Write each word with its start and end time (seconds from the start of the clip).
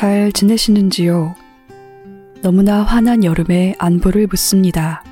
잘 0.00 0.32
지내시는지요? 0.32 1.34
너무나 2.40 2.82
환한 2.82 3.22
여름에 3.22 3.74
안부를 3.78 4.28
묻습니다. 4.28 5.04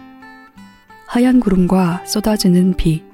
하얀 1.07 1.41
구름과 1.41 2.07
쏟아지는 2.07 2.73
비, 2.73 3.05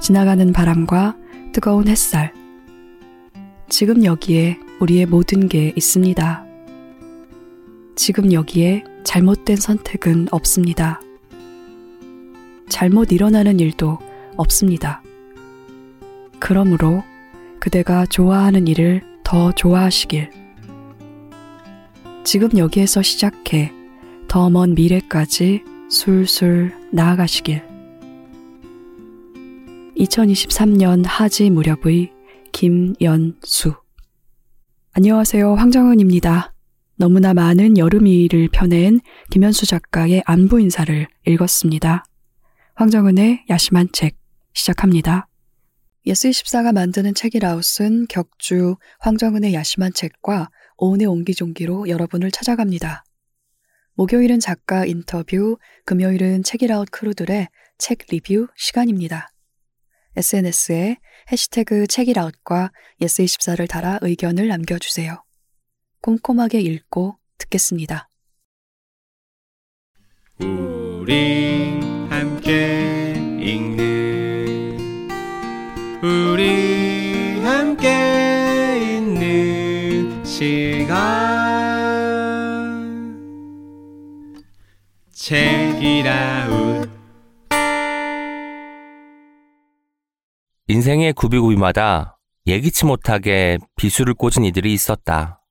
지나가는 0.00 0.50
바람과 0.54 1.14
뜨거운 1.52 1.88
햇살. 1.88 2.32
지금 3.68 4.06
여기에 4.06 4.58
우리의 4.80 5.04
모든 5.04 5.50
게 5.50 5.74
있습니다. 5.76 6.46
지금 7.94 8.32
여기에 8.32 8.84
잘못된 9.04 9.56
선택은 9.56 10.28
없습니다. 10.30 11.02
잘못 12.70 13.12
일어나는 13.12 13.60
일도 13.60 13.98
없습니다. 14.38 15.02
그러므로 16.38 17.04
그대가 17.60 18.06
좋아하는 18.06 18.66
일을 18.66 19.02
더 19.24 19.52
좋아하시길. 19.52 20.45
지금 22.26 22.58
여기에서 22.58 23.02
시작해 23.02 23.72
더 24.26 24.50
먼 24.50 24.74
미래까지 24.74 25.62
술술 25.88 26.74
나아가시길. 26.90 27.62
2023년 29.96 31.04
하지 31.06 31.50
무렵의 31.50 32.12
김연수. 32.50 33.74
안녕하세요. 34.90 35.54
황정은입니다. 35.54 36.52
너무나 36.96 37.32
많은 37.32 37.78
여름이를 37.78 38.48
펴낸 38.48 38.98
김연수 39.30 39.66
작가의 39.66 40.24
안부 40.26 40.60
인사를 40.60 41.06
읽었습니다. 41.28 42.04
황정은의 42.74 43.44
야심한 43.48 43.86
책 43.92 44.16
시작합니다. 44.52 45.28
예스24가 46.08 46.72
만드는 46.72 47.14
책읽아웃은 47.14 48.06
격주 48.08 48.76
황정은의 48.98 49.54
야심한 49.54 49.92
책과 49.92 50.50
오은의 50.78 51.06
옹기종기로 51.06 51.88
여러분을 51.88 52.30
찾아갑니다. 52.30 53.04
목요일은 53.94 54.40
작가 54.40 54.84
인터뷰, 54.84 55.56
금요일은 55.84 56.42
책읽아웃 56.42 56.88
crew들의 56.90 57.48
책 57.78 57.98
리뷰 58.10 58.48
시간입니다. 58.56 59.30
SNS에 60.16 60.98
해시태그 61.30 61.86
책읽아웃과 61.86 62.72
예스24를 63.00 63.68
달아 63.68 63.98
의견을 64.02 64.48
남겨주세요. 64.48 65.22
꼼꼼하게 66.02 66.60
읽고 66.60 67.18
듣겠습니다. 67.38 68.08
우리 70.40 71.80
함께 72.10 73.14
읽는 73.40 74.78
우리 76.02 77.40
함께 77.40 78.25
책이라웃 85.26 86.88
인생의 90.68 91.14
구비구비마다 91.14 92.18
예기치 92.46 92.84
못하게 92.84 93.58
비수를 93.76 94.14
꽂은 94.14 94.44
이들이 94.44 94.72
있었다. 94.72 95.42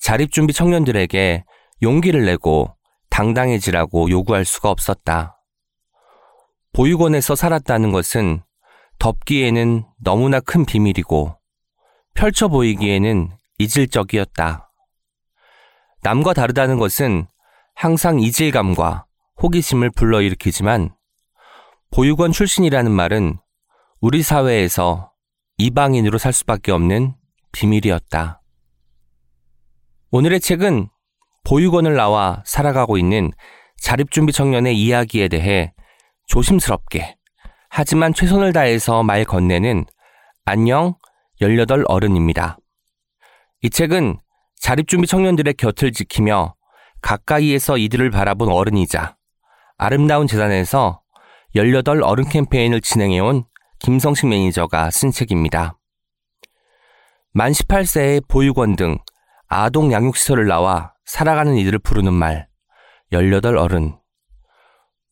자립준비 0.00 0.52
청년들에게 0.52 1.44
용기를 1.82 2.24
내고 2.24 2.76
당당해지라고 3.10 4.10
요구할 4.10 4.44
수가 4.44 4.70
없었다. 4.70 5.40
보육원에서 6.72 7.34
살았다는 7.34 7.90
것은 7.90 8.42
덮기에는 9.00 9.84
너무나 10.04 10.38
큰 10.38 10.64
비밀이고 10.64 11.36
펼쳐 12.14 12.46
보이기에는 12.46 13.30
이질적이었다. 13.62 14.70
남과 16.02 16.34
다르다는 16.34 16.78
것은 16.78 17.26
항상 17.74 18.20
이질감과 18.20 19.06
호기심을 19.42 19.90
불러일으키지만 19.90 20.94
보육원 21.90 22.32
출신이라는 22.32 22.90
말은 22.90 23.38
우리 24.00 24.22
사회에서 24.22 25.12
이방인으로 25.58 26.18
살 26.18 26.32
수밖에 26.32 26.72
없는 26.72 27.14
비밀이었다. 27.52 28.40
오늘의 30.10 30.40
책은 30.40 30.88
보육원을 31.44 31.94
나와 31.94 32.42
살아가고 32.46 32.98
있는 32.98 33.30
자립준비 33.78 34.32
청년의 34.32 34.78
이야기에 34.78 35.28
대해 35.28 35.72
조심스럽게 36.26 37.16
하지만 37.68 38.12
최선을 38.14 38.52
다해서 38.52 39.02
말 39.02 39.24
건네는 39.24 39.86
안녕 40.44 40.94
18 41.40 41.84
어른입니다. 41.86 42.58
이 43.64 43.70
책은 43.70 44.18
자립준비 44.56 45.06
청년들의 45.06 45.54
곁을 45.54 45.92
지키며 45.92 46.56
가까이에서 47.00 47.78
이들을 47.78 48.10
바라본 48.10 48.50
어른이자 48.50 49.16
아름다운 49.78 50.26
재단에서 50.26 51.00
18 51.54 52.02
어른 52.02 52.28
캠페인을 52.28 52.80
진행해온 52.80 53.44
김성식 53.78 54.28
매니저가 54.28 54.90
쓴 54.90 55.12
책입니다. 55.12 55.78
만 57.32 57.52
18세에 57.52 58.26
보육원 58.26 58.74
등 58.74 58.98
아동 59.46 59.92
양육시설을 59.92 60.48
나와 60.48 60.94
살아가는 61.04 61.56
이들을 61.56 61.78
부르는 61.80 62.12
말, 62.12 62.48
18 63.12 63.56
어른. 63.56 63.96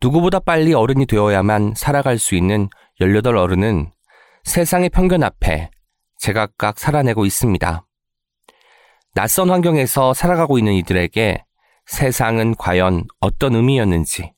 누구보다 0.01 0.41
빨리 0.41 0.75
어른이 0.75 1.07
되어야만 1.07 1.75
살아갈 1.77 2.19
수 2.19 2.35
있는 2.35 2.69
18 3.01 3.37
어른은 3.37 3.93
세상의 4.43 4.89
편견 4.91 5.23
앞에 5.23 5.71
제각각 6.19 6.81
살아내고 6.81 7.27
있습니다. 7.27 7.87
낯선 9.15 9.51
환경에서 9.51 10.15
살아가고 10.15 10.59
있는 10.59 10.73
이들에게 10.75 11.45
세상은 11.87 12.55
과연 12.55 13.07
어떤 13.19 13.57
의미였는지, 13.57 14.33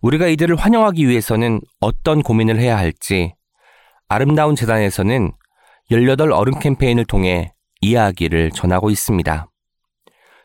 우리가 0.00 0.28
이들을 0.28 0.56
환영하기 0.56 1.06
위해서는 1.06 1.60
어떤 1.80 2.22
고민을 2.22 2.58
해야 2.58 2.78
할지, 2.78 3.34
아름다운 4.08 4.56
재단에서는 4.56 5.32
18 5.90 6.32
어른 6.32 6.58
캠페인을 6.58 7.04
통해 7.04 7.52
이야기를 7.82 8.50
전하고 8.52 8.88
있습니다. 8.88 9.46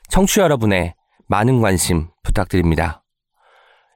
청취 0.09 0.41
여러분의 0.41 0.94
많은 1.30 1.62
관심 1.62 2.09
부탁드립니다. 2.24 3.03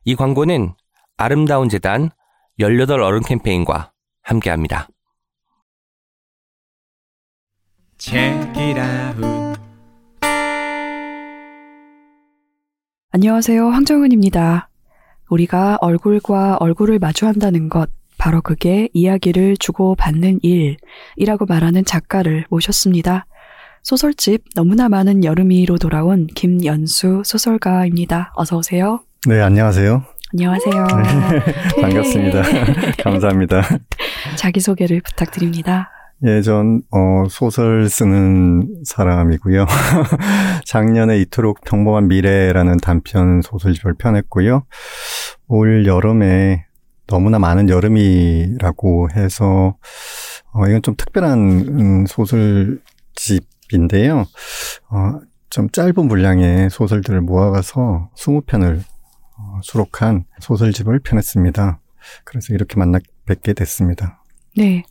이 0.06 0.16
광고는 0.16 0.74
아름다운 1.18 1.68
재단 1.68 2.10
18 2.58 3.02
어른 3.02 3.22
캠페인과 3.22 3.92
함께합니다. 4.24 4.88
안녕하세요. 13.12 13.70
황정은입니다. 13.70 14.70
우리가 15.30 15.78
얼굴과 15.80 16.58
얼굴을 16.60 17.00
마주한다는 17.00 17.70
것, 17.70 17.90
바로 18.18 18.42
그게 18.42 18.90
이야기를 18.94 19.56
주고받는 19.58 20.42
일이라고 20.44 21.46
말하는 21.48 21.86
작가를 21.86 22.46
모셨습니다. 22.50 23.26
소설집 23.84 24.44
너무나 24.56 24.90
많은 24.90 25.24
여름이로 25.24 25.78
돌아온 25.78 26.28
김연수 26.28 27.22
소설가입니다. 27.24 28.34
어서 28.36 28.58
오세요. 28.58 29.00
네, 29.28 29.42
안녕하세요. 29.42 30.04
안녕하세요. 30.34 30.88
네, 30.88 31.54
반갑습니다. 31.82 32.42
감사합니다. 33.02 33.62
자기소개를 34.36 35.02
부탁드립니다. 35.02 35.95
예, 36.24 36.42
전, 36.42 36.82
어, 36.92 37.26
소설 37.30 37.90
쓰는 37.90 38.84
사람이고요. 38.86 39.66
작년에 40.66 41.20
이토록 41.20 41.60
평범한 41.66 42.08
미래라는 42.08 42.78
단편 42.78 43.42
소설집을 43.42 43.96
펴냈고요. 43.96 44.64
올 45.48 45.86
여름에 45.86 46.66
너무나 47.08 47.38
많은 47.38 47.70
여름이라고 47.70 49.10
해서, 49.14 49.76
어, 50.54 50.68
이건 50.68 50.82
좀 50.82 50.96
특별한 50.96 51.40
음, 51.40 52.06
소설집인데요. 52.06 54.26
어, 54.90 55.20
좀 55.50 55.70
짧은 55.70 56.08
분량의 56.08 56.70
소설들을 56.70 57.20
모아가서 57.22 58.10
20편을 58.18 58.82
어, 59.38 59.60
수록한 59.64 60.24
소설집을 60.40 61.00
펴냈습니다. 61.00 61.80
그래서 62.24 62.54
이렇게 62.54 62.78
만나 62.78 63.00
뵙게 63.26 63.52
됐습니다. 63.54 64.24
네. 64.56 64.84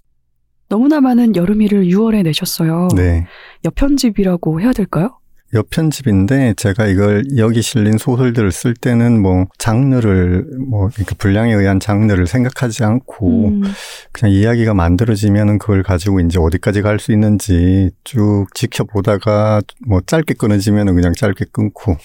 너무나 0.69 1.01
많은 1.01 1.37
여름이를 1.37 1.87
6월에 1.87 2.23
내셨어요. 2.23 2.89
네. 2.97 3.27
여편집이라고 3.65 4.61
해야 4.61 4.73
될까요? 4.73 5.19
여편집인데 5.53 6.55
제가 6.57 6.87
이걸 6.87 7.25
여기 7.37 7.63
실린 7.63 7.97
소설들을 7.97 8.51
쓸 8.51 8.75
때는 8.75 9.21
뭐 9.21 9.47
장르를 9.59 10.47
뭐 10.69 10.89
그러니까 10.93 11.15
분량에 11.17 11.53
의한 11.53 11.79
장르를 11.79 12.27
생각하지 12.27 12.83
않고 12.83 13.49
음. 13.49 13.63
그냥 14.11 14.35
이야기가 14.35 14.75
만들어지면은 14.75 15.59
그걸 15.59 15.83
가지고 15.83 16.21
이제 16.21 16.39
어디까지 16.41 16.83
갈 16.83 16.99
수 16.99 17.13
있는지 17.13 17.91
쭉 18.05 18.47
지켜보다가 18.55 19.61
뭐 19.87 20.01
짧게 20.01 20.35
끊어지면은 20.35 20.95
그냥 20.95 21.13
짧게 21.13 21.47
끊고 21.53 21.97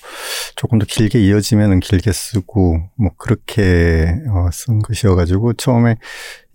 조금 0.55 0.79
더 0.79 0.85
길게 0.85 1.19
이어지면은 1.19 1.79
길게 1.79 2.11
쓰고 2.11 2.81
뭐 2.95 3.11
그렇게 3.17 4.15
어, 4.29 4.49
쓴 4.51 4.79
것이어가지고 4.79 5.53
처음에 5.53 5.95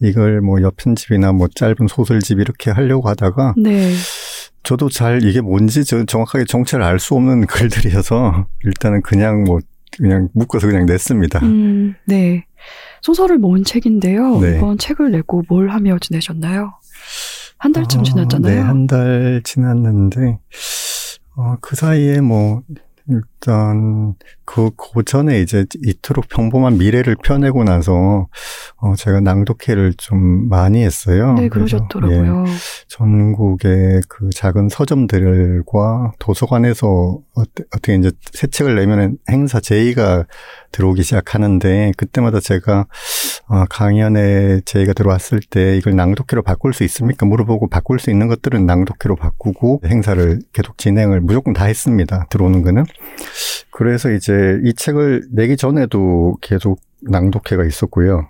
이걸 0.01 0.41
뭐 0.41 0.61
여편집이나 0.61 1.33
뭐 1.33 1.49
짧은 1.55 1.87
소설집 1.89 2.41
이렇게 2.41 2.71
하려고 2.71 3.09
하다가 3.09 3.55
네. 3.57 3.93
저도 4.64 4.88
잘 4.88 5.22
이게 5.25 5.40
뭔지 5.40 5.84
저 5.84 6.05
정확하게 6.05 6.44
정체를 6.46 6.84
알 6.84 6.99
수 6.99 7.14
없는 7.14 7.46
글들이어서 7.46 8.46
일단은 8.64 9.02
그냥 9.02 9.44
뭐 9.44 9.61
그냥 9.96 10.28
묶어서 10.34 10.66
그냥 10.66 10.87
냈습니다. 10.87 11.38
음, 11.44 11.94
네. 12.06 12.44
소설을 13.02 13.38
모은 13.38 13.62
책인데요. 13.64 14.40
네. 14.40 14.56
이번 14.56 14.78
책을 14.78 15.11
내고 15.12 15.43
뭘 15.49 15.69
하며 15.70 15.99
지내셨나요? 16.00 16.72
한 17.58 17.72
달쯤 17.72 18.00
아, 18.00 18.02
지났잖아요. 18.02 18.55
네, 18.55 18.61
한 18.61 18.87
달 18.87 19.40
지났는데 19.44 20.38
어, 21.37 21.56
그 21.61 21.76
사이에 21.76 22.20
뭐 22.20 22.62
일단 23.44 24.14
그, 24.46 24.70
그 24.76 25.05
전에 25.05 25.41
이제 25.41 25.67
이토록 25.85 26.29
평범한 26.29 26.79
미래를 26.79 27.17
펴내고 27.23 27.64
나서 27.64 28.26
어, 28.76 28.94
제가 28.96 29.20
낭독회를 29.20 29.94
좀 29.99 30.49
많이 30.49 30.82
했어요. 30.82 31.35
네, 31.35 31.49
그래서, 31.49 31.76
예, 31.76 31.81
그러셨더라고요. 31.81 32.44
전국의 32.88 34.02
그 34.08 34.31
작은 34.35 34.69
서점들과 34.70 36.12
도서관에서 36.19 37.19
어때, 37.35 37.64
어떻게 37.75 37.96
이제 37.96 38.12
새 38.32 38.46
책을 38.46 38.75
내면 38.76 39.19
행사 39.29 39.61
제의가 39.61 40.25
들어오기 40.73 41.02
시작하는데 41.02 41.93
그때마다 41.97 42.40
제가 42.40 42.87
어, 43.47 43.64
강연에 43.69 44.61
제의가 44.64 44.93
들어왔을 44.94 45.40
때 45.49 45.76
이걸 45.76 45.97
낭독회로 45.97 46.43
바꿀 46.43 46.73
수 46.73 46.82
있습니까? 46.85 47.26
물어보고 47.26 47.69
바꿀 47.69 47.99
수 47.99 48.11
있는 48.11 48.29
것들은 48.29 48.64
낭독회로 48.67 49.17
바꾸고 49.17 49.82
행사를 49.87 50.40
계속 50.52 50.79
진행을 50.79 51.20
무조건 51.20 51.52
다 51.52 51.64
했습니다. 51.64 52.26
들어오는 52.31 52.62
거는. 52.62 52.85
그래서 53.71 54.11
이제 54.11 54.61
이 54.65 54.75
책을 54.75 55.29
내기 55.33 55.57
전에도 55.57 56.37
계속 56.41 56.81
낭독회가 57.03 57.65
있었고요. 57.65 58.29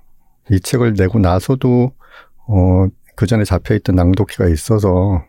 이 0.50 0.60
책을 0.60 0.94
내고 0.94 1.18
나서도 1.18 1.92
어, 2.46 2.86
그 3.16 3.26
전에 3.26 3.44
잡혀있던 3.44 3.94
낭독회가 3.94 4.48
있어서 4.50 5.24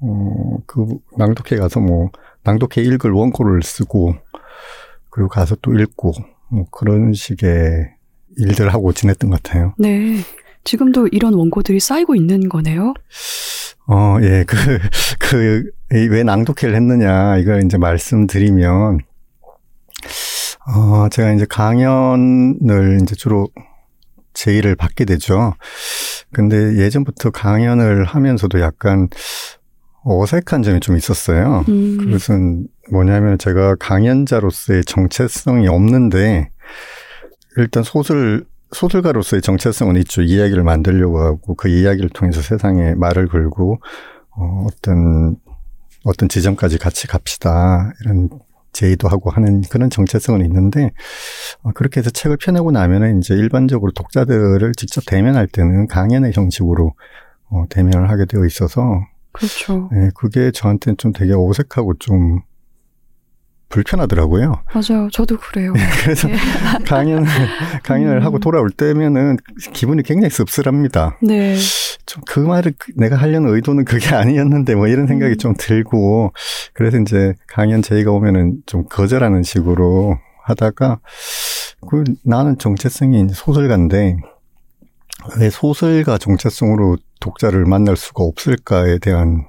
어, 0.00 0.56
그 0.66 0.86
낭독회 1.16 1.56
가서 1.56 1.80
뭐 1.80 2.10
낭독회 2.44 2.82
읽을 2.82 3.10
원고를 3.10 3.62
쓰고 3.62 4.14
그리고 5.10 5.28
가서 5.28 5.56
또 5.62 5.74
읽고 5.74 6.12
뭐 6.50 6.66
그런 6.70 7.12
식의 7.12 7.90
일들 8.38 8.72
하고 8.72 8.92
지냈던 8.92 9.30
것 9.30 9.42
같아요. 9.42 9.74
네. 9.78 10.18
지금도 10.64 11.08
이런 11.08 11.34
원고들이 11.34 11.80
쌓이고 11.80 12.14
있는 12.14 12.48
거네요. 12.48 12.94
어, 13.88 14.16
예, 14.22 14.44
그, 14.46 14.56
그, 15.18 15.70
이왜 15.92 16.22
낭독회를 16.22 16.74
했느냐, 16.74 17.38
이걸 17.38 17.64
이제 17.64 17.78
말씀드리면, 17.78 19.00
어, 20.66 21.08
제가 21.08 21.32
이제 21.32 21.46
강연을 21.48 23.00
이제 23.02 23.14
주로 23.14 23.48
제의를 24.34 24.76
받게 24.76 25.04
되죠. 25.04 25.54
근데 26.32 26.76
예전부터 26.78 27.30
강연을 27.30 28.04
하면서도 28.04 28.60
약간 28.60 29.08
어색한 30.04 30.62
점이 30.62 30.80
좀 30.80 30.96
있었어요. 30.96 31.64
음, 31.68 31.98
그것은 31.98 32.66
뭐냐면 32.90 33.38
제가 33.38 33.76
강연자로서의 33.76 34.84
정체성이 34.84 35.68
없는데 35.68 36.50
일단 37.56 37.82
소설 37.82 38.44
소설가로서의 38.72 39.42
정체성은 39.42 39.96
있죠. 39.96 40.22
이야기를 40.22 40.62
만들려고 40.64 41.20
하고 41.20 41.54
그 41.54 41.68
이야기를 41.68 42.08
통해서 42.10 42.40
세상에 42.40 42.94
말을 42.94 43.28
걸고 43.28 43.80
어, 44.30 44.66
어떤 44.66 45.36
어떤 46.04 46.28
지점까지 46.28 46.78
같이 46.78 47.06
갑시다 47.06 47.92
이런 48.00 48.28
제의도 48.72 49.08
하고 49.08 49.30
하는 49.30 49.62
그런 49.62 49.90
정체성은 49.90 50.44
있는데 50.46 50.90
어, 51.62 51.70
그렇게 51.72 52.00
해서 52.00 52.10
책을 52.10 52.38
펴내고 52.38 52.70
나면은 52.70 53.18
이제 53.18 53.34
일반적으로 53.34 53.92
독자들을 53.92 54.72
직접 54.76 55.04
대면할 55.06 55.46
때는 55.46 55.86
강연의 55.86 56.32
형식으로 56.34 56.94
어, 57.50 57.64
대면을 57.68 58.10
하게 58.10 58.24
되어 58.24 58.44
있어서 58.46 59.00
그렇죠. 59.32 59.90
예, 59.94 60.10
그게 60.14 60.50
저한테는 60.50 60.96
좀 60.98 61.12
되게 61.12 61.32
어색하고 61.34 61.94
좀 61.98 62.40
불편하더라고요. 63.72 64.62
맞아요. 64.74 65.08
저도 65.12 65.38
그래요. 65.38 65.72
그래서 66.04 66.28
네. 66.28 66.36
강연, 66.86 67.24
강연을 67.82 68.18
음. 68.18 68.24
하고 68.24 68.38
돌아올 68.38 68.70
때면은 68.70 69.38
기분이 69.72 70.02
굉장히 70.04 70.30
씁쓸합니다. 70.30 71.18
네. 71.22 71.56
좀 72.06 72.22
그 72.26 72.40
말을 72.40 72.74
그- 72.78 72.92
내가 72.96 73.16
하려는 73.16 73.52
의도는 73.54 73.84
그게 73.84 74.08
아니었는데 74.14 74.74
뭐 74.74 74.86
이런 74.88 75.06
생각이 75.06 75.32
음. 75.34 75.38
좀 75.38 75.54
들고 75.58 76.32
그래서 76.74 76.98
이제 76.98 77.32
강연 77.48 77.80
제의가 77.80 78.10
오면은 78.10 78.58
좀 78.66 78.84
거절하는 78.88 79.42
식으로 79.42 80.18
하다가 80.44 80.98
그 81.88 82.04
나는 82.24 82.58
정체성이 82.58 83.28
소설가인데 83.32 84.16
왜 85.38 85.50
소설가 85.50 86.18
정체성으로 86.18 86.96
독자를 87.20 87.64
만날 87.64 87.96
수가 87.96 88.24
없을까에 88.24 88.98
대한 88.98 89.46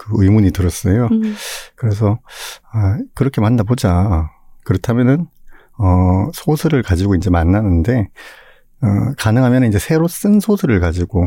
그 0.00 0.08
의문이 0.12 0.50
들었어요. 0.52 1.08
음, 1.12 1.34
그래서 1.74 2.20
아, 2.72 2.98
그렇게 3.14 3.42
만나보자. 3.42 4.30
그렇다면은 4.64 5.26
어, 5.78 6.30
소설을 6.32 6.82
가지고 6.82 7.14
이제 7.16 7.28
만나는데 7.28 8.08
어, 8.82 8.86
가능하면 9.18 9.64
이제 9.64 9.78
새로 9.78 10.08
쓴 10.08 10.40
소설을 10.40 10.80
가지고 10.80 11.26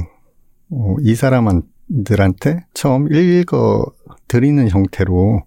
어, 0.71 0.95
이 1.01 1.13
사람들한테 1.13 2.65
처음 2.73 3.13
읽어 3.13 3.85
드리는 4.27 4.67
형태로 4.67 5.43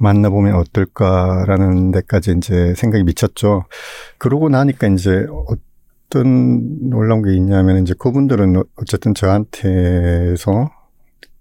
만나보면 0.00 0.54
어떨까라는 0.54 1.90
데까지 1.90 2.34
이제 2.38 2.72
생각이 2.74 3.04
미쳤죠. 3.04 3.64
그러고 4.16 4.48
나니까 4.48 4.86
이제 4.86 5.26
어떤 5.46 6.88
놀라운 6.88 7.22
게 7.22 7.34
있냐면 7.34 7.82
이제 7.82 7.92
그분들은 7.98 8.62
어쨌든 8.76 9.12
저한테서 9.12 10.77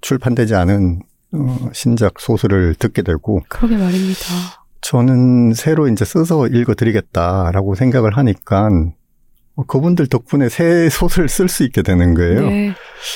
출판되지 0.02 0.56
않은 0.56 1.02
어, 1.34 1.70
신작 1.74 2.20
소설을 2.20 2.76
듣게 2.76 3.02
되고 3.02 3.42
그러게 3.50 3.78
말입니다. 3.78 4.26
저는 4.82 5.54
새로 5.54 5.88
이제 5.88 6.06
써서 6.06 6.48
읽어드리겠다라고 6.48 7.76
생각을 7.76 8.16
하니까 8.16 8.70
어, 9.56 9.64
그분들 9.66 10.08
덕분에 10.08 10.50
새 10.50 10.88
소설을 10.90 11.28
쓸 11.28 11.50
수 11.50 11.64
있게 11.64 11.82
되는 11.82 12.14
거예요. 12.14 12.50
네. 12.50 12.74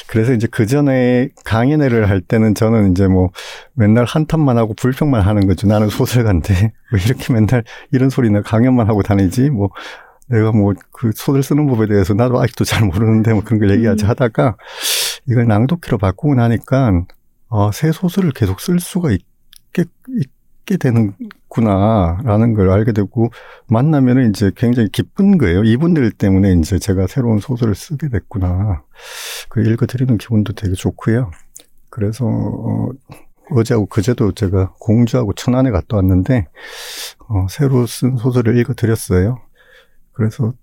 그래서 0.08 0.34
이제 0.34 0.48
그 0.50 0.66
전에 0.66 1.30
강연회를 1.46 2.10
할 2.10 2.22
때는 2.22 2.56
저는 2.56 2.92
이제 2.92 3.08
뭐 3.08 3.30
맨날 3.74 4.06
한탄만 4.06 4.58
하고 4.58 4.74
불평만 4.74 5.22
하는 5.22 5.48
거죠. 5.48 5.68
나는 5.68 5.90
소설가인데 5.90 6.74
왜 6.92 7.02
이렇게 7.06 7.32
맨날 7.32 7.64
이런 7.92 8.10
소리나 8.10 8.42
강연만 8.42 8.88
하고 8.88 9.04
다니지? 9.04 9.50
뭐 9.50 9.70
내가 10.28 10.52
뭐 10.52 10.74
그 11.02 11.12
소설 11.16 11.42
쓰는 11.42 11.66
법에 11.68 11.88
대해서 11.88 12.14
나도 12.14 12.40
아직도 12.40 12.64
잘 12.64 12.86
모르는데 12.86 13.34
뭐 13.34 13.44
그런 13.44 13.60
걸 13.60 13.72
얘기하지 13.72 14.06
음. 14.06 14.10
하다가 14.10 14.56
이걸 15.28 15.48
낭독회로 15.48 15.98
바꾸고 15.98 16.36
나니까 16.36 17.06
아, 17.50 17.70
새 17.74 17.92
소설을 17.92 18.32
계속 18.32 18.62
쓸 18.62 18.80
수가 18.80 19.12
있게, 19.12 19.86
있게 20.08 20.78
되는구나라는 20.78 22.54
걸 22.54 22.70
알게 22.70 22.94
되고 22.94 23.30
만나면은 23.68 24.30
이제 24.30 24.52
굉장히 24.56 24.90
기쁜 24.90 25.38
거예요. 25.38 25.64
이분들 25.64 26.12
때문에 26.12 26.54
이제 26.54 26.80
제가 26.80 27.08
새로운 27.08 27.40
소설을 27.40 27.76
쓰게 27.76 28.10
됐구나. 28.10 28.84
그 29.50 29.62
읽어드리는 29.62 30.18
기분도 30.18 30.54
되게 30.54 30.74
좋고요. 30.74 31.32
그래서 31.90 32.26
어, 32.26 32.90
어제하고 33.52 33.86
그제도 33.88 34.32
제가 34.32 34.74
공주하고 34.80 35.34
천안에 35.34 35.72
갔다 35.72 35.98
왔는데 35.98 36.48
어, 37.28 37.48
새로 37.50 37.86
쓴 37.86 38.16
소설을 38.18 38.58
읽어드렸어요. 38.58 39.42
그래서 40.14 40.54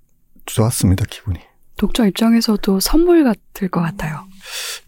좋았습니다 0.46 1.04
기분이. 1.08 1.38
독자 1.76 2.06
입장에서도 2.06 2.80
선물 2.80 3.24
같을 3.24 3.68
것 3.68 3.80
같아요. 3.80 4.24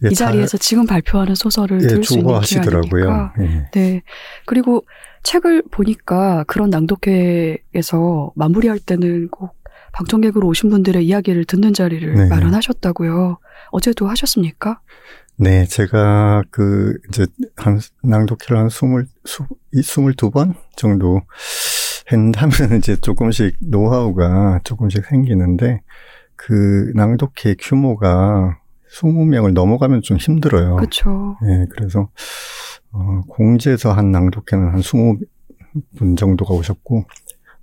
예, 0.03 0.09
이 0.09 0.15
잘- 0.15 0.29
자리에서 0.33 0.57
지금 0.57 0.85
발표하는 0.85 1.35
소설을 1.35 1.81
예, 1.83 1.87
들을 1.87 2.03
수 2.03 2.13
있는. 2.19 2.25
기회니까. 2.81 3.33
예. 3.39 3.69
네. 3.73 4.01
그리고 4.45 4.85
책을 5.23 5.63
보니까 5.71 6.43
그런 6.47 6.69
낭독회에서 6.69 8.31
마무리할 8.35 8.79
때는 8.79 9.29
꼭 9.29 9.55
방청객으로 9.93 10.47
오신 10.47 10.69
분들의 10.69 11.05
이야기를 11.05 11.45
듣는 11.45 11.73
자리를 11.73 12.13
네. 12.15 12.27
마련하셨다고요. 12.27 13.37
어제도 13.71 14.07
하셨습니까? 14.07 14.79
네, 15.37 15.65
제가 15.65 16.43
그 16.51 16.97
이제 17.09 17.25
한 17.57 17.79
낭독회를 18.03 18.57
한 18.57 18.69
스물 18.69 19.07
수, 19.25 19.45
이 19.73 19.81
스물 19.81 20.13
두 20.15 20.29
번 20.29 20.53
정도 20.75 21.21
했는데 22.11 22.39
하면 22.39 22.77
이제 22.77 22.95
조금씩 22.95 23.55
노하우가 23.59 24.59
조금씩 24.63 25.05
생기는데 25.05 25.81
그 26.35 26.91
낭독회 26.95 27.55
규모가 27.59 28.57
20명을 28.99 29.53
넘어가면 29.53 30.01
좀 30.01 30.17
힘들어요. 30.17 30.75
그렇죠. 30.75 31.37
예, 31.45 31.65
그래서 31.71 32.09
어, 32.91 33.21
공지에서 33.27 33.91
한 33.93 34.11
낭독회는 34.11 34.67
한 34.73 34.79
20분 34.81 36.17
정도가 36.17 36.53
오셨고 36.53 37.05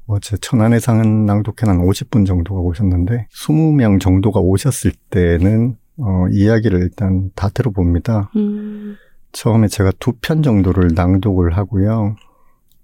어제 0.06 0.36
천안에서 0.38 0.92
한 0.92 1.26
낭독회는 1.26 1.80
한 1.80 1.86
50분 1.86 2.26
정도가 2.26 2.60
오셨는데 2.60 3.26
20명 3.32 4.00
정도가 4.00 4.40
오셨을 4.40 4.92
때는 5.10 5.76
어, 5.98 6.26
이야기를 6.30 6.80
일단 6.80 7.30
다 7.34 7.48
들어봅니다. 7.50 8.30
음, 8.36 8.96
처음에 9.32 9.68
제가 9.68 9.92
두 9.98 10.12
편 10.22 10.42
정도를 10.42 10.90
낭독을 10.94 11.56
하고요. 11.56 12.16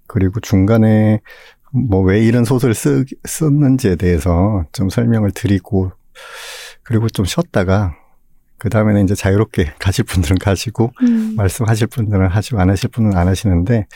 그리고 0.07 0.39
중간에 0.39 1.21
뭐 1.73 2.03
왜 2.03 2.21
이런 2.23 2.45
소설을 2.45 2.75
쓰, 2.75 3.03
썼는지에 3.23 3.95
대해서 3.95 4.63
좀 4.71 4.89
설명을 4.89 5.31
드리고 5.31 5.91
그리고 6.83 7.09
좀 7.09 7.25
쉬었다가 7.25 7.95
그 8.57 8.69
다음에는 8.69 9.03
이제 9.03 9.15
자유롭게 9.15 9.73
가실 9.79 10.05
분들은 10.05 10.37
가시고 10.37 10.91
음. 11.01 11.35
말씀하실 11.35 11.87
분들은 11.87 12.27
하시고 12.27 12.59
안 12.59 12.69
하실 12.69 12.89
분은 12.89 13.15
안 13.15 13.27
하시는데 13.27 13.87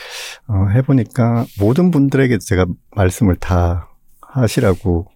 어, 0.47 0.67
해보니까 0.73 1.45
모든 1.59 1.91
분들에게 1.91 2.37
제가 2.39 2.65
말씀을 2.91 3.35
다 3.35 3.89
하시라고 4.21 5.07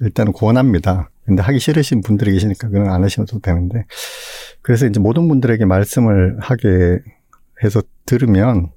일단은 0.00 0.32
권합니다. 0.32 1.10
근데 1.24 1.42
하기 1.42 1.58
싫으신 1.58 2.02
분들이 2.02 2.32
계시니까 2.32 2.68
그건 2.68 2.88
안 2.88 3.02
하셔도 3.02 3.40
되는데 3.40 3.84
그래서 4.62 4.86
이제 4.86 5.00
모든 5.00 5.28
분들에게 5.28 5.64
말씀을 5.64 6.36
하게 6.40 7.00
해서 7.62 7.82
들으면 8.04 8.70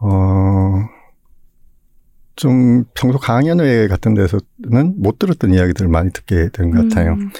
어. 0.00 0.99
좀 2.40 2.84
평소 2.94 3.18
강연회 3.18 3.86
같은 3.86 4.14
데서는 4.14 4.94
못 4.96 5.18
들었던 5.18 5.52
이야기들을 5.52 5.90
많이 5.90 6.10
듣게 6.10 6.48
된것 6.48 6.88
같아요. 6.88 7.12
음. 7.12 7.30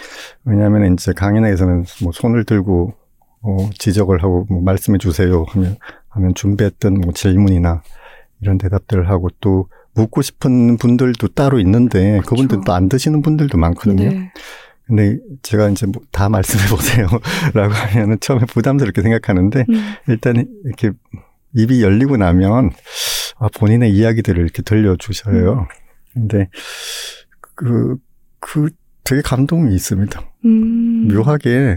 왜냐하면 0.45 0.93
이제 0.93 1.15
강연회에서는 1.15 1.87
뭐 2.03 2.13
손을 2.13 2.45
들고 2.45 2.93
어, 3.41 3.71
지적을 3.79 4.23
하고 4.23 4.45
뭐 4.51 4.61
말씀해 4.61 4.99
주세요 4.99 5.47
하면 5.49 5.77
하면 6.11 6.35
준비했던 6.35 7.01
뭐 7.01 7.15
질문이나 7.15 7.83
이런 8.43 8.59
대답들을 8.59 9.09
하고 9.09 9.29
또 9.41 9.69
묻고 9.95 10.21
싶은 10.21 10.77
분들도 10.77 11.29
따로 11.29 11.59
있는데 11.61 12.19
그렇죠. 12.19 12.29
그분들도 12.29 12.71
안 12.75 12.91
드시는 12.91 13.23
분들도 13.23 13.57
많거든요. 13.57 14.11
네. 14.11 14.33
근데 14.87 15.17
제가 15.43 15.71
이제 15.71 15.87
뭐 15.87 16.03
다 16.13 16.29
말씀해 16.29 16.69
보세요라고 16.69 17.73
하면은 17.73 18.19
처음에 18.21 18.45
부담스럽게 18.45 19.01
생각하는데 19.01 19.65
음. 19.67 19.95
일단 20.09 20.45
이렇게 20.67 20.91
입이 21.57 21.83
열리고 21.83 22.19
나면 22.19 22.67
아, 22.67 22.71
본인의 23.49 23.93
이야기들을 23.93 24.43
이렇게 24.43 24.63
들려주셔요. 24.63 25.67
근데 26.13 26.49
그, 27.55 27.97
그 28.39 28.69
되게 29.05 29.23
감동이 29.23 29.75
있습니다. 29.75 30.21
음. 30.45 31.09
묘하게 31.09 31.77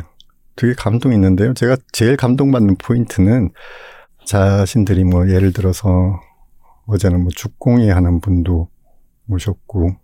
되게 0.56 0.74
감동이 0.74 1.16
있는데요. 1.16 1.54
제가 1.54 1.78
제일 1.92 2.18
감동받는 2.18 2.76
포인트는 2.78 3.50
자신들이 4.26 5.04
뭐 5.04 5.30
예를 5.30 5.52
들어서 5.54 6.20
어제는 6.86 7.22
뭐 7.22 7.30
죽공예 7.36 7.92
하는 7.92 8.20
분도 8.22 8.70
오셨고 9.30 9.96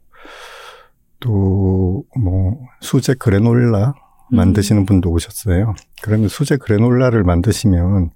또 1.19 2.03
뭐 2.17 2.59
수제 2.81 3.15
그래놀라 3.15 3.93
만드시는 4.31 4.85
분도 4.85 5.11
오셨어요. 5.11 5.75
그러면 6.01 6.29
수제 6.29 6.57
그래놀라를 6.57 7.23
만드시면 7.23 8.11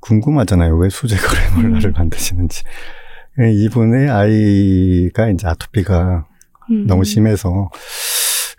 궁금하잖아요. 0.00 0.76
왜 0.76 0.88
수제 0.88 1.16
그래놀라를 1.56 1.90
음. 1.90 1.92
만드시는지. 1.92 2.62
예, 3.40 3.52
이분의 3.52 4.10
아이가 4.10 5.28
이제 5.28 5.46
아토피가 5.46 6.26
음. 6.70 6.86
너무 6.86 7.04
심해서 7.04 7.70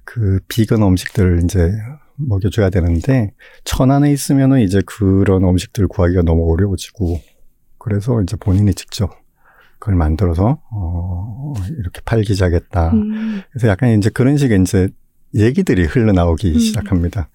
그 0.06 0.40
비건 0.48 0.82
음식들을 0.84 1.42
이제 1.44 1.72
먹여줘야 2.16 2.70
되는데 2.70 3.34
천안에 3.64 4.12
있으면은 4.12 4.62
이제 4.62 4.82
그런 4.86 5.44
음식들 5.44 5.88
구하기가 5.88 6.24
너무 6.24 6.52
어려워지고 6.52 7.20
그래서 7.78 8.22
이제 8.22 8.36
본인이 8.38 8.74
직접 8.74 9.12
그걸 9.80 9.96
만들어서 9.96 10.60
어 10.72 11.54
이렇게 11.78 12.02
팔기자겠다. 12.04 12.94
음. 12.94 13.42
그래서 13.52 13.68
약간 13.68 13.98
이제 13.98 14.10
그런 14.10 14.38
식의 14.38 14.62
이제 14.62 14.90
얘기들이 15.34 15.86
흘러나오기 15.86 16.54
음. 16.54 16.60
시작합니다. 16.60 17.30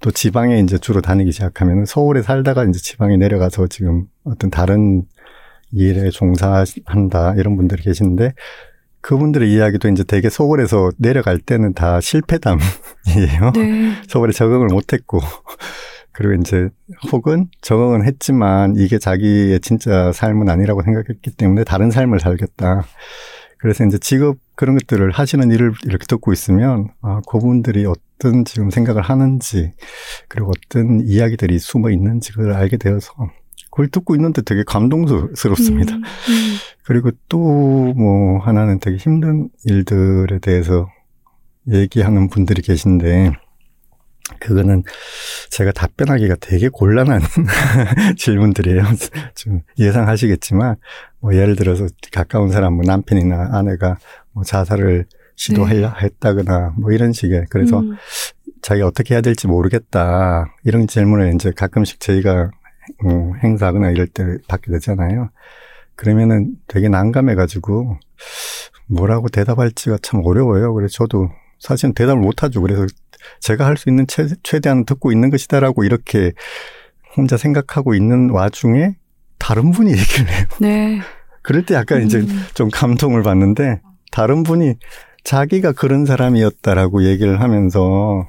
또 0.00 0.10
지방에 0.10 0.58
이제 0.58 0.78
주로 0.78 1.00
다니기 1.00 1.32
시작하면 1.32 1.86
서울에 1.86 2.22
살다가 2.22 2.64
이제 2.64 2.78
지방에 2.78 3.16
내려가서 3.16 3.66
지금 3.68 4.06
어떤 4.24 4.50
다른 4.50 5.04
일에 5.72 6.10
종사한다 6.10 7.34
이런 7.36 7.56
분들이 7.56 7.82
계시는데 7.82 8.34
그분들의 9.00 9.50
이야기도 9.50 9.88
이제 9.88 10.04
되게 10.04 10.28
서울에서 10.28 10.90
내려갈 10.98 11.38
때는 11.38 11.72
다 11.72 12.00
실패담이에요. 12.00 13.52
네. 13.54 13.92
서울에 14.08 14.32
적응을 14.32 14.66
못했고 14.66 15.20
그리고 16.12 16.34
이제 16.34 16.68
혹은 17.10 17.48
적응은 17.62 18.04
했지만 18.04 18.74
이게 18.76 18.98
자기의 18.98 19.60
진짜 19.60 20.12
삶은 20.12 20.50
아니라고 20.50 20.82
생각했기 20.82 21.30
때문에 21.30 21.64
다른 21.64 21.90
삶을 21.90 22.20
살겠다. 22.20 22.84
그래서 23.58 23.84
이제 23.84 23.96
직업 23.98 24.36
그런 24.60 24.76
것들을 24.76 25.10
하시는 25.12 25.50
일을 25.50 25.72
이렇게 25.86 26.04
듣고 26.06 26.34
있으면 26.34 26.88
아 27.00 27.22
그분들이 27.26 27.86
어떤 27.86 28.44
지금 28.44 28.68
생각을 28.68 29.00
하는지 29.00 29.72
그리고 30.28 30.52
어떤 30.54 31.00
이야기들이 31.00 31.58
숨어 31.58 31.88
있는지 31.88 32.32
그걸 32.32 32.52
알게 32.52 32.76
되어서 32.76 33.14
그걸 33.70 33.88
듣고 33.88 34.14
있는데 34.16 34.42
되게 34.42 34.62
감동스럽습니다. 34.62 35.94
음. 35.94 36.02
음. 36.02 36.56
그리고 36.84 37.10
또 37.30 37.38
뭐 37.38 38.38
하나는 38.40 38.80
되게 38.80 38.98
힘든 38.98 39.48
일들에 39.64 40.38
대해서 40.40 40.90
얘기하는 41.66 42.28
분들이 42.28 42.60
계신데 42.60 43.32
그거는 44.38 44.84
제가 45.50 45.72
답변하기가 45.72 46.36
되게 46.40 46.68
곤란한 46.68 47.20
질문들이에요. 48.16 48.82
좀 49.34 49.60
예상하시겠지만 49.78 50.76
뭐 51.20 51.34
예를 51.34 51.56
들어서 51.56 51.86
가까운 52.12 52.50
사람 52.50 52.74
뭐 52.74 52.84
남편이나 52.86 53.50
아내가 53.52 53.98
뭐 54.32 54.44
자살을 54.44 55.06
시도하려 55.36 55.94
했다거나 56.02 56.74
뭐 56.78 56.92
이런 56.92 57.12
식의 57.12 57.46
그래서 57.50 57.80
음. 57.80 57.96
자기가 58.62 58.86
어떻게 58.86 59.14
해야 59.14 59.22
될지 59.22 59.46
모르겠다 59.46 60.46
이런 60.64 60.86
질문을 60.86 61.34
이제 61.34 61.50
가끔씩 61.54 62.00
저희가 62.00 62.50
어, 63.04 63.32
행사하거나 63.42 63.90
이럴 63.90 64.06
때 64.06 64.24
받게 64.48 64.70
되잖아요. 64.72 65.30
그러면은 65.96 66.56
되게 66.66 66.88
난감해가지고 66.88 67.98
뭐라고 68.88 69.28
대답할지가 69.28 69.98
참 70.02 70.20
어려워요. 70.24 70.74
그래서 70.74 70.92
저도 70.92 71.30
사실은 71.58 71.94
대답을 71.94 72.20
못하죠. 72.22 72.60
그래서 72.62 72.86
제가 73.40 73.66
할 73.66 73.76
수 73.76 73.88
있는 73.88 74.06
최, 74.06 74.26
최대한 74.42 74.84
듣고 74.84 75.12
있는 75.12 75.30
것이다라고 75.30 75.84
이렇게 75.84 76.32
혼자 77.16 77.36
생각하고 77.36 77.94
있는 77.94 78.30
와중에 78.30 78.96
다른 79.38 79.70
분이 79.70 79.90
얘기를 79.96 80.28
해요. 80.28 80.46
네. 80.60 81.00
그럴 81.42 81.64
때 81.64 81.74
약간 81.74 82.02
이제 82.02 82.18
음. 82.18 82.44
좀 82.54 82.68
감동을 82.70 83.22
받는데 83.22 83.80
다른 84.10 84.42
분이 84.42 84.74
자기가 85.24 85.72
그런 85.72 86.06
사람이었다라고 86.06 87.04
얘기를 87.04 87.40
하면서 87.40 88.26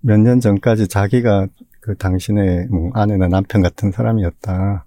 몇 0.00 0.18
년 0.20 0.40
전까지 0.40 0.88
자기가 0.88 1.46
그 1.80 1.96
당신의 1.96 2.68
뭐 2.70 2.90
아내나 2.94 3.28
남편 3.28 3.62
같은 3.62 3.90
사람이었다. 3.90 4.84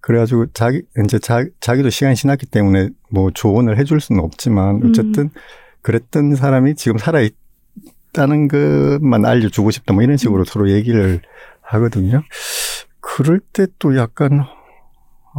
그래가지고 0.00 0.46
자기 0.52 0.82
이제 1.04 1.18
자, 1.18 1.44
자기도 1.60 1.90
시간이 1.90 2.14
지났기 2.16 2.46
때문에 2.46 2.90
뭐 3.10 3.30
조언을 3.30 3.78
해줄 3.78 4.00
수는 4.00 4.22
없지만 4.22 4.80
어쨌든 4.88 5.30
그랬던 5.82 6.34
사람이 6.36 6.74
지금 6.76 6.98
살아 6.98 7.20
있다는 7.20 8.48
것만 8.48 9.24
알려주고 9.26 9.70
싶다 9.70 9.92
뭐 9.92 10.02
이런 10.02 10.16
식으로 10.16 10.44
서로 10.44 10.70
얘기를 10.70 11.20
하거든요. 11.60 12.22
그럴 13.00 13.40
때 13.40 13.66
또 13.78 13.96
약간 13.96 14.44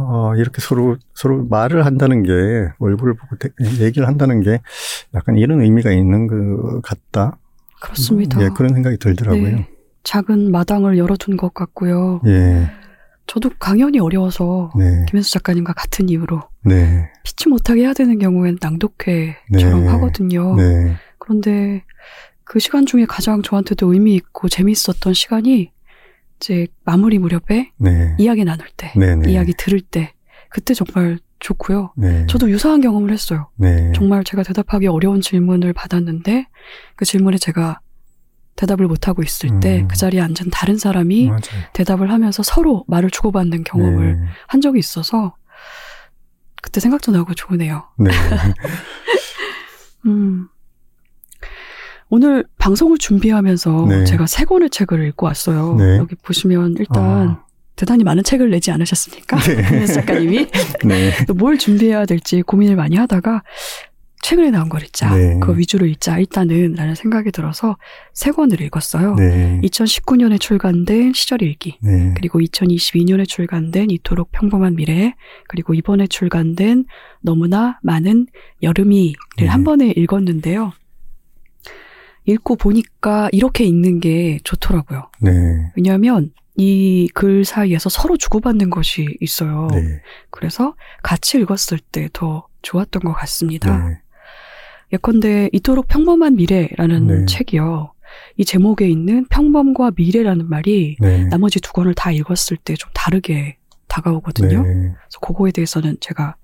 어, 0.08 0.34
이렇게 0.36 0.60
서로, 0.60 0.96
서로 1.14 1.44
말을 1.44 1.84
한다는 1.86 2.22
게, 2.22 2.32
얼굴을 2.78 3.14
보고 3.14 3.36
대- 3.36 3.50
얘기를 3.84 4.06
한다는 4.08 4.40
게 4.40 4.60
약간 5.14 5.36
이런 5.36 5.60
의미가 5.60 5.90
있는 5.92 6.26
것 6.26 6.80
같다. 6.82 7.36
그렇습니다. 7.82 8.42
예, 8.42 8.48
그런 8.54 8.74
생각이 8.74 8.98
들더라고요. 8.98 9.42
네. 9.42 9.68
작은 10.04 10.50
마당을 10.50 10.96
열어둔 10.98 11.36
것 11.36 11.52
같고요. 11.54 12.20
예, 12.26 12.70
저도 13.26 13.50
강연이 13.58 13.98
어려워서 14.00 14.70
네, 14.76 15.04
김현수 15.08 15.32
작가님과 15.34 15.72
같은 15.74 16.08
이유로 16.08 16.42
네, 16.64 17.10
피치 17.22 17.48
못하게 17.48 17.82
해야 17.82 17.92
되는 17.92 18.18
경우엔 18.18 18.58
낭독회처럼 18.60 19.80
네. 19.82 19.86
하거든요. 19.88 20.56
네, 20.56 20.94
그런데 21.18 21.84
그 22.44 22.58
시간 22.58 22.86
중에 22.86 23.04
가장 23.06 23.42
저한테도 23.42 23.92
의미 23.92 24.14
있고 24.16 24.48
재미있었던 24.48 25.12
시간이 25.14 25.70
이제 26.40 26.66
마무리 26.84 27.18
무렵에 27.18 27.70
네, 27.76 28.16
이야기 28.18 28.44
나눌 28.44 28.66
때, 28.76 28.92
네, 28.96 29.14
네. 29.14 29.30
이야기 29.30 29.52
들을 29.52 29.80
때, 29.80 30.14
그때 30.48 30.72
정말 30.72 31.18
좋고요. 31.38 31.92
네, 31.96 32.26
저도 32.26 32.50
유사한 32.50 32.80
경험을 32.80 33.12
했어요. 33.12 33.50
네, 33.56 33.92
정말 33.94 34.24
제가 34.24 34.42
대답하기 34.42 34.86
어려운 34.86 35.20
질문을 35.20 35.72
받았는데 35.74 36.46
그 36.96 37.04
질문에 37.04 37.36
제가 37.38 37.80
대답을 38.56 38.86
못하고 38.88 39.22
있을 39.22 39.60
때 39.60 39.82
음. 39.82 39.88
그 39.88 39.96
자리에 39.96 40.20
앉은 40.20 40.50
다른 40.52 40.76
사람이 40.76 41.28
맞아요. 41.28 41.40
대답을 41.72 42.10
하면서 42.10 42.42
서로 42.42 42.84
말을 42.88 43.10
주고받는 43.10 43.64
경험을 43.64 44.20
네, 44.20 44.26
한 44.48 44.60
적이 44.60 44.80
있어서 44.80 45.34
그때 46.62 46.80
생각도 46.80 47.12
나고 47.12 47.32
좋으네요. 47.34 47.84
네, 47.98 48.10
음. 50.06 50.48
오늘 52.10 52.44
방송을 52.58 52.98
준비하면서 52.98 53.86
네. 53.88 54.04
제가 54.04 54.26
세 54.26 54.44
권의 54.44 54.70
책을 54.70 55.06
읽고 55.08 55.26
왔어요. 55.26 55.76
네. 55.78 55.96
여기 55.96 56.16
보시면 56.16 56.74
일단 56.78 57.04
아. 57.04 57.44
대단히 57.76 58.04
많은 58.04 58.24
책을 58.24 58.50
내지 58.50 58.72
않으셨습니까? 58.72 59.38
네. 59.38 59.56
김현수 59.68 59.94
작가님이 59.94 60.46
네, 60.84 61.24
또뭘 61.26 61.56
준비해야 61.56 62.04
될지 62.06 62.42
고민을 62.42 62.76
많이 62.76 62.96
하다가 62.96 63.44
최근에 64.22 64.50
나온 64.50 64.68
걸 64.68 64.82
읽자. 64.82 65.16
네. 65.16 65.38
그 65.40 65.56
위주로 65.56 65.86
읽자. 65.86 66.18
일단은 66.18 66.74
라는 66.74 66.94
생각이 66.94 67.30
들어서 67.30 67.78
세 68.12 68.32
권을 68.32 68.60
읽었어요. 68.60 69.14
네, 69.14 69.60
2019년에 69.62 70.38
출간된 70.38 71.14
시절 71.14 71.40
일기. 71.42 71.78
네, 71.80 72.12
그리고 72.16 72.40
2022년에 72.40 73.26
출간된 73.26 73.90
이토록 73.90 74.30
평범한 74.32 74.74
미래, 74.74 75.14
그리고 75.48 75.72
이번에 75.72 76.06
출간된 76.06 76.84
너무나 77.22 77.78
많은 77.82 78.26
여름이를 78.62 79.14
네. 79.38 79.46
한 79.46 79.64
번에 79.64 79.94
읽었는데요. 79.96 80.72
읽고 82.30 82.56
보니까 82.56 83.28
이렇게 83.32 83.64
읽는 83.64 84.00
게 84.00 84.38
좋더라고요. 84.44 85.10
네. 85.20 85.30
왜냐하면 85.76 86.32
이 86.56 87.08
글 87.14 87.44
사이에서 87.44 87.88
서로 87.88 88.16
주고받는 88.16 88.70
것이 88.70 89.16
있어요. 89.20 89.68
네. 89.72 89.80
그래서 90.30 90.74
같이 91.02 91.38
읽었을 91.38 91.78
때 91.78 92.08
더 92.12 92.46
좋았던 92.62 93.02
것 93.02 93.12
같습니다. 93.12 93.88
네. 93.88 93.98
예컨대 94.92 95.48
이토록 95.52 95.88
평범한 95.88 96.36
미래라는 96.36 97.06
네. 97.06 97.26
책이요. 97.26 97.92
이 98.36 98.44
제목에 98.44 98.88
있는 98.88 99.24
평범과 99.28 99.92
미래라는 99.96 100.48
말이 100.48 100.96
네. 101.00 101.24
나머지 101.26 101.60
두 101.60 101.72
권을 101.72 101.94
다 101.94 102.10
읽었을 102.10 102.56
때 102.58 102.74
좀 102.74 102.90
다르게 102.92 103.56
다가오거든요. 103.88 104.62
네. 104.62 104.72
그래서 104.72 105.18
그거에 105.22 105.52
대해서는 105.52 105.96
제가 106.00 106.36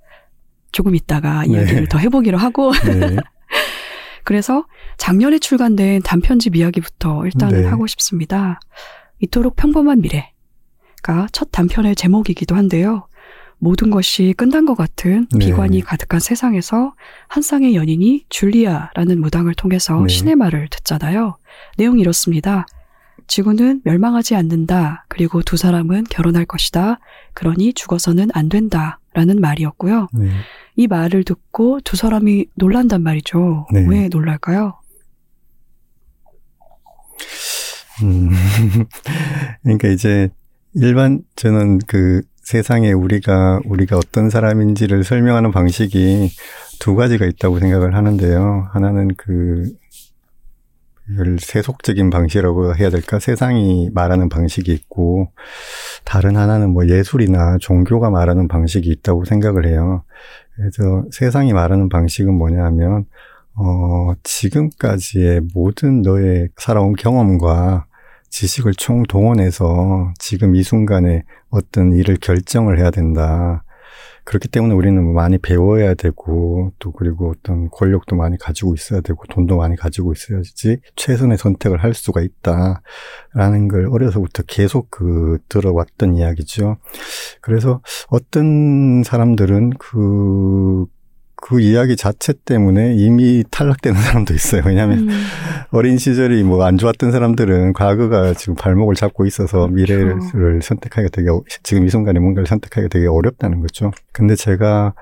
조금 0.72 0.94
있다가 0.94 1.42
네. 1.42 1.52
이야기를 1.52 1.88
더 1.88 1.98
해보기로 1.98 2.38
하고 2.38 2.72
네. 2.72 3.16
그래서 4.26 4.66
작년에 4.98 5.38
출간된 5.38 6.02
단편집 6.02 6.56
이야기부터 6.56 7.24
일단은 7.24 7.62
네. 7.62 7.68
하고 7.68 7.86
싶습니다. 7.86 8.58
이토록 9.20 9.54
평범한 9.54 10.00
미래가 10.00 11.28
첫 11.30 11.50
단편의 11.52 11.94
제목이기도 11.94 12.56
한데요. 12.56 13.06
모든 13.58 13.88
것이 13.88 14.34
끝난 14.36 14.66
것 14.66 14.74
같은 14.74 15.28
네. 15.30 15.38
비관이 15.38 15.80
가득한 15.82 16.18
세상에서 16.18 16.94
한 17.28 17.42
쌍의 17.42 17.76
연인이 17.76 18.24
줄리아라는 18.28 19.20
무당을 19.20 19.54
통해서 19.54 20.00
네. 20.00 20.08
신의 20.08 20.34
말을 20.34 20.68
듣잖아요. 20.72 21.36
내용이 21.78 22.00
이렇습니다. 22.00 22.66
지구는 23.26 23.82
멸망하지 23.84 24.34
않는다. 24.34 25.04
그리고 25.08 25.42
두 25.42 25.56
사람은 25.56 26.04
결혼할 26.04 26.44
것이다. 26.44 27.00
그러니 27.34 27.74
죽어서는 27.74 28.28
안 28.32 28.48
된다. 28.48 29.00
라는 29.12 29.40
말이었고요. 29.40 30.08
네. 30.12 30.28
이 30.76 30.86
말을 30.86 31.24
듣고 31.24 31.80
두 31.82 31.96
사람이 31.96 32.48
놀란단 32.54 33.02
말이죠. 33.02 33.66
네. 33.72 33.86
왜 33.88 34.08
놀랄까요? 34.08 34.78
음. 38.02 38.30
그러니까 39.62 39.88
이제 39.88 40.28
일반 40.74 41.22
저는 41.34 41.78
그 41.86 42.20
세상에 42.42 42.92
우리가 42.92 43.60
우리가 43.64 43.96
어떤 43.96 44.28
사람인지를 44.28 45.02
설명하는 45.02 45.50
방식이 45.50 46.30
두 46.78 46.94
가지가 46.94 47.24
있다고 47.24 47.58
생각을 47.58 47.94
하는데요. 47.94 48.68
하나는 48.72 49.08
그 49.16 49.72
이걸 51.10 51.38
세속적인 51.38 52.10
방식이라고 52.10 52.74
해야 52.76 52.90
될까? 52.90 53.18
세상이 53.18 53.90
말하는 53.92 54.28
방식이 54.28 54.72
있고 54.72 55.30
다른 56.04 56.36
하나는 56.36 56.70
뭐 56.70 56.88
예술이나 56.88 57.58
종교가 57.60 58.10
말하는 58.10 58.48
방식이 58.48 58.90
있다고 58.90 59.24
생각을 59.24 59.66
해요. 59.66 60.02
그래서 60.56 61.04
세상이 61.12 61.52
말하는 61.52 61.88
방식은 61.88 62.34
뭐냐면 62.34 63.04
어, 63.54 64.14
지금까지의 64.22 65.42
모든 65.54 66.02
너의 66.02 66.48
살아온 66.56 66.94
경험과 66.94 67.86
지식을 68.28 68.74
총동원해서 68.74 70.12
지금 70.18 70.56
이 70.56 70.62
순간에 70.62 71.22
어떤 71.50 71.92
일을 71.92 72.16
결정을 72.20 72.78
해야 72.78 72.90
된다. 72.90 73.64
그렇기 74.26 74.48
때문에 74.48 74.74
우리는 74.74 75.14
많이 75.14 75.38
배워야 75.38 75.94
되고, 75.94 76.72
또 76.80 76.90
그리고 76.90 77.30
어떤 77.30 77.70
권력도 77.70 78.16
많이 78.16 78.36
가지고 78.36 78.74
있어야 78.74 79.00
되고, 79.00 79.22
돈도 79.30 79.56
많이 79.56 79.76
가지고 79.76 80.12
있어야지 80.12 80.80
최선의 80.96 81.38
선택을 81.38 81.82
할 81.82 81.94
수가 81.94 82.22
있다. 82.22 82.82
라는 83.34 83.68
걸 83.68 83.86
어려서부터 83.86 84.42
계속 84.48 84.90
그 84.90 85.38
들어왔던 85.48 86.14
이야기죠. 86.16 86.76
그래서 87.40 87.80
어떤 88.08 89.04
사람들은 89.04 89.70
그, 89.78 90.86
그 91.46 91.60
이야기 91.60 91.94
자체 91.96 92.32
때문에 92.44 92.94
이미 92.96 93.44
탈락되는 93.50 94.00
사람도 94.00 94.34
있어요. 94.34 94.62
왜냐하면 94.66 94.98
음, 95.00 95.08
어린 95.70 95.96
시절이 95.96 96.42
뭐 96.42 96.64
안 96.64 96.76
좋았던 96.76 97.12
사람들은 97.12 97.72
과거가 97.72 98.34
지금 98.34 98.56
발목을 98.56 98.96
잡고 98.96 99.26
있어서 99.26 99.68
미래를 99.68 100.18
그렇죠. 100.32 100.60
선택하기가 100.60 101.10
되게 101.12 101.30
어- 101.30 101.42
지금 101.62 101.86
이 101.86 101.90
순간에 101.90 102.18
뭔가를 102.18 102.46
선택하기가 102.48 102.88
되게 102.88 103.06
어렵다는 103.06 103.60
거죠. 103.60 103.92
근데 104.12 104.34
제가 104.34 104.94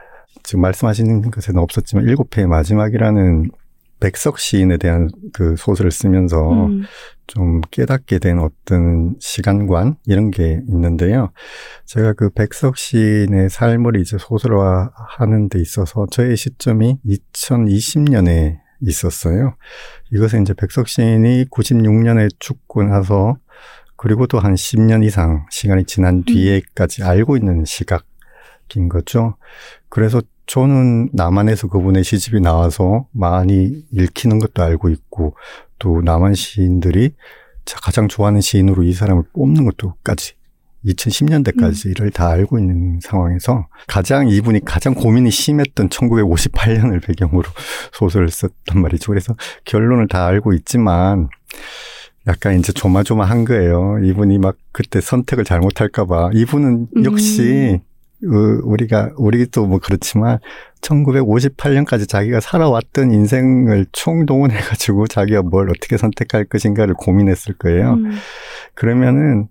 지금 0.42 0.60
말씀하시는 0.60 1.30
것에는 1.30 1.58
없었지만 1.62 2.04
일곱 2.04 2.36
회의 2.36 2.46
마지막이라는 2.46 3.50
백석 4.00 4.38
시인에 4.38 4.76
대한 4.76 5.08
그 5.32 5.54
소설을 5.56 5.90
쓰면서 5.90 6.66
음, 6.66 6.82
좀 7.26 7.60
깨닫게 7.70 8.18
된 8.18 8.38
어떤 8.38 9.16
시간관 9.18 9.96
이런 10.06 10.30
게 10.30 10.60
있는데요. 10.68 11.30
제가 11.86 12.12
그 12.12 12.30
백석 12.30 12.76
시인의 12.76 13.50
삶을 13.50 13.96
이제 14.00 14.16
소설화하는 14.18 15.48
데 15.48 15.60
있어서 15.60 16.06
저의 16.10 16.36
시점이 16.36 16.98
2020년에 17.06 18.58
있었어요. 18.80 19.56
이것은 20.12 20.42
이제 20.42 20.54
백석 20.54 20.88
시인이 20.88 21.46
96년에 21.46 22.28
죽고 22.38 22.82
나서 22.84 23.36
그리고 23.96 24.26
또 24.26 24.38
한 24.38 24.54
10년 24.54 25.04
이상 25.04 25.46
시간이 25.50 25.84
지난 25.84 26.24
뒤에까지 26.24 27.02
알고 27.02 27.36
있는 27.36 27.64
시각 27.64 28.04
인 28.76 28.88
거죠. 28.88 29.36
그래서 29.88 30.20
저는 30.46 31.10
남한에서 31.12 31.68
그분의 31.68 32.04
시집이 32.04 32.40
나와서 32.40 33.06
많이 33.12 33.82
읽히는 33.92 34.38
것도 34.38 34.62
알고 34.62 34.90
있고 34.90 35.36
또 35.78 36.00
남한 36.02 36.34
시인들이 36.34 37.12
자- 37.64 37.78
가장 37.82 38.08
좋아하는 38.08 38.40
시인으로 38.40 38.82
이 38.82 38.92
사람을 38.92 39.24
뽑는 39.32 39.64
것도까지 39.64 40.34
2010년대까지 40.84 41.90
이를 41.90 42.10
다 42.10 42.28
알고 42.28 42.58
있는 42.58 43.00
상황에서 43.02 43.68
가장 43.86 44.28
이분이 44.28 44.66
가장 44.66 44.92
고민이 44.94 45.30
심했던 45.30 45.88
1958년을 45.88 47.02
배경으로 47.02 47.44
소설을 47.94 48.28
썼단 48.28 48.80
말이죠. 48.82 49.06
그래서 49.12 49.34
결론을 49.64 50.08
다 50.08 50.26
알고 50.26 50.52
있지만 50.52 51.28
약간 52.26 52.58
이제 52.58 52.72
조마조마한 52.72 53.46
거예요. 53.46 53.98
이분이 54.04 54.38
막 54.38 54.56
그때 54.72 55.00
선택을 55.00 55.44
잘못할까봐. 55.44 56.30
이분은 56.34 56.88
역시 57.04 57.80
어, 57.80 57.93
우리가 58.24 59.10
우리도 59.16 59.66
뭐 59.66 59.78
그렇지만 59.82 60.38
1958년까지 60.80 62.08
자기가 62.08 62.40
살아왔던 62.40 63.12
인생을 63.12 63.86
총동원해 63.92 64.56
가지고 64.58 65.06
자기가 65.06 65.42
뭘 65.42 65.70
어떻게 65.70 65.96
선택할 65.96 66.44
것인가를 66.44 66.94
고민했을 66.94 67.54
거예요. 67.54 67.94
음, 67.94 68.12
그러면은 68.74 69.48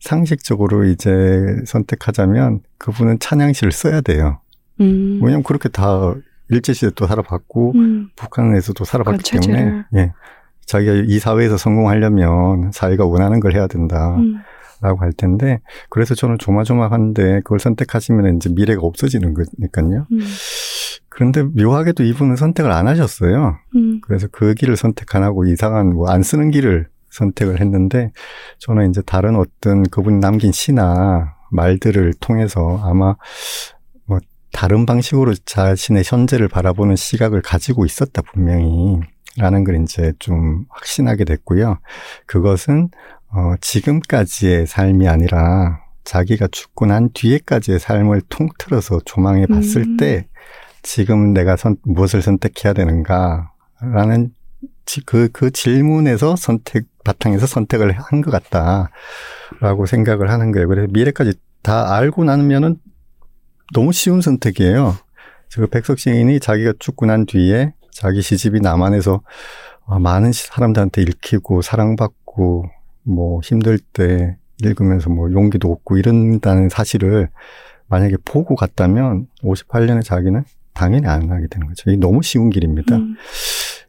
상식적으로 0.00 0.84
이제 0.84 1.56
선택하자면 1.66 2.60
그분은 2.78 3.18
찬양시를 3.18 3.72
써야 3.72 4.00
돼요. 4.00 4.40
음, 4.80 5.20
왜냐면 5.22 5.42
그렇게 5.42 5.68
다 5.68 6.14
일제시대 6.48 6.92
또 6.94 7.06
살아봤고 7.06 7.72
음, 7.74 8.10
북한에서도 8.14 8.84
살아봤기 8.84 9.38
때문에. 9.38 9.84
예. 9.96 10.12
자기가 10.66 11.04
이 11.06 11.18
사회에서 11.18 11.56
성공하려면 11.56 12.70
사회가 12.72 13.06
원하는 13.06 13.40
걸 13.40 13.54
해야 13.54 13.66
된다. 13.66 14.16
음, 14.82 14.86
라고 14.86 15.00
할 15.00 15.12
텐데, 15.12 15.60
그래서 15.90 16.14
저는 16.14 16.38
조마조마한데, 16.38 17.40
그걸 17.44 17.58
선택하시면 17.58 18.36
이제 18.36 18.50
미래가 18.50 18.82
없어지는 18.82 19.34
거니까요. 19.34 20.06
음, 20.12 20.20
그런데 21.08 21.42
묘하게도 21.42 22.02
이분은 22.04 22.36
선택을 22.36 22.70
안 22.72 22.88
하셨어요. 22.88 23.56
음, 23.74 24.00
그래서 24.02 24.28
그 24.30 24.54
길을 24.54 24.76
선택 24.76 25.14
안 25.14 25.22
하고 25.22 25.46
이상한 25.46 25.94
뭐 25.94 26.10
안 26.10 26.22
쓰는 26.22 26.50
길을 26.50 26.88
선택을 27.10 27.60
했는데, 27.60 28.10
저는 28.58 28.90
이제 28.90 29.00
다른 29.06 29.36
어떤 29.36 29.82
그분이 29.84 30.18
남긴 30.20 30.52
시나 30.52 31.34
말들을 31.50 32.12
통해서 32.20 32.80
아마 32.82 33.14
뭐 34.04 34.18
다른 34.52 34.84
방식으로 34.84 35.34
자신의 35.44 36.02
현재를 36.04 36.48
바라보는 36.48 36.96
시각을 36.96 37.40
가지고 37.42 37.86
있었다, 37.86 38.22
분명히. 38.22 39.00
라는 39.38 39.64
걸 39.64 39.82
이제 39.82 40.14
좀 40.18 40.64
확신하게 40.70 41.24
됐고요. 41.24 41.78
그것은 42.26 42.88
어, 43.36 43.54
지금까지의 43.60 44.66
삶이 44.66 45.08
아니라 45.08 45.80
자기가 46.04 46.48
죽고 46.50 46.86
난 46.86 47.10
뒤에까지의 47.12 47.78
삶을 47.78 48.22
통틀어서 48.30 49.00
조망해 49.04 49.44
봤을 49.46 49.82
음. 49.82 49.96
때 49.98 50.26
지금 50.82 51.34
내가 51.34 51.56
선, 51.56 51.76
무엇을 51.82 52.22
선택해야 52.22 52.72
되는가라는 52.72 54.30
지- 54.86 55.04
그, 55.04 55.28
그 55.32 55.50
질문에서 55.50 56.36
선택, 56.36 56.86
바탕에서 57.04 57.46
선택을 57.46 57.92
한 57.92 58.22
것 58.22 58.30
같다라고 58.30 59.84
생각을 59.86 60.30
하는 60.30 60.52
거예요. 60.52 60.68
그래서 60.68 60.88
미래까지 60.92 61.34
다 61.62 61.94
알고 61.94 62.24
나면은 62.24 62.76
너무 63.74 63.92
쉬운 63.92 64.20
선택이에요. 64.22 64.96
그 65.54 65.66
백석 65.66 65.98
시인이 65.98 66.40
자기가 66.40 66.74
죽고 66.78 67.06
난 67.06 67.26
뒤에 67.26 67.74
자기 67.90 68.22
시집이 68.22 68.60
남한에서 68.60 69.22
아, 69.88 69.98
많은 69.98 70.32
시- 70.32 70.46
사람들한테 70.46 71.02
읽히고 71.02 71.62
사랑받고 71.62 72.66
뭐 73.06 73.40
힘들 73.42 73.78
때 73.78 74.36
읽으면서 74.62 75.10
뭐 75.10 75.30
용기도 75.32 75.72
얻고 75.72 75.98
이런다는 75.98 76.68
사실을 76.68 77.28
만약에 77.88 78.16
보고 78.24 78.56
갔다면 78.56 79.28
58년에 79.42 80.02
자기는 80.02 80.42
당연히 80.74 81.06
안 81.06 81.30
하게 81.30 81.46
되는 81.48 81.66
거죠. 81.68 81.90
이게 81.90 81.98
너무 81.98 82.22
쉬운 82.22 82.50
길입니다. 82.50 82.96
음, 82.96 83.16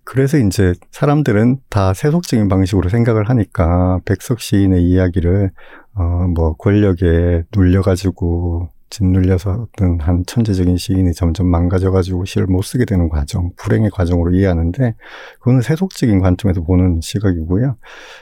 그래서 0.04 0.38
이제 0.38 0.74
사람들은 0.92 1.58
다 1.70 1.94
세속적인 1.94 2.48
방식으로 2.48 2.90
생각을 2.90 3.30
하니까 3.30 4.00
백석 4.06 4.40
시인의 4.40 4.84
이야기를 4.84 5.52
어 5.96 6.28
뭐 6.28 6.54
권력에 6.54 7.44
눌려가지고 7.56 8.70
짓눌려서 8.90 9.68
어떤 9.70 10.00
한 10.00 10.24
천재적인 10.26 10.78
시인이 10.78 11.14
점점 11.14 11.48
망가져가지고 11.48 12.26
시를 12.26 12.48
못 12.48 12.62
쓰게 12.62 12.86
되는 12.86 13.10
과정, 13.10 13.52
불행의 13.58 13.90
과정으로 13.92 14.34
이해하는데, 14.34 14.96
그거는 15.40 15.62
세속적인 15.62 16.20
관점에서 16.20 16.62
보는 16.62 17.02
시각이고요. 17.02 17.78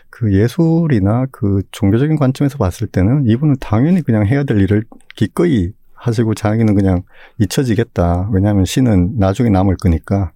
그 0.09 0.33
예술이나 0.33 1.27
그 1.31 1.61
종교적인 1.71 2.17
관점에서 2.17 2.57
봤을 2.57 2.87
때는 2.87 3.25
이분은 3.27 3.57
당연히 3.59 4.01
그냥 4.01 4.25
해야 4.25 4.43
될 4.43 4.59
일을 4.61 4.83
기꺼이 5.15 5.73
하시고 5.93 6.33
자기는 6.35 6.75
그냥 6.75 7.03
잊혀지겠다. 7.39 8.29
왜냐하면 8.31 8.65
시는 8.65 9.17
나중에 9.17 9.49
남을 9.49 9.77
거니까 9.77 10.31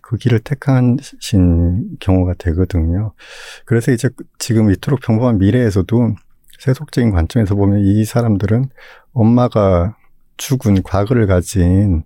그 0.00 0.16
길을 0.16 0.40
택하신 0.40 1.98
경우가 2.00 2.34
되거든요. 2.38 3.12
그래서 3.64 3.92
이제 3.92 4.08
지금 4.38 4.70
이토록 4.70 5.00
평범한 5.00 5.38
미래에서도 5.38 6.14
세속적인 6.62 7.10
관점에서 7.10 7.56
보면 7.56 7.80
이 7.80 8.04
사람들은 8.04 8.66
엄마가 9.12 9.96
죽은 10.36 10.84
과거를 10.84 11.26
가진 11.26 12.04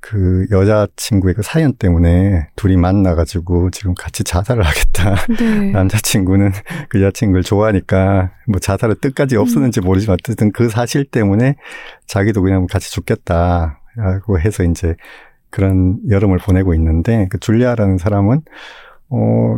그 0.00 0.46
여자친구의 0.50 1.34
그 1.34 1.42
사연 1.42 1.72
때문에 1.72 2.48
둘이 2.56 2.76
만나가지고 2.76 3.70
지금 3.70 3.94
같이 3.94 4.22
자살을 4.22 4.62
하겠다. 4.62 5.14
네. 5.38 5.70
남자친구는 5.72 6.52
그 6.90 7.00
여자친구를 7.00 7.42
좋아하니까 7.42 8.32
뭐 8.48 8.60
자살의 8.60 8.96
뜻까지 9.00 9.36
없었는지 9.36 9.80
모르지만 9.80 10.18
어쨌든 10.20 10.52
그 10.52 10.68
사실 10.68 11.06
때문에 11.06 11.56
자기도 12.06 12.42
그냥 12.42 12.66
같이 12.66 12.90
죽겠다. 12.92 13.80
라고 13.96 14.38
해서 14.38 14.62
이제 14.62 14.94
그런 15.48 15.98
여름을 16.08 16.38
보내고 16.38 16.74
있는데 16.74 17.28
그 17.30 17.38
줄리아라는 17.38 17.96
사람은 17.96 18.42
어 19.08 19.56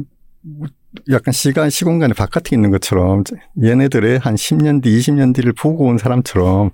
약간 1.10 1.32
시간, 1.32 1.70
시공간의 1.70 2.14
바깥에 2.14 2.54
있는 2.54 2.70
것처럼 2.70 3.24
얘네들의 3.62 4.18
한 4.18 4.34
10년 4.34 4.82
뒤, 4.82 4.98
20년 4.98 5.34
뒤를 5.34 5.52
보고 5.52 5.86
온 5.86 5.96
사람처럼 5.98 6.70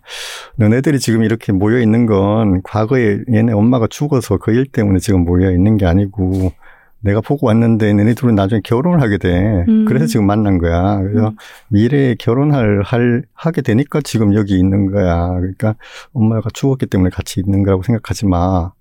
너네들이 0.57 0.99
지금 0.99 1.23
이렇게 1.23 1.53
모여 1.53 1.79
있는 1.81 2.07
건 2.07 2.61
과거에 2.63 3.21
얘네 3.33 3.53
엄마가 3.53 3.87
죽어서 3.89 4.37
그 4.39 4.53
일 4.53 4.67
때문에 4.67 4.99
지금 4.99 5.25
모여 5.25 5.53
있는 5.53 5.77
게 5.77 5.87
아니고 5.87 6.53
내가 7.01 7.21
보고 7.21 7.47
왔는데 7.47 7.93
너네 7.93 8.15
둘은 8.15 8.35
나중에 8.35 8.61
결혼을 8.65 9.01
하게 9.01 9.19
돼. 9.19 9.65
음. 9.69 9.85
그래서 9.85 10.07
지금 10.07 10.27
만난 10.27 10.59
거야. 10.59 10.99
그래서 11.01 11.29
음. 11.29 11.37
미래에 11.69 12.17
결혼할, 12.19 12.83
할, 12.85 13.23
하게 13.35 13.63
되니까 13.63 14.01
지금 14.03 14.35
여기 14.35 14.59
있는 14.59 14.91
거야. 14.91 15.29
그러니까 15.29 15.77
엄마가 16.13 16.51
죽었기 16.53 16.87
때문에 16.87 17.11
같이 17.11 17.41
있는 17.41 17.63
거라고 17.63 17.85
생각하지 17.85 18.27
마. 18.27 18.73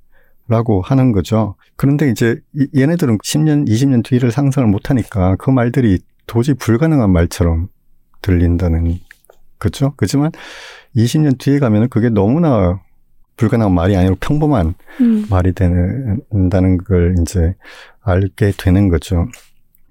라고 0.47 0.81
하는 0.81 1.11
거죠. 1.11 1.55
그런데 1.75 2.09
이제 2.09 2.39
이- 2.55 2.67
얘네들은 2.75 3.17
10년, 3.17 3.67
20년 3.67 4.03
뒤를 4.03 4.31
상상을 4.31 4.67
못 4.69 4.89
하니까 4.89 5.35
그 5.37 5.49
말들이 5.49 5.99
도저히 6.25 6.55
불가능한 6.55 7.11
말처럼 7.11 7.67
들린다는 8.21 8.99
거죠. 9.59 9.93
그렇지만 9.97 10.31
20년 10.95 11.37
뒤에 11.37 11.59
가면은 11.59 11.89
그게 11.89 12.09
너무나 12.09 12.79
불가능한 13.35 13.73
말이 13.73 13.95
아니고 13.95 14.15
평범한 14.19 14.73
음. 15.01 15.25
말이 15.29 15.51
된다는 15.53 16.77
걸 16.77 17.15
이제 17.21 17.53
알게 18.01 18.53
되는 18.57 18.87
거죠. 18.89 19.27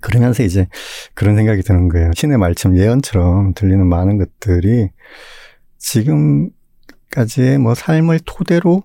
그러면서 0.01 0.43
이제 0.43 0.69
그런 1.15 1.37
생각이 1.37 1.63
드는 1.63 1.89
거예요. 1.89 2.11
신의 2.15 2.39
말처럼 2.39 2.79
예언처럼 2.79 3.55
들리는 3.55 3.87
많은 3.87 4.19
것들이 4.19 4.89
지금까지의 5.79 7.59
뭐 7.59 7.75
삶을 7.75 8.21
토대로 8.25 8.71
뭐 8.71 8.83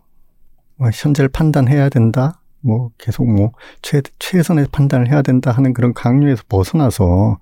현재를 0.94 1.30
판단해야 1.30 1.90
된다. 1.90 2.42
뭐 2.62 2.92
계속 2.98 3.26
뭐 3.30 3.52
최, 3.82 4.02
최선의 4.20 4.68
판단을 4.72 5.10
해야 5.10 5.22
된다 5.22 5.52
하는 5.52 5.74
그런 5.74 5.94
강요에서 5.94 6.44
벗어나서 6.48 7.40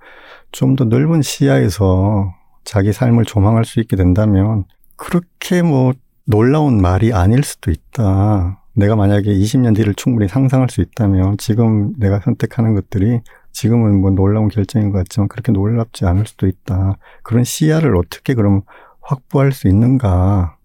좀 0.52 0.76
더 0.76 0.86
넓은 0.86 1.22
시야에서 1.22 2.34
자기 2.64 2.94
삶을 2.94 3.26
조망할 3.26 3.66
수 3.66 3.80
있게 3.80 3.96
된다면 3.96 4.64
그렇게 4.96 5.62
뭐 5.62 5.94
놀라운 6.26 6.82
말이 6.82 7.14
아닐 7.14 7.44
수도 7.44 7.72
있다. 7.72 8.62
내가 8.74 8.96
만약에 8.96 9.34
20년 9.34 9.76
뒤를 9.76 9.94
충분히 9.96 10.28
상상할 10.30 10.70
수 10.70 10.82
있다면 10.82 11.38
지금 11.38 11.94
내가 11.98 12.20
선택하는 12.22 12.76
것들이 12.76 13.22
지금은 13.52 14.00
뭐 14.00 14.12
놀라운 14.12 14.48
결정인 14.48 14.92
것 14.92 15.00
같지만 15.00 15.28
그렇게 15.28 15.52
놀랍지 15.52 16.06
않을 16.06 16.28
수도 16.28 16.48
있다. 16.48 16.98
그런 17.24 17.44
시야를 17.44 17.98
어떻게 17.98 18.34
그럼 18.36 18.62
확보할 19.02 19.52
수 19.52 19.68
있는가. 19.68 20.56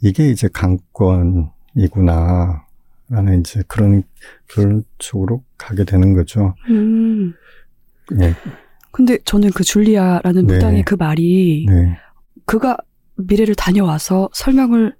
이게 0.00 0.28
이제 0.30 0.48
강권 0.52 1.50
이구나. 1.76 2.64
라는 3.08 3.40
이제 3.40 3.62
그런, 3.68 4.02
그런 4.48 4.82
쪽으로 4.98 5.44
가게 5.56 5.84
되는 5.84 6.12
거죠. 6.12 6.54
음. 6.68 7.32
네. 8.10 8.34
근데 8.90 9.18
저는 9.24 9.50
그 9.50 9.62
줄리아라는 9.62 10.46
네. 10.46 10.54
무당의 10.54 10.82
그 10.84 10.96
말이 10.96 11.66
네. 11.68 11.96
그가 12.46 12.76
미래를 13.16 13.54
다녀와서 13.54 14.28
설명을 14.32 14.94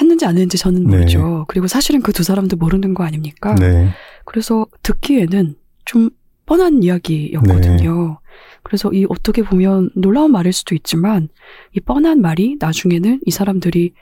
했는지 0.00 0.24
안 0.24 0.32
했는지 0.32 0.58
저는 0.58 0.84
네. 0.84 0.96
모르죠. 0.96 1.44
그리고 1.48 1.66
사실은 1.68 2.00
그 2.02 2.12
두 2.12 2.22
사람도 2.24 2.56
모르는 2.56 2.94
거 2.94 3.04
아닙니까? 3.04 3.54
네. 3.54 3.90
그래서 4.24 4.66
듣기에는 4.82 5.54
좀 5.84 6.10
뻔한 6.46 6.82
이야기였거든요. 6.82 8.18
그래서 8.62 8.90
이 8.92 9.06
어떻게 9.08 9.42
보면 9.42 9.90
놀라운 9.94 10.32
말일 10.32 10.52
수도 10.52 10.74
있지만 10.74 11.28
이 11.72 11.80
뻔한 11.80 12.20
말이 12.20 12.56
나중에는 12.58 13.20
이 13.24 13.30
사람들이 13.30 13.94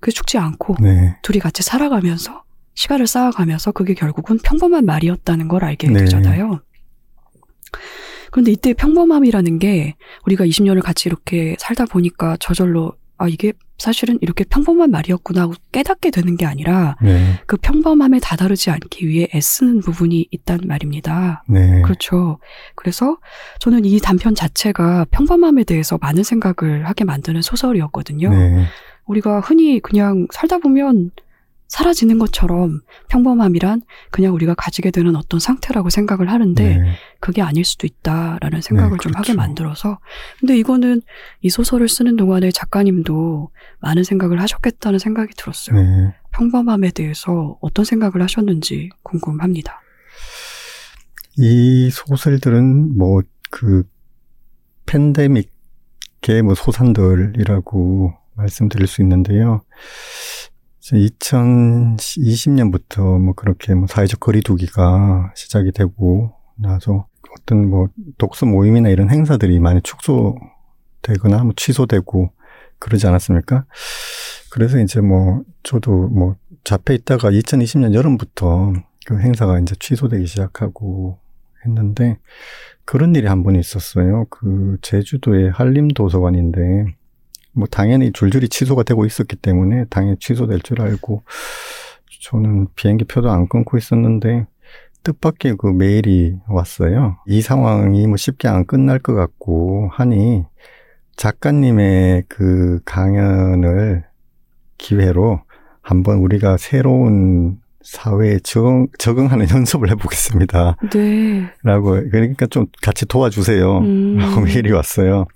그 0.00 0.12
죽지 0.12 0.38
않고 0.38 0.76
네. 0.80 1.16
둘이 1.22 1.38
같이 1.38 1.62
살아가면서 1.62 2.42
시간을 2.74 3.06
쌓아가면서 3.06 3.72
그게 3.72 3.94
결국은 3.94 4.38
평범한 4.38 4.84
말이었다는 4.84 5.48
걸 5.48 5.64
알게 5.64 5.88
네. 5.88 6.00
되잖아요. 6.00 6.60
그런데 8.30 8.52
이때 8.52 8.72
평범함이라는 8.72 9.58
게 9.58 9.96
우리가 10.26 10.44
20년을 10.44 10.82
같이 10.82 11.08
이렇게 11.08 11.56
살다 11.58 11.86
보니까 11.86 12.36
저절로 12.38 12.92
아 13.16 13.26
이게 13.26 13.52
사실은 13.78 14.18
이렇게 14.20 14.44
평범한 14.44 14.90
말이었구나 14.90 15.42
하고 15.42 15.54
깨닫게 15.72 16.10
되는 16.10 16.36
게 16.36 16.46
아니라 16.46 16.96
네. 17.00 17.40
그 17.46 17.56
평범함에 17.56 18.20
다다르지 18.20 18.70
않기 18.70 19.08
위해 19.08 19.28
애쓰는 19.34 19.80
부분이 19.80 20.28
있단 20.30 20.60
말입니다. 20.66 21.44
네. 21.48 21.82
그렇죠. 21.82 22.38
그래서 22.76 23.18
저는 23.60 23.84
이 23.84 23.98
단편 23.98 24.34
자체가 24.34 25.06
평범함에 25.10 25.64
대해서 25.64 25.98
많은 26.00 26.22
생각을 26.22 26.86
하게 26.86 27.04
만드는 27.04 27.42
소설이었거든요. 27.42 28.30
네. 28.30 28.66
우리가 29.08 29.40
흔히 29.40 29.80
그냥 29.80 30.26
살다 30.32 30.58
보면 30.58 31.10
사라지는 31.66 32.18
것처럼 32.18 32.80
평범함이란 33.10 33.82
그냥 34.10 34.32
우리가 34.32 34.54
가지게 34.54 34.90
되는 34.90 35.16
어떤 35.16 35.38
상태라고 35.38 35.90
생각을 35.90 36.30
하는데 36.30 36.78
네. 36.78 36.94
그게 37.20 37.42
아닐 37.42 37.62
수도 37.64 37.86
있다라는 37.86 38.62
생각을 38.62 38.92
네, 38.92 39.02
좀 39.02 39.12
그렇죠. 39.12 39.18
하게 39.18 39.34
만들어서 39.34 39.98
근데 40.40 40.56
이거는 40.56 41.02
이 41.42 41.50
소설을 41.50 41.88
쓰는 41.88 42.16
동안에 42.16 42.52
작가님도 42.52 43.50
많은 43.80 44.02
생각을 44.02 44.40
하셨겠다는 44.40 44.98
생각이 44.98 45.34
들었어요. 45.36 45.82
네. 45.82 46.14
평범함에 46.32 46.92
대해서 46.92 47.58
어떤 47.60 47.84
생각을 47.84 48.22
하셨는지 48.22 48.88
궁금합니다. 49.02 49.82
이 51.36 51.90
소설들은 51.90 52.96
뭐 52.96 53.22
그 53.50 53.84
팬데믹의 54.86 56.42
뭐 56.44 56.54
소산들이라고 56.54 58.14
말씀드릴 58.38 58.86
수 58.86 59.02
있는데요. 59.02 59.60
2020년부터 60.80 63.20
뭐 63.20 63.34
그렇게 63.34 63.74
뭐 63.74 63.86
사회적 63.86 64.20
거리두기가 64.20 65.34
시작이 65.36 65.72
되고 65.72 66.32
나서 66.56 67.06
어떤 67.38 67.68
뭐 67.68 67.88
독서 68.16 68.46
모임이나 68.46 68.88
이런 68.88 69.10
행사들이 69.10 69.60
많이 69.60 69.82
축소되거나 69.82 71.44
뭐 71.44 71.52
취소되고 71.54 72.32
그러지 72.78 73.06
않았습니까? 73.06 73.66
그래서 74.50 74.80
이제 74.80 75.02
뭐 75.02 75.42
저도 75.62 76.08
뭐 76.08 76.36
잡혀 76.64 76.94
있다가 76.94 77.30
2020년 77.30 77.92
여름부터 77.92 78.72
그 79.04 79.20
행사가 79.20 79.60
이제 79.60 79.74
취소되기 79.78 80.26
시작하고 80.26 81.18
했는데 81.66 82.16
그런 82.84 83.14
일이 83.14 83.26
한 83.26 83.42
번 83.42 83.56
있었어요. 83.56 84.24
그 84.30 84.78
제주도의 84.80 85.50
한림 85.50 85.88
도서관인데 85.88 86.96
뭐 87.58 87.66
당연히 87.66 88.12
줄줄이 88.12 88.48
취소가 88.48 88.84
되고 88.84 89.04
있었기 89.04 89.36
때문에 89.36 89.86
당연히 89.90 90.16
취소될 90.20 90.60
줄 90.60 90.80
알고 90.80 91.24
저는 92.22 92.68
비행기 92.76 93.04
표도 93.04 93.30
안 93.30 93.48
끊고 93.48 93.76
있었는데 93.76 94.46
뜻밖의 95.02 95.56
그 95.58 95.66
메일이 95.66 96.36
왔어요. 96.48 97.18
이 97.26 97.40
상황이 97.40 98.06
뭐 98.06 98.16
쉽게 98.16 98.46
안 98.46 98.64
끝날 98.64 99.00
것 99.00 99.14
같고 99.14 99.90
하니 99.92 100.44
작가님의 101.16 102.24
그 102.28 102.80
강연을 102.84 104.04
기회로 104.76 105.40
한번 105.82 106.18
우리가 106.18 106.58
새로운 106.58 107.58
사회에 107.82 108.38
적응, 108.40 108.88
적응하는 108.98 109.46
연습을 109.54 109.90
해보겠습니다. 109.90 110.76
네. 110.92 111.50
라고, 111.62 111.90
그러니까 112.10 112.46
좀 112.46 112.66
같이 112.82 113.06
도와주세요. 113.06 113.78
음. 113.78 114.16
라고 114.18 114.40
메일이 114.40 114.72
왔어요. 114.72 115.26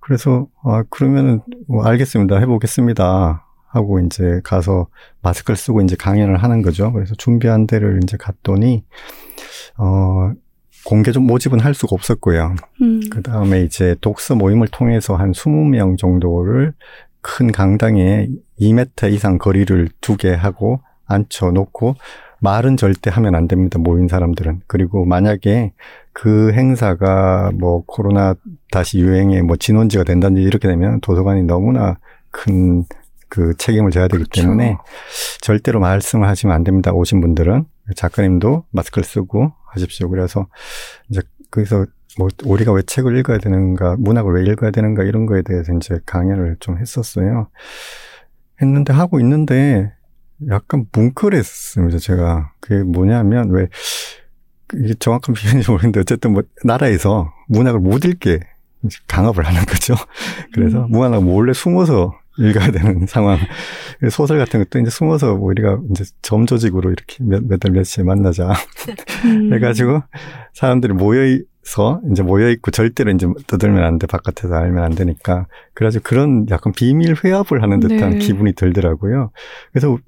그래서, 0.00 0.46
아, 0.64 0.82
그러면은, 0.90 1.40
뭐 1.66 1.84
알겠습니다. 1.84 2.38
해보겠습니다. 2.38 3.44
하고 3.70 4.00
이제 4.00 4.40
가서 4.44 4.88
마스크를 5.20 5.56
쓰고 5.56 5.82
이제 5.82 5.94
강연을 5.94 6.38
하는 6.38 6.62
거죠. 6.62 6.90
그래서 6.92 7.14
준비한 7.16 7.66
데를 7.66 8.00
이제 8.02 8.16
갔더니, 8.16 8.82
어, 9.76 10.32
공개 10.84 11.12
좀 11.12 11.26
모집은 11.26 11.60
할 11.60 11.74
수가 11.74 11.90
없었고요. 11.92 12.54
음. 12.80 13.00
그 13.10 13.22
다음에 13.22 13.60
이제 13.60 13.94
독서 14.00 14.34
모임을 14.34 14.68
통해서 14.68 15.16
한 15.16 15.32
20명 15.32 15.98
정도를 15.98 16.72
큰 17.20 17.52
강당에 17.52 18.28
2m 18.58 19.12
이상 19.12 19.36
거리를 19.36 19.90
두게 20.00 20.32
하고 20.32 20.80
앉혀놓고 21.08 21.96
말은 22.40 22.76
절대 22.76 23.10
하면 23.10 23.34
안 23.34 23.48
됩니다. 23.48 23.78
모인 23.80 24.06
사람들은. 24.06 24.62
그리고 24.68 25.04
만약에 25.04 25.72
그 26.12 26.52
행사가 26.52 27.50
뭐 27.54 27.82
코로나 27.84 28.34
다시 28.70 29.00
유행에 29.00 29.42
뭐 29.42 29.56
진원지가 29.56 30.04
된다든지 30.04 30.42
이렇게 30.42 30.68
되면 30.68 31.00
도서관이 31.00 31.42
너무나 31.42 31.98
큰 32.30 32.84
그 33.28 33.54
책임을 33.56 33.90
져야 33.90 34.08
되기 34.08 34.24
그렇죠. 34.24 34.42
때문에 34.42 34.76
절대로 35.40 35.80
말씀을 35.80 36.26
하시면 36.28 36.54
안 36.54 36.64
됩니다. 36.64 36.92
오신 36.92 37.20
분들은. 37.20 37.66
작가님도 37.94 38.64
마스크를 38.70 39.04
쓰고 39.04 39.52
하십시오. 39.66 40.08
그래서 40.08 40.46
이제 41.08 41.20
거기서 41.50 41.86
뭐 42.18 42.28
우리가 42.44 42.72
왜 42.72 42.82
책을 42.82 43.16
읽어야 43.18 43.38
되는가, 43.38 43.96
문학을 43.98 44.34
왜 44.34 44.50
읽어야 44.50 44.70
되는가 44.70 45.04
이런 45.04 45.26
거에 45.26 45.42
대해서 45.42 45.72
이제 45.74 45.98
강연을 46.06 46.56
좀 46.60 46.78
했었어요. 46.78 47.48
했는데 48.60 48.92
하고 48.92 49.20
있는데 49.20 49.92
약간 50.50 50.86
뭉클했습니다. 50.92 51.98
제가 51.98 52.52
그게 52.60 52.82
뭐냐면 52.82 53.50
왜 53.50 53.68
이게 54.74 54.94
정확한 54.94 55.34
표현인지 55.34 55.70
모르겠는데 55.70 56.00
어쨌든 56.00 56.32
뭐 56.32 56.42
나라에서 56.64 57.32
문학을 57.48 57.80
못 57.80 58.04
읽게 58.04 58.40
강압을 59.08 59.44
하는 59.44 59.64
거죠. 59.64 59.94
그래서 60.52 60.84
음. 60.84 60.90
문학을 60.90 61.20
몰래 61.20 61.52
숨어서 61.52 62.18
읽어야 62.38 62.70
되는 62.70 63.06
상황. 63.08 63.38
소설 64.10 64.38
같은 64.38 64.60
것도 64.60 64.78
이제 64.78 64.90
숨어서 64.90 65.34
뭐 65.34 65.48
우리가 65.48 65.80
이제 65.90 66.04
점조직으로 66.22 66.90
이렇게 66.90 67.16
몇, 67.24 67.44
몇달 67.44 67.72
며칠 67.72 68.04
만나자. 68.04 68.52
음. 69.24 69.52
해가지고 69.52 70.02
사람들이 70.52 70.92
모여서 70.92 72.00
이제 72.12 72.22
모여 72.22 72.48
있고 72.50 72.70
절대로 72.70 73.10
이제 73.10 73.26
떠들면 73.48 73.82
안 73.82 73.98
돼. 73.98 74.06
바깥에서 74.06 74.54
알면 74.54 74.84
안 74.84 74.94
되니까. 74.94 75.46
그래가지고 75.74 76.04
그런 76.04 76.46
약간 76.50 76.72
비밀 76.72 77.16
회합을 77.24 77.62
하는 77.62 77.80
듯한 77.80 78.10
네. 78.10 78.18
기분이 78.18 78.52
들더라고요. 78.52 79.32
그래서 79.72 79.98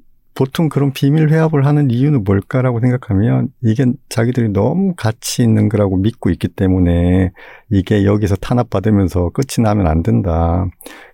보통 0.40 0.70
그런 0.70 0.90
비밀 0.94 1.28
회합을 1.28 1.66
하는 1.66 1.90
이유는 1.90 2.24
뭘까라고 2.24 2.80
생각하면 2.80 3.52
이게 3.60 3.84
자기들이 4.08 4.48
너무 4.54 4.94
가치 4.96 5.42
있는 5.42 5.68
거라고 5.68 5.98
믿고 5.98 6.30
있기 6.30 6.48
때문에 6.48 7.32
이게 7.68 8.06
여기서 8.06 8.36
탄압받으면서 8.36 9.28
끝이 9.34 9.62
나면 9.62 9.86
안 9.86 10.02
된다. 10.02 10.64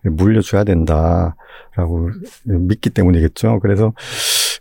물려줘야 0.04 0.62
된다라고 0.62 2.10
믿기 2.44 2.88
때문이겠죠. 2.90 3.58
그래서 3.62 3.94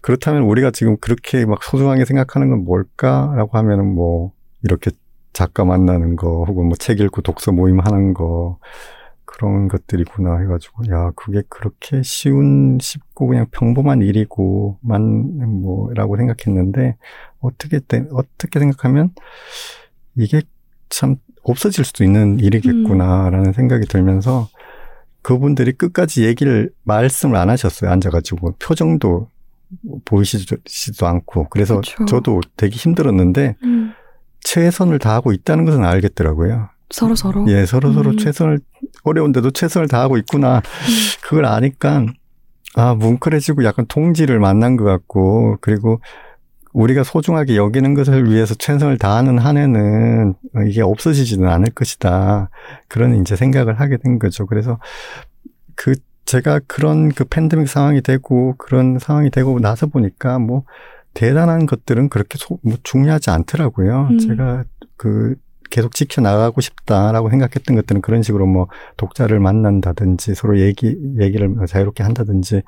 그렇다면 0.02 0.42
우리가 0.42 0.72
지금 0.72 0.98
그렇게 0.98 1.46
막 1.46 1.62
소중하게 1.62 2.06
생각하는 2.06 2.50
건 2.50 2.66
뭘까라고 2.66 3.60
하면은 3.60 3.94
뭐 3.94 4.32
이렇게 4.64 4.90
작가 5.32 5.64
만나는 5.64 6.16
거 6.16 6.44
혹은 6.44 6.66
뭐 6.66 6.76
책 6.80 7.02
읽고 7.02 7.22
독서 7.22 7.52
모임 7.52 7.82
하는 7.82 8.16
거 8.16 8.58
그런 9.36 9.68
것들이구나 9.68 10.38
해가지고 10.38 10.84
야 10.92 11.12
그게 11.14 11.42
그렇게 11.50 12.02
쉬운 12.04 12.78
쉽고 12.80 13.28
그냥 13.28 13.46
평범한 13.52 14.02
일이고 14.02 14.78
만 14.82 15.62
뭐라고 15.62 16.16
생각했는데 16.16 16.96
어떻게 17.42 17.80
때 17.80 18.06
어떻게 18.12 18.60
생각하면 18.60 19.14
이게 20.16 20.42
참 20.88 21.18
없어질 21.44 21.84
수도 21.84 22.06
있는 22.06 22.40
일이겠구나라는 22.40 23.52
생각이 23.52 23.88
들면서 23.88 24.48
그분들이 25.22 25.74
끝까지 25.74 26.24
얘기를 26.24 26.72
말씀을 26.84 27.36
안 27.36 27.50
하셨어요 27.50 27.92
앉아가지고 27.92 28.56
표정도 28.58 29.28
보이시지도 30.06 31.08
않고 31.08 31.50
그래서 31.50 31.82
그렇죠. 31.82 32.06
저도 32.06 32.40
되게 32.56 32.74
힘들었는데 32.78 33.58
음. 33.64 33.92
최선을 34.40 35.00
다하고 35.00 35.34
있다는 35.34 35.66
것은 35.66 35.84
알겠더라고요. 35.84 36.70
서로 36.90 37.16
서로. 37.16 37.46
예, 37.50 37.66
서로 37.66 37.92
서로 37.94 38.12
음. 38.12 38.18
최선을 38.18 38.60
어려운데도 39.06 39.52
최선을 39.52 39.88
다하고 39.88 40.18
있구나. 40.18 40.62
그걸 41.22 41.46
아니까 41.46 42.06
아 42.76 42.94
뭉클해지고 42.96 43.64
약간 43.64 43.86
통지를 43.88 44.40
만난 44.40 44.76
것 44.76 44.84
같고 44.84 45.58
그리고 45.62 46.02
우리가 46.74 47.04
소중하게 47.04 47.56
여기는 47.56 47.94
것을 47.94 48.30
위해서 48.30 48.54
최선을 48.54 48.98
다하는 48.98 49.38
한에는 49.40 50.34
이게 50.68 50.82
없어지지는 50.82 51.48
않을 51.48 51.70
것이다. 51.70 52.50
그런 52.90 53.22
이제 53.22 53.38
생각을 53.38 53.80
하게 53.80 53.98
된 53.98 54.20
거죠. 54.20 54.46
그래서 54.46 54.78
그 55.76 55.96
제가 56.26 56.60
그런 56.68 57.10
그 57.10 57.24
팬데믹 57.24 57.70
상황이 57.70 58.02
되고 58.02 58.56
그런 58.58 59.00
상황이 59.00 59.30
되고 59.30 59.58
나서 59.60 59.88
보니까 59.88 60.38
뭐 60.38 60.64
대단한 61.14 61.66
것들은 61.66 62.10
그렇게 62.10 62.38
소, 62.38 62.60
뭐 62.62 62.76
중요하지 62.84 63.30
않더라고요. 63.30 64.10
음. 64.12 64.20
제가 64.20 64.66
그 64.98 65.36
계속 65.70 65.94
지켜나가고 65.94 66.62
싶다라고 66.62 67.30
생각했던 67.30 67.76
것들은 67.76 68.02
그런 68.02 68.22
식으로 68.22 68.46
뭐 68.46 68.68
독자를 68.98 69.40
만난다든지 69.40 70.36
서로 70.36 70.60
얘기, 70.60 70.98
얘기를 71.20 71.54
자유롭게 71.68 72.04
한다든지 72.04 72.64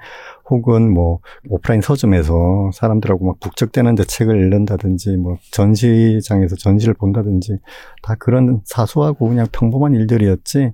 혹은 0.50 0.92
뭐 0.92 1.20
오프라인 1.50 1.82
서점에서 1.82 2.72
사람들하고 2.74 3.26
막 3.26 3.40
북적대는데 3.40 4.06
책을 4.06 4.36
읽는다든지 4.36 5.18
뭐 5.18 5.38
전시장에서 5.52 6.56
전시를 6.56 6.94
본다든지 6.96 7.60
다 8.04 8.16
그런 8.16 8.62
사소하고 8.66 9.30
그냥 9.30 9.48
평범한 9.52 9.94
일들이었지 9.94 10.72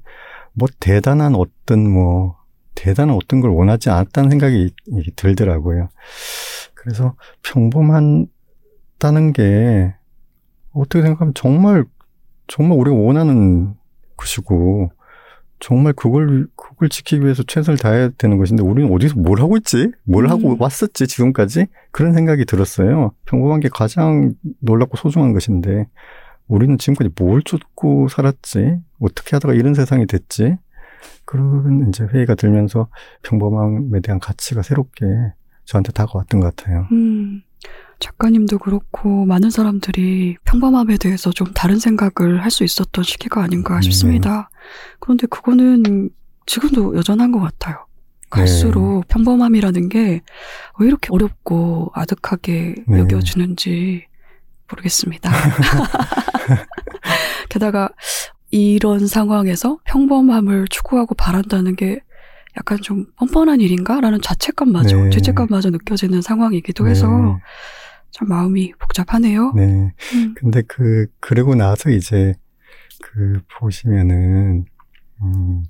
뭐 0.53 0.67
대단한 0.79 1.35
어떤 1.35 1.89
뭐 1.89 2.35
대단한 2.75 3.15
어떤 3.15 3.41
걸 3.41 3.51
원하지 3.51 3.89
않았다는 3.89 4.29
생각이 4.31 4.73
들더라고요. 5.15 5.89
그래서 6.73 7.15
평범하다는 7.43 8.27
게 9.33 9.95
어떻게 10.73 11.01
생각하면 11.01 11.33
정말 11.35 11.85
정말 12.47 12.77
우리가 12.77 12.95
원하는 12.95 13.73
것이고 14.17 14.91
정말 15.59 15.93
그걸 15.93 16.47
그걸 16.57 16.89
지키기 16.89 17.23
위해서 17.23 17.41
최선을 17.43 17.77
다해야 17.77 18.09
되는 18.17 18.37
것인데 18.37 18.63
우리는 18.63 18.91
어디서 18.93 19.15
뭘 19.17 19.39
하고 19.39 19.55
있지? 19.57 19.91
뭘 20.03 20.29
하고 20.29 20.53
음. 20.53 20.61
왔었지 20.61 21.07
지금까지? 21.07 21.67
그런 21.91 22.13
생각이 22.13 22.43
들었어요. 22.43 23.13
평범한 23.25 23.61
게 23.61 23.69
가장 23.69 24.33
놀랍고 24.59 24.97
소중한 24.97 25.31
것인데 25.31 25.87
우리는 26.47 26.77
지금까지 26.77 27.11
뭘 27.17 27.41
쫓고 27.43 28.09
살았지? 28.09 28.77
어떻게 28.99 29.37
하다가 29.37 29.53
이런 29.53 29.73
세상이 29.73 30.05
됐지? 30.05 30.57
그런 31.25 31.87
이제 31.87 32.03
회의가 32.03 32.35
들면서 32.35 32.89
평범함에 33.23 34.01
대한 34.01 34.19
가치가 34.19 34.61
새롭게 34.61 35.05
저한테 35.65 35.93
다가왔던 35.93 36.41
것 36.41 36.55
같아요. 36.55 36.87
음, 36.91 37.41
작가님도 38.07 38.57
그렇고 38.59 39.25
많은 39.25 39.49
사람들이 39.49 40.35
평범함에 40.43 40.97
대해서 40.97 41.31
좀 41.31 41.47
다른 41.53 41.79
생각을 41.79 42.43
할 42.43 42.51
수 42.51 42.63
있었던 42.65 43.03
시기가 43.03 43.41
아닌가 43.41 43.75
네. 43.75 43.81
싶습니다. 43.83 44.49
그런데 44.99 45.25
그거는 45.27 46.09
지금도 46.45 46.95
여전한 46.97 47.31
것 47.31 47.39
같아요. 47.39 47.85
갈수록 48.29 49.07
평범함이라는 49.07 49.89
게 49.89 50.21
왜 50.79 50.87
이렇게 50.87 51.07
어렵고 51.11 51.91
아득하게 51.93 52.75
네. 52.87 52.99
여겨지는지 52.99 54.05
모르겠습니다. 54.69 55.31
게다가 57.49 57.89
이런 58.51 59.07
상황에서 59.07 59.77
평범함을 59.85 60.67
추구하고 60.69 61.15
바란다는 61.15 61.75
게 61.75 61.99
약간 62.57 62.79
좀 62.81 63.05
뻔뻔한 63.17 63.61
일인가 63.61 63.99
라는 64.01 64.21
자책감마저 64.21 64.95
네. 64.95 65.09
죄책감마저 65.09 65.69
느껴지는 65.71 66.21
상황이기도 66.21 66.87
해서 66.87 67.07
네. 67.07 67.37
참 68.13 68.27
마음이 68.27 68.71
복잡하네요. 68.73 69.53
네. 69.55 69.91
음. 70.13 70.35
근데 70.37 70.61
그, 70.67 71.07
그러고 71.19 71.55
나서 71.55 71.89
이제, 71.89 72.35
그, 73.01 73.41
보시면은, 73.59 74.65
음, 75.23 75.63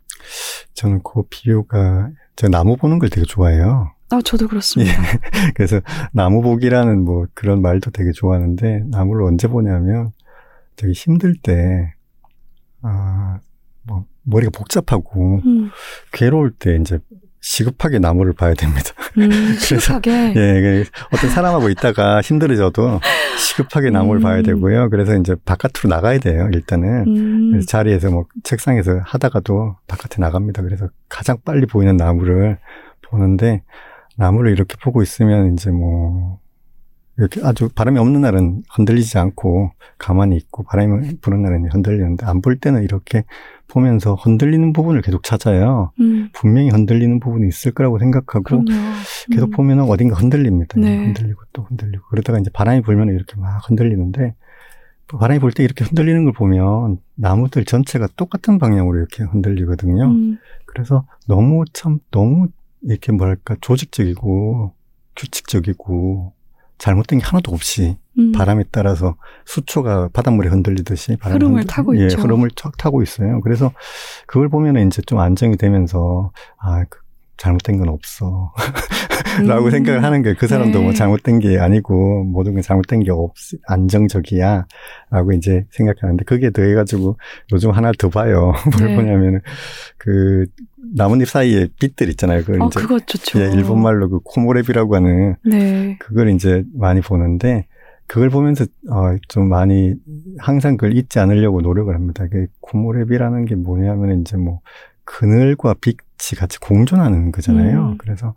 저는 0.74 1.02
그 1.04 1.24
비유가, 1.30 2.10
저 2.36 2.50
나무 2.50 2.76
보는 2.76 3.00
걸 3.00 3.10
되게 3.10 3.26
좋아해요. 3.26 3.94
아, 4.10 4.22
저도 4.24 4.50
그렇습니다. 4.50 4.92
그래서 5.56 5.80
나무 6.12 6.42
보기라는 6.42 7.04
뭐 7.06 7.26
그런 7.34 7.62
말도 7.62 7.92
되게 7.92 8.12
좋아하는데, 8.12 8.84
나무를 8.90 9.24
언제 9.24 9.48
보냐면, 9.48 10.12
되게 10.76 10.92
힘들 10.92 11.36
때, 11.42 11.94
아, 12.82 13.40
뭐, 13.84 14.06
머리가 14.24 14.52
복잡하고, 14.54 15.42
음, 15.46 15.72
괴로울 16.12 16.52
때 16.52 16.76
이제 16.76 17.00
시급하게 17.44 18.00
나무를 18.00 18.32
봐야 18.34 18.54
됩니다. 18.54 18.92
음, 19.18 19.30
시급하게. 19.60 20.34
예, 20.36 20.62
그 20.62 20.86
어떤 21.14 21.30
사람하고 21.30 21.70
있다가 21.70 22.22
힘들어져도 22.22 23.02
시급하게 23.38 23.90
나무를 23.90 24.22
음. 24.22 24.24
봐야 24.24 24.42
되고요. 24.42 24.90
그래서 24.90 25.16
이제 25.18 25.36
바깥으로 25.44 25.90
나가야 25.94 26.20
돼요, 26.20 26.50
일단은. 26.54 27.06
음, 27.06 27.62
자리에서 27.68 28.10
뭐 28.12 28.26
책상에서 28.44 29.02
하다가도 29.04 29.76
바깥에 29.88 30.22
나갑니다. 30.22 30.62
그래서 30.62 30.88
가장 31.10 31.38
빨리 31.44 31.66
보이는 31.66 31.98
나무를 31.98 32.58
보는데 33.10 33.62
나무를 34.16 34.52
이렇게 34.54 34.76
보고 34.82 35.04
있으면 35.04 35.54
이제 35.54 35.70
뭐 35.70 36.40
이렇게 37.18 37.42
아주 37.44 37.68
바람이 37.76 38.00
없는 38.00 38.22
날은 38.22 38.64
흔들리지 38.72 39.18
않고 39.18 39.72
가만히 39.98 40.38
있고 40.38 40.64
바람이 40.64 41.18
부는 41.20 41.42
날은 41.42 41.70
흔들리는데 41.72 42.26
안 42.26 42.42
볼 42.42 42.58
때는 42.58 42.84
이렇게 42.84 43.24
보면서 43.74 44.16
흔들리는 44.16 44.72
부분을 44.74 45.02
계속 45.02 45.24
찾아요. 45.24 45.92
음, 46.00 46.30
분명히 46.34 46.70
흔들리는 46.70 47.20
부분이 47.20 47.48
있을 47.48 47.72
거라고 47.74 48.00
생각하고 48.00 48.44
그럼요. 48.44 48.66
계속 49.32 49.50
음, 49.50 49.52
보면 49.52 49.80
어딘가 49.82 50.16
흔들립니다. 50.16 50.80
네. 50.80 50.98
흔들리고 51.06 51.42
또 51.54 51.64
흔들리고 51.64 52.04
그러다가 52.10 52.40
이제 52.40 52.50
바람이 52.54 52.82
불면 52.82 53.10
이렇게 53.10 53.36
막 53.38 53.68
흔들리는데 53.70 54.36
바람이 55.08 55.40
불 55.40 55.52
때 55.52 55.64
이렇게 55.64 55.84
흔들리는 55.86 56.24
걸 56.24 56.34
보면 56.34 56.98
나무들 57.16 57.66
전체가 57.66 58.08
똑같은 58.16 58.58
방향으로 58.58 58.98
이렇게 58.98 59.24
흔들리거든요. 59.24 60.06
음, 60.06 60.38
그래서 60.66 61.06
너무 61.28 61.66
참 61.74 62.00
너무 62.12 62.48
이렇게 62.82 63.12
뭐랄까 63.12 63.56
조직적이고 63.62 64.74
규칙적이고 65.16 66.33
잘못된 66.84 67.19
게 67.19 67.26
하나도 67.26 67.54
없이 67.54 67.98
음. 68.19 68.34
바람에 68.34 68.65
따라서 68.69 69.15
수초가 69.46 70.10
바닷물에 70.12 70.50
흔들리듯이 70.50 71.15
흐름을 71.22 71.60
흔들- 71.62 71.67
타고 71.67 71.98
예, 71.98 72.04
있죠. 72.08 72.19
흐름을 72.19 72.50
쫙 72.58 72.76
타고 72.78 73.02
있어요. 73.02 73.39
그래서 73.39 73.72
그걸 74.28 74.50
보면 74.50 74.86
이제 74.86 75.02
좀 75.04 75.19
안정이 75.19 75.56
되면서 75.56 76.34
아 76.60 76.84
그, 76.89 77.00
잘못된 77.38 77.78
건 77.78 77.89
없어. 77.89 78.54
라고 79.48 79.65
음. 79.65 79.72
생각을 79.72 80.04
하는 80.04 80.22
거예요. 80.22 80.36
그 80.38 80.48
사람도 80.48 80.80
네. 80.80 80.84
뭐 80.84 80.93
잘못된 80.93 81.39
게 81.39 81.58
아니고 81.60 82.24
모든 82.26 82.56
게 82.56 82.62
잘못된 82.62 83.02
게 83.02 83.12
없, 83.12 83.34
안정적이야. 83.67 84.65
라고 85.10 85.32
이제 85.32 85.65
생각하는데 85.72 86.24
그게 86.26 86.52
더해가지고 86.52 87.17
요즘 87.52 87.72
하나 87.72 87.91
더 87.98 88.10
봐요. 88.10 88.54
뭘 88.78 88.89
네. 88.89 88.96
보냐면은 88.96 89.41
그 89.98 90.46
나뭇잎 90.96 91.28
사이에 91.28 91.67
빛들 91.80 92.10
있잖아요. 92.10 92.41
그걸 92.41 92.62
어, 92.62 92.67
이제 92.67 92.80
그거 92.80 93.00
좋죠. 93.00 93.41
예, 93.41 93.52
일본 93.54 93.82
말로 93.82 94.10
그 94.10 94.19
코모레비라고 94.24 94.96
하는 94.96 95.36
네. 95.43 95.98
그걸 96.00 96.30
이제 96.30 96.63
많이 96.74 97.02
보는데 97.02 97.65
그걸 98.06 98.30
보면서 98.30 98.65
어, 98.89 99.15
좀 99.30 99.50
많이 99.50 99.96
항상 100.38 100.78
그걸 100.78 100.96
잊지 100.96 101.19
않으려고 101.19 101.62
노력을 101.62 101.93
합니다. 101.93 102.28
그 102.30 102.48
코모레비라는 102.62 103.46
게 103.46 103.56
뭐냐면 103.56 104.22
이제 104.22 104.38
뭐 104.38 104.60
그늘과 105.06 105.76
빛 105.82 105.98
이 106.32 106.36
같이 106.36 106.60
공존하는 106.60 107.32
거잖아요. 107.32 107.90
음. 107.94 107.98
그래서 107.98 108.36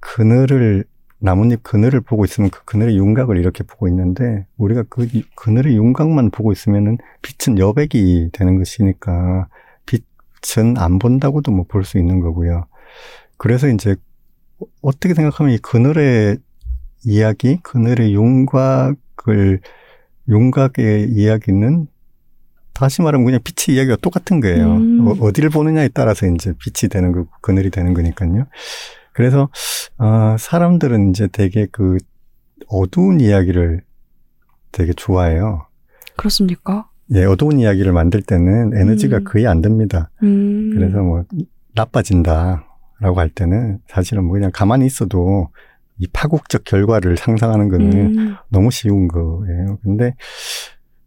그늘을 0.00 0.84
나뭇잎 1.18 1.62
그늘을 1.62 2.00
보고 2.02 2.24
있으면 2.24 2.50
그 2.50 2.64
그늘의 2.64 2.96
윤곽을 2.98 3.36
이렇게 3.38 3.64
보고 3.64 3.88
있는데 3.88 4.46
우리가 4.56 4.84
그 4.88 5.04
이- 5.12 5.24
그늘의 5.34 5.76
윤곽만 5.76 6.30
보고 6.30 6.52
있으면은 6.52 6.98
빛은 7.22 7.58
여백이 7.58 8.30
되는 8.32 8.58
것이니까 8.58 9.48
빛은 9.86 10.76
안 10.78 10.98
본다고도 10.98 11.52
뭐 11.52 11.64
볼 11.68 11.84
수 11.84 11.98
있는 11.98 12.20
거고요. 12.20 12.66
그래서 13.38 13.68
이제 13.68 13.96
어- 14.60 14.66
어떻게 14.82 15.14
생각하면 15.14 15.52
이 15.52 15.58
그늘의 15.58 16.38
이야기, 17.04 17.58
그늘의 17.62 18.14
윤곽을 18.14 19.60
윤곽의 20.28 21.08
이야기는 21.10 21.86
다시 22.76 23.00
말하면 23.00 23.24
그냥 23.24 23.40
빛의 23.42 23.76
이야기가 23.76 23.96
똑같은 24.02 24.40
거예요. 24.40 24.76
음. 24.76 25.08
어, 25.20 25.32
디를 25.32 25.48
보느냐에 25.48 25.88
따라서 25.88 26.26
이제 26.26 26.52
빛이 26.58 26.90
되는 26.90 27.10
거고 27.10 27.28
그늘이 27.40 27.70
되는 27.70 27.94
거니까요. 27.94 28.46
그래서 29.14 29.48
어, 29.96 30.36
사람들은 30.38 31.10
이제 31.10 31.26
되게 31.32 31.66
그 31.72 31.96
어두운 32.68 33.20
이야기를 33.20 33.82
되게 34.72 34.92
좋아해요. 34.92 35.66
그렇습니까? 36.16 36.90
예, 37.14 37.24
어두운 37.24 37.58
이야기를 37.58 37.92
만들 37.92 38.20
때는 38.20 38.76
에너지가 38.76 39.18
음. 39.18 39.24
거의 39.24 39.46
안 39.46 39.62
듭니다. 39.62 40.10
음. 40.22 40.72
그래서 40.74 40.98
뭐 41.02 41.24
나빠진다라고 41.74 43.14
할 43.16 43.30
때는 43.30 43.78
사실은 43.88 44.24
뭐 44.24 44.34
그냥 44.34 44.50
가만히 44.52 44.84
있어도 44.84 45.48
이 45.98 46.06
파국적 46.12 46.64
결과를 46.64 47.16
상상하는 47.16 47.68
거는 47.68 48.18
음. 48.18 48.36
너무 48.50 48.70
쉬운 48.70 49.08
거예요. 49.08 49.78
근데 49.82 50.14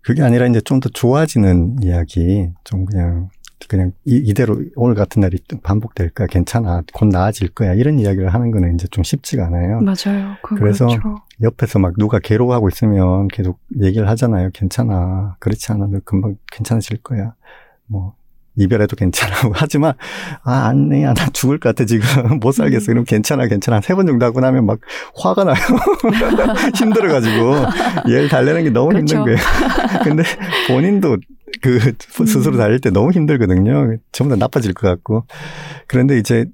그게 0.09 0.23
아니라 0.23 0.47
이제 0.47 0.59
좀 0.59 0.79
더 0.79 0.89
좋아지는 0.89 1.83
이야기, 1.83 2.49
좀 2.63 2.85
그냥 2.85 3.29
그냥 3.67 3.91
이, 4.05 4.33
대로 4.33 4.59
오늘 4.75 4.95
같은 4.95 5.19
날이 5.19 5.37
또 5.47 5.59
반복될 5.59 6.09
거야, 6.11 6.25
괜찮아, 6.27 6.81
곧 6.93 7.09
나아질 7.09 7.49
거야 7.49 7.73
이런 7.73 7.99
이야기를 7.99 8.33
하는 8.33 8.49
거는 8.49 8.73
이제 8.73 8.87
좀 8.89 9.03
쉽지가 9.03 9.45
않아요. 9.47 9.81
맞아요. 9.81 10.35
그래서 10.41 10.87
그렇죠. 10.87 11.17
옆에서 11.41 11.77
막 11.77 11.93
누가 11.97 12.17
괴로워하고 12.17 12.69
있으면 12.69 13.27
계속 13.27 13.59
얘기를 13.81 14.09
하잖아요. 14.09 14.49
괜찮아, 14.53 15.35
그렇지 15.39 15.71
않아, 15.73 15.87
너 15.87 15.99
금방 16.03 16.37
괜찮아질 16.51 17.03
거야. 17.03 17.35
뭐 17.85 18.15
이별해도 18.55 18.95
괜찮아. 18.95 19.33
하지만 19.53 19.93
아 20.43 20.67
아니야, 20.67 21.13
나 21.13 21.29
죽을 21.29 21.59
것 21.59 21.69
같아 21.69 21.85
지금 21.85 22.05
못 22.39 22.51
살겠어. 22.53 22.87
그럼 22.87 23.05
괜찮아, 23.05 23.47
괜찮아. 23.47 23.81
세 23.81 23.93
번 23.95 24.05
정도 24.07 24.25
하고 24.25 24.39
나면 24.41 24.65
막 24.65 24.79
화가 25.15 25.43
나요. 25.45 25.55
힘들어가지고 26.75 27.55
얘를 28.09 28.29
달래는 28.29 28.63
게 28.63 28.69
너무 28.69 28.89
그렇죠. 28.89 29.17
힘든 29.17 29.23
거예요. 29.23 29.37
근데 30.03 30.23
본인도 30.67 31.17
그 31.61 31.79
스스로 32.25 32.55
음. 32.55 32.57
달릴 32.57 32.79
때 32.79 32.89
너무 32.89 33.11
힘들거든요. 33.11 33.97
전부 34.11 34.35
다 34.35 34.39
나빠질 34.39 34.73
것 34.73 34.87
같고. 34.87 35.25
그런데 35.87 36.17
이제 36.17 36.45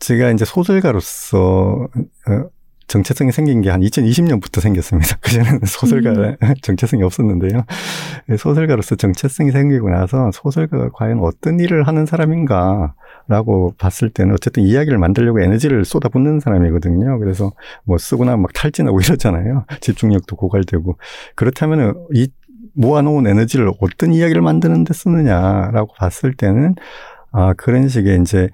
제가 0.00 0.30
이제 0.30 0.44
소설가로서 0.44 1.88
어, 2.28 2.44
정체성이 2.88 3.32
생긴 3.32 3.60
게 3.60 3.70
한 3.70 3.80
2020년부터 3.82 4.60
생겼습니다. 4.60 5.16
그전에는 5.20 5.60
소설가 5.66 6.10
음. 6.10 6.36
정체성이 6.62 7.02
없었는데요. 7.02 7.64
소설가로서 8.38 8.96
정체성이 8.96 9.50
생기고 9.52 9.90
나서 9.90 10.30
소설가가 10.32 10.90
과연 10.92 11.20
어떤 11.20 11.60
일을 11.60 11.86
하는 11.86 12.06
사람인가 12.06 12.94
라고 13.28 13.74
봤을 13.76 14.08
때는 14.08 14.32
어쨌든 14.32 14.62
이야기를 14.62 14.96
만들려고 14.96 15.40
에너지를 15.40 15.84
쏟아붓는 15.84 16.40
사람이거든요. 16.40 17.18
그래서 17.18 17.52
뭐 17.84 17.98
쓰고 17.98 18.24
나면 18.24 18.40
막 18.40 18.52
탈진하고 18.54 19.00
이러잖아요. 19.04 19.66
집중력도 19.80 20.36
고갈되고. 20.36 20.96
그렇다면 21.34 22.06
이 22.14 22.28
모아놓은 22.74 23.26
에너지를 23.26 23.70
어떤 23.80 24.12
이야기를 24.14 24.40
만드는 24.40 24.84
데 24.84 24.94
쓰느냐라고 24.94 25.92
봤을 25.98 26.32
때는 26.34 26.74
아, 27.32 27.52
그런 27.52 27.88
식의 27.88 28.20
이제 28.22 28.48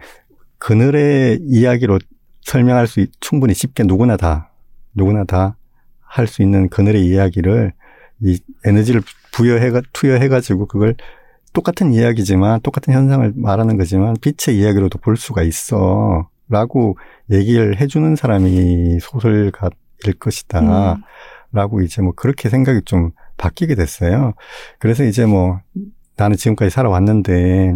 그늘의 0.58 1.38
이야기로 1.42 1.98
설명할 2.44 2.86
수, 2.86 3.00
있- 3.00 3.10
충분히 3.20 3.54
쉽게 3.54 3.82
누구나 3.84 4.16
다, 4.16 4.50
누구나 4.94 5.24
다 5.24 5.56
할 6.06 6.28
수 6.28 6.42
있는 6.42 6.68
그늘의 6.68 7.04
이야기를 7.04 7.72
이 8.20 8.38
에너지를 8.64 9.02
부여해가, 9.32 9.82
투여해 9.92 10.28
가지고 10.28 10.66
그걸 10.66 10.94
똑같은 11.52 11.92
이야기지만, 11.92 12.60
똑같은 12.60 12.94
현상을 12.94 13.32
말하는 13.34 13.76
거지만, 13.76 14.14
빛의 14.20 14.56
이야기로도 14.56 14.98
볼 15.00 15.16
수가 15.16 15.42
있어. 15.42 16.28
라고 16.48 16.96
얘기를 17.32 17.80
해주는 17.80 18.14
사람이 18.14 19.00
소설가일 19.00 20.12
것이다. 20.20 20.60
음. 20.94 21.02
라고 21.50 21.80
이제 21.80 22.00
뭐 22.00 22.12
그렇게 22.14 22.48
생각이 22.48 22.82
좀 22.84 23.10
바뀌게 23.38 23.74
됐어요. 23.74 24.34
그래서 24.78 25.02
이제 25.04 25.26
뭐 25.26 25.58
나는 26.16 26.36
지금까지 26.36 26.70
살아왔는데, 26.70 27.74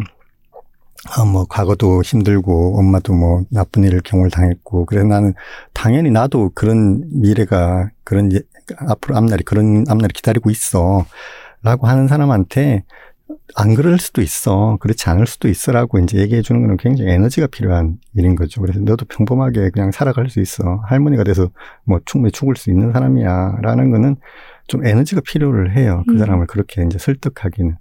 아, 1.06 1.24
뭐, 1.24 1.44
과거도 1.48 2.02
힘들고, 2.02 2.78
엄마도 2.78 3.12
뭐, 3.12 3.42
나쁜 3.50 3.84
일을 3.84 4.00
경험을 4.04 4.30
당했고, 4.30 4.84
그래서 4.86 5.06
나는 5.06 5.32
당연히 5.72 6.10
나도 6.10 6.50
그런 6.54 7.04
미래가, 7.12 7.90
그런, 8.02 8.32
예- 8.32 8.40
앞으로 8.78 9.16
앞날이, 9.16 9.44
그런 9.44 9.84
앞날이 9.88 10.12
기다리고 10.12 10.50
있어. 10.50 11.06
라고 11.62 11.86
하는 11.86 12.08
사람한테, 12.08 12.82
안 13.56 13.74
그럴 13.74 13.98
수도 13.98 14.22
있어. 14.22 14.76
그렇지 14.80 15.08
않을 15.10 15.26
수도 15.26 15.48
있어. 15.48 15.72
라고 15.72 15.98
이제 15.98 16.18
얘기해 16.18 16.42
주는 16.42 16.60
거는 16.62 16.76
굉장히 16.78 17.10
에너지가 17.12 17.46
필요한 17.48 17.98
일인 18.14 18.34
거죠. 18.36 18.60
그래서 18.60 18.80
너도 18.80 19.04
평범하게 19.06 19.70
그냥 19.70 19.90
살아갈 19.90 20.30
수 20.30 20.40
있어. 20.40 20.80
할머니가 20.86 21.24
돼서 21.24 21.50
뭐 21.84 22.00
충분히 22.06 22.32
죽을 22.32 22.56
수 22.56 22.70
있는 22.70 22.92
사람이야. 22.92 23.58
라는 23.62 23.90
거는 23.90 24.16
좀 24.66 24.86
에너지가 24.86 25.22
필요를 25.26 25.76
해요. 25.76 26.04
그 26.06 26.14
음. 26.14 26.18
사람을 26.18 26.46
그렇게 26.46 26.82
이제 26.84 26.98
설득하기는. 26.98 27.76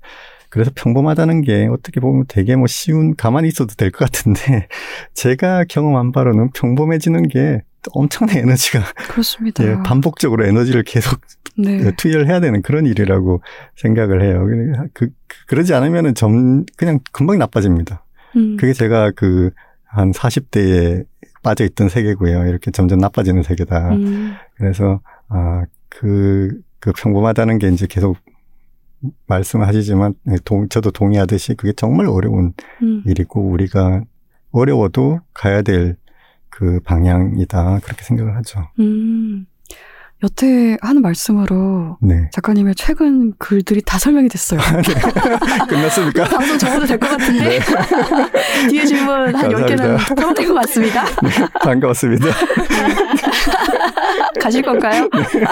그래서 0.50 0.72
평범하다는 0.76 1.42
게 1.42 1.68
어떻게 1.72 2.00
보면 2.00 2.26
되게 2.28 2.56
뭐 2.56 2.68
쉬운, 2.68 3.16
가만히 3.16 3.48
있어도 3.50 3.76
될 3.76 3.92
것 3.92 4.00
같은데, 4.00 4.68
제가 5.14 5.66
경험한 5.68 6.12
바로는 6.12 6.52
평범해지는 6.52 7.28
게 7.28 7.62
엄청난 7.94 8.38
에너지가, 8.38 8.84
그렇습니다. 9.10 9.64
예, 9.68 9.78
반복적으로 9.84 10.46
에너지를 10.46 10.84
계속 10.84 11.20
네. 11.58 11.92
투여를 11.96 12.28
해야 12.28 12.40
되는 12.40 12.62
그런 12.62 12.86
일이라고 12.86 13.42
생각을 13.76 14.22
해요. 14.22 14.46
그, 14.94 15.10
그, 15.48 15.56
러지 15.56 15.74
않으면은 15.74 16.14
점, 16.16 16.66
그냥 16.76 17.00
금방 17.12 17.38
나빠집니다. 17.40 18.04
음. 18.36 18.58
그게 18.58 18.74
제가 18.74 19.12
그, 19.16 19.52
한 19.86 20.12
40대에 20.12 21.06
빠져 21.44 21.64
있던 21.64 21.88
세계고요. 21.90 22.46
이렇게 22.48 22.72
점점 22.72 23.00
나빠지는 23.00 23.42
세계다. 23.44 23.94
음. 23.96 24.34
그래서, 24.58 25.00
아, 25.30 25.64
그, 25.90 26.60
그 26.80 26.92
평범하다는 26.92 27.58
게 27.60 27.70
이제 27.70 27.88
계속 27.90 28.18
말씀을 29.28 29.68
하시지만, 29.68 30.14
동, 30.46 30.70
저도 30.70 30.92
동의하듯이 30.92 31.56
그게 31.56 31.74
정말 31.74 32.08
어려운 32.08 32.54
음. 32.82 33.04
일이고, 33.06 33.42
우리가 33.42 34.04
어려워도 34.52 35.20
가야 35.34 35.62
될 35.62 35.98
그 36.58 36.80
방향이다. 36.80 37.82
그렇게 37.84 38.04
생각을 38.04 38.36
하죠. 38.38 38.68
음. 38.80 39.46
여태 40.24 40.78
하는 40.82 41.02
말씀으로 41.04 41.98
네. 42.02 42.28
작가님의 42.34 42.74
최근 42.76 43.34
글들이 43.38 43.84
다 43.86 44.00
설명이 44.00 44.30
됐어요. 44.30 44.60
끝났습니까? 45.70 46.24
방송 46.26 46.58
접어도 46.58 46.86
될 46.88 46.98
것 46.98 47.08
같은데? 47.10 47.60
네. 47.60 47.60
뒤에 48.70 48.86
질문 48.86 49.36
한 49.36 49.52
10개는 49.52 49.78
감사합니다. 49.78 50.16
풀어낸 50.16 50.48
것 50.48 50.54
같습니다. 50.62 51.06
반갑습니다. 51.62 52.26
가실 54.42 54.64
건가요? 54.64 55.04
네. 55.14 55.44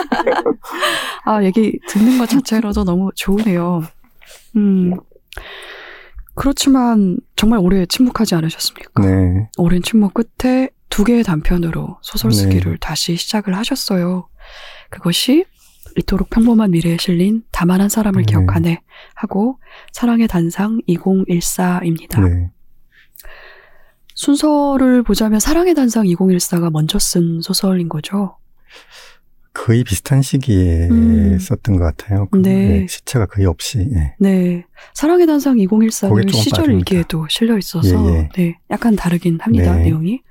아, 1.25 1.43
얘기 1.43 1.77
듣는 1.87 2.17
것 2.17 2.27
자체로도 2.27 2.83
너무 2.85 3.11
좋으네요. 3.15 3.83
음. 4.55 4.93
그렇지만 6.33 7.17
정말 7.35 7.59
오래 7.59 7.85
침묵하지 7.85 8.33
않으셨습니까? 8.35 9.01
네. 9.03 9.47
오랜 9.57 9.83
침묵 9.83 10.13
끝에 10.13 10.69
두 10.89 11.03
개의 11.03 11.23
단편으로 11.23 11.97
소설 12.01 12.31
네. 12.31 12.37
쓰기를 12.37 12.77
다시 12.79 13.15
시작을 13.15 13.55
하셨어요. 13.55 14.27
그것이 14.95 15.45
이토록 15.97 16.29
평범한 16.29 16.71
미래에 16.71 16.97
실린 16.99 17.43
다만 17.51 17.79
한 17.81 17.89
사람을 17.89 18.23
네. 18.23 18.31
기억하네 18.31 18.81
하고 19.13 19.59
사랑의 19.91 20.27
단상 20.27 20.79
2014입니다. 20.87 22.27
네. 22.27 22.49
순서를 24.13 25.03
보자면 25.03 25.39
사랑의 25.39 25.75
단상 25.75 26.05
2014가 26.05 26.71
먼저 26.71 26.97
쓴 26.99 27.41
소설인 27.41 27.89
거죠. 27.89 28.37
거의 29.53 29.83
비슷한 29.83 30.21
시기에 30.21 30.89
음. 30.89 31.39
썼던 31.39 31.77
것 31.77 31.83
같아요. 31.83 32.27
그, 32.29 32.37
네. 32.39 32.67
네, 32.67 32.87
시차가 32.87 33.25
거의 33.25 33.45
없이. 33.47 33.87
예. 33.93 34.15
네. 34.19 34.65
사랑의 34.93 35.27
단상 35.27 35.53
거기 35.55 35.67
2014는 35.67 36.27
조금 36.27 36.41
시절. 36.41 36.71
일기에도 36.73 37.25
실려 37.29 37.57
있어서 37.57 37.89
예, 37.89 38.13
예. 38.15 38.29
네, 38.35 38.57
약간 38.69 38.95
다르긴 38.97 39.39
합니다. 39.39 39.75
네. 39.75 39.85
내용이. 39.85 40.21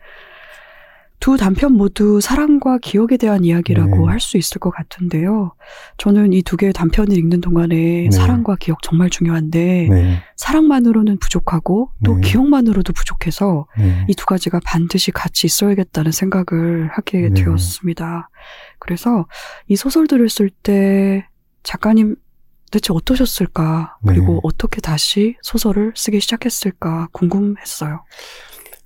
두 1.25 1.39
단편 1.39 1.73
모두 1.73 2.21
사랑과 2.21 2.77
기억에 2.77 3.17
대한 3.19 3.47
이야기라고 3.47 3.97
네. 3.97 4.13
할수 4.13 4.37
있을 4.37 4.59
것 4.59 4.69
같은데요. 4.69 5.55
저는 5.97 6.35
이 6.35 6.43
두 6.43 6.59
개의 6.59 6.75
단편을 6.75 7.17
읽는 7.17 7.41
동안에 7.41 7.75
네. 7.75 8.11
사랑과 8.11 8.57
기억 8.61 8.83
정말 8.83 9.09
중요한데 9.09 9.89
네. 9.91 10.23
사랑만으로는 10.37 11.17
부족하고 11.17 11.89
또 12.05 12.17
네. 12.17 12.29
기억만으로도 12.29 12.93
부족해서 12.93 13.67
네. 13.79 14.05
이두 14.11 14.27
가지가 14.27 14.61
반드시 14.67 15.13
같이 15.13 15.47
있어야겠다는 15.47 16.13
생각을 16.13 16.91
하게 16.93 17.31
네. 17.31 17.43
되었습니다. 17.43 18.29
그래서 18.79 19.27
이 19.67 19.77
소설들을 19.77 20.29
쓸 20.29 20.51
때 20.51 21.27
작가님 21.63 22.17
대체 22.71 22.93
어떠셨을까? 22.93 23.97
그리고 24.07 24.35
네. 24.35 24.41
어떻게 24.43 24.83
다시 24.83 25.37
소설을 25.41 25.95
쓰기 25.97 26.21
시작했을까 26.21 27.09
궁금했어요. 27.13 28.05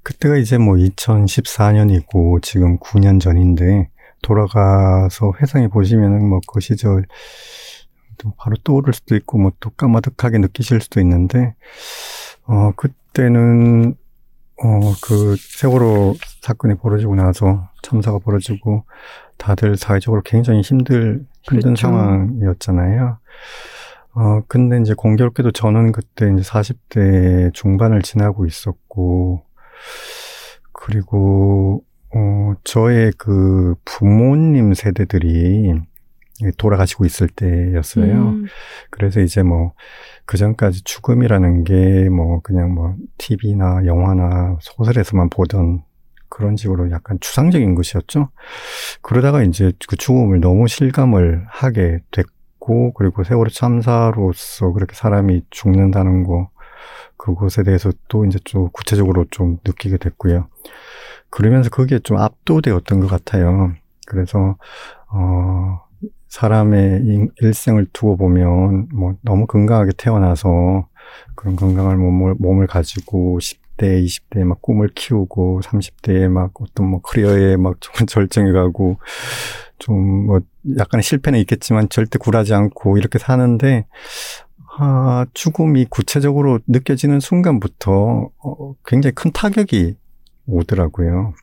그때가 0.08 0.36
이제 0.36 0.56
뭐 0.56 0.74
2014년이고 0.76 2.40
지금 2.42 2.78
9년 2.78 3.20
전인데 3.20 3.90
돌아가서 4.22 5.32
회상해 5.40 5.68
보시면은 5.68 6.26
뭐 6.26 6.40
그 6.50 6.60
시절 6.60 7.04
또 8.16 8.32
바로 8.38 8.56
떠오를 8.64 8.94
수도 8.94 9.14
있고 9.16 9.36
뭐 9.38 9.52
또 9.60 9.68
까마득하게 9.70 10.38
느끼실 10.38 10.80
수도 10.80 11.00
있는데 11.00 11.54
어 12.46 12.72
그때는 12.74 13.94
어 14.64 14.94
그 15.02 15.36
세월호 15.38 16.14
사건이 16.40 16.76
벌어지고 16.78 17.14
나서 17.14 17.68
참사가 17.82 18.18
벌어지고 18.18 18.84
다들 19.36 19.76
사회적으로 19.76 20.22
굉장히 20.24 20.62
힘들 20.62 21.26
힘든 21.42 21.74
그랬죠. 21.74 21.76
상황이었잖아요. 21.76 23.18
어 24.14 24.40
근데 24.48 24.80
이제 24.80 24.94
공교롭게도 24.94 25.52
저는 25.52 25.92
그때 25.92 26.32
이제 26.32 26.42
40대 26.42 27.52
중반을 27.52 28.00
지나고 28.02 28.46
있었고 28.46 29.42
그리고 30.72 31.84
어 32.14 32.54
저의 32.64 33.12
그 33.18 33.74
부모님 33.84 34.74
세대들이 34.74 35.74
돌아가시고 36.56 37.04
있을 37.04 37.28
때였어요. 37.28 38.12
음, 38.12 38.46
그래서 38.90 39.20
이제 39.20 39.42
뭐, 39.42 39.72
그 40.24 40.36
전까지 40.36 40.84
죽음이라는 40.84 41.64
게 41.64 42.08
뭐, 42.08 42.40
그냥 42.42 42.74
뭐, 42.74 42.94
TV나 43.18 43.86
영화나 43.86 44.56
소설에서만 44.60 45.30
보던 45.30 45.82
그런 46.28 46.56
식으로 46.56 46.90
약간 46.90 47.18
추상적인 47.20 47.74
것이었죠. 47.74 48.28
그러다가 49.02 49.42
이제 49.42 49.72
그 49.88 49.96
죽음을 49.96 50.40
너무 50.40 50.68
실감을 50.68 51.44
하게 51.48 52.00
됐고, 52.12 52.92
그리고 52.92 53.24
세월호 53.24 53.50
참사로서 53.50 54.72
그렇게 54.72 54.94
사람이 54.94 55.42
죽는다는 55.50 56.22
거, 56.24 56.50
그것에 57.18 57.64
대해서 57.64 57.92
또 58.08 58.24
이제 58.26 58.38
좀 58.44 58.68
구체적으로 58.72 59.26
좀 59.30 59.58
느끼게 59.66 59.98
됐고요. 59.98 60.48
그러면서 61.30 61.70
그게 61.70 61.98
좀 61.98 62.18
압도되었던 62.18 63.00
것 63.00 63.08
같아요. 63.08 63.72
그래서, 64.06 64.56
어, 65.12 65.80
사람의 66.28 67.02
인- 67.04 67.30
일생을 67.40 67.86
두고 67.92 68.16
보면 68.16 68.88
뭐 68.94 69.14
너무 69.22 69.46
건강하게 69.46 69.92
태어나서 69.96 70.88
그런 71.34 71.56
건강한 71.56 71.98
몸을, 71.98 72.34
몸을 72.38 72.66
가지고 72.66 73.38
10대, 73.40 74.00
20대에 74.02 74.44
막 74.44 74.60
꿈을 74.62 74.88
키우고 74.94 75.60
30대에 75.62 76.28
막 76.28 76.52
어떤 76.60 76.88
뭐 76.88 77.00
커리어에 77.00 77.56
막 77.56 77.80
좀 77.80 78.06
절정해 78.06 78.52
가고 78.52 78.98
좀 79.78 80.26
뭐 80.26 80.40
약간의 80.78 81.02
실패는 81.02 81.38
있겠지만 81.40 81.88
절대 81.88 82.18
굴하지 82.18 82.52
않고 82.54 82.98
이렇게 82.98 83.18
사는데 83.18 83.86
아, 84.80 85.26
죽음이 85.34 85.86
구체적으로 85.86 86.60
느껴지는 86.68 87.18
순간부터 87.18 88.30
어, 88.38 88.74
굉장히 88.86 89.12
큰 89.12 89.32
타격이 89.32 89.96
오더라고요. 90.46 91.34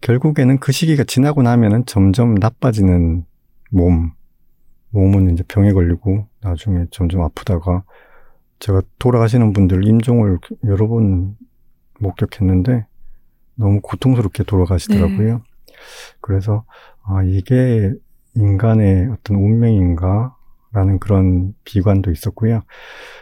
결국에는 0.00 0.58
그 0.58 0.72
시기가 0.72 1.04
지나고 1.04 1.42
나면은 1.42 1.86
점점 1.86 2.34
나빠지는 2.34 3.24
몸, 3.70 4.10
몸은 4.90 5.32
이제 5.32 5.44
병에 5.46 5.72
걸리고 5.72 6.26
나중에 6.40 6.86
점점 6.90 7.22
아프다가 7.22 7.84
제가 8.58 8.82
돌아가시는 8.98 9.52
분들 9.52 9.86
임종을 9.86 10.38
여러 10.64 10.88
번 10.88 11.36
목격했는데 12.00 12.84
너무 13.54 13.80
고통스럽게 13.80 14.42
돌아가시더라고요. 14.42 15.40
그래서 16.20 16.64
아 17.04 17.22
이게 17.22 17.92
인간의 18.34 19.08
어떤 19.12 19.36
운명인가? 19.36 20.35
라는 20.76 20.98
그런 20.98 21.54
비관도 21.64 22.10
있었고요. 22.10 22.62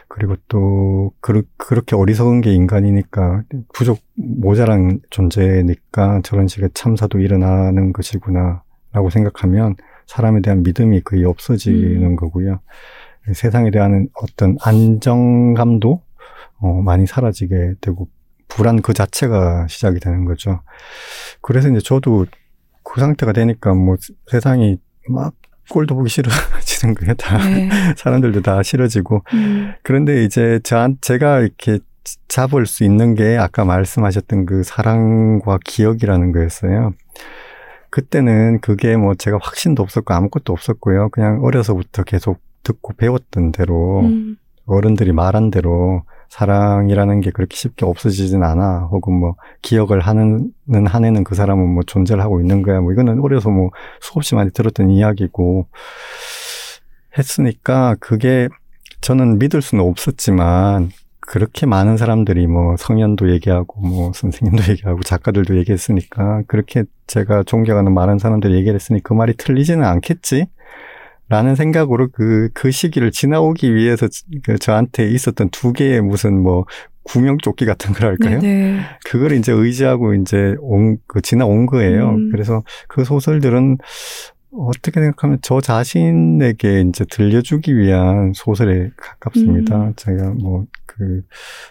그리고 0.09 0.35
또 0.49 1.13
그, 1.21 1.43
그렇게 1.55 1.95
어리석은 1.95 2.41
게 2.41 2.53
인간이니까 2.53 3.43
부족 3.73 3.99
모자란 4.15 4.99
존재니까 5.09 6.19
저런 6.25 6.49
식의 6.49 6.71
참사도 6.73 7.19
일어나는 7.19 7.93
것이구나 7.93 8.61
라고 8.91 9.09
생각하면 9.09 9.75
사람에 10.05 10.41
대한 10.41 10.63
믿음이 10.63 10.99
거의 11.01 11.23
없어지는 11.23 12.03
음. 12.03 12.15
거고요. 12.17 12.59
세상에 13.33 13.71
대한 13.71 14.09
어떤 14.21 14.57
안정감도 14.61 16.01
어, 16.59 16.81
많이 16.81 17.07
사라지게 17.07 17.75
되고 17.79 18.09
불안 18.49 18.81
그 18.81 18.93
자체가 18.93 19.67
시작이 19.69 20.01
되는 20.01 20.25
거죠. 20.25 20.59
그래서 21.39 21.69
이제 21.69 21.79
저도 21.79 22.25
그 22.83 22.99
상태가 22.99 23.31
되니까 23.31 23.73
뭐 23.73 23.95
세상이 24.29 24.77
막 25.07 25.33
꼴도 25.69 25.95
보기 25.95 26.09
싫어지는 26.09 26.95
거예요. 26.99 27.13
다 27.15 27.37
네. 27.37 27.69
사람들도 27.97 28.41
다 28.41 28.61
싫어지고 28.63 29.23
음, 29.33 29.73
그런데 29.83 30.23
이제 30.23 30.59
저 30.63 30.89
제가 31.01 31.39
이렇게 31.39 31.79
잡을 32.27 32.65
수 32.65 32.83
있는 32.83 33.15
게 33.15 33.37
아까 33.37 33.65
말씀하셨던 33.65 34.45
그 34.45 34.63
사랑과 34.63 35.57
기억이라는 35.63 36.31
거였어요. 36.31 36.93
그때는 37.89 38.59
그게 38.59 38.97
뭐 38.97 39.15
제가 39.15 39.39
확신도 39.41 39.81
없었고 39.81 40.13
아무것도 40.13 40.53
없었고요. 40.53 41.09
그냥 41.09 41.43
어려서부터 41.43 42.03
계속 42.03 42.39
듣고 42.63 42.93
배웠던 42.93 43.51
대로 43.53 44.01
음, 44.01 44.37
어른들이 44.65 45.13
말한 45.13 45.49
대로 45.51 46.03
사랑이라는 46.29 47.21
게 47.21 47.31
그렇게 47.31 47.55
쉽게 47.55 47.85
없어지진 47.85 48.43
않아. 48.43 48.87
혹은 48.91 49.13
뭐 49.13 49.35
기억을 49.61 49.99
하는 49.99 50.51
한에는 50.69 51.23
그 51.23 51.35
사람은 51.35 51.67
뭐 51.67 51.83
존재를 51.83 52.23
하고 52.23 52.41
있는 52.41 52.61
거야. 52.61 52.81
뭐 52.81 52.91
이거는 52.91 53.19
어려서 53.21 53.49
뭐 53.49 53.71
수없이 54.01 54.35
많이 54.35 54.51
들었던 54.51 54.89
이야기고 54.89 55.67
했으니까 57.17 57.95
그게 57.99 58.49
저는 59.01 59.39
믿을 59.39 59.61
수는 59.61 59.83
없었지만 59.83 60.91
그렇게 61.19 61.65
많은 61.65 61.97
사람들이 61.97 62.47
뭐 62.47 62.75
성현도 62.77 63.31
얘기하고 63.31 63.81
뭐 63.81 64.11
선생님도 64.13 64.63
얘기하고 64.71 65.01
작가들도 65.01 65.57
얘기했으니까 65.57 66.43
그렇게 66.47 66.83
제가 67.07 67.43
존경하는 67.43 67.93
많은 67.93 68.19
사람들이 68.19 68.55
얘기를 68.55 68.75
했으니 68.75 69.01
그 69.01 69.13
말이 69.13 69.35
틀리지는 69.35 69.83
않겠지? 69.83 70.47
라는 71.27 71.55
생각으로 71.55 72.09
그, 72.11 72.49
그 72.53 72.71
시기를 72.71 73.11
지나오기 73.11 73.73
위해서 73.73 74.07
그 74.43 74.57
저한테 74.59 75.09
있었던 75.09 75.49
두 75.49 75.73
개의 75.73 76.01
무슨 76.01 76.41
뭐 76.41 76.65
구명조끼 77.03 77.65
같은 77.65 77.93
걸 77.93 78.09
할까요? 78.09 78.39
네네. 78.39 78.79
그걸 79.05 79.33
이제 79.33 79.51
의지하고 79.51 80.13
이제 80.15 80.55
온, 80.59 80.97
그 81.07 81.21
지나온 81.21 81.65
거예요. 81.65 82.09
음. 82.11 82.29
그래서 82.31 82.63
그 82.87 83.03
소설들은 83.03 83.77
어떻게 84.51 85.01
생각하면 85.01 85.39
저 85.41 85.59
자신에게 85.61 86.81
이제 86.81 87.05
들려주기 87.09 87.77
위한 87.77 88.31
소설에 88.33 88.89
가깝습니다. 88.97 89.87
음. 89.87 89.93
제가 89.95 90.29
뭐 90.31 90.65
그 90.97 91.21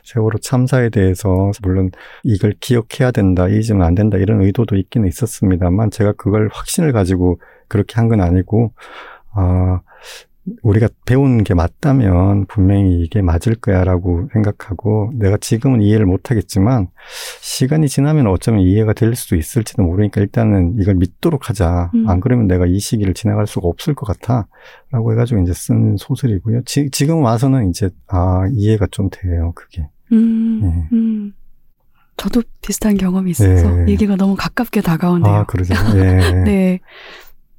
세월호 0.03 0.39
참사에 0.39 0.91
대해서 0.91 1.51
물론 1.63 1.91
이걸 2.23 2.55
기억해야 2.61 3.11
된다, 3.11 3.49
잊으면 3.49 3.83
안 3.83 3.95
된다 3.95 4.19
이런 4.19 4.43
의도도 4.43 4.77
있기는 4.77 5.09
있었습니다만 5.09 5.91
제가 5.91 6.13
그걸 6.13 6.49
확신을 6.53 6.93
가지고 6.93 7.41
그렇게 7.69 7.95
한 7.97 8.09
건 8.09 8.21
아니고 8.21 8.75
아 9.35 9.81
우리가 10.63 10.89
배운 11.07 11.43
게 11.43 11.55
맞다면 11.55 12.47
분명히 12.47 13.01
이게 13.03 13.23
맞을 13.23 13.55
거야라고 13.55 14.29
생각하고 14.33 15.11
내가 15.15 15.39
지금은 15.39 15.81
이해를 15.81 16.05
못 16.05 16.31
하겠지만 16.31 16.89
시간이 17.41 17.89
지나면 17.89 18.27
어쩌면 18.27 18.61
이해가 18.61 18.93
될 18.93 19.15
수도 19.17 19.37
있을지도 19.37 19.83
모르니까 19.83 20.21
일단은 20.21 20.77
이걸 20.79 20.97
믿도록 20.97 21.49
하자. 21.49 21.91
음. 21.95 22.09
안 22.09 22.21
그러면 22.21 22.47
내가 22.47 22.67
이 22.67 22.79
시기를 22.79 23.15
지나갈 23.15 23.47
수가 23.47 23.69
없을 23.69 23.95
것 23.95 24.07
같아. 24.07 24.47
라고 24.91 25.13
해가지고 25.13 25.41
이제 25.43 25.55
쓴 25.55 25.97
소설이고요. 25.97 26.63
지, 26.65 26.91
지금 26.91 27.23
와서는 27.23 27.71
이제, 27.71 27.91
아, 28.07 28.47
이해가 28.53 28.87
좀 28.91 29.09
돼요, 29.11 29.53
그게. 29.55 29.89
음, 30.13 30.61
네. 30.63 30.89
음. 30.93 31.33
저도 32.17 32.43
비슷한 32.61 32.97
경험이 32.97 33.33
있어서 33.33 33.71
네. 33.71 33.93
얘기가 33.93 34.17
너무 34.17 34.37
가깝게 34.37 34.83
다가오네요. 34.83 35.33
아, 35.33 35.45
그러죠. 35.45 35.75
예. 35.97 36.43
네. 36.45 36.81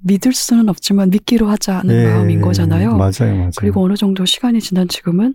믿을 0.05 0.33
수는 0.33 0.69
없지만 0.69 1.09
믿기로 1.09 1.47
하자는 1.47 1.93
예, 1.95 2.05
마음인 2.05 2.39
거잖아요. 2.41 2.95
맞아요, 2.95 3.35
맞아요. 3.35 3.49
그리고 3.57 3.83
어느 3.83 3.95
정도 3.95 4.23
시간이 4.23 4.59
지난 4.61 4.87
지금은 4.87 5.33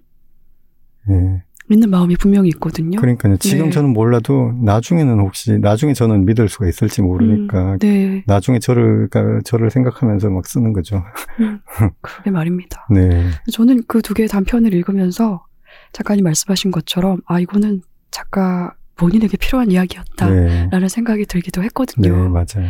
예. 1.11 1.43
믿는 1.69 1.89
마음이 1.91 2.17
분명히 2.17 2.49
있거든요. 2.51 2.99
그러니까요. 3.01 3.37
지금 3.37 3.67
네. 3.67 3.71
저는 3.71 3.93
몰라도 3.93 4.53
나중에는 4.63 5.21
혹시 5.21 5.59
나중에 5.59 5.93
저는 5.93 6.25
믿을 6.25 6.49
수가 6.49 6.69
있을지 6.69 7.01
모르니까 7.01 7.77
네, 7.81 8.25
나중에 8.27 8.59
저를 8.59 9.09
그러니까 9.09 9.41
저를 9.45 9.71
생각하면서 9.71 10.31
막 10.31 10.47
쓰는 10.47 10.73
거죠. 10.73 11.05
음, 11.41 11.61
그러게 12.01 12.31
말입니다. 12.31 12.87
네. 12.91 13.31
저는 13.53 13.85
그 13.87 14.03
두 14.03 14.15
개의 14.15 14.29
단편을 14.29 14.75
읽으면서 14.75 15.45
작가님 15.93 16.25
말씀하신 16.25 16.71
것처럼 16.73 17.21
아 17.27 17.39
이거는 17.39 17.83
작가 18.11 18.75
본인에게 18.97 19.37
필요한 19.37 19.71
이야기였다라는 19.71 20.71
네. 20.81 20.89
생각이 20.89 21.27
들기도 21.27 21.61
네, 21.61 21.67
했거든요. 21.67 22.29
맞아요. 22.29 22.69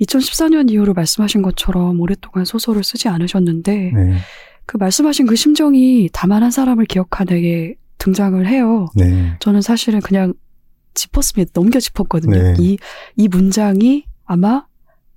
2014년 0.00 0.70
이후로 0.70 0.94
말씀하신 0.94 1.42
것처럼 1.42 2.00
오랫동안 2.00 2.44
소설을 2.44 2.84
쓰지 2.84 3.08
않으셨는데 3.08 3.92
네. 3.94 4.16
그 4.66 4.76
말씀하신 4.76 5.26
그 5.26 5.36
심정이 5.36 6.08
다만 6.12 6.42
한 6.42 6.50
사람을 6.50 6.86
기억하는에 6.86 7.74
등장을 7.98 8.46
해요. 8.46 8.86
네. 8.94 9.34
저는 9.40 9.62
사실은 9.62 10.00
그냥 10.00 10.32
짚었습니다. 10.94 11.52
넘겨 11.54 11.80
짚었거든요. 11.80 12.42
네. 12.42 12.54
이, 12.58 12.78
이 13.16 13.28
문장이 13.28 14.04
아마 14.24 14.66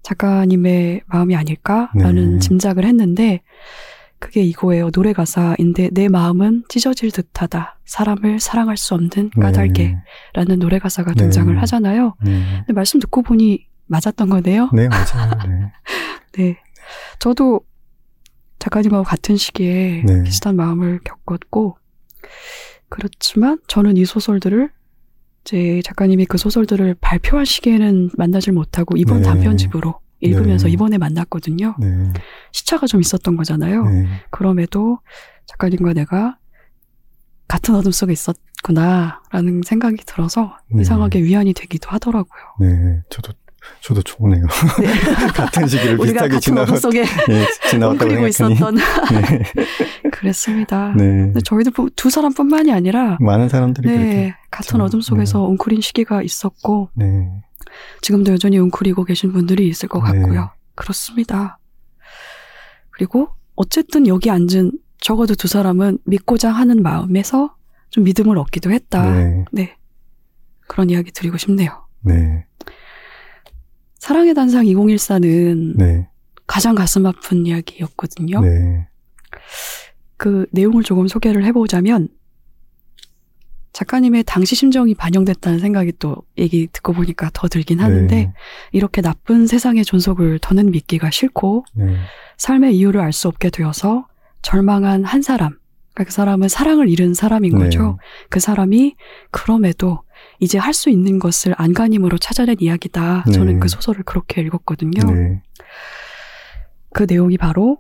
작가님의 0.04 1.02
마음이 1.06 1.36
아닐까라는 1.36 2.34
네. 2.34 2.40
짐작을 2.40 2.86
했는데 2.86 3.42
그게 4.20 4.42
이거예요. 4.42 4.90
노래 4.92 5.12
가사인데 5.12 5.90
내 5.92 6.08
마음은 6.08 6.64
찢어질 6.70 7.12
듯하다. 7.12 7.80
사람을 7.86 8.40
사랑할 8.40 8.78
수 8.78 8.94
없는 8.96 9.32
까닭에 9.32 9.98
라는 10.34 10.60
노래 10.60 10.80
가사가 10.80 11.12
네. 11.14 11.24
등장을 11.24 11.62
하잖아요. 11.62 12.16
네. 12.24 12.42
근데 12.60 12.74
말씀 12.74 13.00
듣고 13.00 13.22
보니 13.22 13.66
맞았던 13.94 14.30
거네요. 14.30 14.70
네, 14.74 14.88
맞아요. 14.88 15.32
네. 15.48 15.72
네. 16.34 16.58
저도 17.20 17.62
작가님하고 18.60 19.04
같은 19.04 19.38
시기에 19.38 20.04
네. 20.06 20.24
비슷한 20.24 20.56
마음을 20.56 21.00
겪었고, 21.04 21.78
그렇지만 22.90 23.60
저는 23.68 23.98
이 23.98 24.06
소설들을 24.06 24.72
이제 25.46 25.82
작가님이 25.84 26.26
그 26.26 26.38
소설들을 26.38 26.96
발표한 27.02 27.46
시기에는 27.46 28.12
만나질 28.18 28.54
못하고 28.54 28.96
이번 28.98 29.18
네. 29.18 29.24
단편집으로 29.24 30.00
읽으면서 30.22 30.68
네. 30.68 30.74
이번에 30.74 30.98
만났거든요. 30.98 31.76
네. 31.80 32.14
시차가 32.54 32.88
좀 32.88 33.02
있었던 33.02 33.36
거잖아요. 33.36 33.84
네. 33.84 34.08
그럼에도 34.32 35.00
작가님과 35.48 35.94
내가 35.94 36.38
같은 37.48 37.76
어둠 37.76 37.92
속에 37.92 38.14
있었구나라는 38.14 39.62
생각이 39.66 39.98
들어서 40.06 40.58
네. 40.72 40.82
이상하게 40.82 41.24
위안이 41.24 41.54
되기도 41.54 41.90
하더라고요. 41.90 42.42
네. 42.62 43.02
저도 43.10 43.34
저도 43.82 44.02
좋네요. 44.02 44.46
같은 45.36 45.68
시기를 45.68 45.98
비슷하게 45.98 46.40
지나가 46.40 46.64
어둠 46.64 46.76
속에 46.78 47.02
예, 47.02 47.48
지나갔다고 47.70 48.10
생각하니. 48.10 48.30
있었던 48.30 48.76
네. 48.76 49.44
그랬습니다. 50.12 50.94
네. 50.98 51.04
근데 51.06 51.40
저희도 51.42 51.72
부- 51.72 51.90
두 51.96 52.10
사람뿐만이 52.10 52.72
아니라 52.72 53.18
많은 53.20 53.50
사람들이 53.50 53.88
네, 53.90 54.36
같은 54.52 54.72
참, 54.74 54.82
어둠 54.82 55.02
속에서 55.02 55.44
웅크린 55.44 55.82
시기가 55.82 56.22
있었고 56.24 56.90
네. 56.94 57.30
지금도 58.02 58.32
여전히 58.34 58.58
웅크리고 58.58 59.04
계신 59.06 59.32
분들이 59.34 59.68
있을 59.68 59.90
것 59.90 60.02
네. 60.12 60.20
같고요. 60.20 60.52
그렇습니다. 60.76 61.60
그리고 62.92 63.30
어쨌든 63.56 64.08
여기 64.08 64.30
앉은 64.30 64.72
적어도 65.00 65.36
두 65.36 65.48
사람은 65.48 66.00
믿고자 66.06 66.52
하는 66.52 66.82
마음에서 66.84 67.56
좀 67.90 68.04
믿음을 68.04 68.38
얻기도 68.38 68.72
했다. 68.72 69.10
네. 69.12 69.46
네. 69.52 69.76
그런 70.68 70.90
이야기 70.90 71.12
드리고 71.12 71.38
싶네요. 71.38 71.86
네. 72.02 72.46
사랑의 74.04 74.34
단상 74.34 74.66
2014는 74.66 75.78
네. 75.78 76.10
가장 76.46 76.76
가슴 76.76 77.06
아픈 77.06 77.46
이야기였거든요. 77.46 78.42
네. 78.42 78.86
그 80.18 80.46
내용을 80.52 80.84
조금 80.84 81.08
소개를 81.08 81.46
해보자면 81.46 82.10
작가님의 83.72 84.26
당시 84.26 84.56
심정이 84.56 84.94
반영됐다는 84.94 85.60
생각이 85.60 85.94
또 86.00 86.18
얘기 86.38 86.68
듣고 86.68 86.92
보니까 86.92 87.30
더 87.34 87.48
들긴 87.48 87.80
하는데 87.80 88.14
네. 88.14 88.34
이렇게 88.74 89.02
나쁜 89.02 89.48
세상의 89.48 89.86
존속을 89.86 90.40
더는 90.40 90.72
믿기가 90.72 91.10
싫고 91.10 91.64
네. 91.74 91.96
삶의 92.36 92.76
이유를 92.76 93.00
알 93.00 93.14
수 93.14 93.30
없게 93.30 93.50
되어서 93.50 94.06
절망한 94.42 95.06
한 95.06 95.22
사람 95.22 95.58
그러니까 95.94 96.10
그 96.10 96.12
사람은 96.12 96.50
사랑을 96.50 96.90
잃은 96.90 97.14
사람인 97.14 97.58
네. 97.58 97.64
거죠. 97.64 97.98
그 98.30 98.42
사람이 98.42 98.98
그럼에도 99.32 100.02
이제 100.44 100.58
할 100.58 100.74
수 100.74 100.90
있는 100.90 101.20
것을 101.20 101.54
안간힘으로 101.58 102.18
찾아낸 102.18 102.58
이야기다. 102.60 103.24
네. 103.28 103.32
저는 103.32 103.60
그 103.60 103.68
소설을 103.70 104.04
그렇게 104.04 104.42
읽었거든요. 104.42 105.12
네. 105.12 105.42
그 106.94 107.06
내용이 107.08 107.38
바로 107.38 107.78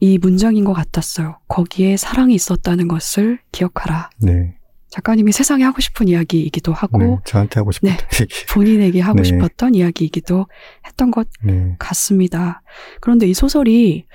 이 0.00 0.16
문장인 0.16 0.64
것 0.64 0.72
같았어요. 0.72 1.38
거기에 1.48 1.96
사랑이 1.96 2.34
있었다는 2.34 2.88
것을 2.88 3.38
기억하라. 3.52 4.10
네. 4.22 4.56
작가님이 4.90 5.30
세상에 5.30 5.62
하고 5.62 5.80
싶은 5.80 6.08
이야기이기도 6.08 6.72
하고 6.72 6.98
네. 6.98 7.16
저한테 7.24 7.60
하고 7.60 7.70
싶은 7.70 7.90
네. 7.90 7.96
본인에게 8.52 9.00
하고 9.00 9.18
네. 9.18 9.24
싶었던 9.24 9.74
이야기이기도 9.76 10.46
했던 10.84 11.10
것 11.12 11.28
네. 11.42 11.76
같습니다. 11.78 12.62
그런데 13.00 13.26
이 13.28 13.34
소설이 13.34 14.06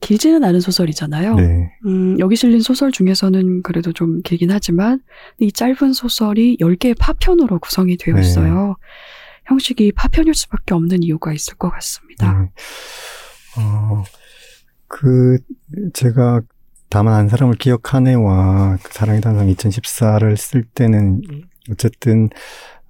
길지는 0.00 0.42
않은 0.42 0.60
소설이잖아요. 0.60 1.34
네. 1.36 1.72
음, 1.86 2.18
여기 2.18 2.34
실린 2.34 2.60
소설 2.60 2.90
중에서는 2.90 3.62
그래도 3.62 3.92
좀 3.92 4.20
길긴 4.22 4.50
하지만 4.50 5.00
이 5.38 5.52
짧은 5.52 5.92
소설이 5.92 6.56
10개의 6.60 6.96
파편으로 6.98 7.60
구성이 7.60 7.96
되어 7.96 8.16
네. 8.16 8.20
있어요. 8.20 8.76
형식이 9.44 9.92
파편일 9.92 10.34
수밖에 10.34 10.74
없는 10.74 11.04
이유가 11.04 11.32
있을 11.32 11.54
것 11.54 11.70
같습니다. 11.70 12.32
네. 12.32 12.48
어, 13.58 14.02
그, 14.88 15.38
제가 15.94 16.42
다만 16.88 17.14
한 17.14 17.28
사람을 17.28 17.56
기억하네와 17.56 18.78
그 18.82 18.92
사랑의 18.92 19.20
단상 19.20 19.48
2014를 19.48 20.36
쓸 20.36 20.62
때는 20.62 21.20
어쨌든 21.70 22.28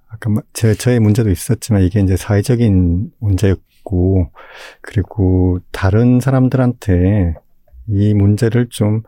아까 0.07 0.29
마- 0.29 0.41
제, 0.53 0.73
저의 0.75 0.99
문제도 0.99 1.29
있었지만 1.29 1.81
이게 1.83 1.99
이제 1.99 2.15
사회적인 2.15 3.11
문제였고 3.19 4.31
그리고 4.81 5.59
다른 5.71 6.19
사람들한테 6.19 7.35
이 7.89 8.13
문제를 8.13 8.67
좀 8.69 9.01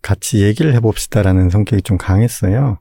같이 0.00 0.42
얘기를 0.42 0.74
해봅시다라는 0.74 1.50
성격이 1.50 1.82
좀 1.82 1.98
강했어요. 1.98 2.78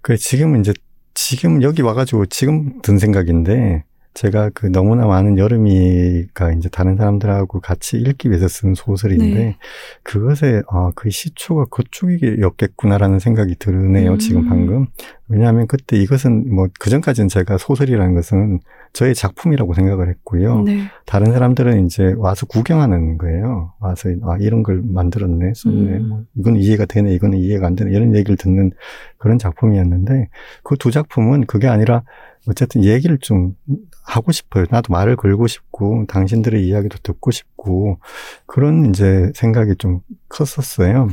그래 0.00 0.16
지금은 0.16 0.60
이제 0.60 0.72
지금 1.14 1.62
여기 1.62 1.82
와가지고 1.82 2.26
지금 2.26 2.80
든 2.82 2.98
생각인데 2.98 3.84
제가 4.16 4.50
그 4.54 4.66
너무나 4.66 5.06
많은 5.06 5.36
여름이가 5.36 6.52
이제 6.52 6.70
다른 6.70 6.96
사람들하고 6.96 7.60
같이 7.60 7.98
읽기 7.98 8.30
위해서 8.30 8.48
쓴 8.48 8.74
소설인데 8.74 9.34
네. 9.34 9.56
그것에 10.02 10.62
아, 10.70 10.90
그 10.94 11.10
시초가 11.10 11.66
그쪽이었겠구나라는 11.70 13.18
생각이 13.18 13.56
드네요. 13.58 14.12
음. 14.12 14.18
지금 14.18 14.48
방금. 14.48 14.86
왜냐하면 15.28 15.66
그때 15.66 15.98
이것은 15.98 16.54
뭐 16.54 16.68
그전까지는 16.80 17.28
제가 17.28 17.58
소설이라는 17.58 18.14
것은 18.14 18.60
저의 18.94 19.14
작품이라고 19.14 19.74
생각을 19.74 20.08
했고요. 20.08 20.62
네. 20.62 20.84
다른 21.04 21.32
사람들은 21.32 21.84
이제 21.84 22.14
와서 22.16 22.46
구경하는 22.46 23.18
거예요. 23.18 23.74
와서 23.80 24.08
아 24.22 24.38
이런 24.40 24.62
걸 24.62 24.82
만들었네, 24.82 25.52
썼네. 25.54 25.90
음. 25.98 26.08
뭐 26.08 26.22
이건 26.36 26.56
이해가 26.56 26.86
되네, 26.86 27.12
이거는 27.12 27.36
이해가 27.36 27.66
안 27.66 27.74
되네 27.74 27.90
이런 27.90 28.14
얘기를 28.14 28.36
듣는 28.38 28.70
그런 29.18 29.38
작품이었는데 29.38 30.28
그 30.62 30.76
두 30.78 30.90
작품은 30.90 31.46
그게 31.46 31.66
아니라 31.66 32.04
어쨌든 32.48 32.84
얘기를 32.84 33.18
좀 33.18 33.56
하고 34.04 34.32
싶어요. 34.32 34.66
나도 34.70 34.92
말을 34.92 35.16
걸고 35.16 35.46
싶고 35.46 36.04
당신들의 36.08 36.64
이야기도 36.66 36.98
듣고 37.02 37.30
싶고 37.30 37.98
그런 38.46 38.86
이제 38.86 39.30
생각이 39.34 39.76
좀 39.78 40.00
컸었어요. 40.28 41.08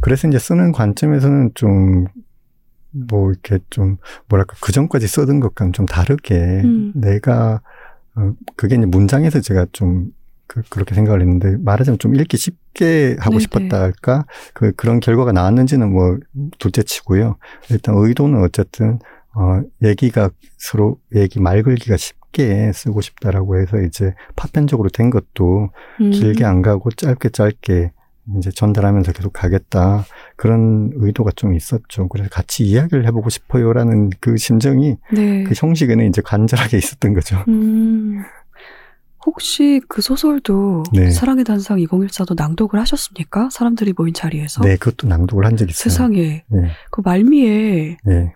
그래서 0.00 0.28
이제 0.28 0.38
쓰는 0.38 0.72
관점에서는 0.72 1.52
좀 1.54 2.06
뭐 2.92 3.30
이렇게 3.30 3.58
좀 3.70 3.96
뭐랄까 4.28 4.54
그 4.60 4.72
전까지 4.72 5.06
쓰던 5.06 5.40
것과는 5.40 5.72
좀 5.72 5.86
다르게 5.86 6.62
음. 6.64 6.92
내가 6.94 7.60
어, 8.14 8.32
그게 8.56 8.76
이제 8.76 8.86
문장에서 8.86 9.40
제가 9.40 9.66
좀 9.72 10.10
그, 10.46 10.60
그렇게 10.68 10.94
생각을 10.94 11.22
했는데 11.22 11.56
말하자면 11.58 11.98
좀 11.98 12.14
읽기 12.14 12.36
쉽게 12.36 13.16
하고 13.18 13.38
네네. 13.38 13.40
싶었다 13.40 13.80
할까 13.80 14.26
그 14.52 14.72
그런 14.72 15.00
결과가 15.00 15.32
나왔는지는 15.32 15.90
뭐 15.90 16.18
둘째치고요. 16.58 17.36
일단 17.70 17.94
의도는 17.96 18.42
어쨌든 18.42 18.98
어 19.34 19.62
얘기가 19.82 20.30
서로 20.58 20.98
얘기 21.14 21.40
말 21.40 21.62
걸기가 21.62 21.96
쉽게 21.96 22.72
쓰고 22.72 23.00
싶다라고 23.00 23.58
해서 23.58 23.80
이제 23.80 24.14
파편적으로 24.36 24.88
된 24.90 25.10
것도 25.10 25.70
음. 26.00 26.10
길게 26.10 26.44
안 26.44 26.62
가고 26.62 26.90
짧게 26.90 27.30
짧게 27.30 27.92
이제 28.38 28.50
전달하면서 28.50 29.12
계속 29.12 29.32
가겠다 29.32 30.04
그런 30.36 30.92
의도가 30.94 31.32
좀 31.34 31.54
있었죠. 31.54 32.08
그래서 32.08 32.30
같이 32.30 32.64
이야기를 32.64 33.06
해보고 33.06 33.30
싶어요라는 33.30 34.10
그 34.20 34.36
심정이 34.36 34.96
네. 35.12 35.44
그 35.44 35.54
형식에는 35.56 36.08
이제 36.08 36.22
간절하게 36.22 36.78
있었던 36.78 37.14
거죠. 37.14 37.44
음. 37.48 38.22
혹시 39.24 39.80
그 39.88 40.02
소설도 40.02 40.82
네. 40.92 41.10
사랑의 41.10 41.44
단상 41.44 41.78
2014도 41.78 42.34
낭독을 42.34 42.78
하셨습니까? 42.80 43.50
사람들이 43.50 43.94
모인 43.96 44.14
자리에서? 44.14 44.62
네, 44.62 44.76
그것도 44.76 45.06
낭독을 45.06 45.46
한 45.46 45.56
적이 45.56 45.70
있어요. 45.70 45.90
세상에. 45.90 46.44
네, 46.48 46.70
그 46.90 47.02
말미에 47.04 47.98
네, 48.04 48.34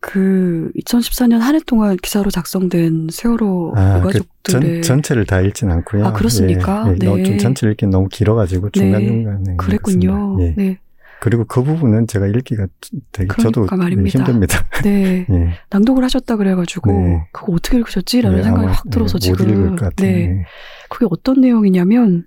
그 0.00 0.70
2014년 0.78 1.38
한 1.38 1.54
해 1.54 1.60
동안 1.66 1.96
기사로 1.96 2.30
작성된 2.30 3.08
세월호 3.10 3.72
아, 3.76 4.00
그 4.00 4.08
유가족들의 4.08 4.82
전, 4.82 4.82
전체를 4.82 5.26
다 5.26 5.40
읽진 5.40 5.70
않고요. 5.70 6.06
아, 6.06 6.12
그렇습니까? 6.12 6.84
예, 6.88 6.92
예, 6.92 7.14
네. 7.16 7.22
좀 7.24 7.38
전체를 7.38 7.72
읽긴 7.72 7.90
너무 7.90 8.08
길어가지고 8.08 8.70
중간 8.70 9.02
중간에. 9.02 9.56
그랬군요. 9.56 10.36
읽었습니다. 10.38 10.62
예. 10.62 10.66
네. 10.68 10.78
그리고 11.20 11.44
그 11.46 11.62
부분은 11.62 12.06
제가 12.06 12.26
읽기가 12.26 12.66
되게 13.10 13.28
저도 13.40 13.62
그러니까 13.62 13.76
말입니다. 13.76 14.18
힘듭니다. 14.18 14.64
네. 14.84 15.26
예. 15.28 15.48
낭독을 15.70 16.04
하셨다 16.04 16.36
그래가지고 16.36 16.92
네. 16.92 17.26
그거 17.32 17.54
어떻게 17.54 17.78
읽으셨지라는 17.78 18.38
예, 18.38 18.42
생각이 18.42 18.66
확 18.66 18.90
들어서 18.90 19.18
예, 19.22 19.30
못 19.30 19.40
읽을 19.40 19.46
지금 19.46 19.66
것 19.70 19.76
같아요. 19.76 20.10
네 20.10 20.22
예. 20.22 20.44
그게 20.90 21.06
어떤 21.10 21.40
내용이냐면 21.40 22.26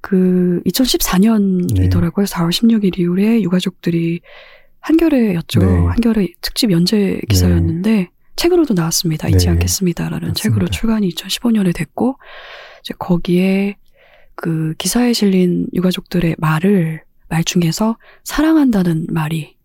그 0.00 0.60
2014년이더라고요. 0.66 2.26
4월 2.26 2.50
16일 2.50 2.98
이후에 2.98 3.40
유가족들이 3.42 4.20
한겨레였죠. 4.86 5.60
네. 5.60 5.66
한겨레 5.66 6.28
특집 6.40 6.70
연재 6.70 7.20
기사였는데 7.28 8.08
책으로도 8.36 8.74
나왔습니다. 8.74 9.28
잊지 9.28 9.46
네. 9.46 9.52
않겠습니다라는 9.52 10.28
맞습니다. 10.28 10.40
책으로 10.40 10.68
출간이 10.68 11.08
2015년에 11.08 11.74
됐고 11.74 12.16
이제 12.84 12.94
거기에 12.98 13.76
그 14.36 14.74
기사에 14.78 15.12
실린 15.12 15.66
유가족들의 15.74 16.36
말을 16.38 17.02
말 17.28 17.42
중에서 17.42 17.96
사랑한다는 18.22 19.06
말이 19.10 19.56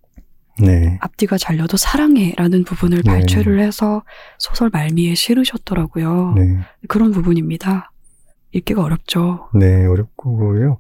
네. 0.60 0.98
앞뒤가 1.02 1.38
잘려도 1.38 1.78
사랑해라는 1.78 2.64
부분을 2.64 3.04
네. 3.04 3.12
발췌를 3.12 3.60
해서 3.60 4.04
소설 4.40 4.70
말미에 4.72 5.14
실으셨더라고요. 5.14 6.34
네. 6.36 6.58
그런 6.88 7.12
부분입니다. 7.12 7.92
읽기가 8.54 8.84
어렵죠. 8.84 9.50
네, 9.54 9.86
어렵고요. 9.86 10.80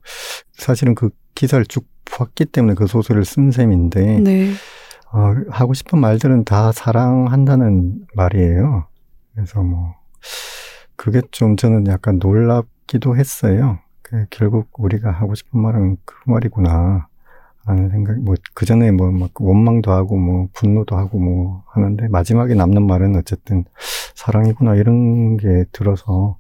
사실은 0.54 0.96
그 0.96 1.10
기사를 1.42 1.66
쭉 1.66 1.88
봤기 2.06 2.46
때문에 2.46 2.76
그 2.76 2.86
소설을 2.86 3.26
쓴 3.26 3.50
셈인데, 3.50 4.20
네. 4.20 4.52
어, 5.12 5.34
하고 5.50 5.74
싶은 5.74 5.98
말들은 5.98 6.46
다 6.46 6.72
사랑한다는 6.72 8.06
말이에요. 8.14 8.86
그래서 9.34 9.64
뭐, 9.64 9.96
그게 10.96 11.24
좀 11.32 11.56
저는 11.56 11.88
약간 11.88 12.20
놀랍기도 12.22 13.18
했어요. 13.18 13.80
그 14.04 14.28
결국 14.30 14.70
우리가 14.78 15.10
하고 15.10 15.34
싶은 15.34 15.60
말은 15.60 15.98
그 16.06 16.16
말이구나. 16.26 17.08
라는 17.66 17.90
생각, 17.90 18.20
뭐, 18.20 18.36
그 18.54 18.68
전에 18.68 18.92
뭐, 18.92 19.12
막 19.12 19.32
원망도 19.34 19.92
하고, 19.92 20.18
뭐, 20.18 20.48
분노도 20.54 20.96
하고, 20.96 21.20
뭐, 21.20 21.64
하는데, 21.68 22.08
마지막에 22.08 22.56
남는 22.56 22.86
말은 22.86 23.16
어쨌든 23.16 23.66
사랑이구나, 24.16 24.76
이런 24.76 25.38
게 25.38 25.66
들어서, 25.72 26.38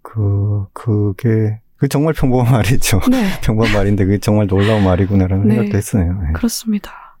그, 0.00 0.66
그게, 0.72 1.60
그 1.76 1.88
정말 1.88 2.14
평범한 2.14 2.52
말이죠. 2.52 3.00
네. 3.10 3.28
평범한 3.42 3.72
말인데, 3.72 4.04
그게 4.04 4.18
정말 4.18 4.46
놀라운 4.46 4.84
말이구나라는 4.84 5.48
네. 5.48 5.54
생각도 5.54 5.76
했어요. 5.76 6.20
네. 6.22 6.32
그렇습니다. 6.32 7.18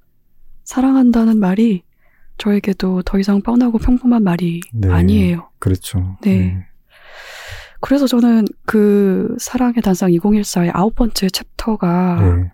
사랑한다는 0.64 1.38
말이 1.38 1.82
저에게도 2.38 3.02
더 3.02 3.18
이상 3.18 3.40
뻔하고 3.40 3.78
평범한 3.78 4.22
말이 4.22 4.60
네. 4.72 4.90
아니에요. 4.90 5.50
그렇죠. 5.58 6.16
네. 6.22 6.66
그래서 7.80 8.06
저는 8.06 8.46
그 8.64 9.36
사랑의 9.38 9.74
단상 9.82 10.10
2014의 10.10 10.70
아홉 10.74 10.94
번째 10.94 11.28
챕터가 11.28 12.20
네. 12.20 12.52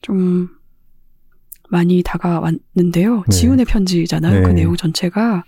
좀 0.00 0.48
많이 1.68 2.02
다가왔는데요. 2.02 3.24
네. 3.28 3.36
지훈의 3.36 3.64
편지잖아요. 3.64 4.42
그 4.42 4.48
네. 4.48 4.54
내용 4.54 4.76
전체가. 4.76 5.44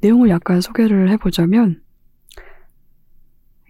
내용을 0.00 0.28
약간 0.30 0.60
소개를 0.60 1.10
해보자면, 1.10 1.80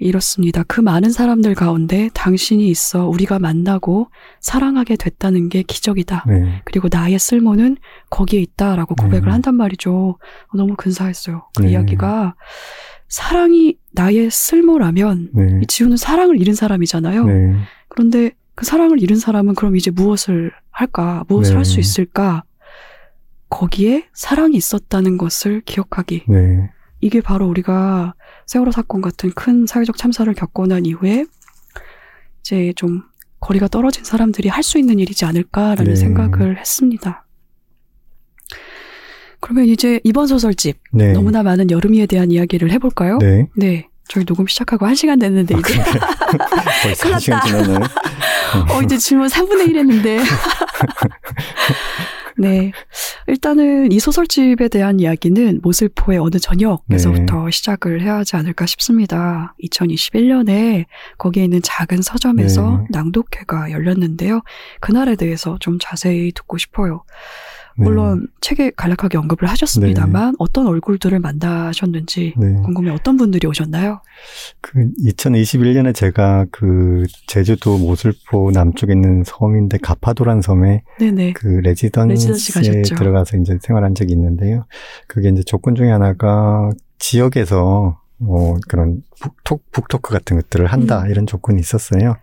이렇습니다. 0.00 0.64
그 0.66 0.80
많은 0.80 1.10
사람들 1.10 1.54
가운데 1.54 2.08
당신이 2.14 2.68
있어 2.68 3.06
우리가 3.06 3.38
만나고 3.38 4.10
사랑하게 4.40 4.96
됐다는 4.96 5.50
게 5.50 5.62
기적이다. 5.62 6.24
네. 6.26 6.62
그리고 6.64 6.88
나의 6.90 7.18
쓸모는 7.18 7.76
거기에 8.08 8.40
있다라고 8.40 8.94
고백을 8.94 9.26
네. 9.26 9.30
한단 9.30 9.54
말이죠. 9.54 10.18
너무 10.54 10.74
근사했어요. 10.76 11.48
그 11.54 11.62
네. 11.62 11.72
이야기가 11.72 12.34
사랑이 13.08 13.76
나의 13.92 14.30
쓸모라면 14.30 15.30
네. 15.34 15.60
이 15.62 15.66
지훈은 15.66 15.96
사랑을 15.96 16.40
잃은 16.40 16.54
사람이잖아요. 16.54 17.24
네. 17.26 17.54
그런데 17.88 18.30
그 18.54 18.64
사랑을 18.64 19.02
잃은 19.02 19.16
사람은 19.16 19.54
그럼 19.54 19.76
이제 19.76 19.90
무엇을 19.90 20.52
할까? 20.70 21.24
무엇을 21.28 21.52
네. 21.52 21.56
할수 21.56 21.78
있을까? 21.78 22.44
거기에 23.50 24.06
사랑이 24.14 24.56
있었다는 24.56 25.18
것을 25.18 25.60
기억하기. 25.62 26.24
네. 26.28 26.70
이게 27.00 27.20
바로 27.20 27.48
우리가 27.48 28.14
세월호 28.50 28.72
사건 28.72 29.00
같은 29.00 29.30
큰 29.30 29.64
사회적 29.64 29.96
참사를 29.96 30.32
겪고 30.34 30.66
난 30.66 30.84
이후에 30.84 31.24
이제 32.40 32.72
좀 32.74 33.04
거리가 33.38 33.68
떨어진 33.68 34.02
사람들이 34.02 34.48
할 34.48 34.64
수 34.64 34.76
있는 34.76 34.98
일이지 34.98 35.24
않을까라는 35.24 35.84
네. 35.84 35.94
생각을 35.94 36.58
했습니다. 36.58 37.24
그러면 39.38 39.66
이제 39.66 40.00
이번 40.02 40.26
소설집 40.26 40.78
네. 40.92 41.12
너무나 41.12 41.44
많은 41.44 41.70
여름이에 41.70 42.06
대한 42.06 42.32
이야기를 42.32 42.72
해볼까요? 42.72 43.18
네. 43.18 43.46
네. 43.56 43.88
저희 44.08 44.24
녹음 44.24 44.48
시작하고 44.48 44.84
한 44.84 44.96
시간 44.96 45.20
됐는데 45.20 45.54
이제 45.56 45.74
벌써 46.82 47.02
큰일 47.02 47.12
났다. 47.12 47.40
지났나요? 47.46 47.78
어 48.74 48.82
이제 48.82 48.98
질문 48.98 49.28
3분의 49.28 49.68
1 49.68 49.78
했는데 49.78 50.18
네. 52.36 52.72
일단은 53.26 53.92
이 53.92 54.00
소설집에 54.00 54.68
대한 54.68 55.00
이야기는 55.00 55.60
모슬포의 55.62 56.18
어느 56.18 56.38
저녁에서부터 56.38 57.44
네. 57.44 57.50
시작을 57.50 58.02
해야 58.02 58.16
하지 58.16 58.36
않을까 58.36 58.66
싶습니다. 58.66 59.54
2021년에 59.62 60.86
거기에 61.18 61.44
있는 61.44 61.60
작은 61.62 62.02
서점에서 62.02 62.78
네. 62.78 62.86
낭독회가 62.90 63.70
열렸는데요. 63.70 64.42
그날에 64.80 65.16
대해서 65.16 65.56
좀 65.60 65.78
자세히 65.80 66.32
듣고 66.32 66.58
싶어요. 66.58 67.04
네. 67.78 67.84
물론 67.84 68.28
책에 68.40 68.70
간략하게 68.76 69.18
언급을 69.18 69.48
하셨습니다만 69.48 70.34
어떤 70.38 70.66
얼굴들을 70.66 71.18
만나셨는지 71.18 72.34
네. 72.36 72.54
궁금해 72.64 72.90
어떤 72.90 73.16
분들이 73.16 73.46
오셨나요? 73.46 74.00
그 74.60 74.88
2021년에 75.04 75.94
제가 75.94 76.46
그 76.50 77.04
제주도 77.26 77.78
모슬포 77.78 78.50
남쪽에 78.52 78.92
있는 78.92 79.22
섬인데 79.24 79.78
가파도란 79.78 80.42
섬에 80.42 80.82
네네. 80.98 81.32
그 81.34 81.46
레지던시 81.46 82.28
레지던시에. 82.28 82.82
들어가서 82.96 83.36
이제 83.38 83.58
생활한 83.60 83.94
적이 83.94 84.12
있는데요. 84.12 84.66
그게 85.06 85.28
이제 85.28 85.42
조건 85.42 85.74
중에 85.74 85.90
하나가 85.90 86.70
지역에서 86.98 88.00
뭐 88.18 88.56
그런 88.68 89.02
북토, 89.20 89.60
북토크 89.72 90.12
같은 90.12 90.36
것들을 90.36 90.66
한다 90.66 91.02
음. 91.02 91.10
이런 91.10 91.26
조건이 91.26 91.58
있었어요. 91.58 92.16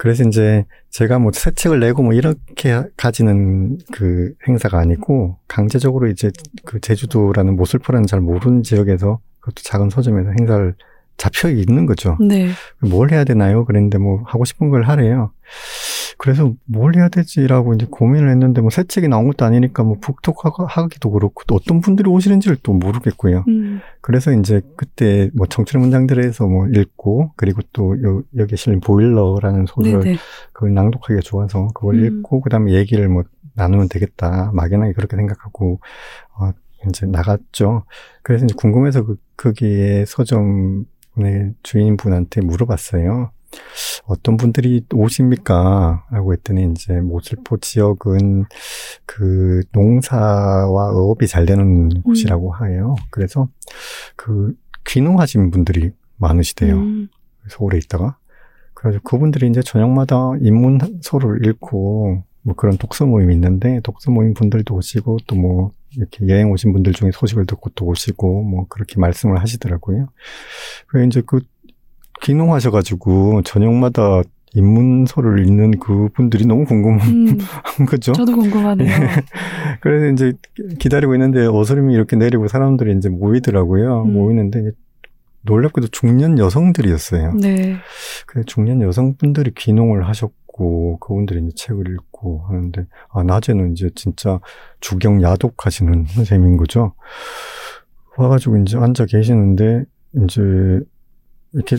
그래서 0.00 0.24
이제 0.24 0.64
제가 0.88 1.18
뭐 1.18 1.30
새 1.34 1.50
책을 1.50 1.78
내고 1.78 2.02
뭐 2.02 2.14
이렇게 2.14 2.82
가지는 2.96 3.76
그 3.92 4.32
행사가 4.48 4.78
아니고 4.78 5.36
강제적으로 5.46 6.08
이제 6.08 6.30
그 6.64 6.80
제주도라는 6.80 7.54
모슬포라는 7.54 8.06
잘 8.06 8.22
모르는 8.22 8.62
지역에서 8.62 9.20
그것도 9.40 9.62
작은 9.62 9.90
서점에서 9.90 10.30
행사를 10.38 10.74
잡혀 11.18 11.50
있는 11.50 11.84
거죠. 11.84 12.16
네. 12.18 12.48
뭘 12.78 13.10
해야 13.10 13.24
되나요? 13.24 13.66
그랬는데 13.66 13.98
뭐 13.98 14.22
하고 14.24 14.46
싶은 14.46 14.70
걸 14.70 14.84
하래요. 14.84 15.32
그래서 16.18 16.52
뭘 16.64 16.96
해야 16.96 17.08
되지라고 17.08 17.74
이제 17.74 17.86
고민을 17.88 18.30
했는데 18.30 18.60
뭐 18.60 18.70
새 18.70 18.84
책이 18.84 19.08
나온 19.08 19.26
것도 19.26 19.44
아니니까 19.44 19.82
뭐 19.82 19.96
북톡하기도 20.00 21.10
그렇고 21.10 21.42
또 21.46 21.56
어떤 21.56 21.80
분들이 21.80 22.08
오시는지를 22.08 22.58
또 22.62 22.72
모르겠고요. 22.72 23.44
음. 23.48 23.80
그래서 24.00 24.32
이제 24.32 24.62
그때 24.76 25.30
뭐 25.34 25.46
청춘의 25.46 25.82
문장들에서 25.82 26.46
뭐 26.46 26.68
읽고 26.68 27.32
그리고 27.36 27.60
또 27.72 28.00
요, 28.02 28.22
여기 28.36 28.56
실린 28.56 28.80
보일러라는 28.80 29.66
소설 29.66 30.00
네네. 30.00 30.16
그걸 30.52 30.74
낭독하기가 30.74 31.20
좋아서 31.22 31.68
그걸 31.74 31.96
음. 31.96 32.04
읽고 32.04 32.40
그다음에 32.40 32.72
얘기를 32.72 33.08
뭐 33.08 33.24
나누면 33.54 33.88
되겠다 33.88 34.52
막연하게 34.54 34.92
그렇게 34.94 35.16
생각하고 35.16 35.80
어 36.38 36.50
이제 36.88 37.06
나갔죠. 37.06 37.84
그래서 38.22 38.44
이제 38.46 38.54
궁금해서 38.56 39.04
그 39.04 39.16
거기에 39.36 40.04
서점의 40.06 40.84
주인분한테 41.62 42.40
물어봤어요. 42.40 43.32
어떤 44.06 44.36
분들이 44.36 44.84
오십니까? 44.92 46.04
라고 46.10 46.32
했더니 46.32 46.70
이제 46.70 47.00
모슬포 47.00 47.58
지역은 47.58 48.46
그 49.06 49.62
농사와 49.72 50.90
어업이 50.92 51.26
잘 51.26 51.46
되는 51.46 51.88
곳이라고 52.02 52.54
해요. 52.66 52.94
그래서 53.10 53.48
그 54.16 54.54
귀농하신 54.86 55.50
분들이 55.50 55.92
많으시대요. 56.16 56.76
음. 56.76 57.08
서울에 57.48 57.78
있다가. 57.78 58.16
그래서 58.74 58.98
그분들이 59.02 59.48
이제 59.48 59.62
저녁마다 59.62 60.32
인문서를 60.40 61.46
읽고 61.46 62.24
뭐 62.42 62.54
그런 62.54 62.78
독서 62.78 63.04
모임이 63.04 63.34
있는데 63.34 63.80
독서 63.82 64.10
모임 64.10 64.34
분들도 64.34 64.74
오시고 64.74 65.18
또 65.26 65.36
뭐 65.36 65.72
이렇게 65.96 66.26
여행 66.28 66.50
오신 66.50 66.72
분들 66.72 66.92
중에 66.92 67.10
소식을 67.12 67.46
듣고 67.46 67.70
또 67.70 67.86
오시고 67.86 68.42
뭐 68.42 68.66
그렇게 68.68 68.98
말씀을 68.98 69.40
하시더라고요. 69.40 70.08
그래서 70.86 71.06
이제 71.06 71.22
그 71.24 71.40
귀농하셔가지고 72.22 73.42
저녁마다 73.42 74.22
인문서를 74.54 75.46
읽는 75.46 75.78
그분들이 75.78 76.46
너무 76.46 76.64
궁금한 76.64 77.08
음. 77.08 77.38
거죠. 77.86 78.12
저도 78.12 78.32
궁금하네요. 78.36 78.88
네. 78.88 79.08
그래서 79.80 80.12
이제 80.12 80.32
기다리고 80.78 81.14
있는데 81.14 81.46
어스름이 81.46 81.94
이렇게 81.94 82.16
내리고 82.16 82.48
사람들이 82.48 82.96
이제 82.96 83.08
모이더라고요. 83.08 84.02
음. 84.02 84.12
모이는데 84.12 84.72
놀랍게도 85.42 85.88
중년 85.88 86.38
여성들이었어요. 86.38 87.34
네. 87.34 87.76
그 88.26 88.44
중년 88.44 88.82
여성분들이 88.82 89.52
귀농을 89.56 90.06
하셨고 90.08 90.98
그분들이 90.98 91.40
이제 91.44 91.52
책을 91.54 91.88
읽고 91.88 92.44
하는데 92.48 92.86
아 93.12 93.22
낮에는 93.22 93.72
이제 93.72 93.90
진짜 93.94 94.40
주경 94.80 95.22
야독하시는 95.22 96.06
선생님인 96.10 96.56
거죠. 96.56 96.94
와가지고 98.18 98.58
이제 98.58 98.76
앉아 98.76 99.06
계시는데 99.06 99.84
이제 100.24 100.80
이렇게 101.52 101.76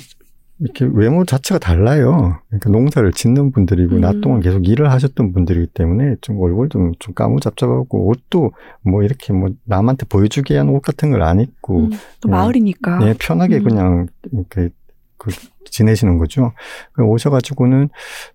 이렇게 0.62 0.88
외모 0.93 1.26
자체가 1.26 1.57
달라요. 1.57 2.38
그러니까 2.47 2.70
농사를 2.70 3.12
짓는 3.14 3.51
분들이고 3.51 3.95
음. 3.95 4.01
낮 4.01 4.22
동안 4.22 4.41
계속 4.41 4.68
일을 4.68 4.91
하셨던 4.91 5.34
분들이기 5.34 5.68
때문에 5.74 6.18
좀 6.22 6.39
얼굴도 6.39 6.93
좀 6.99 7.14
까무잡잡하고 7.16 8.07
옷도 8.07 8.51
뭐 8.84 9.01
이렇게 9.01 9.34
뭐 9.34 9.49
남한테 9.66 10.05
보여주기 10.05 10.53
위한 10.53 10.70
옷 10.70 10.82
같은 10.82 11.09
걸 11.12 11.22
안 11.24 11.39
입고 11.39 11.80
음, 11.80 11.89
또 12.22 12.30
네. 12.30 12.32
마을이니까. 12.32 12.99
예, 13.07 13.16
편하게 13.20 13.57
음. 13.57 13.64
그냥 13.64 14.07
이렇게 14.32 14.70
그 15.18 15.32
지내시는 15.66 16.18
거죠. 16.18 16.51
그 16.93 17.03
오셔가지고는 17.03 17.89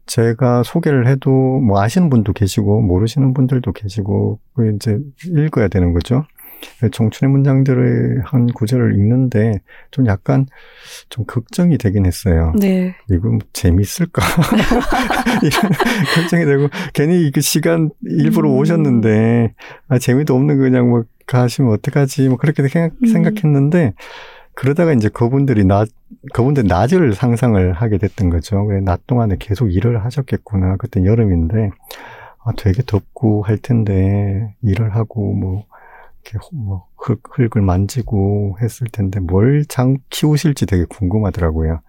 제가 0.07 0.63
소개를 0.63 1.07
해도 1.09 1.31
뭐 1.31 1.81
아시는 1.81 2.11
분도 2.11 2.33
계시고 2.33 2.81
모르시는 2.83 3.35
분들도 3.35 3.73
계시고 3.73 4.39
그 4.55 4.73
이제 4.75 4.99
읽어야 5.27 5.69
되는 5.69 5.93
거죠. 5.93 6.25
그 6.81 6.91
정춘의 6.91 7.31
문장들의 7.33 8.23
한 8.25 8.47
구절을 8.47 8.95
읽는데 8.95 9.61
좀 9.91 10.07
약간 10.07 10.47
좀 11.09 11.25
걱정이 11.27 11.79
되긴 11.79 12.07
했어요. 12.07 12.53
네. 12.59 12.95
이거 13.11 13.29
뭐 13.29 13.39
재밌을까? 13.53 14.23
걱정이 16.15 16.45
되고 16.45 16.69
괜히 16.93 17.31
그 17.31 17.41
시간 17.41 17.91
일부러 18.05 18.51
음. 18.51 18.59
오셨는데 18.59 19.55
아 19.89 19.99
재미도 19.99 20.35
없는 20.35 20.57
거 20.57 20.63
그냥 20.63 20.91
뭐 20.91 21.05
가시면 21.27 21.73
어떡하지 21.73 22.29
뭐 22.29 22.37
그렇게 22.37 22.67
생각, 22.69 22.93
음. 23.03 23.07
생각했는데 23.07 23.95
그러다가 24.55 24.93
이제 24.93 25.09
그분들이 25.09 25.65
낮 25.65 25.89
그분들 26.33 26.65
낮을 26.67 27.15
상상을 27.15 27.73
하게 27.75 27.99
됐던 27.99 28.31
거죠. 28.31 28.65
왜낮 28.65 29.07
동안에 29.07 29.37
계속 29.39 29.73
일을 29.73 30.05
하셨겠구나. 30.05 30.77
그때 30.77 31.05
여름인데 31.05 31.71
아 32.45 32.53
되게 32.57 32.83
덥고 32.85 33.43
할 33.43 33.59
텐데 33.59 34.55
일을 34.63 34.95
하고 34.95 35.35
뭐 35.35 35.67
이렇게 36.27 36.39
호- 36.39 36.57
뭐 36.57 36.87
흙, 36.97 37.23
흙을 37.39 37.63
만지고 37.63 38.57
했을 38.61 38.87
텐데 38.93 39.21
뭘 39.21 39.65
장 39.69 39.99
키우실지 40.11 40.67
되게 40.67 40.85
궁금하더라고요. 40.89 41.81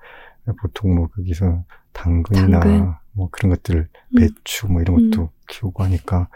보통 0.62 0.96
뭐 0.96 1.08
거기서 1.08 1.64
당근이나 1.94 2.60
당근. 2.60 2.94
뭐 3.14 3.30
그런 3.32 3.50
것들 3.50 3.88
음. 4.10 4.16
배추 4.18 4.68
뭐 4.68 4.82
이런 4.82 5.10
것도 5.12 5.30
키우고 5.50 5.84
하니까 5.84 6.30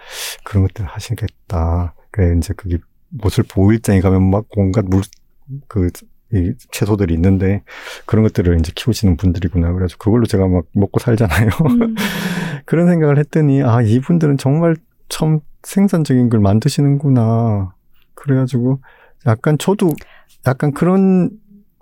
그런 0.43 0.67
것들 0.67 0.85
하시겠다. 0.85 1.93
그래 2.11 2.35
이제 2.37 2.53
거기 2.55 2.77
모슬 3.09 3.43
보일장에 3.43 4.01
가면 4.01 4.29
막 4.29 4.45
온갖 4.57 4.85
물그 4.85 5.89
이 6.33 6.53
채소들이 6.71 7.13
있는데 7.13 7.61
그런 8.05 8.23
것들을 8.23 8.57
이제 8.59 8.71
키우시는 8.73 9.17
분들이구나. 9.17 9.73
그래서 9.73 9.97
그걸로 9.97 10.25
제가 10.25 10.47
막 10.47 10.65
먹고 10.73 10.99
살잖아요. 10.99 11.49
음. 11.69 11.95
그런 12.65 12.87
생각을 12.87 13.17
했더니 13.17 13.63
아 13.63 13.81
이분들은 13.81 14.37
정말 14.37 14.75
참 15.09 15.39
생산적인 15.63 16.29
걸 16.29 16.39
만드시는구나. 16.39 17.73
그래가지고 18.21 18.79
약간 19.25 19.57
저도 19.57 19.93
약간 20.47 20.71
그런 20.71 21.31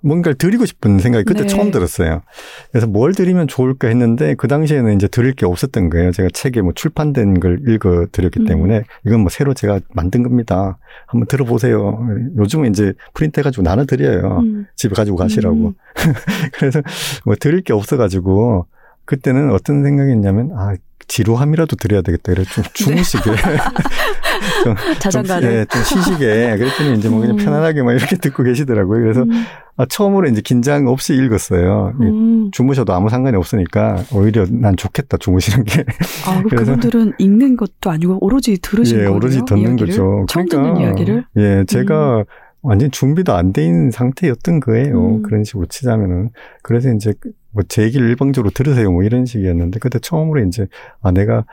뭔가를 0.02 0.36
드리고 0.36 0.64
싶은 0.64 0.98
생각이 0.98 1.24
그때 1.24 1.42
네. 1.42 1.46
처음 1.46 1.70
들었어요. 1.70 2.22
그래서 2.70 2.86
뭘 2.86 3.12
드리면 3.12 3.48
좋을까 3.48 3.88
했는데 3.88 4.34
그 4.34 4.48
당시에는 4.48 4.94
이제 4.94 5.08
드릴 5.08 5.32
게 5.32 5.44
없었던 5.44 5.90
거예요. 5.90 6.12
제가 6.12 6.30
책에 6.32 6.62
뭐 6.62 6.72
출판된 6.72 7.40
걸 7.40 7.60
읽어 7.68 8.06
드렸기 8.10 8.40
음. 8.40 8.46
때문에 8.46 8.84
이건 9.06 9.20
뭐 9.20 9.28
새로 9.28 9.52
제가 9.52 9.80
만든 9.92 10.22
겁니다. 10.22 10.78
한번 11.06 11.26
들어보세요. 11.26 12.00
요즘은 12.38 12.70
이제 12.70 12.94
프린트 13.12 13.40
해가지고 13.40 13.62
나눠 13.62 13.84
드려요. 13.84 14.38
음. 14.38 14.66
집에 14.74 14.94
가지고 14.94 15.18
가시라고. 15.18 15.68
음. 15.68 15.74
그래서 16.54 16.80
뭐 17.26 17.34
드릴 17.38 17.60
게 17.62 17.74
없어가지고 17.74 18.66
그때는 19.04 19.50
어떤 19.50 19.82
생각이었냐면 19.82 20.52
아 20.56 20.74
지루함이라도 21.10 21.74
드려야 21.76 22.02
되겠다. 22.02 22.30
이래 22.30 22.44
좀 22.44 22.62
주무시게. 22.72 23.22
좀, 24.62 24.74
자장가를. 25.00 25.42
좀, 25.42 25.58
예, 25.58 25.64
좀 25.64 25.82
쉬시게. 25.82 26.56
그랬더니 26.56 26.98
이제 26.98 27.08
뭐 27.08 27.20
그냥 27.20 27.36
음. 27.36 27.44
편안하게 27.44 27.82
막 27.82 27.92
이렇게 27.92 28.16
듣고 28.16 28.44
계시더라고요. 28.44 29.00
그래서 29.02 29.22
음. 29.22 29.44
아, 29.76 29.86
처음으로 29.86 30.28
이제 30.28 30.40
긴장 30.40 30.86
없이 30.86 31.14
읽었어요. 31.14 31.94
이 32.00 32.04
음. 32.04 32.50
주무셔도 32.52 32.92
아무 32.94 33.08
상관이 33.08 33.36
없으니까 33.36 34.04
오히려 34.12 34.46
난 34.48 34.76
좋겠다 34.76 35.16
주무시는 35.16 35.64
게. 35.64 35.84
아, 36.26 36.42
그래서- 36.48 36.74
그분들은 36.76 37.14
읽는 37.18 37.56
것도 37.56 37.90
아니고 37.90 38.18
오로지 38.20 38.58
들으신 38.62 38.98
예, 38.98 39.02
거예요? 39.02 39.16
오로지 39.16 39.40
듣는 39.46 39.62
이야기를? 39.62 39.86
거죠. 39.88 40.26
처음 40.28 40.46
듣는 40.48 40.76
이야기를? 40.76 41.24
예, 41.38 41.64
제가 41.66 42.24
완전 42.62 42.90
준비도 42.90 43.32
안 43.34 43.52
돼 43.52 43.64
있는 43.64 43.90
상태였던 43.90 44.60
거예요. 44.60 45.16
음. 45.16 45.22
그런 45.22 45.44
식으로 45.44 45.66
치자면은. 45.66 46.30
그래서 46.62 46.92
이제 46.92 47.14
뭐 47.52 47.62
제 47.68 47.82
얘기를 47.82 48.08
일방적으로 48.08 48.50
들으세요. 48.52 48.92
뭐 48.92 49.02
이런 49.02 49.24
식이었는데 49.26 49.78
그때 49.80 49.98
처음으로 49.98 50.44
이제 50.46 50.66
아 51.00 51.10
내가 51.10 51.44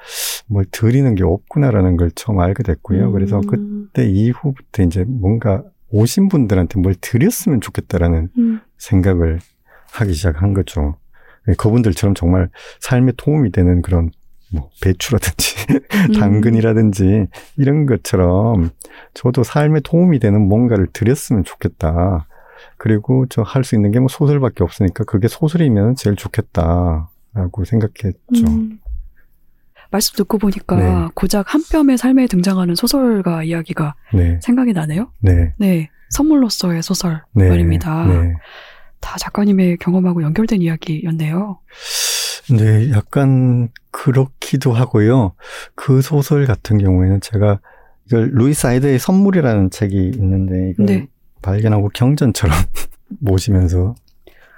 뭘 0.47 0.65
드리는 0.69 1.15
게 1.15 1.23
없구나라는 1.23 1.97
걸 1.97 2.11
처음 2.11 2.39
알게 2.39 2.63
됐고요. 2.63 3.11
그래서 3.11 3.39
음. 3.39 3.87
그때 3.91 4.07
이후부터 4.07 4.83
이제 4.83 5.05
뭔가 5.07 5.63
오신 5.89 6.27
분들한테 6.29 6.79
뭘 6.79 6.93
드렸으면 6.99 7.61
좋겠다라는 7.61 8.29
음. 8.37 8.59
생각을 8.77 9.39
하기 9.93 10.13
시작한 10.13 10.53
거죠. 10.53 10.97
예, 11.47 11.53
그분들처럼 11.53 12.13
정말 12.13 12.49
삶에 12.81 13.13
도움이 13.17 13.51
되는 13.51 13.81
그런 13.81 14.11
뭐 14.51 14.69
배추라든지 14.81 15.55
음. 16.09 16.11
당근이라든지 16.19 17.27
이런 17.57 17.85
것처럼 17.85 18.69
저도 19.13 19.43
삶에 19.43 19.81
도움이 19.83 20.19
되는 20.19 20.47
뭔가를 20.47 20.87
드렸으면 20.93 21.43
좋겠다. 21.43 22.27
그리고 22.77 23.25
저 23.27 23.43
할 23.43 23.63
수 23.63 23.75
있는 23.75 23.91
게 23.91 23.99
뭐 23.99 24.07
소설밖에 24.07 24.63
없으니까 24.63 25.03
그게 25.03 25.27
소설이면 25.27 25.95
제일 25.95 26.15
좋겠다라고 26.15 27.65
생각했죠. 27.65 28.17
음. 28.47 28.79
말씀 29.89 30.15
듣고 30.17 30.37
보니까 30.37 30.75
네. 30.75 31.07
고작 31.15 31.53
한 31.53 31.61
뼘의 31.71 31.97
삶에 31.97 32.27
등장하는 32.27 32.75
소설가 32.75 33.43
이야기가 33.43 33.95
네, 34.13 34.37
생각이 34.41 34.73
나네요. 34.73 35.11
네, 35.21 35.53
네. 35.57 35.89
선물로서의 36.09 36.83
소설 36.83 37.21
네, 37.33 37.47
말입니다. 37.49 38.05
네. 38.05 38.33
다 38.99 39.17
작가님의 39.17 39.77
경험하고 39.77 40.23
연결된 40.23 40.61
이야기였네요. 40.61 41.59
네, 42.55 42.91
약간 42.91 43.69
그렇기도 43.91 44.73
하고요. 44.73 45.33
그 45.75 46.01
소설 46.01 46.45
같은 46.45 46.77
경우에는 46.77 47.21
제가 47.21 47.59
이걸 48.05 48.29
루이스 48.33 48.67
아이드의 48.67 48.99
선물이라는 48.99 49.69
책이 49.69 50.11
있는데 50.15 50.71
이걸 50.71 50.85
네. 50.85 51.07
발견하고 51.41 51.89
경전처럼 51.93 52.55
모시면서 53.19 53.95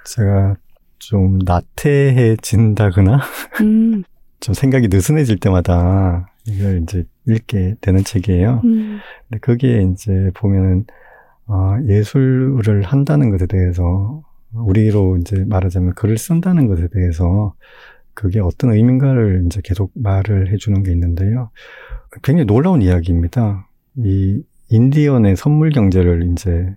제가 0.04 0.56
좀 0.98 1.38
나태해진다거나 1.44 3.20
음. 3.62 4.04
좀 4.38 4.54
생각이 4.54 4.88
느슨해질 4.88 5.38
때마다 5.38 6.30
이걸 6.46 6.82
이제 6.82 7.04
읽게 7.26 7.76
되는 7.80 8.04
책이에요. 8.04 8.60
음. 8.64 9.00
근데 9.28 9.40
거기에 9.40 9.82
이제 9.92 10.30
보면은 10.34 10.84
어, 11.46 11.76
예술을 11.86 12.82
한다는 12.84 13.30
것에 13.30 13.46
대해서 13.46 14.22
우리로 14.52 15.18
이제 15.18 15.44
말하자면 15.48 15.94
글을 15.94 16.18
쓴다는 16.18 16.66
것에 16.66 16.88
대해서 16.88 17.54
그게 18.14 18.40
어떤 18.40 18.72
의미인가를 18.72 19.44
이제 19.46 19.60
계속 19.62 19.92
말을 19.94 20.52
해주는 20.52 20.82
게 20.82 20.92
있는데요. 20.92 21.50
굉장히 22.22 22.46
놀라운 22.46 22.82
이야기입니다. 22.82 23.68
이 23.96 24.42
인디언의 24.68 25.36
선물 25.36 25.70
경제를 25.70 26.30
이제 26.32 26.74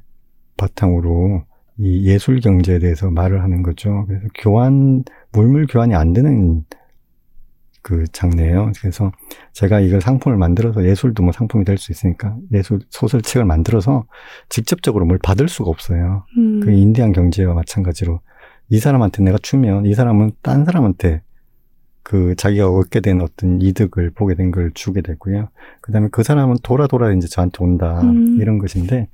바탕으로 0.57 1.43
이 1.77 2.07
예술 2.07 2.39
경제에 2.39 2.79
대해서 2.79 3.09
말을 3.09 3.41
하는 3.43 3.63
거죠. 3.63 4.05
그래서 4.07 4.27
교환, 4.35 5.03
물물 5.31 5.65
교환이 5.67 5.95
안 5.95 6.13
되는 6.13 6.63
그 7.83 8.05
장르예요. 8.11 8.71
그래서 8.79 9.11
제가 9.51 9.81
이걸 9.81 10.01
상품을 10.01 10.37
만들어서 10.37 10.85
예술도 10.85 11.21
뭐 11.21 11.31
상품이 11.33 11.65
될 11.65 11.77
수 11.77 11.91
있으니까 11.91 12.35
예술 12.53 12.79
소설책을 12.89 13.45
만들어서 13.45 14.05
직접적으로 14.49 15.05
뭘 15.05 15.19
받을 15.21 15.49
수가 15.49 15.69
없어요. 15.69 16.25
음. 16.37 16.61
그 16.61 16.71
인디안 16.71 17.11
경제와 17.11 17.53
마찬가지로 17.53 18.21
이 18.69 18.79
사람한테 18.79 19.21
내가 19.23 19.37
주면 19.41 19.85
이 19.85 19.93
사람은 19.93 20.31
딴 20.41 20.63
사람한테 20.65 21.21
그 22.03 22.35
자기가 22.35 22.69
얻게 22.69 22.99
된 22.99 23.21
어떤 23.21 23.61
이득을 23.61 24.11
보게 24.11 24.35
된 24.35 24.51
걸 24.51 24.71
주게 24.73 25.01
되고요. 25.01 25.49
그다음에 25.81 26.09
그 26.11 26.23
사람은 26.23 26.57
돌아 26.63 26.87
돌아 26.87 27.11
이제 27.13 27.27
저한테 27.27 27.63
온다 27.63 28.01
음. 28.01 28.37
이런 28.41 28.57
것인데 28.59 29.07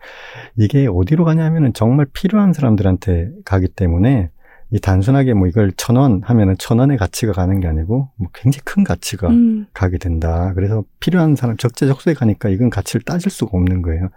이게 0.57 0.87
어디로 0.87 1.23
가냐면은 1.25 1.73
정말 1.73 2.07
필요한 2.11 2.53
사람들한테 2.53 3.31
가기 3.45 3.67
때문에 3.69 4.29
이 4.71 4.79
단순하게 4.79 5.33
뭐 5.33 5.47
이걸 5.47 5.71
천 5.77 5.95
원 5.95 6.21
하면은 6.23 6.55
천 6.59 6.79
원의 6.79 6.97
가치가 6.97 7.31
가는 7.33 7.59
게 7.59 7.67
아니고 7.67 8.09
뭐 8.15 8.29
굉장히 8.33 8.61
큰 8.65 8.83
가치가 8.83 9.29
음. 9.29 9.65
가게 9.73 9.97
된다. 9.97 10.53
그래서 10.53 10.83
필요한 10.99 11.35
사람 11.35 11.57
적재적소에 11.57 12.13
가니까 12.13 12.49
이건 12.49 12.69
가치를 12.69 13.01
따질 13.01 13.31
수가 13.31 13.57
없는 13.57 13.81
거예요. 13.81 14.09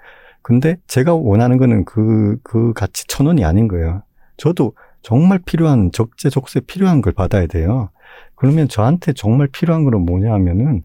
근데 0.42 0.76
제가 0.88 1.14
원하는 1.14 1.56
거는 1.56 1.84
그, 1.84 2.36
그 2.42 2.72
가치 2.74 3.06
천 3.06 3.26
원이 3.26 3.44
아닌 3.44 3.68
거예요. 3.68 4.02
저도 4.36 4.74
정말 5.00 5.38
필요한, 5.38 5.90
적재적소에 5.92 6.62
필요한 6.66 7.00
걸 7.00 7.12
받아야 7.12 7.46
돼요. 7.46 7.90
그러면 8.34 8.68
저한테 8.68 9.12
정말 9.12 9.48
필요한 9.48 9.84
거는 9.84 10.04
뭐냐 10.04 10.32
하면은, 10.32 10.82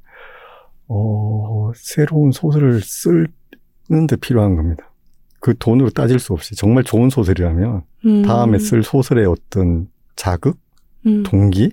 어, 0.87 1.71
새로운 1.75 2.31
소설을 2.31 2.81
쓰는데 2.81 4.15
필요한 4.21 4.55
겁니다. 4.55 4.91
그 5.39 5.55
돈으로 5.57 5.89
따질 5.89 6.19
수 6.19 6.33
없이 6.33 6.55
정말 6.55 6.83
좋은 6.83 7.09
소설이라면 7.09 7.81
음. 8.05 8.21
다음에 8.23 8.59
쓸 8.59 8.83
소설의 8.83 9.25
어떤 9.25 9.87
자극, 10.15 10.57
음. 11.05 11.23
동기 11.23 11.71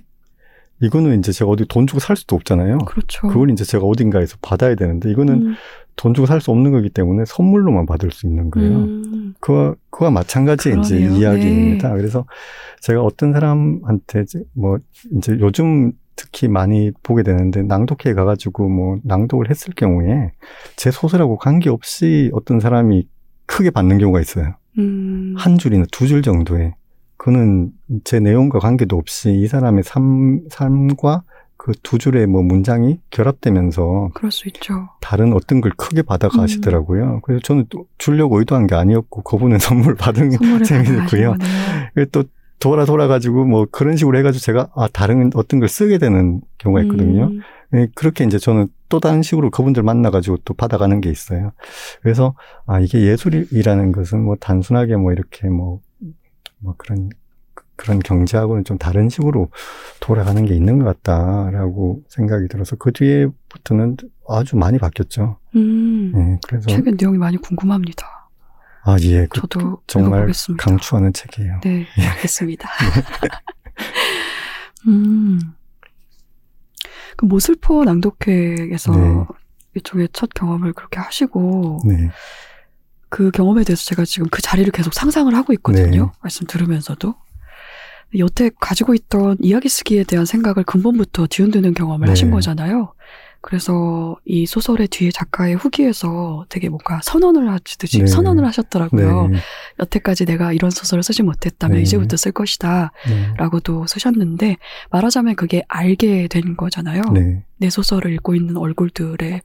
이거는 0.83 1.19
이제 1.19 1.33
제가 1.33 1.51
어디 1.51 1.65
돈 1.67 1.87
주고 1.87 2.01
살 2.01 2.17
수도 2.17 2.37
없잖아요. 2.37 2.79
그렇죠. 2.79 3.29
그걸 3.29 3.51
이제 3.51 3.65
제가 3.65 3.85
어딘가에서 3.85 4.37
받아야 4.43 4.75
되는데 4.75 5.11
이거는 5.11 5.35
음, 5.35 5.55
돈 5.97 6.12
주고 6.15 6.27
살 6.27 6.41
수 6.41 6.51
없는 6.51 6.73
거기 6.73 6.91
때문에 6.91 7.25
선물로만 7.27 7.87
받을 7.87 8.11
수 8.11 8.27
있는 8.27 8.51
거예요. 8.51 8.77
음, 8.77 9.35
그와 9.41 9.75
그와 9.91 10.11
마찬가지의 10.11 10.81
이제 10.81 10.99
그러네요. 10.99 11.19
이야기입니다. 11.21 11.95
그래서 11.95 12.27
제가 12.81 13.03
어떤 13.03 13.33
사람한테 13.33 14.23
이제 14.23 14.43
뭐 14.53 14.79
이제 15.17 15.39
요즘 15.41 15.93
특히 16.17 16.49
많이 16.49 16.91
보게 17.03 17.23
되는데 17.23 17.62
낭독회에 17.62 18.12
가가지고 18.15 18.69
뭐 18.69 18.99
낭독을 19.05 19.51
했을 19.51 19.73
경우에 19.75 20.33
제 20.77 20.91
소설하고 20.91 21.39
관계없이 21.39 22.31
어떤 22.35 22.61
사람이 22.61 23.07
크게 23.47 23.70
받는 23.70 23.99
경우가 23.99 24.20
있어요. 24.20 24.55
음, 24.78 25.34
한 25.36 25.59
줄이나 25.59 25.84
두 25.92 26.07
줄 26.07 26.22
정도에. 26.22 26.74
그는 27.16 27.70
제 28.05 28.20
내용과 28.20 28.59
관계도 28.59 28.97
없이 28.97 29.32
이 29.32 29.47
사람의 29.47 29.82
삶, 29.84 30.42
삶과 30.51 31.22
그 31.57 31.72
두 31.82 31.97
줄의 31.99 32.26
뭐 32.26 32.42
문장이 32.42 32.99
결합되면서 33.11 34.11
그럴 34.14 34.30
수 34.30 34.49
있죠. 34.49 34.88
다른 35.01 35.32
어떤 35.32 35.62
걸 35.62 35.72
크게 35.76 36.03
음. 36.03 36.05
받아가시더라고요. 36.05 37.20
그래서 37.22 37.40
저는 37.42 37.66
또 37.70 37.86
주려고 37.97 38.38
의도한 38.38 38.66
게 38.66 38.74
아니었고 38.74 39.22
그분은 39.22 39.59
선물 39.61 39.95
받은 39.95 40.32
재미있고요. 40.64 41.36
또 42.12 42.24
돌아 42.59 42.84
돌아가지고 42.84 43.45
뭐 43.47 43.66
그런 43.70 43.97
식으로 43.97 44.18
해가지고 44.18 44.40
제가 44.42 44.68
아 44.74 44.88
다른 44.92 45.30
어떤 45.34 45.61
걸 45.61 45.68
쓰게 45.68 45.99
되는 45.99 46.40
경우가 46.59 46.82
있거든요. 46.82 47.24
음, 47.26 47.40
예, 47.75 47.89
그렇게 47.95 48.25
이제 48.25 48.39
저는 48.39 48.68
또 48.89 49.01
다른 49.01 49.22
식으로 49.22 49.51
그분들 49.51 49.83
만나가지고 49.83 50.39
또 50.45 50.55
받아가는 50.55 51.01
게 51.01 51.11
있어요. 51.11 51.53
그래서 52.03 52.35
아 52.66 52.81
이게 52.81 53.03
예술이라는 53.03 53.93
것은 53.93 54.22
뭐 54.22 54.37
단순하게 54.37 54.97
뭐 54.97 55.12
이렇게 55.12 55.49
뭐, 55.49 55.81
뭐 56.59 56.75
그런 56.79 57.11
그런 57.77 57.99
경제하고는 57.99 58.64
좀 58.64 58.79
다른 58.79 59.09
식으로 59.09 59.49
돌아가는 59.99 60.45
게 60.45 60.55
있는 60.55 60.79
것 60.79 60.85
같다라고 60.85 62.03
생각이 62.09 62.47
들어서 62.49 62.77
그 62.77 62.93
뒤에부터는 62.93 63.97
아주 64.29 64.57
많이 64.57 64.79
바뀌었죠. 64.79 65.39
음, 65.57 66.12
예, 66.14 66.39
그래서 66.47 66.68
최근 66.68 66.97
내용이 66.99 67.18
많이 67.18 67.37
궁금합니다. 67.37 68.31
아 68.85 68.97
예, 69.01 69.27
그, 69.27 69.41
저도 69.41 69.79
정말 69.87 70.20
읽어보겠습니다. 70.20 70.64
강추하는 70.64 71.12
책이에요. 71.12 71.61
네, 71.64 71.87
알겠습니다. 71.99 72.68
음. 74.87 75.41
그 77.17 77.25
모슬포 77.27 77.85
낭독회에서 77.85 78.93
네. 78.93 79.25
이쪽에 79.77 80.09
첫 80.12 80.31
경험을 80.35 80.73
그렇게 80.73 81.01
하시고 81.01 81.81
네, 81.85 82.11
그 83.09 83.31
경험에 83.31 83.65
대해서 83.65 83.85
제가 83.85 84.05
지금 84.05 84.29
그 84.31 84.43
자리를 84.43 84.71
계속 84.73 84.95
상상을 84.95 85.33
하고 85.35 85.53
있거든요. 85.55 86.05
네. 86.07 86.12
말씀 86.23 86.47
들으면서도. 86.47 87.15
여태 88.19 88.51
가지고 88.61 88.95
있던 88.95 89.37
이야기 89.41 89.69
쓰기에 89.69 90.05
대한 90.05 90.25
생각을 90.25 90.62
근본부터 90.62 91.27
뒤흔드는 91.29 91.75
경험을 91.75 92.07
네. 92.07 92.12
하신 92.12 92.31
거잖아요. 92.31 92.95
그래서 93.47 94.16
이 94.24 94.47
소설의 94.47 94.88
뒤에 94.88 95.11
작가의 95.11 95.55
후기에서 95.55 96.47
되게 96.49 96.70
뭔가 96.70 97.01
선언을 97.03 97.51
하시듯이 97.53 97.99
네. 97.99 98.07
선언을 98.07 98.42
하셨더라고요. 98.47 99.28
네, 99.28 99.38
여태까지 99.80 100.24
내가 100.24 100.55
이런 100.55 100.70
소설을 100.70 101.03
쓰지 101.03 101.22
못했다면 101.22 101.76
네. 101.76 101.82
이제부터 101.82 102.16
쓸 102.16 102.32
것이다. 102.32 102.92
네, 103.07 103.34
라고도 103.36 103.86
쓰셨는데 103.86 104.57
말하자면 104.90 105.36
그게 105.36 105.62
알게 105.68 106.28
된 106.28 106.57
거잖아요. 106.57 107.03
네, 107.12 107.45
내 107.59 107.68
소설을 107.68 108.14
읽고 108.14 108.34
있는 108.34 108.57
얼굴들의 108.57 109.42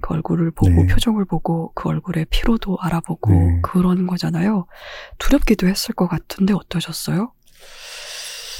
그 0.00 0.14
얼굴을 0.14 0.52
보고 0.52 0.70
네. 0.70 0.86
표정을 0.86 1.26
보고 1.26 1.72
그 1.74 1.90
얼굴의 1.90 2.28
피로도 2.30 2.78
알아보고 2.80 3.30
네. 3.32 3.58
그런 3.60 4.06
거잖아요. 4.06 4.64
두렵기도 5.18 5.66
했을 5.66 5.94
것 5.94 6.08
같은데 6.08 6.54
어떠셨어요? 6.54 7.32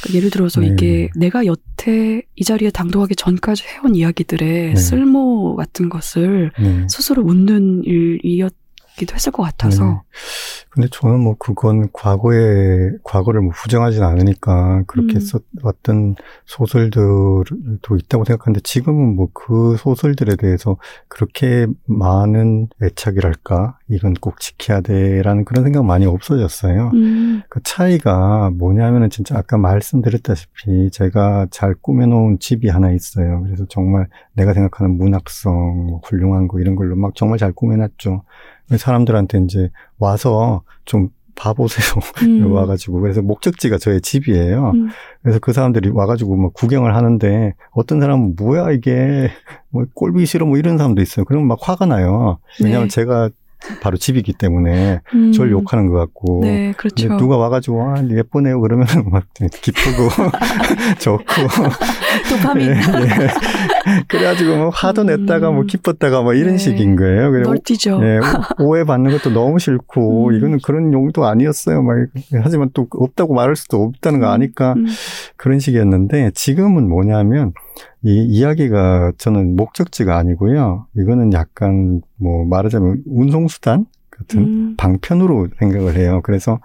그러니까 0.02 0.16
예를 0.16 0.30
들어서 0.30 0.60
네. 0.60 0.68
이게 0.68 1.10
내가 1.16 1.46
여태 1.46 2.22
이 2.34 2.44
자리에 2.44 2.70
당도하기 2.70 3.16
전까지 3.16 3.64
해온 3.68 3.94
이야기들의 3.94 4.74
네. 4.74 4.76
쓸모 4.76 5.56
같은 5.56 5.88
것을 5.88 6.52
네. 6.58 6.86
스스로 6.88 7.22
묻는 7.22 7.82
일이었 7.84 8.52
기도 8.96 9.14
했을 9.14 9.32
것 9.32 9.42
같아서 9.42 9.84
네. 9.84 9.98
근데 10.70 10.88
저는 10.90 11.20
뭐 11.20 11.36
그건 11.38 11.90
과거에 11.92 12.92
과거를 13.04 13.42
뭐 13.42 13.52
부정하진 13.54 14.02
않으니까 14.02 14.84
그렇게 14.86 15.16
음. 15.16 15.42
썼던 15.60 16.14
소설들도 16.46 17.96
있다고 17.98 18.24
생각하는데 18.24 18.60
지금은 18.62 19.16
뭐 19.16 19.32
그 19.44 19.76
소설들에 19.76 20.36
대해서 20.36 20.76
그렇게 21.08 21.66
많은 21.86 22.68
애착이랄까 22.82 23.78
이건 23.88 24.14
꼭 24.14 24.40
지켜야 24.40 24.80
돼라는 24.80 25.44
그런 25.44 25.64
생각 25.64 25.84
많이 25.84 26.06
없어졌어요. 26.06 26.90
음, 26.94 27.42
그 27.48 27.60
차이가 27.64 28.50
뭐냐면은 28.50 29.10
진짜 29.10 29.36
아까 29.36 29.58
말씀드렸다시피 29.58 30.90
제가 30.92 31.48
잘 31.50 31.74
꾸며놓은 31.74 32.38
집이 32.38 32.68
하나 32.68 32.92
있어요. 32.92 33.42
그래서 33.42 33.66
정말 33.68 34.06
내가 34.34 34.52
생각하는 34.54 34.96
문학성, 34.96 35.86
뭐 35.86 36.00
훌륭한 36.04 36.46
거 36.48 36.60
이런 36.60 36.76
걸로 36.76 36.94
막 36.96 37.14
정말 37.14 37.38
잘 37.38 37.52
꾸며놨죠. 37.52 38.22
사람들한테 38.78 39.38
이제 39.44 39.70
와서 39.98 40.62
좀 40.84 41.08
봐보세요. 41.34 42.00
음. 42.22 42.52
와가지고 42.52 43.00
그래서 43.00 43.22
목적지가 43.22 43.78
저의 43.78 44.00
집이에요. 44.00 44.72
음. 44.74 44.88
그래서 45.22 45.38
그 45.38 45.52
사람들이 45.52 45.90
와가지고 45.90 46.36
뭐 46.36 46.50
구경을 46.50 46.94
하는데 46.94 47.54
어떤 47.70 48.00
사람은 48.00 48.36
뭐야 48.36 48.70
이게 48.72 49.30
뭐 49.70 49.84
꼴보기 49.94 50.26
싫어 50.26 50.46
뭐 50.46 50.58
이런 50.58 50.78
사람도 50.78 51.00
있어요. 51.02 51.24
그러면 51.24 51.48
막 51.48 51.58
화가 51.60 51.86
나요. 51.86 52.38
왜냐하면 52.62 52.88
네. 52.88 52.94
제가 52.94 53.30
바로 53.80 53.96
집이기 53.96 54.32
때문에 54.34 55.00
음. 55.14 55.32
저를 55.32 55.52
욕하는 55.52 55.88
것 55.88 55.98
같고. 55.98 56.40
네, 56.42 56.72
그렇죠. 56.76 57.16
누가 57.16 57.36
와가지고 57.36 57.82
아 57.82 58.02
예쁘네요 58.08 58.60
그러면 58.60 58.86
막 59.10 59.24
기쁘고 59.34 60.08
좋고 61.00 61.24
도파민. 62.28 62.68
예, 62.68 62.72
예. 62.72 64.02
그래가지고 64.08 64.56
뭐 64.56 64.68
화도 64.70 65.02
음. 65.02 65.06
냈다가 65.06 65.50
뭐 65.50 65.64
기뻤다가 65.64 66.22
뭐 66.22 66.34
이런 66.34 66.52
네. 66.52 66.58
식인 66.58 66.96
거예요. 66.96 67.30
그래 67.30 67.42
널뛰죠. 67.42 68.00
예, 68.02 68.20
오해 68.58 68.84
받는 68.84 69.10
것도 69.10 69.30
너무 69.30 69.58
싫고 69.58 70.28
음. 70.28 70.34
이거는 70.34 70.58
그런 70.64 70.92
용도 70.92 71.24
아니었어요. 71.24 71.82
막 71.82 71.96
하지만 72.42 72.70
또 72.74 72.86
없다고 72.90 73.34
말할 73.34 73.56
수도 73.56 73.82
없다는 73.82 74.20
거 74.20 74.28
아니까 74.28 74.74
음. 74.74 74.86
그런 75.36 75.58
식이었는데 75.58 76.32
지금은 76.34 76.88
뭐냐면 76.88 77.52
이 78.02 78.24
이야기가 78.24 79.12
저는 79.18 79.56
목적지가 79.56 80.16
아니고요. 80.16 80.86
이거는 80.96 81.32
약간 81.32 82.02
뭐 82.16 82.44
말하자면 82.44 83.02
운송수단 83.06 83.86
같은 84.10 84.40
음. 84.42 84.74
방편으로 84.76 85.48
생각을 85.58 85.96
해요. 85.96 86.20
그래서 86.24 86.60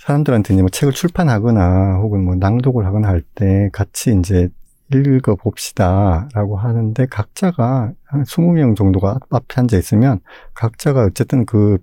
사람들한테 0.00 0.54
이제 0.54 0.62
뭐 0.62 0.70
책을 0.70 0.92
출판하거나 0.92 1.98
혹은 2.02 2.24
뭐 2.24 2.34
낭독을 2.34 2.84
하거나 2.86 3.08
할 3.08 3.22
때 3.34 3.70
같이 3.72 4.14
이제 4.18 4.48
읽어 4.94 5.36
봅시다라고 5.36 6.56
하는데 6.58 7.06
각자가 7.06 7.92
한 8.04 8.22
20명 8.24 8.76
정도가 8.76 9.20
앞에 9.30 9.60
앉아 9.60 9.78
있으면 9.78 10.20
각자가 10.54 11.04
어쨌든 11.04 11.46
그 11.46 11.78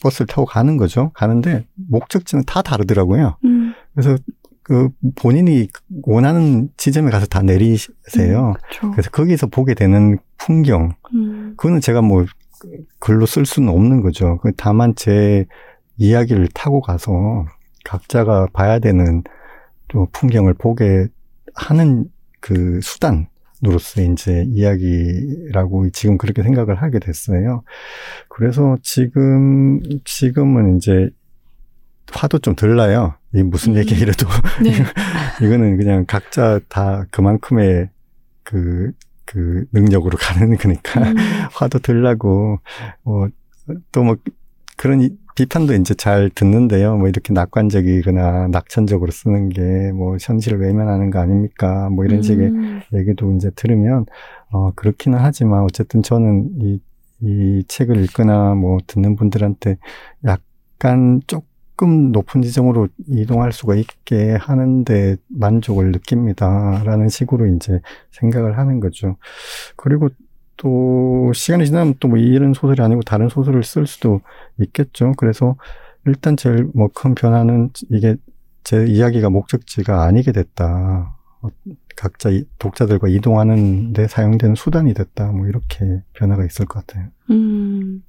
버스를 0.00 0.26
타고 0.26 0.46
가는 0.46 0.76
거죠. 0.76 1.10
가는데 1.12 1.66
목적지는 1.74 2.44
다 2.46 2.62
다르더라고요. 2.62 3.36
음. 3.44 3.74
그래서 3.94 4.16
그 4.66 4.88
본인이 5.14 5.68
원하는 6.02 6.70
지점에 6.76 7.12
가서 7.12 7.26
다 7.26 7.40
내리세요. 7.40 8.54
그렇죠. 8.56 8.90
그래서 8.90 9.10
거기서 9.10 9.46
보게 9.46 9.74
되는 9.74 10.18
풍경, 10.38 10.90
음. 11.14 11.54
그거는 11.56 11.80
제가 11.80 12.02
뭐 12.02 12.24
글로 12.98 13.26
쓸 13.26 13.46
수는 13.46 13.68
없는 13.68 14.00
거죠. 14.02 14.38
그 14.42 14.50
다만 14.56 14.96
제 14.96 15.46
이야기를 15.98 16.48
타고 16.52 16.80
가서 16.80 17.46
각자가 17.84 18.48
봐야 18.52 18.80
되는 18.80 19.22
또 19.86 20.08
풍경을 20.10 20.54
보게 20.54 21.06
하는 21.54 22.06
그 22.40 22.80
수단으로서 22.82 24.02
이제 24.02 24.46
이야기라고 24.48 25.90
지금 25.90 26.18
그렇게 26.18 26.42
생각을 26.42 26.74
하게 26.74 26.98
됐어요. 26.98 27.62
그래서 28.28 28.76
지금, 28.82 29.78
지금은 30.04 30.76
이제 30.76 31.08
화도 32.12 32.38
좀 32.38 32.54
덜 32.54 32.76
나요. 32.76 33.14
이 33.34 33.42
무슨 33.42 33.74
음. 33.74 33.78
얘기 33.78 33.94
이래도. 33.94 34.26
네. 34.62 34.70
이거는 35.44 35.76
그냥 35.76 36.04
각자 36.06 36.60
다 36.68 37.04
그만큼의 37.10 37.90
그, 38.42 38.92
그 39.24 39.64
능력으로 39.72 40.16
가는 40.18 40.56
거니까. 40.56 41.00
음. 41.00 41.14
화도 41.52 41.80
덜 41.80 42.02
나고, 42.02 42.60
뭐, 43.02 43.28
또 43.92 44.04
뭐, 44.04 44.16
그런 44.76 45.02
이- 45.02 45.10
비판도 45.34 45.74
이제 45.74 45.92
잘 45.94 46.30
듣는데요. 46.34 46.96
뭐 46.96 47.08
이렇게 47.08 47.34
낙관적이거나 47.34 48.48
낙천적으로 48.48 49.10
쓰는 49.10 49.50
게 49.50 49.90
뭐 49.92 50.16
현실을 50.18 50.60
외면하는 50.60 51.10
거 51.10 51.18
아닙니까? 51.18 51.90
뭐 51.90 52.04
이런 52.06 52.22
식의 52.22 52.46
음. 52.48 52.80
얘기도 52.94 53.34
이제 53.34 53.50
들으면, 53.54 54.06
어, 54.50 54.70
그렇기는 54.76 55.18
하지만 55.18 55.62
어쨌든 55.64 56.02
저는 56.02 56.50
이, 56.62 56.80
이 57.20 57.64
책을 57.68 58.02
읽거나 58.04 58.54
뭐 58.54 58.78
듣는 58.86 59.16
분들한테 59.16 59.76
약간 60.24 61.20
조금 61.26 61.46
높은 61.84 62.40
지점으로 62.42 62.88
이동할 63.08 63.52
수가 63.52 63.74
있게 63.76 64.32
하는데 64.40 65.16
만족을 65.28 65.92
느낍니다. 65.92 66.82
라는 66.84 67.08
식으로 67.08 67.46
이제 67.54 67.80
생각을 68.12 68.56
하는 68.58 68.80
거죠. 68.80 69.16
그리고 69.76 70.08
또 70.56 71.32
시간이 71.34 71.66
지나면 71.66 71.94
또 72.00 72.08
뭐 72.08 72.16
이런 72.18 72.54
소설이 72.54 72.80
아니고 72.80 73.02
다른 73.02 73.28
소설을 73.28 73.62
쓸 73.62 73.86
수도 73.86 74.20
있겠죠. 74.58 75.12
그래서 75.18 75.56
일단 76.06 76.36
제일 76.36 76.70
뭐 76.74 76.88
큰 76.94 77.14
변화는 77.14 77.70
이게 77.90 78.16
제 78.64 78.86
이야기가 78.86 79.28
목적지가 79.30 80.04
아니게 80.04 80.32
됐다. 80.32 81.14
어, 81.42 81.48
각자 81.96 82.30
독자들과 82.58 83.08
이동하는 83.08 83.92
데 83.92 84.06
사용되는 84.08 84.54
수단이 84.54 84.94
됐다. 84.94 85.32
뭐 85.32 85.46
이렇게 85.46 86.02
변화가 86.14 86.44
있을 86.46 86.64
것 86.66 86.86
같아요. 86.86 87.08
음. 87.30 88.02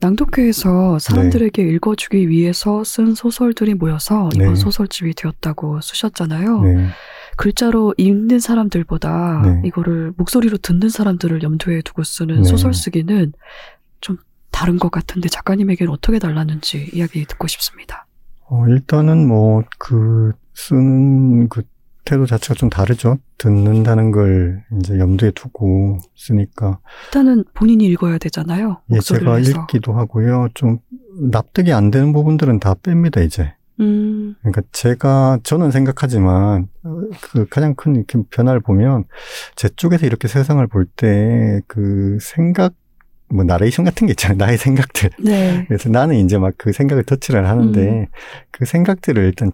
낭독회에서 0.00 0.98
사람들에게 0.98 1.62
네. 1.62 1.70
읽어주기 1.70 2.28
위해서 2.28 2.82
쓴 2.84 3.14
소설들이 3.14 3.74
모여서 3.74 4.28
이번 4.34 4.54
네. 4.54 4.54
소설집이 4.54 5.14
되었다고 5.14 5.80
쓰셨잖아요. 5.80 6.62
네. 6.62 6.86
글자로 7.36 7.94
읽는 7.96 8.38
사람들보다 8.38 9.42
네. 9.44 9.62
이거를 9.66 10.12
목소리로 10.16 10.58
듣는 10.58 10.88
사람들을 10.88 11.42
염두에 11.42 11.82
두고 11.82 12.02
쓰는 12.02 12.42
네. 12.42 12.48
소설 12.48 12.74
쓰기는 12.74 13.32
좀 14.00 14.16
다른 14.50 14.78
것 14.78 14.90
같은데 14.90 15.28
작가님에게는 15.28 15.92
어떻게 15.92 16.18
달랐는지 16.18 16.90
이야기 16.92 17.24
듣고 17.24 17.46
싶습니다. 17.46 18.06
어, 18.48 18.66
일단은 18.66 19.28
뭐 19.28 19.62
그 19.78 20.32
쓰는 20.54 21.48
그 21.48 21.62
태도 22.10 22.26
자체가 22.26 22.54
좀 22.54 22.68
다르죠. 22.70 23.18
듣는다는 23.38 24.10
걸 24.10 24.64
이제 24.80 24.98
염두에 24.98 25.30
두고 25.30 25.98
쓰니까. 26.16 26.80
일단은 27.06 27.44
본인이 27.54 27.84
읽어야 27.86 28.18
되잖아요. 28.18 28.80
예, 28.92 28.98
제가 28.98 29.36
해서. 29.36 29.52
읽기도 29.52 29.92
하고요. 29.92 30.48
좀 30.54 30.78
납득이 31.30 31.72
안 31.72 31.92
되는 31.92 32.12
부분들은 32.12 32.58
다 32.58 32.74
뺍니다, 32.74 33.24
이제. 33.24 33.54
음. 33.78 34.34
그러니까 34.40 34.62
제가 34.72 35.38
저는 35.44 35.70
생각하지만 35.70 36.66
그 37.20 37.46
가장 37.48 37.76
큰 37.76 38.04
변화를 38.30 38.60
보면 38.60 39.04
제 39.54 39.68
쪽에서 39.68 40.04
이렇게 40.04 40.26
세상을 40.26 40.66
볼 40.66 40.86
때 40.96 41.60
그 41.68 42.18
생각 42.20 42.74
뭐 43.32 43.44
나레이션 43.44 43.84
같은 43.84 44.08
게 44.08 44.10
있잖아요. 44.10 44.36
나의 44.36 44.58
생각들. 44.58 45.10
네. 45.22 45.64
그래서 45.68 45.88
나는 45.88 46.16
이제 46.16 46.36
막 46.38 46.54
그 46.58 46.72
생각을 46.72 47.04
터치를 47.04 47.48
하는데 47.48 47.80
음. 47.88 48.06
그 48.50 48.64
생각들을 48.64 49.22
일단 49.24 49.52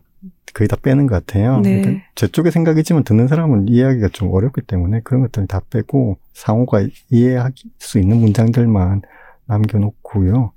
거의 0.55 0.69
다 0.69 0.77
빼는 0.81 1.07
것 1.07 1.15
같아요. 1.15 1.61
네. 1.61 1.81
그러니까 1.83 2.05
제 2.15 2.29
쪽의 2.29 2.51
생각이지만 2.51 3.05
듣는 3.05 3.29
사람은 3.29 3.69
이해하기가 3.69 4.09
좀 4.09 4.33
어렵기 4.33 4.63
때문에 4.63 5.01
그런 5.05 5.21
것들을 5.23 5.47
다 5.49 5.61
빼고 5.69 6.17
상호가 6.33 6.87
이해할 7.11 7.53
수 7.79 7.99
있는 7.99 8.19
문장들만 8.19 9.03
남겨놓고요. 9.45 10.53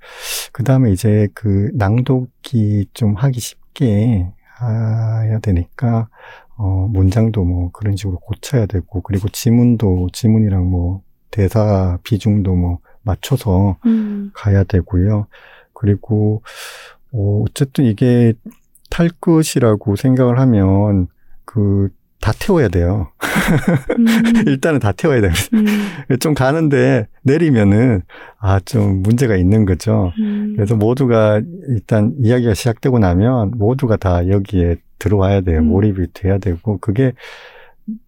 그 0.52 0.64
다음에 0.64 0.90
이제 0.90 1.28
그 1.34 1.70
낭독이 1.74 2.86
좀 2.94 3.14
하기 3.14 3.40
쉽게 3.40 4.26
해야 4.62 5.38
되니까 5.40 6.08
어 6.56 6.88
문장도 6.90 7.44
뭐 7.44 7.70
그런 7.72 7.96
식으로 7.96 8.18
고쳐야 8.18 8.66
되고 8.66 9.00
그리고 9.02 9.28
지문도 9.28 10.08
지문이랑 10.12 10.68
뭐 10.68 11.02
대사 11.30 11.98
비중도 12.02 12.54
뭐 12.54 12.78
맞춰서 13.02 13.76
음. 13.86 14.30
가야 14.34 14.64
되고요. 14.64 15.26
그리고 15.72 16.42
어 17.12 17.42
어쨌든 17.46 17.84
이게 17.84 18.34
탈 18.90 19.08
것이라고 19.20 19.96
생각을 19.96 20.38
하면 20.38 21.06
그 21.44 21.90
다 22.20 22.32
태워야 22.38 22.68
돼요. 22.68 23.08
음. 23.98 24.04
일단은 24.46 24.78
다 24.78 24.92
태워야 24.92 25.22
됩니다. 25.22 25.42
음. 25.54 26.18
좀 26.18 26.34
가는데 26.34 27.08
내리면은 27.22 28.02
아 28.38 28.60
좀 28.60 29.02
문제가 29.02 29.36
있는 29.36 29.64
거죠. 29.64 30.12
음. 30.20 30.52
그래서 30.54 30.76
모두가 30.76 31.40
일단 31.68 32.12
이야기가 32.20 32.52
시작되고 32.52 32.98
나면 32.98 33.52
모두가 33.56 33.96
다 33.96 34.28
여기에 34.28 34.76
들어와야 34.98 35.40
돼요. 35.40 35.60
음. 35.60 35.68
몰입이 35.68 36.08
돼야 36.12 36.36
되고 36.38 36.76
그게 36.78 37.12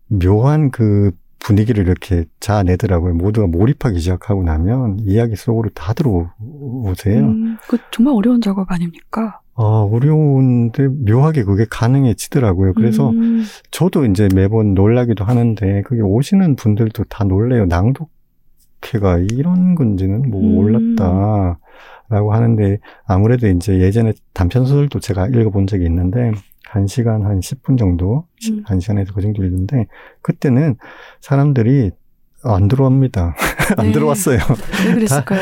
묘한 0.09 0.71
그 0.71 1.13
분위기를 1.39 1.85
이렇게 1.87 2.27
자아내더라고요. 2.39 3.15
모두가 3.15 3.47
몰입하기 3.47 3.99
시작하고 3.99 4.43
나면 4.45 4.99
이야기 5.01 5.37
속으로 5.37 5.71
다 5.71 5.95
들어오세요. 5.95 7.25
음, 7.25 7.57
그 7.67 7.79
정말 7.91 8.15
어려운 8.15 8.41
작업 8.41 8.71
아닙니까? 8.71 9.41
아, 9.63 9.89
어려운데 9.91 10.89
묘하게 10.89 11.45
그게 11.45 11.65
가능해지더라고요. 11.71 12.73
그래서 12.75 13.11
음. 13.11 13.45
저도 13.71 14.05
이제 14.07 14.29
매번 14.35 14.75
놀라기도 14.75 15.25
하는데 15.25 15.83
그게 15.83 16.01
오시는 16.03 16.57
분들도 16.57 17.05
다 17.05 17.23
놀래요. 17.23 17.67
낭독회가 17.67 19.19
이런 19.31 19.77
건지는 19.77 20.29
뭐 20.31 20.41
음. 20.41 20.55
몰랐다. 20.57 21.61
라고 22.09 22.35
하는데 22.35 22.79
아무래도 23.07 23.47
이제 23.47 23.79
예전에 23.81 24.13
단편 24.35 24.67
소설도 24.67 25.01
제가 25.01 25.29
읽어본 25.29 25.67
적이 25.67 25.87
있는데 25.87 26.33
한 26.67 26.87
시간 26.87 27.25
한 27.25 27.41
10분 27.41 27.79
정도, 27.79 28.27
음. 28.51 28.63
한 28.67 28.81
시간에서 28.81 29.15
그 29.15 29.23
정도 29.23 29.45
읽는데 29.45 29.87
그때는 30.23 30.77
사람들이 31.21 31.93
안 32.45 32.69
들어옵니다. 32.69 33.37
안 33.79 33.87
네. 33.87 33.93
들어왔어요. 33.93 34.39
왜 34.87 34.95
그랬을까요? 34.95 35.41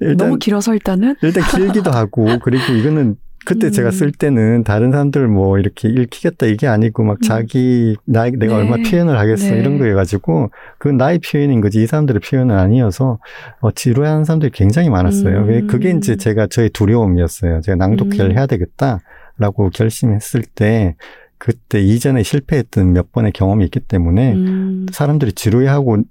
일단, 0.00 0.16
너무 0.16 0.38
길어서 0.38 0.74
일단은? 0.74 1.14
일단 1.22 1.44
길기도 1.44 1.90
하고, 1.92 2.26
그리고 2.42 2.72
이거는 2.72 3.16
그때 3.44 3.68
음. 3.68 3.72
제가 3.72 3.90
쓸 3.90 4.12
때는 4.12 4.64
다른 4.64 4.92
사람들 4.92 5.26
뭐 5.28 5.58
이렇게 5.58 5.88
읽히겠다 5.88 6.46
이게 6.46 6.66
아니고 6.66 7.02
막 7.04 7.18
음. 7.18 7.22
자기 7.22 7.96
나 8.04 8.24
내가 8.24 8.46
네. 8.46 8.54
얼마 8.54 8.76
표현을 8.76 9.18
하겠어 9.18 9.50
네. 9.50 9.60
이런 9.60 9.78
거여가지고 9.78 10.50
그건 10.78 10.96
나의 10.96 11.18
표현인 11.18 11.60
거지 11.60 11.82
이 11.82 11.86
사람들의 11.86 12.20
표현은 12.20 12.56
아니어서 12.56 13.18
어, 13.60 13.70
지루해하는 13.72 14.24
사람들이 14.24 14.52
굉장히 14.52 14.90
많았어요. 14.90 15.38
음. 15.38 15.48
왜 15.48 15.60
그게 15.62 15.90
이제 15.90 16.16
제가 16.16 16.46
저의 16.46 16.70
두려움이었어요. 16.70 17.60
제가 17.62 17.76
낭독회를 17.76 18.30
음. 18.30 18.36
해야 18.36 18.46
되겠다라고 18.46 19.70
결심했을 19.72 20.42
때 20.42 20.96
그때 21.38 21.80
이전에 21.80 22.22
실패했던 22.22 22.92
몇 22.92 23.10
번의 23.10 23.32
경험이 23.32 23.64
있기 23.64 23.80
때문에 23.80 24.32
음. 24.34 24.86
사람들이 24.92 25.32
지루해하고 25.32 26.04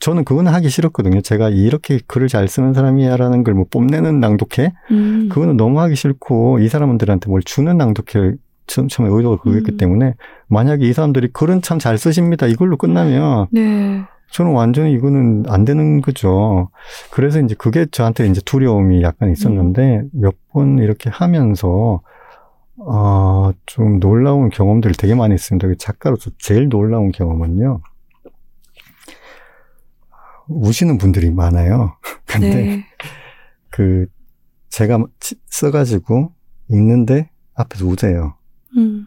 저는 0.00 0.24
그거는 0.24 0.52
하기 0.54 0.68
싫었거든요. 0.70 1.20
제가 1.20 1.50
이렇게 1.50 2.00
글을 2.06 2.28
잘 2.28 2.48
쓰는 2.48 2.72
사람이야라는 2.74 3.44
걸 3.44 3.54
뭐 3.54 3.66
뽐내는 3.70 4.18
낭독회? 4.20 4.72
음. 4.90 5.28
그거는 5.30 5.56
너무 5.56 5.80
하기 5.80 5.94
싫고 5.94 6.60
이 6.60 6.68
사람들한테 6.68 7.28
뭘 7.28 7.42
주는 7.42 7.76
낭독회 7.76 8.34
처음에 8.66 9.10
의도가 9.12 9.42
그거였기 9.42 9.72
음. 9.72 9.76
때문에 9.76 10.14
만약에 10.48 10.86
이 10.86 10.92
사람들이 10.92 11.28
글은 11.32 11.60
참 11.62 11.78
잘 11.78 11.98
쓰십니다. 11.98 12.46
이걸로 12.46 12.76
끝나면 12.76 13.48
네. 13.50 14.02
저는 14.32 14.52
완전히 14.52 14.92
이거는 14.92 15.44
안 15.48 15.64
되는 15.64 16.00
거죠. 16.00 16.70
그래서 17.10 17.40
이제 17.40 17.54
그게 17.58 17.84
저한테 17.90 18.26
이제 18.28 18.40
두려움이 18.44 19.02
약간 19.02 19.30
있었는데 19.32 20.02
음. 20.04 20.10
몇번 20.12 20.78
이렇게 20.78 21.10
하면서 21.10 22.00
아, 22.88 23.52
좀 23.66 24.00
놀라운 24.00 24.48
경험들을 24.48 24.94
되게 24.96 25.14
많이 25.14 25.34
했습니다. 25.34 25.68
작가로서 25.78 26.30
제일 26.38 26.68
놀라운 26.68 27.10
경험은요. 27.12 27.80
우시는 30.50 30.98
분들이 30.98 31.30
많아요. 31.30 31.96
근데 32.26 32.54
네. 32.54 32.86
그 33.70 34.06
제가 34.68 35.04
써가지고 35.46 36.32
읽는데 36.68 37.30
앞에서 37.54 37.86
우세요. 37.86 38.34
음. 38.76 39.06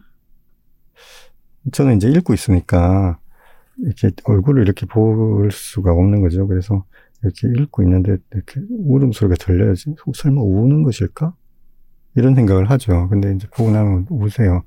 저는 1.72 1.96
이제 1.96 2.08
읽고 2.08 2.34
있으니까 2.34 3.18
이렇게 3.78 4.10
얼굴을 4.24 4.62
이렇게 4.62 4.86
볼 4.86 5.50
수가 5.50 5.92
없는 5.92 6.20
거죠. 6.20 6.46
그래서 6.46 6.84
이렇게 7.22 7.48
읽고 7.48 7.82
있는데 7.82 8.16
이렇게 8.32 8.60
울음소리가 8.70 9.36
들려야지. 9.36 9.94
설마 10.14 10.42
우는 10.42 10.82
것일까? 10.82 11.34
이런 12.16 12.34
생각을 12.34 12.70
하죠. 12.70 13.08
근데 13.08 13.32
이제 13.34 13.48
보고 13.56 13.70
나면 13.70 14.06
우세요. 14.10 14.62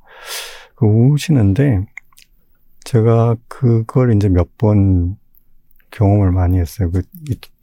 그 0.75 0.85
우시는데 0.85 1.85
제가 2.83 3.35
그걸 3.47 4.15
이제 4.15 4.27
몇 4.29 4.47
번 4.57 5.17
경험을 5.97 6.31
많이 6.31 6.59
했어요. 6.59 6.91
그, 6.91 7.01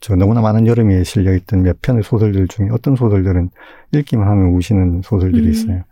저 0.01 0.15
너무나 0.15 0.41
많은 0.41 0.67
여름에 0.67 1.05
실려있던 1.05 1.63
몇 1.63 1.81
편의 1.81 2.03
소설들 2.03 2.49
중에 2.49 2.67
어떤 2.69 2.97
소설들은 2.97 3.49
읽기만 3.93 4.27
하면 4.27 4.53
우시는 4.55 5.01
소설들이 5.03 5.45
음. 5.45 5.51
있어요. 5.51 5.83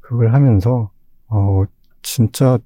그걸 0.00 0.32
하면서, 0.32 0.90
어, 1.28 1.64
진짜 2.00 2.58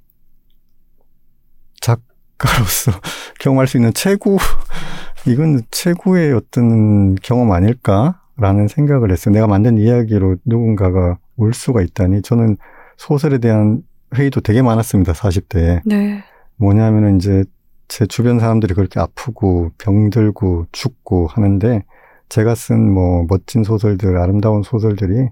작가로서 1.81 2.93
경험할 3.41 3.67
수 3.67 3.77
있는 3.77 3.93
최고, 3.93 4.39
이건 5.27 5.63
최고의 5.73 6.33
어떤 6.35 7.17
경험 7.17 7.51
아닐까라는 7.51 8.69
생각을 8.69 9.11
했어요. 9.11 9.35
내가 9.35 9.49
만든 9.49 9.79
이야기로 9.79 10.37
누군가가 10.45 11.19
울 11.37 11.55
수가 11.55 11.83
있다니. 11.83 12.23
저는 12.23 12.57
소설에 12.99 13.39
대한 13.39 13.83
회의도 14.15 14.43
되게 14.43 14.63
많았습니다, 14.63 15.13
40대에. 15.13 15.81
네. 15.85 16.23
뭐냐면은 16.57 17.17
이제 17.17 17.45
제 17.93 18.07
주변 18.07 18.39
사람들이 18.41 18.73
그렇게 18.73 19.01
아프고 19.01 19.71
병들고 19.77 20.65
죽고 20.73 21.27
하는데 21.27 21.85
제가 22.31 22.55
쓴 22.55 22.91
뭐 22.91 23.27
멋진 23.29 23.65
소설들, 23.65 24.17
아름다운 24.17 24.63
소설들이 24.63 25.29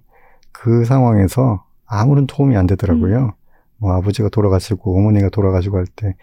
그 0.52 0.84
상황에서 0.84 1.64
아무런 1.86 2.26
도움이 2.26 2.58
안 2.58 2.66
되더라고요. 2.66 3.16
음. 3.18 3.30
뭐 3.78 3.94
아버지가 3.94 4.28
돌아가시고 4.28 4.94
어머니가 4.94 5.30
돌아가시고 5.30 5.78
할 5.78 5.86
때 5.96 6.14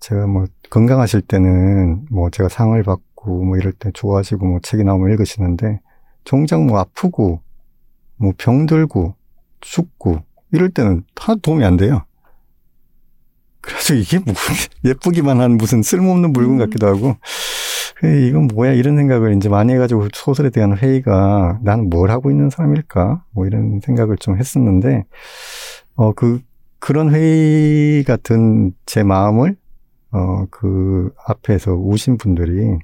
제가 0.00 0.26
뭐 0.26 0.46
건강하실 0.70 1.20
때는 1.20 2.06
뭐 2.10 2.30
제가 2.30 2.48
상을 2.48 2.82
받고 2.82 3.44
뭐 3.44 3.58
이럴 3.58 3.72
때 3.72 3.90
좋아하시고 3.92 4.46
뭐 4.46 4.60
책이 4.62 4.82
나오면 4.82 5.10
읽으시는데 5.10 5.80
정작 6.24 6.62
뭐 6.64 6.78
아프고 6.78 7.42
뭐 8.16 8.32
병들고 8.38 9.14
죽고 9.60 10.20
이럴 10.52 10.70
때는 10.70 11.04
다 11.14 11.34
도움이 11.34 11.66
안 11.66 11.76
돼요. 11.76 12.05
그래서 13.66 13.94
이게 13.94 14.18
무슨 14.18 14.54
예쁘기만 14.84 15.40
한 15.40 15.56
무슨 15.56 15.82
쓸모없는 15.82 16.32
물건 16.32 16.54
음. 16.54 16.58
같기도 16.58 16.86
하고 16.86 17.16
이건 18.02 18.48
뭐야 18.48 18.72
이런 18.72 18.96
생각을 18.96 19.36
이제 19.36 19.48
많이 19.48 19.72
해가지고 19.72 20.08
소설에 20.12 20.50
대한 20.50 20.76
회의가 20.76 21.58
나는 21.62 21.90
뭘 21.90 22.10
하고 22.10 22.30
있는 22.30 22.50
사람일까 22.50 23.24
뭐 23.32 23.46
이런 23.46 23.80
생각을 23.84 24.16
좀 24.18 24.38
했었는데 24.38 25.04
어 25.96 26.12
그 26.12 26.40
그런 26.78 27.12
회의 27.12 28.04
같은 28.04 28.72
제 28.86 29.02
마음을 29.02 29.56
어, 30.12 30.46
그 30.50 31.10
앞에서 31.26 31.72
우신 31.72 32.16
분들이 32.16 32.78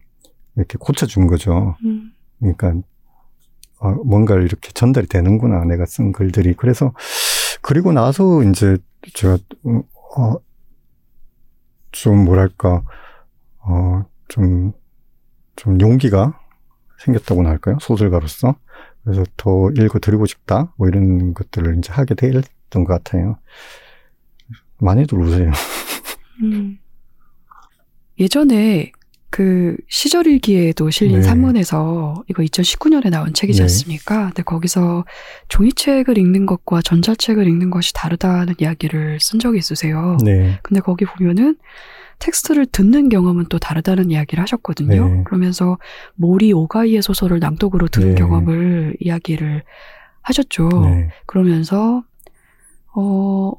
이렇게 0.56 0.76
고쳐준 0.78 1.26
거죠. 1.28 1.76
음. 1.84 2.10
그러니까 2.40 2.74
어, 3.78 3.90
뭔가를 4.04 4.44
이렇게 4.44 4.70
전달이 4.72 5.06
되는구나 5.06 5.64
내가 5.64 5.86
쓴 5.86 6.12
글들이 6.12 6.54
그래서 6.54 6.92
그리고 7.60 7.92
나서 7.92 8.42
이제 8.42 8.76
제가 9.14 9.38
어, 10.16 10.34
좀 11.92 12.24
뭐랄까 12.24 12.82
어좀좀 13.58 14.72
좀 15.56 15.80
용기가 15.80 16.38
생겼다고나 16.98 17.48
할까요? 17.50 17.78
소설가로서. 17.80 18.56
그래서 19.04 19.24
더 19.36 19.70
읽어 19.70 19.98
드리고 19.98 20.26
싶다. 20.26 20.72
뭐 20.76 20.88
이런 20.88 21.34
것들을 21.34 21.78
이제 21.78 21.92
하게 21.92 22.14
됐던 22.14 22.84
것 22.84 22.86
같아요. 22.86 23.38
많이들 24.78 25.18
우세요. 25.18 25.50
음. 26.42 26.78
예전에 28.18 28.92
그 29.32 29.76
시절일기에도 29.88 30.90
실린 30.90 31.16
네. 31.16 31.22
산문에서 31.22 32.22
이거 32.28 32.42
2019년에 32.42 33.08
나온 33.08 33.32
책이지 33.32 33.60
네. 33.60 33.62
않습니까? 33.62 34.26
근데 34.26 34.42
거기서 34.42 35.06
종이책을 35.48 36.18
읽는 36.18 36.44
것과 36.44 36.82
전자책을 36.82 37.48
읽는 37.48 37.70
것이 37.70 37.94
다르다는 37.94 38.54
이야기를 38.58 39.20
쓴 39.20 39.38
적이 39.38 39.58
있으세요. 39.58 40.18
네 40.22 40.58
근데 40.62 40.82
거기 40.82 41.06
보면은 41.06 41.56
텍스트를 42.18 42.66
듣는 42.66 43.08
경험은 43.08 43.46
또 43.48 43.58
다르다는 43.58 44.10
이야기를 44.10 44.42
하셨거든요. 44.42 45.08
네. 45.08 45.24
그러면서 45.24 45.78
모리 46.14 46.52
오가이의 46.52 47.00
소설을 47.00 47.38
낭독으로 47.40 47.88
들은 47.88 48.10
네. 48.10 48.14
경험을 48.16 48.96
이야기를 49.00 49.64
하셨죠. 50.20 50.68
네. 50.84 51.08
그러면서 51.24 52.04
어 52.94 53.52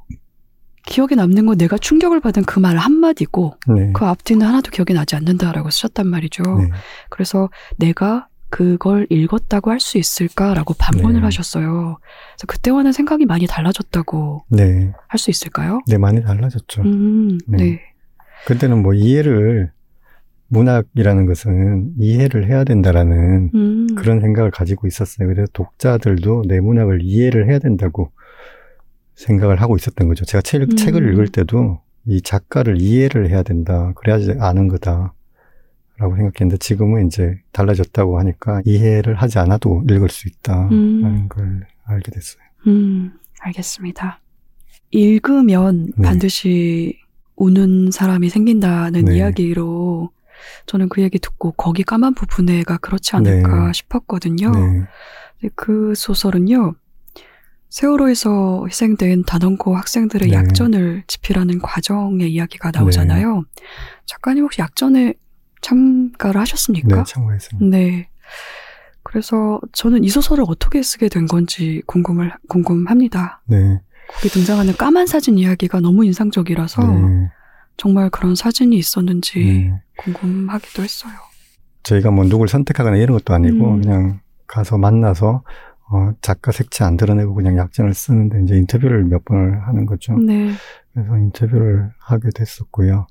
기억에 0.85 1.15
남는 1.15 1.45
건 1.45 1.57
내가 1.57 1.77
충격을 1.77 2.19
받은 2.19 2.43
그 2.43 2.59
말 2.59 2.77
한마디고 2.77 3.55
네. 3.75 3.91
그 3.93 4.05
앞뒤는 4.05 4.45
하나도 4.45 4.71
기억이 4.71 4.93
나지 4.93 5.15
않는다라고 5.15 5.69
쓰셨단 5.69 6.07
말이죠. 6.07 6.43
네. 6.43 6.69
그래서 7.09 7.49
내가 7.77 8.27
그걸 8.49 9.07
읽었다고 9.09 9.71
할 9.71 9.79
수 9.79 9.97
있을까라고 9.97 10.75
반문을 10.77 11.21
네. 11.21 11.25
하셨어요. 11.25 11.97
그래서 12.35 12.47
그때와는 12.47 12.91
생각이 12.91 13.25
많이 13.25 13.47
달라졌다고 13.47 14.45
네. 14.49 14.91
할수 15.07 15.31
있을까요? 15.31 15.79
네, 15.87 15.97
많이 15.97 16.21
달라졌죠. 16.21 16.83
음, 16.83 17.39
네. 17.47 17.57
네. 17.57 17.81
그때는 18.45 18.83
뭐 18.83 18.93
이해를 18.93 19.71
문학이라는 20.49 21.25
것은 21.25 21.93
이해를 21.97 22.47
해야 22.47 22.63
된다라는 22.63 23.49
음, 23.55 23.87
그런 23.95 24.21
생각을 24.21 24.51
가지고 24.51 24.85
있었어요. 24.85 25.27
그래서 25.27 25.47
독자들도 25.53 26.43
내 26.47 26.59
문학을 26.59 26.99
이해를 27.01 27.49
해야 27.49 27.57
된다고 27.57 28.11
생각을 29.15 29.61
하고 29.61 29.75
있었던 29.75 30.07
거죠. 30.07 30.25
제가 30.25 30.41
책, 30.41 30.61
음. 30.61 30.75
책을 30.75 31.13
읽을 31.13 31.27
때도 31.27 31.81
이 32.05 32.21
작가를 32.21 32.81
이해를 32.81 33.29
해야 33.29 33.43
된다. 33.43 33.93
그래야지 33.95 34.35
아는 34.39 34.67
거다. 34.67 35.13
라고 35.97 36.15
생각했는데 36.15 36.57
지금은 36.57 37.07
이제 37.07 37.39
달라졌다고 37.51 38.19
하니까 38.19 38.61
이해를 38.65 39.15
하지 39.15 39.37
않아도 39.39 39.83
읽을 39.89 40.09
수 40.09 40.27
있다라는 40.27 40.71
음. 40.71 41.29
걸 41.29 41.67
알게 41.85 42.11
됐어요. 42.11 42.43
음, 42.67 43.13
알겠습니다. 43.39 44.19
읽으면 44.91 45.91
네. 45.95 46.07
반드시 46.07 46.97
우는 47.35 47.91
사람이 47.91 48.29
생긴다는 48.29 49.05
네. 49.05 49.17
이야기로 49.17 50.09
저는 50.65 50.89
그 50.89 51.01
얘기 51.01 51.19
듣고 51.19 51.51
거기 51.51 51.83
까만 51.83 52.15
부분에가 52.15 52.77
그렇지 52.77 53.15
않을까 53.15 53.67
네. 53.67 53.73
싶었거든요. 53.73 54.51
네. 54.51 55.49
그 55.55 55.93
소설은요, 55.95 56.75
세월호에서 57.73 58.67
희생된 58.67 59.23
단원고 59.23 59.75
학생들의 59.75 60.29
네. 60.29 60.35
약전을 60.35 61.05
집필하는 61.07 61.57
과정의 61.57 62.31
이야기가 62.31 62.69
나오잖아요. 62.71 63.45
작가님 64.05 64.43
혹시 64.43 64.61
약전에 64.61 65.15
참가를 65.61 66.39
하셨습니까? 66.41 66.97
네, 66.97 67.03
참고했습니다. 67.03 67.75
네. 67.75 68.09
그래서 69.01 69.59
저는 69.71 70.03
이 70.03 70.09
소설을 70.09 70.43
어떻게 70.47 70.83
쓰게 70.83 71.09
된 71.09 71.25
건지 71.25 71.81
궁금을, 71.87 72.31
궁금합니다. 72.47 73.41
네. 73.47 73.81
거기 74.07 74.29
등장하는 74.29 74.73
까만 74.73 75.07
사진 75.07 75.39
이야기가 75.39 75.79
너무 75.79 76.05
인상적이라서 76.05 76.83
네. 76.83 77.31
정말 77.77 78.11
그런 78.11 78.35
사진이 78.35 78.77
있었는지 78.77 79.39
네. 79.39 79.81
궁금하기도 79.97 80.83
했어요. 80.83 81.13
저희가 81.81 82.11
뭐 82.11 82.23
누굴 82.25 82.49
선택하거나 82.49 82.97
이런 82.97 83.17
것도 83.17 83.33
아니고 83.33 83.71
음. 83.71 83.81
그냥 83.81 84.19
가서 84.45 84.77
만나서 84.77 85.43
어, 85.91 86.11
작가 86.21 86.51
색채 86.51 86.83
안 86.83 86.97
드러내고 86.97 87.33
그냥 87.33 87.57
약전을 87.57 87.93
쓰는데 87.93 88.41
이제 88.43 88.55
인터뷰를 88.55 89.03
몇 89.05 89.25
번을 89.25 89.67
하는 89.67 89.85
거죠. 89.85 90.13
네. 90.17 90.51
그래서 90.93 91.17
인터뷰를 91.17 91.91
하게 91.99 92.29
됐었고요. 92.33 93.07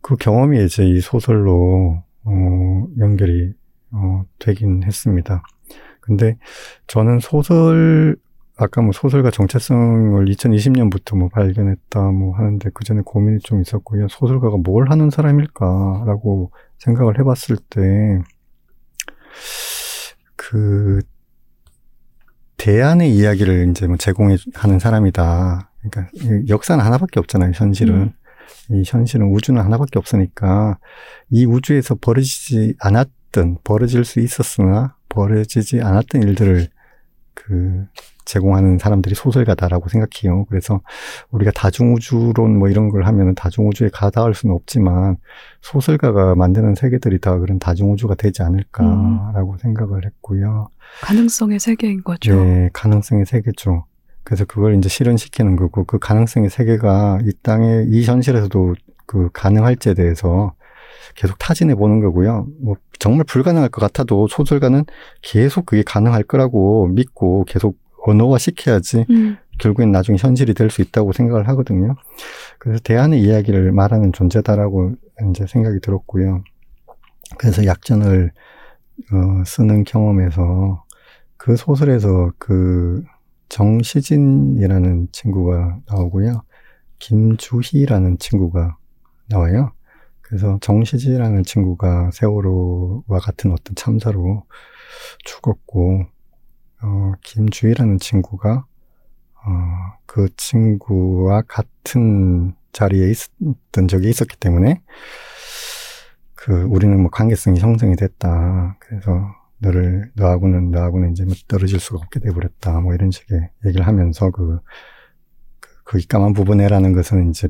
그 0.00 0.16
경험이 0.16 0.64
이제 0.64 0.84
이 0.84 1.00
소설로 1.00 2.02
어, 2.24 2.86
연결이 2.98 3.52
어, 3.90 4.24
되긴 4.38 4.82
했습니다. 4.82 5.42
근데 6.00 6.36
저는 6.86 7.20
소설 7.20 8.16
아까 8.56 8.82
뭐 8.82 8.90
소설가 8.92 9.30
정체성을 9.30 10.24
2020년부터 10.24 11.16
뭐 11.16 11.28
발견했다 11.28 12.00
뭐 12.10 12.36
하는데 12.36 12.70
그 12.74 12.84
전에 12.84 13.02
고민이 13.04 13.38
좀 13.40 13.60
있었고요. 13.60 14.08
소설가가 14.08 14.56
뭘 14.56 14.90
하는 14.90 15.10
사람일까라고 15.10 16.50
생각을 16.78 17.18
해봤을 17.20 17.56
때 17.70 18.22
그 20.36 21.00
대안의 22.58 23.14
이야기를 23.14 23.70
이제 23.70 23.86
뭐 23.86 23.96
제공하는 23.96 24.78
사람이다. 24.78 25.70
그러니까 25.80 26.10
이 26.14 26.48
역사는 26.48 26.84
하나밖에 26.84 27.18
없잖아요. 27.20 27.52
현실은 27.54 28.12
이 28.70 28.82
현실은 28.86 29.26
우주는 29.32 29.60
하나밖에 29.60 29.98
없으니까 29.98 30.78
이 31.30 31.46
우주에서 31.46 31.94
벌어지지 31.94 32.74
않았던 32.80 33.58
벌어질 33.64 34.04
수 34.04 34.20
있었으나 34.20 34.94
벌어지지 35.08 35.80
않았던 35.80 36.22
일들을 36.22 36.68
그 37.38 37.86
제공하는 38.24 38.78
사람들이 38.78 39.14
소설가다라고 39.14 39.88
생각해요. 39.88 40.44
그래서 40.46 40.80
우리가 41.30 41.52
다중우주론 41.52 42.58
뭐 42.58 42.68
이런 42.68 42.90
걸 42.90 43.06
하면은 43.06 43.34
다중우주에 43.34 43.90
가닿을 43.92 44.34
수는 44.34 44.54
없지만 44.54 45.16
소설가가 45.62 46.34
만드는 46.34 46.74
세계들이 46.74 47.20
다 47.20 47.38
그런 47.38 47.58
다중우주가 47.58 48.16
되지 48.16 48.42
않을까라고 48.42 49.56
생각을 49.58 50.04
했고요. 50.04 50.68
가능성의 51.02 51.60
세계인 51.60 52.02
거죠. 52.02 52.34
네, 52.34 52.70
가능성의 52.72 53.24
세계죠. 53.24 53.86
그래서 54.24 54.44
그걸 54.44 54.76
이제 54.76 54.88
실현시키는 54.88 55.56
거고 55.56 55.84
그 55.84 55.98
가능성의 55.98 56.50
세계가 56.50 57.20
이 57.24 57.32
땅에 57.42 57.84
이 57.88 58.04
현실에서도 58.04 58.74
그 59.06 59.30
가능할지에 59.32 59.94
대해서 59.94 60.54
계속 61.14 61.38
타진해 61.38 61.74
보는 61.74 62.00
거고요. 62.00 62.46
뭐 62.60 62.76
정말 62.98 63.24
불가능할 63.24 63.68
것 63.68 63.80
같아도 63.80 64.26
소설가는 64.28 64.84
계속 65.22 65.66
그게 65.66 65.82
가능할 65.84 66.22
거라고 66.24 66.88
믿고 66.88 67.44
계속 67.44 67.76
언어화 68.06 68.38
시켜야지 68.38 69.04
음, 69.10 69.36
결국엔 69.58 69.90
나중에 69.92 70.16
현실이 70.20 70.54
될 70.54 70.70
수 70.70 70.82
있다고 70.82 71.12
생각을 71.12 71.48
하거든요. 71.48 71.94
그래서 72.58 72.80
대안의 72.82 73.20
이야기를 73.20 73.72
말하는 73.72 74.12
존재다라고 74.12 74.92
이제 75.30 75.46
생각이 75.46 75.80
들었고요. 75.80 76.42
그래서 77.38 77.66
약전을 77.66 78.30
어, 79.12 79.44
쓰는 79.44 79.84
경험에서 79.84 80.84
그 81.36 81.56
소설에서 81.56 82.32
그 82.38 83.02
정시진이라는 83.48 85.08
친구가 85.12 85.78
나오고요. 85.88 86.42
김주희라는 86.98 88.18
친구가 88.18 88.76
나와요. 89.28 89.72
그래서 90.28 90.58
정시진이라는 90.60 91.42
친구가 91.42 92.10
세월호와 92.12 93.18
같은 93.18 93.50
어떤 93.50 93.74
참사로 93.74 94.44
죽었고, 95.24 96.04
어, 96.82 97.12
김주희라는 97.24 97.98
친구가 97.98 98.66
어, 99.46 99.50
그 100.04 100.28
친구와 100.36 101.42
같은 101.48 102.54
자리에 102.72 103.10
있었던 103.10 103.88
적이 103.88 104.10
있었기 104.10 104.36
때문에, 104.36 104.82
그, 106.34 106.64
우리는 106.64 107.00
뭐 107.00 107.10
관계성이 107.10 107.58
형성이 107.58 107.96
됐다. 107.96 108.76
그래서 108.80 109.34
너를, 109.58 110.10
너하고는, 110.14 110.70
너하고는 110.70 111.12
이제 111.12 111.24
뭐 111.24 111.34
떨어질 111.48 111.80
수가 111.80 112.00
없게 112.02 112.20
돼버렸다. 112.20 112.80
뭐 112.80 112.94
이런 112.94 113.10
식의 113.10 113.48
얘기를 113.64 113.86
하면서 113.86 114.30
그, 114.30 114.60
그, 115.60 115.82
그 115.84 116.06
까만 116.06 116.34
부분에라는 116.34 116.92
것은 116.92 117.30
이제 117.30 117.48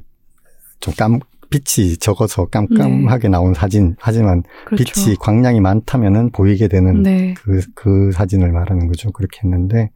좀 0.78 0.94
깜, 0.96 1.18
빛이 1.50 1.96
적어서 1.96 2.46
깜깜하게 2.46 3.28
나온 3.28 3.54
사진. 3.54 3.96
하지만 3.98 4.42
그렇죠. 4.66 4.84
빛이 4.84 5.16
광량이 5.16 5.60
많다면은 5.60 6.30
보이게 6.30 6.68
되는 6.68 7.02
네. 7.02 7.34
그, 7.34 7.60
그 7.74 8.12
사진을 8.12 8.52
말하는 8.52 8.86
거죠. 8.88 9.10
그렇게 9.12 9.40
했는데, 9.44 9.90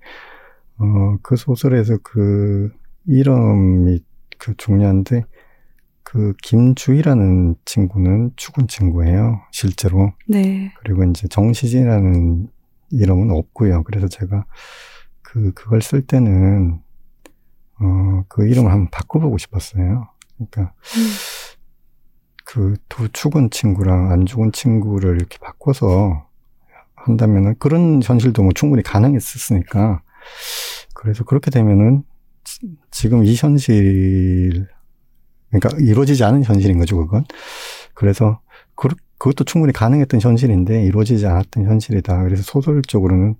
어, 0.79 1.17
그 1.23 1.37
소설에서 1.37 1.99
그 2.03 2.71
이름이 3.07 4.01
그 4.39 4.55
중요한데, 4.57 5.25
그 6.03 6.35
김주희라는 6.43 7.55
친구는 7.65 8.33
죽은 8.37 8.69
친구예요. 8.69 9.41
실제로. 9.51 10.13
네. 10.29 10.73
그리고 10.81 11.05
이제 11.05 11.27
정시진이라는 11.29 12.49
이름은 12.91 13.31
없고요. 13.31 13.83
그래서 13.85 14.09
제가 14.09 14.45
그, 15.23 15.53
그걸 15.55 15.81
쓸 15.81 16.03
때는, 16.03 16.81
어, 17.81 18.25
그 18.29 18.47
이름을 18.47 18.71
한번 18.71 18.89
바꿔보고 18.91 19.39
싶었어요. 19.39 20.09
그러니까, 20.37 20.75
그 22.45 22.77
두 22.89 23.09
죽은 23.11 23.51
친구랑 23.51 24.11
안 24.13 24.27
죽은 24.27 24.53
친구를 24.53 25.17
이렇게 25.17 25.39
바꿔서 25.39 26.27
한다면은 26.95 27.57
그런 27.59 28.01
현실도 28.03 28.43
뭐 28.43 28.53
충분히 28.55 28.83
가능했었으니까. 28.83 30.03
그래서 30.95 31.25
그렇게 31.25 31.51
되면은 31.51 32.05
지, 32.91 33.09
금 33.09 33.25
이 33.25 33.35
현실, 33.37 34.67
그러니까 35.51 35.71
이루어지지 35.81 36.25
않은 36.25 36.45
현실인 36.45 36.79
거죠, 36.79 36.97
그건. 36.99 37.25
그래서 37.95 38.41
그, 38.77 38.89
그것도 39.19 39.45
충분히 39.45 39.73
가능했던 39.73 40.21
현실인데 40.21 40.85
이루어지지 40.85 41.27
않았던 41.27 41.65
현실이다. 41.67 42.23
그래서 42.25 42.43
소설적으로는 42.43 43.37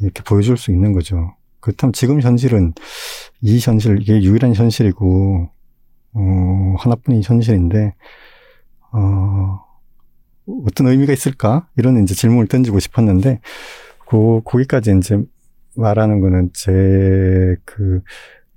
이렇게 0.00 0.22
보여줄 0.22 0.56
수 0.56 0.70
있는 0.72 0.92
거죠. 0.92 1.34
그렇다면 1.60 1.92
지금 1.92 2.20
현실은 2.20 2.72
이 3.40 3.58
현실, 3.60 3.98
이게 4.00 4.22
유일한 4.22 4.54
현실이고, 4.54 5.50
어, 6.14 6.74
하나뿐인 6.78 7.22
현실인데, 7.24 7.94
어, 8.92 9.60
어떤 10.66 10.88
의미가 10.88 11.12
있을까? 11.12 11.68
이런 11.76 12.02
이제 12.02 12.14
질문을 12.14 12.48
던지고 12.48 12.80
싶었는데, 12.80 13.40
그, 14.08 14.40
거기까지 14.44 14.94
이제 14.98 15.22
말하는 15.76 16.20
거는 16.20 16.50
제 16.52 17.56
그 17.64 18.00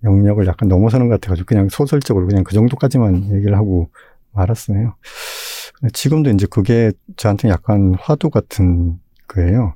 영역을 0.04 0.48
약간 0.48 0.68
넘어서는 0.68 1.08
것 1.08 1.20
같아가지고 1.22 1.46
그냥 1.46 1.70
소설적으로 1.70 2.28
그냥 2.28 2.44
그 2.44 2.54
정도까지만 2.54 3.36
얘기를 3.36 3.56
하고 3.56 3.90
말았어요. 4.32 4.96
지금도 5.94 6.30
이제 6.32 6.46
그게 6.50 6.92
저한테 7.18 7.50
약간 7.50 7.96
화두 8.00 8.30
같은 8.30 9.00
거예요. 9.28 9.76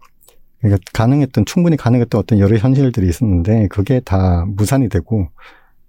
그러니까 0.59 0.81
가능했던, 0.93 1.45
충분히 1.45 1.77
가능했던 1.77 2.19
어떤 2.19 2.39
여러 2.39 2.57
현실들이 2.57 3.07
있었는데 3.07 3.67
그게 3.67 3.99
다 3.99 4.45
무산이 4.47 4.89
되고 4.89 5.29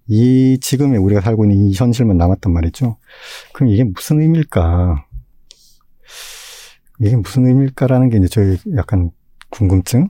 이 0.09 0.59
지금의 0.61 0.99
우리가 0.99 1.21
살고 1.21 1.45
있는 1.45 1.67
이 1.67 1.75
현실만 1.75 2.17
남았단 2.17 2.53
말이죠. 2.53 2.97
그럼 3.53 3.71
이게 3.71 3.85
무슨 3.85 4.21
의미일까? 4.21 5.05
이게 7.01 7.17
무슨 7.17 7.47
의미일까라는 7.47 8.09
게 8.09 8.17
이제 8.17 8.29
저희 8.29 8.57
약간 8.77 9.11
궁금증? 9.51 10.09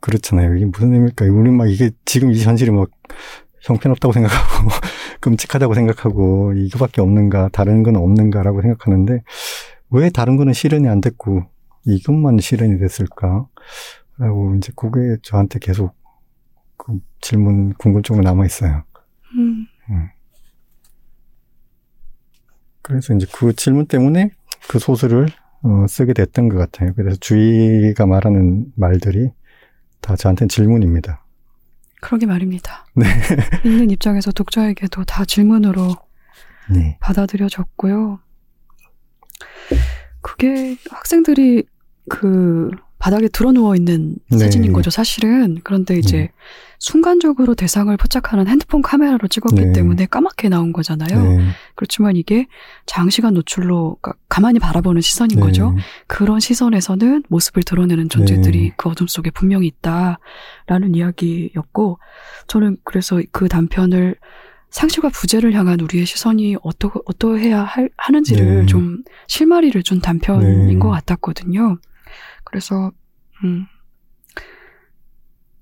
그렇잖아요. 0.00 0.56
이게 0.56 0.64
무슨 0.64 0.94
의미일까? 0.94 1.26
우리 1.26 1.50
막 1.50 1.70
이게 1.70 1.90
지금 2.04 2.32
이 2.32 2.42
현실이 2.42 2.70
막 2.70 2.88
형편없다고 3.60 4.12
생각하고 4.12 4.70
끔찍하다고 5.20 5.74
생각하고 5.74 6.54
이거밖에 6.54 7.02
없는가 7.02 7.50
다른 7.52 7.82
건 7.82 7.96
없는가라고 7.96 8.62
생각하는데 8.62 9.22
왜 9.90 10.10
다른 10.10 10.36
거는 10.36 10.52
실현이 10.52 10.88
안 10.88 11.00
됐고 11.00 11.42
이것만 11.84 12.38
실현이 12.38 12.78
됐을까? 12.78 13.46
라고 14.18 14.54
이제 14.56 14.72
그게 14.74 15.16
저한테 15.22 15.58
계속 15.58 15.94
그 16.88 16.98
질문 17.20 17.74
궁금증으로 17.74 18.24
남아 18.24 18.46
있어요. 18.46 18.82
음. 19.34 19.66
음. 19.90 20.08
그래서 22.80 23.14
이제 23.14 23.26
그 23.30 23.54
질문 23.54 23.86
때문에 23.86 24.30
그 24.70 24.78
소설을 24.78 25.28
어, 25.62 25.86
쓰게 25.86 26.14
됐던 26.14 26.48
것 26.48 26.56
같아요. 26.56 26.94
그래서 26.94 27.16
주위가 27.20 28.06
말하는 28.06 28.72
말들이 28.74 29.30
다 30.00 30.16
저한테는 30.16 30.48
질문입니다. 30.48 31.24
그러게 32.00 32.24
말입니다. 32.24 32.86
네. 32.94 33.04
읽는 33.66 33.90
입장에서 33.90 34.32
독자에게도 34.32 35.04
다 35.04 35.24
질문으로 35.26 35.96
네. 36.72 36.96
받아들여졌고요. 37.00 38.20
그게 40.22 40.76
학생들이 40.90 41.64
그 42.08 42.70
바닥에 43.08 43.28
드러누워 43.28 43.74
있는 43.74 44.16
네. 44.30 44.36
사진인 44.36 44.74
거죠, 44.74 44.90
사실은. 44.90 45.60
그런데 45.64 45.96
이제 45.96 46.18
네. 46.18 46.30
순간적으로 46.78 47.54
대상을 47.54 47.96
포착하는 47.96 48.46
핸드폰 48.48 48.82
카메라로 48.82 49.28
찍었기 49.28 49.54
네. 49.54 49.72
때문에 49.72 50.04
까맣게 50.04 50.50
나온 50.50 50.74
거잖아요. 50.74 51.22
네. 51.22 51.48
그렇지만 51.74 52.16
이게 52.16 52.46
장시간 52.84 53.32
노출로 53.32 53.96
가만히 54.28 54.58
바라보는 54.58 55.00
시선인 55.00 55.36
네. 55.36 55.40
거죠. 55.40 55.74
그런 56.06 56.38
시선에서는 56.38 57.24
모습을 57.30 57.62
드러내는 57.62 58.10
존재들이 58.10 58.60
네. 58.60 58.74
그 58.76 58.90
어둠 58.90 59.06
속에 59.06 59.30
분명히 59.30 59.68
있다라는 59.68 60.94
이야기였고, 60.94 61.98
저는 62.46 62.76
그래서 62.84 63.22
그 63.32 63.48
단편을 63.48 64.16
상실과 64.68 65.08
부재를 65.08 65.54
향한 65.54 65.80
우리의 65.80 66.04
시선이 66.04 66.56
어떠, 66.62 66.92
어떠해야 67.06 67.62
할, 67.62 67.88
하는지를 67.96 68.66
좀 68.66 69.02
실마리를 69.28 69.82
준 69.82 70.02
단편인 70.02 70.78
것 70.78 70.90
같았거든요. 70.90 71.78
그래서 72.48 72.90
음, 73.44 73.66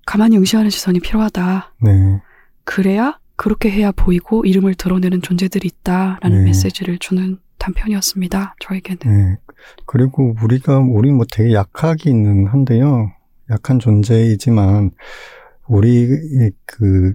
가만히 0.06 0.36
응시하는 0.38 0.70
시선이 0.70 1.00
필요하다. 1.00 1.74
네. 1.82 2.20
그래야 2.64 3.18
그렇게 3.34 3.70
해야 3.70 3.90
보이고 3.90 4.44
이름을 4.44 4.74
드러내는 4.76 5.20
존재들이 5.20 5.68
있다라는 5.68 6.38
네. 6.38 6.44
메시지를 6.44 6.98
주는 6.98 7.38
단편이었습니다. 7.58 8.54
저에게는. 8.60 8.98
네. 9.04 9.36
그리고 9.84 10.34
우리가 10.42 10.78
우리는 10.78 11.16
뭐 11.16 11.26
되게 11.30 11.52
약하기는 11.52 12.46
한데요. 12.46 13.12
약한 13.50 13.78
존재이지만 13.80 14.92
우리 15.66 16.08
그 16.66 17.14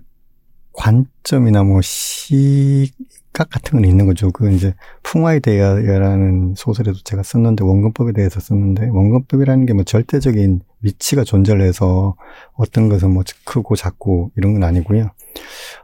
관점이나 0.73 1.63
뭐 1.63 1.79
시 1.81 2.91
각 3.33 3.49
같은 3.49 3.79
건 3.79 3.89
있는 3.89 4.05
거죠. 4.05 4.31
그 4.31 4.51
이제 4.51 4.73
풍화에 5.03 5.39
대하여라는 5.39 6.53
소설에도 6.57 6.97
제가 7.03 7.23
썼는데 7.23 7.63
원근법에 7.63 8.11
대해서 8.13 8.39
썼는데 8.39 8.89
원근법이라는 8.89 9.65
게 9.65 9.73
뭐 9.73 9.83
절대적인 9.83 10.61
위치가 10.81 11.23
존재를 11.23 11.61
해서 11.61 12.15
어떤 12.53 12.89
것은 12.89 13.11
뭐 13.13 13.23
크고 13.45 13.75
작고 13.75 14.31
이런 14.35 14.53
건 14.53 14.63
아니고요. 14.63 15.11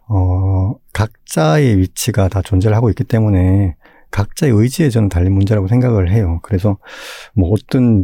어, 0.10 0.74
각자의 0.94 1.78
위치가 1.78 2.28
다 2.28 2.42
존재를 2.42 2.76
하고 2.76 2.90
있기 2.90 3.04
때문에 3.06 3.76
각자의 4.12 4.52
의지에 4.54 4.90
저는 4.90 5.10
달린 5.10 5.34
문제라고 5.34 5.68
생각을 5.68 6.12
해요. 6.12 6.40
그래서 6.44 6.78
뭐 7.34 7.52
어떤 7.52 8.04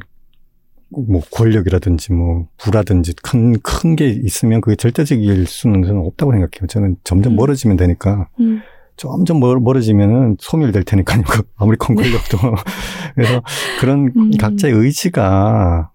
뭐 0.89 1.21
권력이라든지 1.31 2.13
뭐 2.13 2.47
부라든지 2.57 3.13
큰 3.23 3.59
큰 3.63 3.95
게 3.95 4.07
있으면 4.09 4.61
그게 4.61 4.75
절대적일 4.75 5.47
수는 5.47 5.83
저는 5.83 6.01
없다고 6.05 6.31
생각해요. 6.33 6.67
저는 6.67 6.97
점점 7.03 7.33
음. 7.33 7.35
멀어지면 7.37 7.77
되니까 7.77 8.29
음. 8.39 8.61
점점 8.95 9.39
멀, 9.39 9.59
멀어지면은 9.59 10.37
소멸될 10.39 10.83
테니까요. 10.83 11.23
아무리 11.57 11.77
큰 11.77 11.95
네. 11.95 12.03
권력도 12.03 12.37
그래서 13.15 13.41
그런 13.79 14.11
음. 14.15 14.31
각자의 14.39 14.73
의지가 14.73 15.89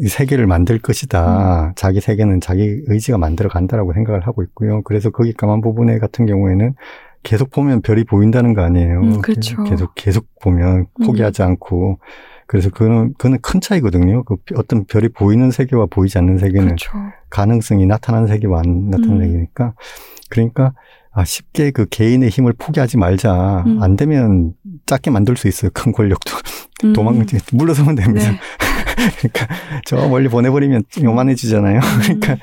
이 0.00 0.08
세계를 0.08 0.46
만들 0.46 0.78
것이다. 0.78 1.68
음. 1.68 1.72
자기 1.76 2.00
세계는 2.00 2.40
자기 2.40 2.82
의지가 2.86 3.18
만들어 3.18 3.48
간다라고 3.48 3.92
생각을 3.92 4.26
하고 4.26 4.42
있고요. 4.42 4.82
그래서 4.82 5.10
거기 5.10 5.32
까만 5.32 5.60
부분에 5.60 5.98
같은 5.98 6.26
경우에는 6.26 6.74
계속 7.22 7.50
보면 7.50 7.82
별이 7.82 8.04
보인다는 8.04 8.54
거 8.54 8.62
아니에요. 8.62 9.00
음, 9.00 9.22
그렇죠. 9.22 9.62
계속 9.64 9.94
계속 9.94 10.26
보면 10.40 10.86
포기하지 11.04 11.42
음. 11.42 11.48
않고 11.48 11.98
그래서 12.46 12.70
그는 12.70 13.14
그는 13.18 13.38
큰 13.40 13.60
차이거든요. 13.60 14.24
그 14.24 14.36
어떤 14.56 14.84
별이 14.84 15.08
보이는 15.08 15.50
세계와 15.50 15.86
보이지 15.86 16.18
않는 16.18 16.38
세계는 16.38 16.66
그렇죠. 16.66 16.90
가능성이 17.30 17.86
나타나는 17.86 18.28
세계와 18.28 18.60
안 18.60 18.90
나타나는 18.90 19.16
음. 19.16 19.26
세계니까 19.26 19.74
그러니까 20.28 20.74
아 21.14 21.24
쉽게 21.24 21.70
그 21.70 21.86
개인의 21.86 22.28
힘을 22.28 22.52
포기하지 22.52 22.96
말자. 22.96 23.64
음. 23.66 23.82
안 23.82 23.96
되면 23.96 24.54
작게 24.86 25.10
만들 25.10 25.36
수 25.36 25.46
있어요. 25.48 25.70
큰 25.72 25.92
권력도 25.92 26.32
음. 26.84 26.92
도망 26.92 27.24
물러서면 27.52 27.94
됩니다. 27.94 28.32
네. 28.32 28.38
그러니까 29.18 29.46
저 29.84 30.08
멀리 30.08 30.28
보내버리면 30.28 30.84
요만해지잖아요. 31.02 31.78
음. 31.78 32.00
그러니까 32.02 32.36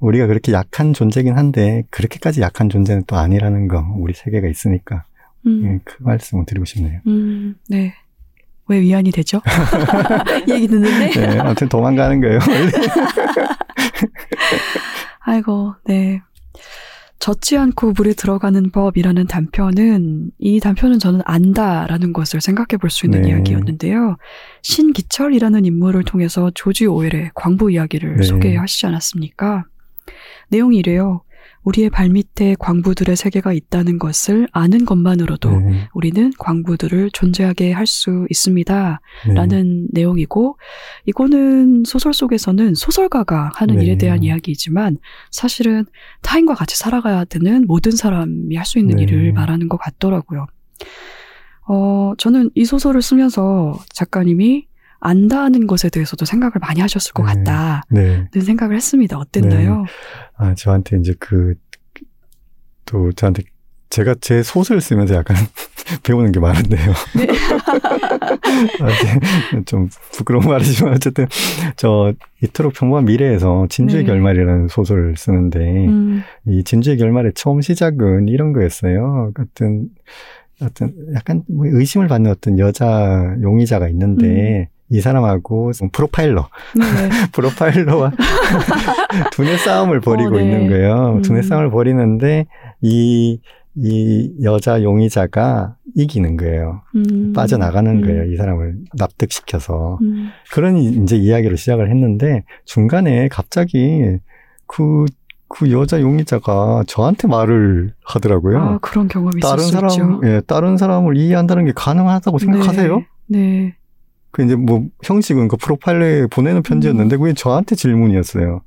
우리가 0.00 0.26
그렇게 0.26 0.52
약한 0.52 0.92
존재긴 0.92 1.36
한데 1.36 1.82
그렇게까지 1.90 2.40
약한 2.40 2.68
존재는 2.68 3.04
또 3.06 3.16
아니라는 3.16 3.66
거 3.68 3.84
우리 3.98 4.14
세계가 4.14 4.46
있으니까 4.48 5.04
음. 5.46 5.64
예, 5.64 5.80
그 5.84 5.96
말씀을 6.00 6.46
드리고 6.46 6.64
싶네요. 6.64 7.00
음, 7.06 7.56
네. 7.68 7.94
왜 8.68 8.80
위안이 8.80 9.10
되죠? 9.10 9.40
얘기 10.48 10.68
듣는데. 10.68 11.10
네, 11.10 11.38
아무튼 11.38 11.68
도망가는 11.68 12.20
거예요. 12.20 12.38
아이고, 15.20 15.74
네. 15.84 16.22
젖지 17.22 17.56
않고 17.56 17.92
물에 17.92 18.14
들어가는 18.14 18.72
법이라는 18.72 19.28
단편은 19.28 20.32
이 20.40 20.58
단편은 20.58 20.98
저는 20.98 21.20
안다라는 21.24 22.12
것을 22.12 22.40
생각해 22.40 22.78
볼 22.80 22.90
수 22.90 23.06
있는 23.06 23.22
네. 23.22 23.28
이야기였는데요. 23.28 24.16
신기철이라는 24.62 25.64
인물을 25.64 26.02
통해서 26.02 26.50
조지 26.52 26.86
오웰의 26.86 27.30
광부 27.36 27.70
이야기를 27.70 28.16
네. 28.16 28.22
소개하시지 28.24 28.86
않았습니까? 28.86 29.64
내용이 30.48 30.78
이래요. 30.78 31.22
우리의 31.64 31.90
발밑에 31.90 32.56
광부들의 32.58 33.14
세계가 33.14 33.52
있다는 33.52 33.98
것을 33.98 34.48
아는 34.52 34.84
것만으로도 34.84 35.50
네. 35.60 35.88
우리는 35.94 36.32
광부들을 36.38 37.10
존재하게 37.12 37.72
할 37.72 37.86
수 37.86 38.26
있습니다. 38.30 39.00
네. 39.28 39.34
라는 39.34 39.86
내용이고, 39.92 40.56
이거는 41.06 41.84
소설 41.84 42.14
속에서는 42.14 42.74
소설가가 42.74 43.52
하는 43.54 43.76
네. 43.76 43.84
일에 43.84 43.98
대한 43.98 44.22
이야기이지만, 44.22 44.98
사실은 45.30 45.84
타인과 46.22 46.54
같이 46.54 46.76
살아가야 46.78 47.24
되는 47.24 47.66
모든 47.66 47.92
사람이 47.92 48.56
할 48.56 48.64
수 48.64 48.78
있는 48.78 48.96
네. 48.96 49.02
일을 49.02 49.32
말하는 49.32 49.68
것 49.68 49.76
같더라고요. 49.76 50.46
어, 51.68 52.12
저는 52.18 52.50
이 52.54 52.64
소설을 52.64 53.02
쓰면서 53.02 53.78
작가님이 53.92 54.66
안다는 55.02 55.66
것에 55.66 55.90
대해서도 55.90 56.24
생각을 56.24 56.52
많이 56.60 56.80
하셨을 56.80 57.12
것 57.12 57.24
네. 57.24 57.44
같다는 57.44 58.28
네. 58.32 58.40
생각을 58.40 58.76
했습니다. 58.76 59.18
어땠나요? 59.18 59.82
네. 59.82 59.86
아, 60.36 60.54
저한테 60.54 60.98
이제 60.98 61.14
그 61.18 61.54
또 62.92 63.10
저한테 63.12 63.42
제가 63.88 64.14
제 64.20 64.42
소설 64.42 64.80
쓰면서 64.80 65.14
약간 65.14 65.36
배우는 66.04 66.32
게 66.32 66.40
많은데요. 66.40 66.92
네. 67.16 67.26
아, 68.80 69.60
좀 69.66 69.88
부끄러운 70.12 70.44
말이지만 70.46 70.94
어쨌든 70.94 71.26
저 71.76 72.12
이토록 72.42 72.74
평범한 72.74 73.06
미래에서 73.06 73.66
진주의 73.68 74.04
네. 74.04 74.08
결말이라는 74.08 74.68
소설을 74.68 75.16
쓰는데 75.16 75.58
음. 75.86 76.22
이 76.46 76.62
진주의 76.64 76.96
결말의 76.98 77.32
처음 77.34 77.60
시작은 77.60 78.28
이런 78.28 78.52
거였어요. 78.52 79.32
어떤 79.38 79.88
어떤 80.60 80.94
약간 81.14 81.42
뭐 81.48 81.66
의심을 81.66 82.08
받는 82.08 82.30
어떤 82.30 82.58
여자 82.58 83.34
용의자가 83.42 83.88
있는데 83.88 84.68
음. 84.70 84.81
이 84.92 85.00
사람하고 85.00 85.72
프로파일러, 85.90 86.48
네. 86.76 86.84
프로파일러와 87.32 88.12
두뇌 89.32 89.56
싸움을 89.56 90.00
벌이고 90.00 90.34
어, 90.34 90.38
네. 90.38 90.44
있는 90.44 90.68
거예요. 90.68 91.14
음. 91.16 91.22
두뇌 91.22 91.40
싸움을 91.40 91.70
벌이는데 91.70 92.46
이, 92.82 93.40
이 93.74 94.32
여자 94.42 94.82
용의자가 94.82 95.76
이기는 95.96 96.36
거예요. 96.36 96.82
음. 96.94 97.32
빠져나가는 97.32 97.90
음. 97.90 98.02
거예요. 98.02 98.24
이 98.30 98.36
사람을 98.36 98.76
납득시켜서. 98.98 99.98
음. 100.02 100.28
그런 100.52 100.76
이제 100.76 101.16
이야기를 101.16 101.56
시작을 101.56 101.90
했는데 101.90 102.44
중간에 102.66 103.28
갑자기 103.28 104.18
그, 104.66 105.06
그 105.48 105.70
여자 105.70 106.02
용의자가 106.02 106.84
저한테 106.86 107.28
말을 107.28 107.94
하더라고요. 108.04 108.58
아, 108.58 108.78
그런 108.82 109.08
경험이 109.08 109.40
다른 109.40 109.64
사람, 109.64 109.90
있죠. 109.90 110.20
예, 110.24 110.42
다른 110.46 110.76
사람을 110.76 111.16
이해한다는 111.16 111.64
게 111.64 111.72
가능하다고 111.74 112.38
생각하세요? 112.38 113.02
네. 113.28 113.38
네. 113.38 113.76
그 114.32 114.42
이제 114.42 114.56
뭐 114.56 114.84
형식은 115.04 115.48
그 115.48 115.56
프로파일러에 115.56 116.26
보내는 116.26 116.62
편지였는데 116.62 117.16
음. 117.16 117.20
그게 117.20 117.34
저한테 117.34 117.76
질문이었어요. 117.76 118.62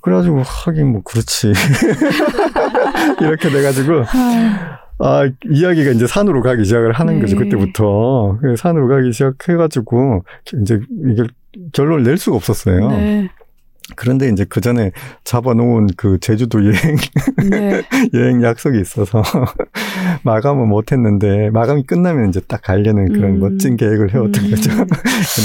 그래가지고 0.00 0.42
하긴 0.44 0.92
뭐 0.92 1.02
그렇지 1.02 1.52
이렇게 3.20 3.50
돼가지고 3.50 4.04
아 4.98 5.30
이야기가 5.48 5.92
이제 5.92 6.06
산으로 6.06 6.42
가기 6.42 6.64
시작을 6.64 6.92
하는 6.92 7.14
네. 7.14 7.20
거죠 7.20 7.36
그때부터 7.36 8.38
산으로 8.56 8.88
가기 8.88 9.12
시작해가지고 9.12 10.24
이제 10.62 10.80
이게 11.06 11.24
결론을 11.72 12.04
낼 12.04 12.16
수가 12.18 12.36
없었어요. 12.36 12.88
네. 12.88 13.28
그런데 13.96 14.28
이제 14.28 14.44
그 14.48 14.60
전에 14.60 14.92
잡아놓은 15.24 15.88
그 15.96 16.18
제주도 16.20 16.64
여행, 16.64 16.96
네. 17.50 17.82
여행 18.14 18.42
약속이 18.42 18.80
있어서 18.80 19.22
마감은 20.24 20.68
못했는데 20.68 21.50
마감이 21.50 21.84
끝나면 21.84 22.28
이제 22.28 22.40
딱 22.46 22.62
가려는 22.62 23.12
그런 23.12 23.32
음. 23.32 23.40
멋진 23.40 23.76
계획을 23.76 24.12
해왔던 24.12 24.44
음. 24.44 24.50
거죠. 24.50 24.70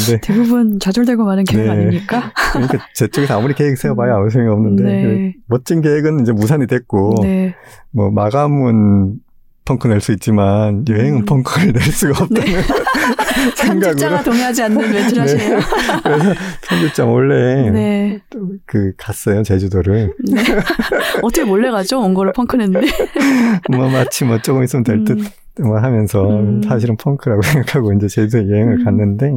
근데 0.07 0.21
대부분 0.21 0.79
좌절되고 0.79 1.23
마는 1.23 1.43
계획 1.43 1.65
네. 1.65 1.69
아닙니까? 1.69 2.31
그러니까 2.53 2.87
제 2.93 3.07
쪽에서 3.07 3.37
아무리 3.37 3.53
계획 3.53 3.77
세워봐야 3.77 4.15
아무 4.15 4.29
생각 4.29 4.53
없는데 4.53 4.83
네. 4.83 5.35
멋진 5.47 5.81
계획은 5.81 6.21
이제 6.21 6.31
무산이 6.31 6.67
됐고 6.67 7.15
네. 7.23 7.55
뭐 7.91 8.11
마감은 8.11 9.19
펑크 9.67 9.89
낼 9.89 9.99
수 9.99 10.13
있지만 10.13 10.85
여행은 10.87 11.21
음. 11.21 11.25
펑크를 11.25 11.73
낼 11.73 11.81
수가 11.81 12.23
없다는 12.23 12.45
네. 12.45 12.61
생각으로 13.55 14.23
동의하지 14.23 14.63
않는 14.63 14.91
멘트라시네요. 14.91 15.57
네. 15.57 15.63
그래서 16.03 16.33
편집자 16.67 17.05
몰래 17.05 17.69
네. 17.69 18.19
그 18.65 18.93
갔어요 18.97 19.43
제주도를. 19.43 20.13
네. 20.31 20.43
어떻게 21.21 21.43
몰래 21.43 21.69
가죠? 21.69 21.99
원고를 21.99 22.31
펑크 22.31 22.55
냈는데. 22.55 22.87
뭐 23.69 23.89
마치 23.89 24.23
뭐 24.23 24.41
조금 24.41 24.63
있으면 24.63 24.83
될 24.83 25.03
듯. 25.03 25.19
음. 25.19 25.25
뭐 25.65 25.79
하면서 25.79 26.29
음. 26.29 26.61
사실은 26.63 26.95
펑크라고 26.95 27.41
생각하고 27.43 27.91
이제 27.93 28.07
제주도 28.07 28.49
여행을 28.49 28.79
음. 28.79 28.85
갔는데 28.85 29.33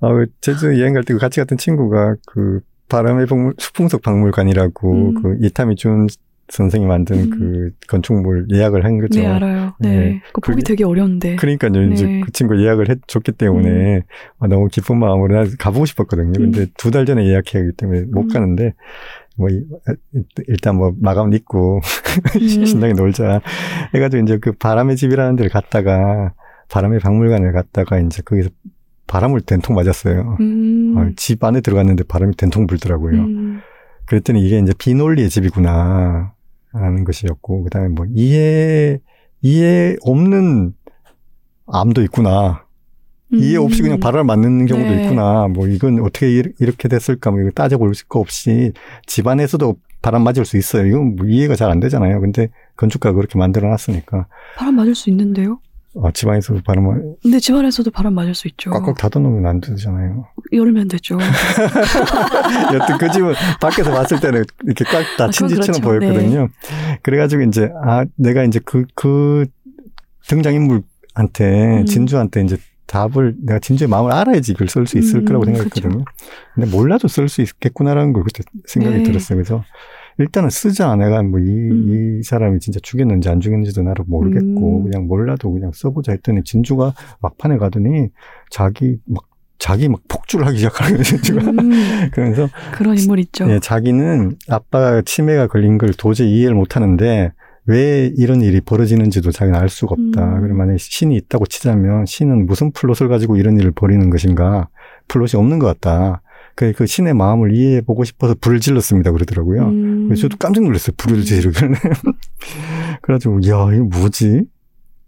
어 0.00 0.24
제주도 0.42 0.78
여행 0.78 0.92
갈때그 0.92 1.18
같이 1.18 1.40
갔던 1.40 1.56
친구가 1.56 2.16
그 2.26 2.60
바람의 2.88 3.26
박물, 3.26 3.54
수풍속 3.58 4.02
박물관이라고 4.02 4.92
음. 4.92 5.22
그 5.22 5.36
이타미 5.40 5.76
준 5.76 6.06
선생이 6.50 6.86
만든 6.86 7.16
음. 7.18 7.30
그 7.30 7.70
건축물 7.88 8.46
예약을 8.52 8.84
한 8.84 8.98
거죠. 8.98 9.20
네, 9.20 9.26
알아요. 9.26 9.74
네. 9.78 9.96
네. 9.96 10.22
그 10.32 10.40
보기 10.40 10.62
되게 10.62 10.84
어려운데. 10.84 11.36
그러니까요. 11.36 11.70
네. 11.72 11.92
이제 11.92 12.20
그 12.24 12.32
친구 12.32 12.60
예약을 12.62 12.88
해줬기 12.88 13.32
때문에 13.32 13.96
음. 13.96 14.02
아, 14.38 14.46
너무 14.46 14.68
기쁜 14.68 14.98
마음으로 14.98 15.34
나 15.44 15.50
가보고 15.58 15.84
싶었거든요. 15.86 16.32
음. 16.38 16.52
근데 16.52 16.66
두 16.76 16.90
달 16.90 17.04
전에 17.06 17.26
예약해야 17.26 17.62
하기 17.62 17.72
때문에 17.76 18.02
못 18.10 18.22
음. 18.22 18.28
가는데 18.28 18.74
뭐 19.36 19.48
일단 20.48 20.76
뭐 20.76 20.92
마감 21.00 21.32
잊고 21.32 21.80
음. 22.36 22.40
신나게 22.66 22.94
놀자 22.94 23.40
해가지고 23.94 24.22
이제 24.24 24.38
그 24.40 24.52
바람의 24.52 24.96
집이라는 24.96 25.36
데를 25.36 25.50
갔다가 25.50 26.32
바람의 26.70 27.00
박물관을 27.00 27.52
갔다가 27.52 27.98
이제 28.00 28.22
거기서 28.24 28.48
바람을 29.06 29.42
된통 29.42 29.74
맞았어요. 29.76 30.36
음. 30.40 30.94
어, 30.96 31.10
집 31.16 31.42
안에 31.44 31.60
들어갔는데 31.60 32.04
바람이 32.04 32.36
된통 32.36 32.66
불더라고요. 32.66 33.26
그랬더니 34.06 34.44
이게 34.44 34.58
이제 34.58 34.72
비논리의 34.78 35.28
집이구나. 35.30 36.32
라는 36.80 37.04
것이었고, 37.04 37.64
그 37.64 37.70
다음에 37.70 37.88
뭐, 37.88 38.06
이해, 38.14 38.98
이해 39.42 39.96
없는 40.02 40.74
암도 41.66 42.02
있구나. 42.02 42.64
음. 43.32 43.38
이해 43.40 43.56
없이 43.56 43.82
그냥 43.82 44.00
발을 44.00 44.24
맞는 44.24 44.66
경우도 44.66 44.88
네. 44.90 45.04
있구나. 45.04 45.48
뭐, 45.48 45.68
이건 45.68 46.00
어떻게 46.00 46.30
이렇게 46.30 46.88
됐을까. 46.88 47.30
뭐, 47.30 47.40
이거 47.40 47.50
따져볼 47.50 47.92
거 48.08 48.20
없이 48.20 48.72
집안에서도 49.06 49.76
바람 50.00 50.22
맞을 50.22 50.44
수 50.44 50.56
있어요. 50.56 50.86
이건 50.86 51.16
뭐 51.16 51.26
이해가 51.26 51.56
잘 51.56 51.70
안 51.70 51.80
되잖아요. 51.80 52.20
근데 52.20 52.48
건축가가 52.76 53.14
그렇게 53.16 53.36
만들어 53.38 53.68
놨으니까. 53.68 54.26
바람 54.56 54.76
맞을 54.76 54.94
수 54.94 55.10
있는데요? 55.10 55.60
아, 55.96 56.10
집안에서도 56.12 56.60
바람 56.64 57.16
근데 57.22 57.40
집안에서도 57.40 57.90
바람 57.90 58.14
맞을 58.14 58.34
수 58.34 58.46
있죠. 58.48 58.70
꽉꽉 58.70 58.96
닫아놓으면 58.96 59.46
안 59.46 59.60
되잖아요. 59.60 60.26
열면 60.52 60.88
되죠. 60.88 61.16
여튼 62.74 62.98
그 62.98 63.10
집은 63.10 63.34
밖에서 63.60 63.90
봤을 63.90 64.20
때는 64.20 64.44
이렇게 64.64 64.84
꽉 64.84 65.02
닫힌 65.16 65.46
아, 65.46 65.48
집처럼 65.48 65.80
그렇죠. 65.80 65.80
보였거든요. 65.80 66.40
네. 66.40 66.98
그래가지고 67.02 67.42
이제, 67.42 67.70
아, 67.84 68.04
내가 68.16 68.44
이제 68.44 68.60
그, 68.64 68.84
그 68.94 69.46
등장인물한테, 70.28 71.80
음. 71.80 71.84
진주한테 71.86 72.42
이제 72.42 72.58
답을, 72.86 73.36
내가 73.42 73.58
진주의 73.58 73.88
마음을 73.88 74.12
알아야지 74.12 74.52
이걸 74.52 74.68
쓸 74.68 74.86
수 74.86 74.98
있을 74.98 75.20
음, 75.20 75.24
거라고 75.24 75.44
생각했거든요. 75.46 76.04
그렇죠. 76.04 76.04
근데 76.54 76.70
몰라도 76.70 77.08
쓸 77.08 77.28
수 77.28 77.42
있겠구나라는 77.42 78.12
걸 78.12 78.24
그때 78.24 78.42
생각이 78.66 78.98
네. 78.98 79.02
들었어요. 79.04 79.36
그래서 79.36 79.64
일단은 80.18 80.50
쓰자. 80.50 80.96
내가 80.96 81.22
뭐 81.22 81.38
이, 81.38 81.44
음. 81.44 82.18
이 82.20 82.22
사람이 82.22 82.58
진짜 82.60 82.80
죽였는지 82.82 83.28
안 83.28 83.40
죽였는지도 83.40 83.82
나를 83.82 84.04
모르겠고, 84.08 84.78
음. 84.78 84.84
그냥 84.84 85.06
몰라도 85.06 85.52
그냥 85.52 85.70
써보자 85.72 86.12
했더니 86.12 86.42
진주가 86.44 86.92
막판에 87.20 87.58
가더니 87.58 88.08
자기 88.50 88.98
막 89.06 89.24
자기 89.58 89.88
막 89.88 90.00
폭주를 90.08 90.46
하기 90.46 90.58
시작하는 90.58 90.92
거예요, 90.92 91.02
진주가. 91.02 91.50
음. 91.50 91.70
그래서. 92.12 92.48
그런 92.72 92.96
인물 92.98 93.18
있죠. 93.20 93.50
예, 93.50 93.58
자기는 93.58 94.36
아빠가 94.48 95.02
치매가 95.02 95.48
걸린 95.48 95.78
걸 95.78 95.90
도저히 95.90 96.32
이해를 96.32 96.54
못 96.54 96.76
하는데, 96.76 97.32
왜 97.68 98.10
이런 98.16 98.40
일이 98.40 98.62
벌어지는지도 98.62 99.30
자기는 99.30 99.58
알 99.58 99.68
수가 99.68 99.92
없다. 99.92 100.36
음. 100.36 100.40
그럼 100.40 100.56
만약에 100.56 100.78
신이 100.78 101.14
있다고 101.16 101.44
치자면 101.46 102.06
신은 102.06 102.46
무슨 102.46 102.72
플롯을 102.72 103.08
가지고 103.10 103.36
이런 103.36 103.58
일을 103.58 103.72
벌이는 103.72 104.08
것인가? 104.08 104.68
플롯이 105.08 105.32
없는 105.34 105.58
것 105.58 105.66
같다. 105.66 106.22
그, 106.58 106.72
그 106.72 106.86
신의 106.86 107.14
마음을 107.14 107.54
이해해 107.54 107.82
보고 107.82 108.02
싶어서 108.02 108.34
불을 108.34 108.58
질렀습니다. 108.58 109.12
그러더라고요. 109.12 109.68
음. 109.68 110.08
그래서 110.08 110.22
저도 110.22 110.38
깜짝 110.38 110.64
놀랐어요. 110.64 110.92
불을 110.96 111.22
지르길래. 111.22 111.74
그래가지고, 113.02 113.42
야, 113.46 113.72
이거 113.72 113.84
뭐지? 113.84 114.42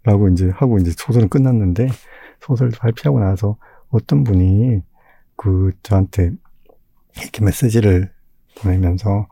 라고 0.03 0.29
이제 0.29 0.49
하고 0.55 0.77
이제 0.77 0.93
소설은 0.95 1.27
끝났는데, 1.27 1.89
소설 2.39 2.69
발표하고 2.69 3.19
나서 3.19 3.57
어떤 3.89 4.23
분이 4.23 4.79
그 5.35 5.73
저한테 5.83 6.31
이렇게 7.19 7.43
메시지를 7.43 8.09
보내면서 8.61 9.27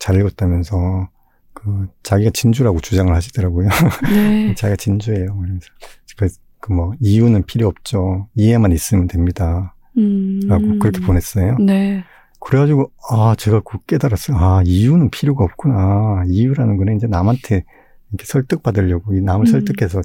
잘 0.00 0.16
읽었다면서 0.16 1.08
그 1.54 1.86
자기가 2.02 2.30
진주라고 2.34 2.80
주장을 2.80 3.14
하시더라고요. 3.14 3.68
네. 4.10 4.54
자기가 4.56 4.74
진주예요. 4.74 5.40
그래서 6.16 6.40
그뭐 6.58 6.94
이유는 6.98 7.44
필요 7.44 7.68
없죠. 7.68 8.26
이해만 8.34 8.72
있으면 8.72 9.06
됩니다. 9.06 9.76
음. 9.96 10.40
라고 10.46 10.78
그렇게 10.78 11.00
보냈어요. 11.00 11.56
네. 11.58 12.04
그래가지고, 12.40 12.90
아, 13.10 13.34
제가 13.36 13.60
그 13.60 13.78
깨달았어요. 13.86 14.36
아, 14.36 14.62
이유는 14.64 15.10
필요가 15.10 15.44
없구나. 15.44 16.24
이유라는 16.28 16.76
거는 16.76 16.96
이제 16.96 17.06
남한테 17.06 17.64
이렇게 18.10 18.24
설득받으려고, 18.24 19.14
이 19.14 19.20
남을 19.20 19.46
음. 19.46 19.50
설득해서 19.50 20.02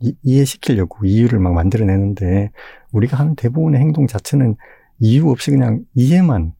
이, 0.00 0.14
이해시키려고 0.22 1.04
이유를 1.04 1.38
막 1.38 1.52
만들어내는데, 1.52 2.50
우리가 2.92 3.18
하는 3.18 3.34
대부분의 3.34 3.80
행동 3.80 4.06
자체는 4.06 4.56
이유 5.00 5.28
없이 5.30 5.50
그냥 5.50 5.84
이해만 5.94 6.52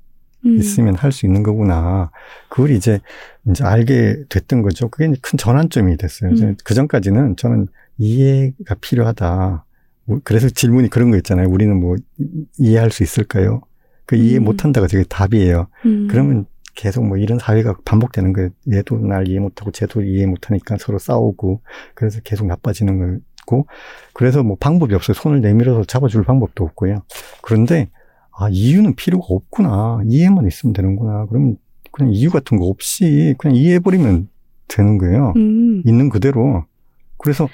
음. 0.46 0.56
있으면 0.58 0.94
할 0.94 1.12
수 1.12 1.26
있는 1.26 1.42
거구나. 1.42 2.10
그걸 2.48 2.70
이제, 2.70 3.00
이제 3.48 3.64
알게 3.64 4.24
됐던 4.28 4.62
거죠. 4.62 4.88
그게 4.88 5.12
큰 5.22 5.38
전환점이 5.38 5.96
됐어요. 5.96 6.30
음. 6.30 6.56
그 6.64 6.74
전까지는 6.74 7.36
저는 7.36 7.68
이해가 7.98 8.76
필요하다. 8.80 9.64
뭐 10.10 10.20
그래서 10.24 10.48
질문이 10.48 10.90
그런 10.90 11.12
거 11.12 11.16
있잖아요. 11.18 11.48
우리는 11.48 11.78
뭐 11.78 11.94
이해할 12.58 12.90
수 12.90 13.04
있을까요? 13.04 13.60
그 14.06 14.16
이해 14.16 14.38
음. 14.38 14.44
못한다가 14.44 14.88
되게 14.88 15.04
답이에요. 15.04 15.68
음. 15.86 16.08
그러면 16.10 16.46
계속 16.74 17.06
뭐 17.06 17.16
이런 17.16 17.38
사회가 17.38 17.76
반복되는 17.84 18.32
거예요. 18.32 18.50
얘도 18.72 18.98
날 18.98 19.28
이해 19.28 19.38
못하고 19.38 19.70
쟤도 19.70 20.02
이해 20.02 20.26
못하니까 20.26 20.78
서로 20.80 20.98
싸우고 20.98 21.62
그래서 21.94 22.20
계속 22.24 22.48
나빠지는 22.48 23.20
거고 23.46 23.68
그래서 24.12 24.42
뭐 24.42 24.56
방법이 24.58 24.94
없어요. 24.96 25.14
손을 25.14 25.40
내밀어서 25.42 25.84
잡아줄 25.84 26.24
방법도 26.24 26.64
없고요. 26.64 27.02
그런데 27.40 27.88
아 28.36 28.48
이유는 28.50 28.96
필요가 28.96 29.26
없구나. 29.28 30.00
이해만 30.06 30.44
있으면 30.48 30.72
되는구나. 30.72 31.26
그러면 31.26 31.56
그냥 31.92 32.12
이유 32.12 32.30
같은 32.30 32.58
거 32.58 32.64
없이 32.64 33.36
그냥 33.38 33.56
이해해버리면 33.56 34.28
되는 34.66 34.98
거예요. 34.98 35.34
음. 35.36 35.84
있는 35.86 36.08
그대로. 36.08 36.64
그래서 37.18 37.48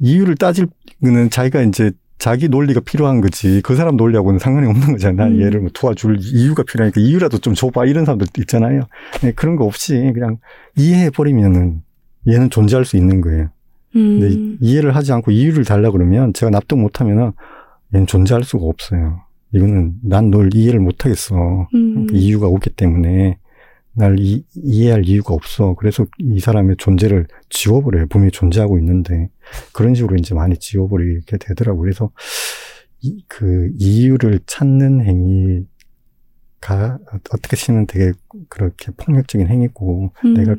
이유를 0.00 0.36
따질는 0.36 1.30
자기가 1.30 1.62
이제 1.62 1.90
자기 2.18 2.48
논리가 2.48 2.80
필요한 2.80 3.20
거지. 3.20 3.60
그 3.62 3.76
사람 3.76 3.96
논리하고는 3.96 4.38
상관이 4.40 4.66
없는 4.66 4.92
거잖아. 4.92 5.26
음. 5.26 5.40
얘를 5.40 5.60
뭐 5.60 5.70
도와줄 5.72 6.18
이유가 6.20 6.64
필요하니까 6.64 7.00
이유라도 7.00 7.38
좀 7.38 7.54
줘봐. 7.54 7.86
이런 7.86 8.04
사람들도 8.04 8.32
있잖아요. 8.42 8.82
네, 9.22 9.32
그런 9.32 9.54
거 9.56 9.64
없이 9.64 9.92
그냥 10.14 10.38
이해해 10.76 11.10
버리면은 11.10 11.82
얘는 12.26 12.50
존재할 12.50 12.84
수 12.84 12.96
있는 12.96 13.20
거예요. 13.20 13.48
근데 13.92 14.26
음. 14.26 14.58
이해를 14.60 14.94
하지 14.96 15.12
않고 15.12 15.30
이유를 15.30 15.64
달라 15.64 15.90
그러면 15.90 16.32
제가 16.32 16.50
납득 16.50 16.76
못하면은 16.76 17.32
얘는 17.94 18.06
존재할 18.06 18.42
수가 18.44 18.64
없어요. 18.66 19.20
이거는 19.54 19.94
난 20.02 20.30
널 20.30 20.50
이해를 20.54 20.80
못하겠어. 20.80 21.68
음. 21.74 22.06
그 22.06 22.16
이유가 22.16 22.48
없기 22.48 22.70
때문에 22.70 23.38
날 23.98 24.16
이, 24.20 24.44
이해할 24.54 25.04
이유가 25.06 25.34
없어. 25.34 25.74
그래서 25.74 26.06
이 26.18 26.38
사람의 26.38 26.76
존재를 26.78 27.26
지워버려요. 27.50 28.06
분명히 28.06 28.30
존재하고 28.30 28.78
있는데 28.78 29.28
그런 29.72 29.94
식으로 29.94 30.16
이제 30.16 30.34
많이 30.34 30.56
지워버리게 30.56 31.36
되더라고요. 31.38 31.82
그래서 31.82 32.10
이, 33.00 33.24
그 33.26 33.70
이유를 33.76 34.40
찾는 34.46 35.04
행위가 35.04 36.98
어떻게 37.32 37.56
치면 37.56 37.86
되게 37.88 38.12
그렇게 38.48 38.92
폭력적인 38.96 39.48
행위고 39.48 40.12
음. 40.24 40.34
내가 40.34 40.54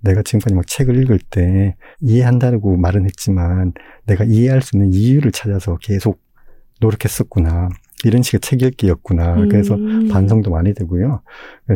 내가 0.00 0.22
지금까지 0.22 0.54
막 0.54 0.66
책을 0.66 0.96
읽을 1.02 1.18
때 1.18 1.76
이해한다고 2.00 2.76
말은 2.76 3.04
했지만 3.04 3.72
내가 4.06 4.24
이해할 4.24 4.62
수 4.62 4.76
있는 4.76 4.94
이유를 4.94 5.32
찾아서 5.32 5.76
계속 5.76 6.22
노력했었구나. 6.80 7.68
이런 8.04 8.22
식의 8.22 8.40
책 8.40 8.62
읽기였구나. 8.62 9.34
그래서 9.48 9.74
음. 9.74 10.08
반성도 10.08 10.50
많이 10.50 10.72
되고요. 10.74 11.20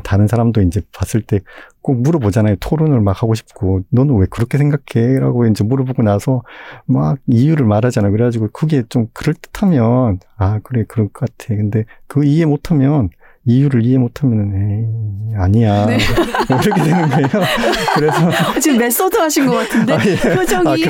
다른 0.05 0.27
사람도 0.29 0.63
이제 0.63 0.81
봤을 0.93 1.23
때 1.23 1.41
꼭 1.83 2.01
물어보잖아요. 2.01 2.57
토론을 2.61 3.01
막 3.01 3.23
하고 3.23 3.35
싶고, 3.35 3.81
너는 3.91 4.17
왜 4.17 4.27
그렇게 4.31 4.57
생각해? 4.57 5.19
라고 5.19 5.47
이제 5.47 5.65
물어보고 5.65 6.03
나서 6.03 6.43
막 6.87 7.19
이유를 7.27 7.67
말하잖아요. 7.67 8.13
그래가지고 8.13 8.49
그게 8.53 8.85
좀 8.89 9.09
그럴듯하면, 9.13 10.21
아, 10.37 10.61
그래, 10.61 10.85
그럴 10.89 11.09
것 11.09 11.29
같아. 11.29 11.55
근데 11.55 11.85
그 12.07 12.25
이해 12.25 12.47
못하면, 12.47 13.11
이유를 13.45 13.85
이해 13.85 13.99
못하면은, 13.99 15.13
아니야. 15.37 15.87
네. 15.87 15.99
뭐 16.49 16.59
이렇게 16.61 16.83
되는 16.83 17.09
거예요. 17.09 17.29
그래서. 17.95 18.61
지금 18.61 18.79
method 18.79 19.17
하신 19.17 19.47
것 19.47 19.53
같은데 19.57 19.93
아, 19.95 19.99
예. 20.05 20.17
표정이 20.17 20.69
아? 20.69 20.77
예, 20.77 20.85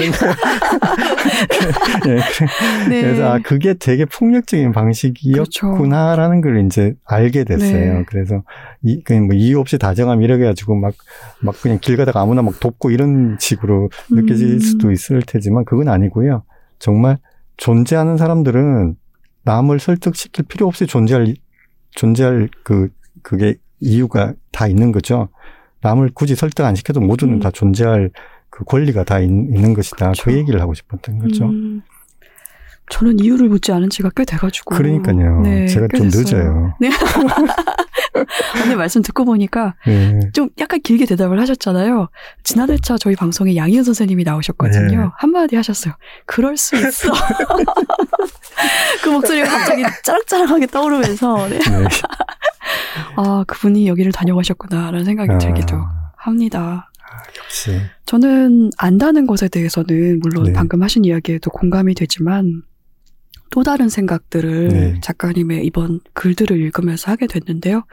그래. 2.03 2.21
네. 2.89 3.03
그래서 3.03 3.33
아 3.33 3.39
그게 3.39 3.75
되게 3.75 4.05
폭력적인 4.05 4.73
방식이었구나라는 4.73 6.41
걸 6.41 6.65
이제 6.67 6.95
알게 7.05 7.45
됐어요. 7.45 7.71
그렇죠. 7.71 7.93
네. 7.93 8.05
그래서 8.07 8.43
이 8.83 9.03
그냥 9.03 9.27
뭐 9.27 9.37
이유 9.37 9.61
없이 9.61 9.79
다정함 9.79 10.23
이래 10.23 10.39
가지고 10.39 10.75
막막 10.75 11.61
그냥 11.63 11.79
길 11.81 11.97
가다가 11.97 12.21
아무나 12.21 12.43
막 12.43 12.59
돕고 12.59 12.91
이런 12.91 13.37
식으로 13.41 13.91
느껴질 14.11 14.55
음. 14.55 14.59
수도 14.59 14.91
있을 14.91 15.23
테지만 15.23 15.65
그건 15.65 15.89
아니고요. 15.89 16.43
정말 16.79 17.19
존재하는 17.57 18.17
사람들은 18.17 18.97
남을 19.45 19.79
설득시킬 19.79 20.45
필요 20.47 20.67
없이 20.67 20.87
존재할 20.87 21.35
존재할 21.95 22.49
그 22.63 22.89
그게 23.23 23.57
이유가 23.81 24.35
다 24.51 24.67
있는 24.67 24.93
거죠. 24.93 25.29
남을 25.81 26.13
굳이 26.15 26.35
설득 26.35 26.65
안 26.65 26.75
시켜도 26.75 27.01
모두는 27.01 27.35
음. 27.35 27.41
다 27.41 27.51
존재할 27.51 28.11
그 28.51 28.65
권리가 28.65 29.05
다 29.05 29.19
있, 29.19 29.31
는 29.31 29.75
것이다. 29.75 30.07
그렇죠. 30.07 30.25
그 30.25 30.33
얘기를 30.37 30.61
하고 30.61 30.75
싶었던 30.75 31.19
거죠. 31.19 31.47
음. 31.47 31.83
저는 32.91 33.19
이유를 33.21 33.49
묻지 33.49 33.73
않은 33.73 33.89
지가 33.91 34.11
꽤 34.15 34.25
돼가지고 34.25 34.75
그러니까요. 34.75 35.41
네, 35.41 35.67
제가 35.67 35.87
꽤좀 35.89 36.11
됐어요. 36.11 36.43
늦어요. 36.43 36.75
네. 36.81 36.91
오늘 38.65 38.77
말씀 38.77 39.03
듣고 39.03 39.25
보니까 39.25 39.75
네. 39.87 40.21
좀 40.33 40.51
약간 40.59 40.81
길게 40.81 41.07
대답을 41.07 41.41
하셨잖아요. 41.41 42.09
지난해차 42.45 42.99
저희 42.99 43.17
방송에 43.17 43.57
양희은 43.57 43.85
선생님이 43.85 44.25
나오셨거든요. 44.25 45.01
네. 45.03 45.09
한마디 45.17 45.57
하셨어요. 45.57 45.95
그럴 46.27 46.57
수 46.57 46.77
있어. 46.77 47.13
그 49.03 49.09
목소리가 49.09 49.49
갑자기 49.49 49.83
짜락짜락하게 50.03 50.67
떠오르면서 50.67 51.49
네. 51.49 51.59
네. 51.59 51.87
아 53.17 53.45
그분이 53.47 53.89
여기를 53.89 54.13
다녀가셨구나라는 54.13 55.05
생각이 55.05 55.45
들기도 55.45 55.77
아, 55.77 56.13
합니다. 56.17 56.91
역시. 57.39 57.81
저는 58.05 58.71
안다는 58.77 59.27
것에 59.27 59.49
대해서는 59.49 60.21
물론 60.21 60.45
네. 60.45 60.53
방금 60.53 60.83
하신 60.83 61.05
이야기에도 61.05 61.51
공감이 61.51 61.95
되지만 61.95 62.63
또 63.53 63.63
다른 63.63 63.89
생각들을 63.91 64.69
네. 64.69 65.01
작가님의 65.03 65.65
이번 65.67 66.01
글들을 66.15 66.59
읽으면서 66.59 67.11
하게 67.13 67.27
됐는데요. 67.27 67.85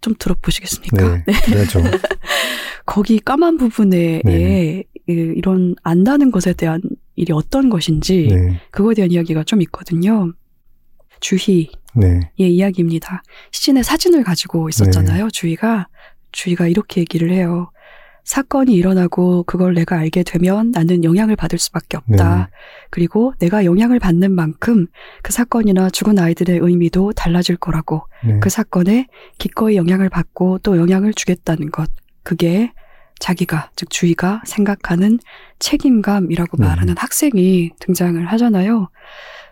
좀 0.00 0.14
들어보시겠습니까? 0.16 1.24
네. 1.26 1.32
그래죠. 1.44 1.80
거기 2.86 3.18
까만 3.18 3.56
부분에 3.58 4.22
네. 4.24 4.84
이- 5.08 5.12
이런 5.36 5.74
안다는 5.82 6.30
것에 6.30 6.52
대한 6.52 6.80
일이 7.16 7.32
어떤 7.32 7.68
것인지 7.68 8.28
네. 8.30 8.60
그거에 8.70 8.94
대한 8.94 9.10
이야기가 9.10 9.42
좀 9.42 9.60
있거든요. 9.62 10.32
주희의 11.20 11.70
네. 11.96 12.20
이야기입니다. 12.36 13.22
시진의 13.50 13.82
사진을 13.82 14.22
가지고 14.22 14.68
있었잖아요. 14.68 15.30
주희가 15.32 15.88
주희가 16.30 16.68
이렇게 16.68 17.00
얘기를 17.00 17.32
해요. 17.32 17.70
사건이 18.28 18.74
일어나고 18.74 19.44
그걸 19.44 19.72
내가 19.72 19.96
알게 19.96 20.22
되면 20.22 20.70
나는 20.70 21.02
영향을 21.02 21.34
받을 21.34 21.58
수밖에 21.58 21.96
없다. 21.96 22.36
네. 22.36 22.46
그리고 22.90 23.32
내가 23.38 23.64
영향을 23.64 23.98
받는 23.98 24.32
만큼 24.32 24.86
그 25.22 25.32
사건이나 25.32 25.88
죽은 25.88 26.18
아이들의 26.18 26.58
의미도 26.58 27.14
달라질 27.14 27.56
거라고. 27.56 28.06
네. 28.22 28.38
그 28.40 28.50
사건에 28.50 29.06
기꺼이 29.38 29.76
영향을 29.76 30.10
받고 30.10 30.58
또 30.58 30.76
영향을 30.76 31.14
주겠다는 31.14 31.70
것. 31.70 31.90
그게 32.22 32.70
자기가, 33.18 33.70
즉 33.76 33.88
주의가 33.88 34.42
생각하는 34.44 35.20
책임감이라고 35.58 36.58
네. 36.58 36.66
말하는 36.66 36.96
학생이 36.98 37.70
등장을 37.80 38.26
하잖아요. 38.26 38.90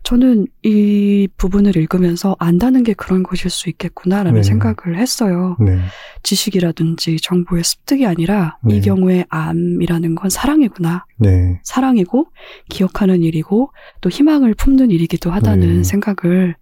저는 0.06 0.46
이 0.62 1.26
부분을 1.36 1.76
읽으면서 1.76 2.36
안다는 2.38 2.84
게 2.84 2.92
그런 2.92 3.24
것일 3.24 3.50
수 3.50 3.68
있겠구나라는 3.68 4.34
네. 4.34 4.42
생각을 4.44 5.00
했어요. 5.00 5.56
네. 5.58 5.80
지식이라든지 6.22 7.16
정보의 7.16 7.64
습득이 7.64 8.06
아니라 8.06 8.56
이 8.68 8.74
네. 8.74 8.80
경우에 8.82 9.24
암이라는 9.30 10.14
건 10.14 10.30
사랑이구나. 10.30 11.06
네. 11.18 11.60
사랑이고 11.64 12.28
기억하는 12.68 13.24
일이고 13.24 13.72
또 14.00 14.08
희망을 14.08 14.54
품는 14.54 14.92
일이기도 14.92 15.32
하다는 15.32 15.78
네. 15.78 15.82
생각을 15.82 16.54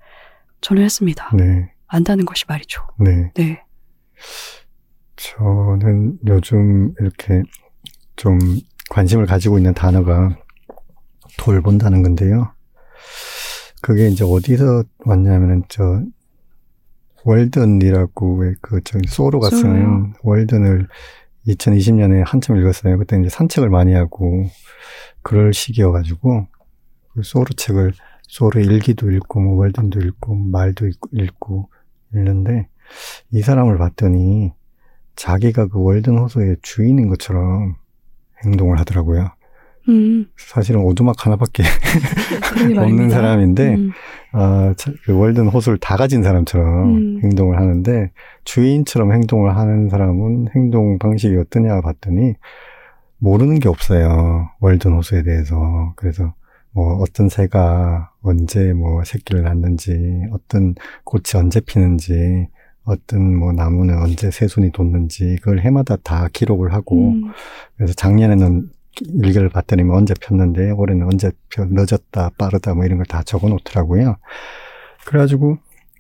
저는 0.62 0.82
했습니다. 0.82 1.30
네. 1.36 1.70
안다는 1.86 2.24
것이 2.24 2.46
말이죠. 2.48 2.80
네. 2.98 3.30
네. 3.34 3.62
저는 5.16 6.18
요즘 6.26 6.94
이렇게 6.98 7.42
좀 8.16 8.38
관심을 8.88 9.26
가지고 9.26 9.58
있는 9.58 9.74
단어가 9.74 10.34
돌본다는 11.36 12.02
건데요. 12.02 12.53
그게 13.80 14.08
이제 14.08 14.24
어디서 14.24 14.84
왔냐면은 15.04 15.62
저 15.68 16.02
월든이라고 17.24 18.36
왜그 18.36 18.80
저기 18.84 19.08
소로가? 19.08 19.50
쓰는 19.50 20.14
월든을 20.22 20.88
2020년에 21.46 22.22
한참 22.26 22.56
읽었어요. 22.56 22.98
그때 22.98 23.18
이제 23.18 23.28
산책을 23.28 23.68
많이 23.68 23.94
하고 23.94 24.46
그럴 25.22 25.52
시기여가지고 25.52 26.46
그 27.12 27.22
소로 27.22 27.46
책을 27.56 27.92
소로 28.22 28.60
일기도 28.60 29.10
읽고 29.10 29.40
뭐 29.40 29.56
월든도 29.56 30.00
읽고 30.00 30.34
말도 30.34 30.86
읽고, 30.86 31.08
읽고 31.12 31.70
읽는데 32.14 32.68
이 33.30 33.42
사람을 33.42 33.78
봤더니 33.78 34.52
자기가 35.16 35.68
그 35.68 35.80
월든 35.80 36.18
호수의 36.18 36.56
주인인 36.62 37.08
것처럼 37.08 37.76
행동을 38.44 38.78
하더라고요. 38.80 39.30
음, 39.88 40.26
사실은 40.36 40.80
오두막 40.82 41.26
하나밖에 41.26 41.62
없는. 42.78 43.10
사람인데 43.10 43.74
음, 43.74 43.90
아, 44.32 44.74
자- 44.76 44.92
그 45.04 45.16
월든 45.16 45.48
호수를 45.48 45.78
다 45.78 45.96
가진 45.96 46.22
사람처럼 46.22 46.96
음. 46.96 47.20
행동을 47.22 47.58
하는데 47.58 48.10
주인처럼 48.44 49.12
행동을 49.12 49.56
하는 49.56 49.88
사람은 49.90 50.48
행동 50.54 50.98
방식이 50.98 51.36
어떠냐 51.36 51.80
봤더니 51.82 52.34
모르는 53.18 53.58
게 53.58 53.68
없어요. 53.68 54.48
월든 54.60 54.92
호수에 54.92 55.22
대해서. 55.22 55.92
그래서 55.96 56.34
뭐 56.72 56.94
어떤 56.96 57.28
새가 57.28 58.10
언제 58.22 58.72
뭐 58.72 59.02
새끼를 59.04 59.44
낳는지, 59.44 60.22
어떤 60.32 60.74
꽃이 61.04 61.22
언제 61.36 61.60
피는지, 61.60 62.48
어떤 62.84 63.36
뭐 63.36 63.52
나무는 63.52 63.96
언제 64.02 64.30
새순이 64.30 64.72
돋는지 64.72 65.36
그걸 65.40 65.60
해마다 65.60 65.96
다 66.02 66.28
기록을 66.32 66.74
하고 66.74 67.12
음, 67.12 67.30
그래서 67.76 67.94
작년에는 67.94 68.68
일기를 69.00 69.48
봤더니 69.48 69.82
뭐 69.82 69.96
언제 69.96 70.14
폈는데 70.20 70.70
올해는 70.72 71.06
언제 71.06 71.30
펴 71.50 71.64
늦었다 71.68 72.30
빠르다 72.38 72.74
뭐 72.74 72.84
이런 72.84 72.98
걸 72.98 73.06
다 73.06 73.22
적어 73.22 73.48
놓더라고요. 73.48 74.16
그래가지고 75.06 75.58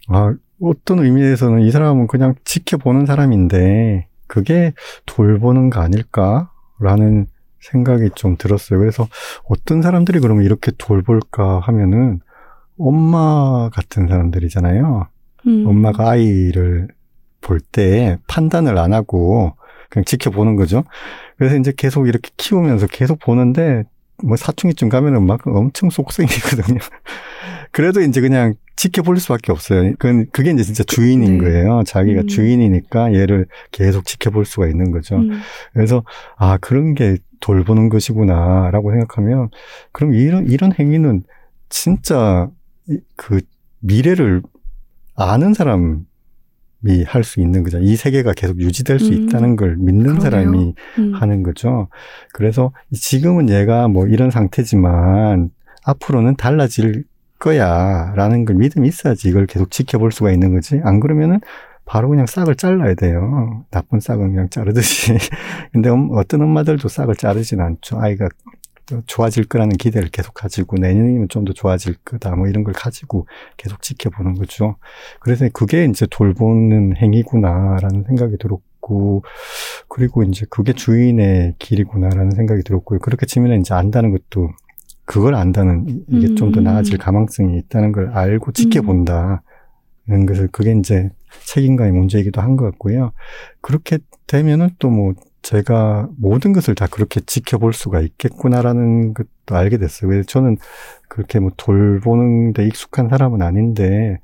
아 0.08 0.34
어떤 0.62 1.00
의미에서는 1.00 1.60
이 1.62 1.70
사람은 1.70 2.06
그냥 2.06 2.34
지켜보는 2.44 3.06
사람인데 3.06 4.08
그게 4.26 4.72
돌보는 5.06 5.70
거 5.70 5.80
아닐까라는 5.80 7.26
생각이 7.60 8.10
좀 8.14 8.36
들었어요. 8.36 8.78
그래서 8.78 9.08
어떤 9.48 9.82
사람들이 9.82 10.20
그러면 10.20 10.44
이렇게 10.44 10.70
돌볼까 10.76 11.60
하면은 11.60 12.20
엄마 12.78 13.68
같은 13.70 14.08
사람들이잖아요. 14.08 15.06
음. 15.46 15.64
엄마가 15.66 16.10
아이를 16.10 16.88
볼 17.40 17.60
때 17.60 18.18
판단을 18.26 18.78
안 18.78 18.92
하고 18.94 19.54
그냥 19.90 20.04
지켜보는 20.04 20.56
거죠. 20.56 20.84
그래서 21.38 21.56
이제 21.56 21.72
계속 21.76 22.08
이렇게 22.08 22.30
키우면서 22.36 22.86
계속 22.86 23.18
보는데 23.18 23.84
뭐 24.22 24.36
사춘기쯤 24.36 24.88
가면은 24.88 25.26
막 25.26 25.46
엄청 25.46 25.90
속생이거든요. 25.90 26.78
그래도 27.72 28.00
이제 28.00 28.20
그냥 28.20 28.54
지켜볼 28.76 29.18
수밖에 29.18 29.50
없어요. 29.52 29.92
그건 29.98 30.26
그게 30.32 30.50
이제 30.52 30.62
진짜 30.62 30.84
주인인 30.84 31.38
네. 31.38 31.44
거예요. 31.44 31.82
자기가 31.84 32.22
음. 32.22 32.26
주인이니까 32.28 33.14
얘를 33.14 33.46
계속 33.72 34.04
지켜볼 34.04 34.44
수가 34.44 34.68
있는 34.68 34.90
거죠. 34.92 35.16
음. 35.16 35.40
그래서 35.72 36.04
아 36.36 36.56
그런 36.60 36.94
게 36.94 37.16
돌보는 37.40 37.88
것이구나라고 37.88 38.90
생각하면 38.92 39.48
그럼 39.92 40.14
이런 40.14 40.48
이런 40.48 40.72
행위는 40.78 41.22
진짜 41.68 42.48
이- 42.88 43.00
그 43.16 43.40
미래를 43.80 44.42
아는 45.16 45.54
사람이 45.54 45.98
할 47.06 47.24
수 47.24 47.40
있는 47.40 47.62
거죠. 47.62 47.78
이 47.80 47.96
세계가 47.96 48.32
계속 48.34 48.58
유지될 48.60 48.98
수 48.98 49.12
음. 49.12 49.24
있다는 49.24 49.56
걸 49.56 49.76
믿는 49.76 50.18
그러네요. 50.18 50.20
사람이 50.20 50.74
음. 50.98 51.14
하는 51.14 51.42
거죠. 51.42 51.88
그래서 52.32 52.72
지금은 52.92 53.48
얘가 53.48 53.88
뭐 53.88 54.06
이런 54.06 54.30
상태지만 54.30 55.50
앞으로는 55.84 56.36
달라질 56.36 57.04
거야라는 57.38 58.44
걸 58.44 58.56
믿음이 58.56 58.88
있어야지 58.88 59.28
이걸 59.28 59.46
계속 59.46 59.70
지켜볼 59.70 60.12
수가 60.12 60.30
있는 60.32 60.54
거지. 60.54 60.80
안 60.84 61.00
그러면은 61.00 61.40
바로 61.86 62.08
그냥 62.08 62.26
싹을 62.26 62.54
잘라야 62.56 62.94
돼요. 62.94 63.64
나쁜 63.70 64.00
싹은 64.00 64.30
그냥 64.32 64.48
자르듯이. 64.48 65.12
근데 65.72 65.90
음- 65.90 66.10
어떤 66.12 66.40
엄마들도 66.42 66.88
싹을 66.88 67.14
자르진 67.16 67.60
않죠. 67.60 67.98
아이가 68.00 68.28
좋아질 69.06 69.44
거라는 69.46 69.76
기대를 69.76 70.08
계속 70.10 70.34
가지고 70.34 70.76
내년이면 70.78 71.28
좀 71.28 71.44
더 71.44 71.52
좋아질 71.52 71.96
거다. 72.04 72.34
뭐 72.36 72.46
이런 72.48 72.64
걸 72.64 72.74
가지고 72.74 73.26
계속 73.56 73.82
지켜보는 73.82 74.34
거죠. 74.34 74.76
그래서 75.20 75.48
그게 75.52 75.84
이제 75.84 76.06
돌보는 76.10 76.96
행위구나라는 76.96 78.04
생각이 78.06 78.36
들었고, 78.38 79.24
그리고 79.88 80.22
이제 80.22 80.46
그게 80.50 80.72
주인의 80.72 81.54
길이구나라는 81.58 82.32
생각이 82.32 82.62
들었고요. 82.62 82.98
그렇게 83.00 83.26
치면 83.26 83.60
이제 83.60 83.74
안다는 83.74 84.10
것도 84.10 84.50
그걸 85.06 85.34
안다는 85.34 86.04
이게 86.08 86.34
좀더 86.34 86.60
음. 86.60 86.64
나아질 86.64 86.98
가망성이 86.98 87.58
있다는 87.58 87.92
걸 87.92 88.10
알고 88.10 88.52
지켜본다. 88.52 89.42
는 90.06 90.26
것을 90.26 90.48
그게 90.48 90.72
이제 90.72 91.08
책임감의 91.46 91.92
문제이기도 91.92 92.42
한 92.42 92.56
것 92.56 92.64
같고요. 92.72 93.12
그렇게 93.62 93.98
되면은 94.26 94.70
또뭐 94.78 95.14
제가 95.44 96.08
모든 96.16 96.52
것을 96.54 96.74
다 96.74 96.86
그렇게 96.90 97.20
지켜볼 97.20 97.74
수가 97.74 98.00
있겠구나라는 98.00 99.12
것도 99.12 99.28
알게 99.54 99.76
됐어요. 99.76 100.10
왜 100.10 100.22
저는 100.22 100.56
그렇게 101.08 101.38
뭐 101.38 101.50
돌보는 101.56 102.54
데 102.54 102.66
익숙한 102.66 103.10
사람은 103.10 103.42
아닌데 103.42 104.18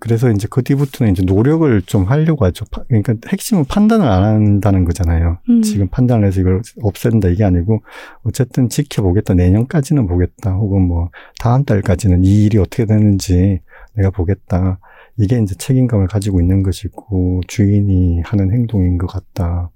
그래서 0.00 0.30
이제 0.30 0.48
그 0.50 0.62
뒤부터는 0.62 1.12
이제 1.12 1.22
노력을 1.22 1.80
좀 1.82 2.04
하려고 2.04 2.46
하죠. 2.46 2.64
파- 2.70 2.82
그러니까 2.88 3.14
핵심은 3.28 3.66
판단을 3.66 4.06
안 4.06 4.24
한다는 4.24 4.84
거잖아요. 4.86 5.38
음. 5.50 5.62
지금 5.62 5.86
판단을 5.88 6.26
해서 6.26 6.40
이걸 6.40 6.62
없앤다 6.82 7.28
이게 7.28 7.44
아니고 7.44 7.82
어쨌든 8.22 8.68
지켜보겠다. 8.70 9.34
내년까지는 9.34 10.06
보겠다. 10.06 10.52
혹은 10.54 10.82
뭐 10.88 11.10
다음 11.38 11.64
달까지는 11.64 12.24
이 12.24 12.44
일이 12.46 12.58
어떻게 12.58 12.86
되는지 12.86 13.60
내가 13.96 14.10
보겠다. 14.10 14.78
이게 15.18 15.38
이제 15.38 15.54
책임감을 15.56 16.06
가지고 16.08 16.40
있는 16.40 16.62
것이고 16.62 17.42
주인이 17.48 18.22
하는 18.24 18.50
행동인 18.50 18.98
것 18.98 19.06
같다 19.06 19.70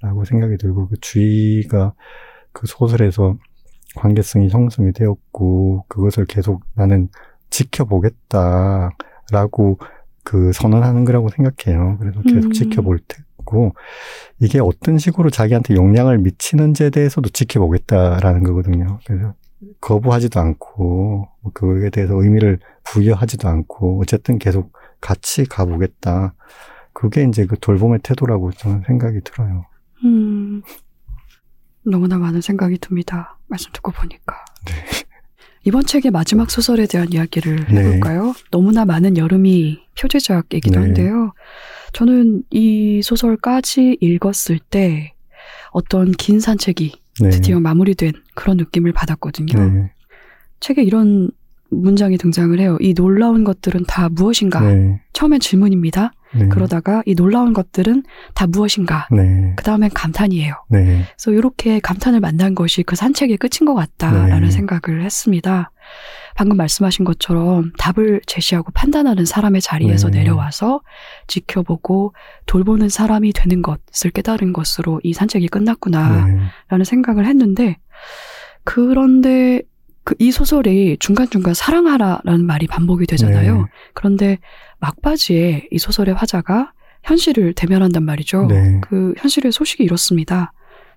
라고 0.00 0.24
생각이 0.24 0.56
들고 0.58 0.88
그 0.88 0.96
주의가 1.00 1.94
그 2.52 2.66
소설에서 2.66 3.36
관계성이 3.96 4.48
형성이 4.48 4.92
되었고 4.92 5.84
그것을 5.88 6.26
계속 6.26 6.62
나는 6.74 7.08
지켜보겠다라고 7.50 8.90
그 10.24 10.52
선언하는 10.52 11.04
거라고 11.04 11.28
생각해요. 11.28 11.98
그래서 11.98 12.20
계속 12.22 12.48
음. 12.48 12.52
지켜볼 12.52 12.98
테고 13.06 13.74
이게 14.40 14.58
어떤 14.60 14.98
식으로 14.98 15.30
자기한테 15.30 15.76
영향을 15.76 16.18
미치는지에 16.18 16.90
대해서도 16.90 17.28
지켜보겠다라는 17.30 18.42
거거든요. 18.42 18.98
그래서 19.06 19.34
거부하지도 19.80 20.40
않고 20.40 21.28
뭐 21.40 21.52
그거에 21.52 21.90
대해서 21.90 22.14
의미를 22.20 22.58
부여하지도 22.84 23.48
않고 23.48 24.00
어쨌든 24.00 24.38
계속 24.38 24.72
같이 25.00 25.44
가보겠다. 25.44 26.34
그게 26.92 27.24
이제 27.24 27.44
그 27.46 27.58
돌봄의 27.58 28.00
태도라고 28.02 28.52
저는 28.52 28.82
생각이 28.86 29.20
들어요. 29.24 29.66
음. 30.04 30.62
너무나 31.84 32.18
많은 32.18 32.40
생각이 32.40 32.78
듭니다. 32.78 33.38
말씀 33.46 33.70
듣고 33.72 33.92
보니까. 33.92 34.44
네. 34.66 34.72
이번 35.64 35.84
책의 35.86 36.10
마지막 36.10 36.50
소설에 36.50 36.86
대한 36.86 37.12
이야기를 37.12 37.66
네. 37.70 37.80
해볼까요? 37.80 38.34
너무나 38.50 38.84
많은 38.84 39.16
여름이 39.16 39.80
표제작이기도 39.98 40.78
네. 40.78 40.86
한데요. 40.86 41.32
저는 41.92 42.42
이 42.50 43.00
소설까지 43.02 43.98
읽었을 44.00 44.58
때 44.58 45.14
어떤 45.70 46.12
긴 46.12 46.40
산책이 46.40 46.92
네. 47.20 47.30
드디어 47.30 47.60
마무리된 47.60 48.12
그런 48.34 48.56
느낌을 48.58 48.92
받았거든요. 48.92 49.58
네. 49.58 49.92
책에 50.60 50.82
이런 50.82 51.30
문장이 51.70 52.18
등장을 52.18 52.58
해요. 52.58 52.76
이 52.80 52.94
놀라운 52.94 53.44
것들은 53.44 53.84
다 53.86 54.08
무엇인가? 54.08 54.60
네. 54.60 55.00
처음엔 55.12 55.40
질문입니다. 55.40 56.12
네. 56.36 56.48
그러다가 56.48 57.02
이 57.06 57.14
놀라운 57.14 57.52
것들은 57.52 58.02
다 58.34 58.46
무엇인가? 58.46 59.08
네. 59.10 59.52
그 59.56 59.64
다음엔 59.64 59.90
감탄이에요. 59.94 60.54
네. 60.68 61.04
그래서 61.16 61.30
이렇게 61.30 61.80
감탄을 61.80 62.20
만난 62.20 62.54
것이 62.54 62.82
그 62.82 62.96
산책의 62.96 63.36
끝인 63.38 63.66
것 63.66 63.74
같다라는 63.74 64.48
네. 64.48 64.50
생각을 64.50 65.02
했습니다. 65.02 65.70
방금 66.36 66.56
말씀하신 66.56 67.04
것처럼 67.04 67.72
답을 67.78 68.20
제시하고 68.26 68.72
판단하는 68.72 69.24
사람의 69.24 69.60
자리에서 69.60 70.10
네. 70.10 70.20
내려와서 70.20 70.80
지켜보고 71.28 72.14
돌보는 72.46 72.88
사람이 72.88 73.32
되는 73.32 73.62
것을 73.62 74.10
깨달은 74.12 74.52
것으로 74.52 75.00
이 75.04 75.12
산책이 75.12 75.48
끝났구나라는 75.48 76.50
네. 76.78 76.84
생각을 76.84 77.26
했는데 77.26 77.78
그런데 78.64 79.62
그 80.04 80.14
이 80.18 80.30
소설이 80.30 80.98
중간중간 81.00 81.54
사랑하라라는 81.54 82.44
말이 82.46 82.66
반복이 82.66 83.06
되잖아요. 83.06 83.56
네. 83.58 83.64
그런데 83.94 84.38
막바지에 84.80 85.68
이 85.70 85.78
소설의 85.78 86.14
화자가 86.14 86.72
현실을 87.02 87.54
대면한단 87.54 88.04
말이죠. 88.04 88.46
네. 88.46 88.80
그 88.82 89.14
현실의 89.18 89.52
소식이 89.52 89.82
이렇습니다. 89.82 90.52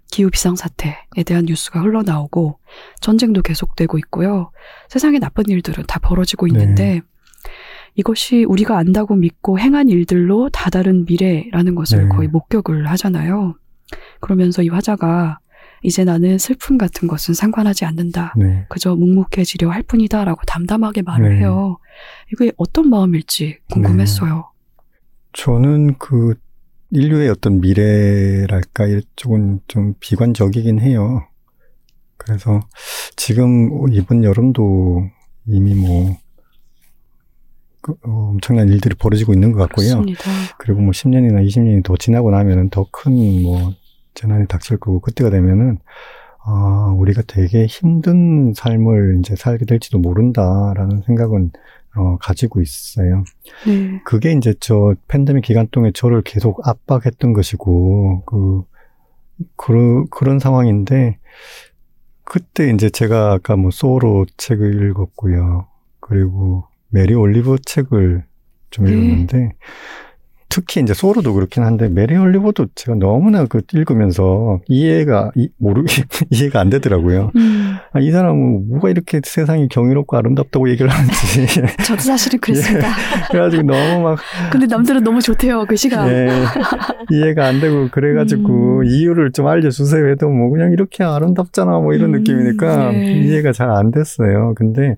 기후 0.10 0.30
비상사태에 0.30 1.24
대한 1.26 1.46
뉴스가 1.46 1.82
흘러나오고 1.82 2.60
전쟁도 3.02 3.42
계속되고 3.42 3.98
있고요. 4.00 4.52
세상에 4.90 5.20
나쁜 5.20 5.46
일들은 5.50 5.84
다 5.88 6.00
벌어지고 6.00 6.48
있는데 6.48 7.02
이것이 7.96 8.46
우리가 8.46 8.78
안다고 8.78 9.16
믿고 9.16 9.60
행한 9.60 9.90
일들로 9.90 10.50
다다른 10.50 11.06
미래라는 11.06 11.76
것을 11.76 12.04
네. 12.04 12.10
거의 12.10 12.28
목격을 12.30 12.88
하잖아요. 12.90 13.56
그러면서 14.22 14.62
이 14.62 14.70
화자가 14.70 15.40
이제 15.84 16.04
나는 16.04 16.38
슬픔 16.38 16.78
같은 16.78 17.08
것은 17.08 17.34
상관하지 17.34 17.86
않는다. 17.86 18.34
네. 18.38 18.66
그저 18.70 18.96
묵묵해지려 18.96 19.70
할 19.70 19.84
뿐이다 19.84 20.26
라고 20.26 20.42
담담하게 20.48 21.04
말을 21.04 21.30
네. 21.36 21.40
해요. 21.42 21.78
이게 22.34 22.52
어떤 22.58 22.90
마음일지 22.90 23.60
궁금했어요. 23.72 24.52
저는 25.34 25.98
그 25.98 26.36
인류의 26.92 27.30
어떤 27.30 27.60
미래랄까 27.62 28.88
이쪽은 28.88 29.60
좀 29.68 29.94
비관적이긴 30.00 30.80
해요. 30.80 31.28
그래서 32.18 32.60
지금 33.16 33.70
이번 33.92 34.24
여름도 34.24 35.10
이미 35.48 35.76
뭐 35.76 36.18
그, 37.82 37.92
어, 38.04 38.32
엄청난 38.32 38.68
일들이 38.70 38.96
벌어지고 38.96 39.34
있는 39.34 39.52
것 39.52 39.60
같고요. 39.60 39.88
그렇습니다. 40.02 40.24
그리고 40.58 40.82
뭐 40.82 40.92
10년이나 40.92 41.46
20년이 41.48 41.84
더 41.84 41.96
지나고 41.98 42.32
나면은 42.32 42.70
더 42.70 42.86
큰 42.92 43.14
뭐 43.44 43.74
재난이 44.18 44.48
닥칠 44.48 44.78
거고 44.78 45.00
그때가 45.00 45.30
되면은 45.30 45.78
아, 46.44 46.96
우리가 46.98 47.24
되게 47.28 47.66
힘든 47.66 48.54
삶을 48.54 49.18
이제 49.20 49.36
살게 49.36 49.66
될지도 49.66 50.00
모른다라는 50.00 51.04
생각은 51.06 51.52
어, 51.96 52.18
가지고 52.20 52.62
있어요. 52.62 53.24
네. 53.66 54.02
그게 54.06 54.32
이제 54.32 54.54
저 54.60 54.96
팬데믹 55.08 55.44
기간 55.44 55.68
동안 55.72 55.92
저를 55.94 56.22
계속 56.22 56.68
압박했던 56.68 57.34
것이고 57.34 58.24
그 58.26 58.64
그런 59.56 60.08
그런 60.10 60.40
상황인데 60.40 61.18
그때 62.24 62.70
이제 62.70 62.90
제가 62.90 63.34
아까 63.34 63.56
뭐 63.56 63.72
소로 63.72 64.26
책을 64.38 64.90
읽었고요. 64.90 65.68
그리고 66.00 66.66
메리 66.90 67.14
올리버 67.14 67.58
책을 67.66 68.24
좀 68.70 68.86
네. 68.86 68.92
읽었는데 68.92 69.52
특히 70.50 70.82
이제 70.82 70.94
소로도 70.94 71.34
그렇긴 71.34 71.64
한데 71.64 71.88
메리 71.88 72.16
올리버도 72.16 72.68
제가 72.74 72.98
너무나 72.98 73.46
그 73.46 73.62
읽으면서 73.74 74.60
이해가 74.68 75.32
이, 75.36 75.50
모르 75.58 75.84
이해가 76.32 76.60
안 76.60 76.70
되더라고요. 76.70 77.32
음, 77.36 77.76
아, 77.94 78.00
이 78.00 78.12
사람은 78.12 78.70
뭐가 78.70 78.90
이렇게 78.90 79.22
세상이 79.24 79.68
경이롭고 79.68 80.18
아름답다고 80.18 80.70
얘기를 80.70 80.90
하는지 80.90 81.46
저도 81.86 82.02
사실은 82.02 82.40
그랬습니다. 82.42 82.88
그래가지고 83.30 83.64
너무 83.64 84.02
막 84.04 84.20
근데 84.52 84.66
남들은 84.66 85.04
너무 85.04 85.22
좋대요, 85.22 85.66
그 85.66 85.76
시간. 85.76 86.08
예, 86.10 86.30
이해가 87.12 87.46
안 87.46 87.60
되고 87.60 87.90
그래가지고 87.92 88.80
음. 88.80 88.86
이유를 88.86 89.32
좀 89.34 89.48
알려주세요 89.48 90.10
해도 90.10 90.30
뭐 90.30 90.50
그냥 90.50 90.72
이렇게 90.72 91.04
아름답잖아 91.04 91.80
뭐 91.80 91.94
이런 91.94 92.14
음, 92.16 92.20
느낌이니까 92.20 92.92
네. 92.92 93.22
이해가 93.22 93.52
잘 93.52 93.68
안 93.68 93.92
됐어요. 93.92 94.54
근데 94.56 94.96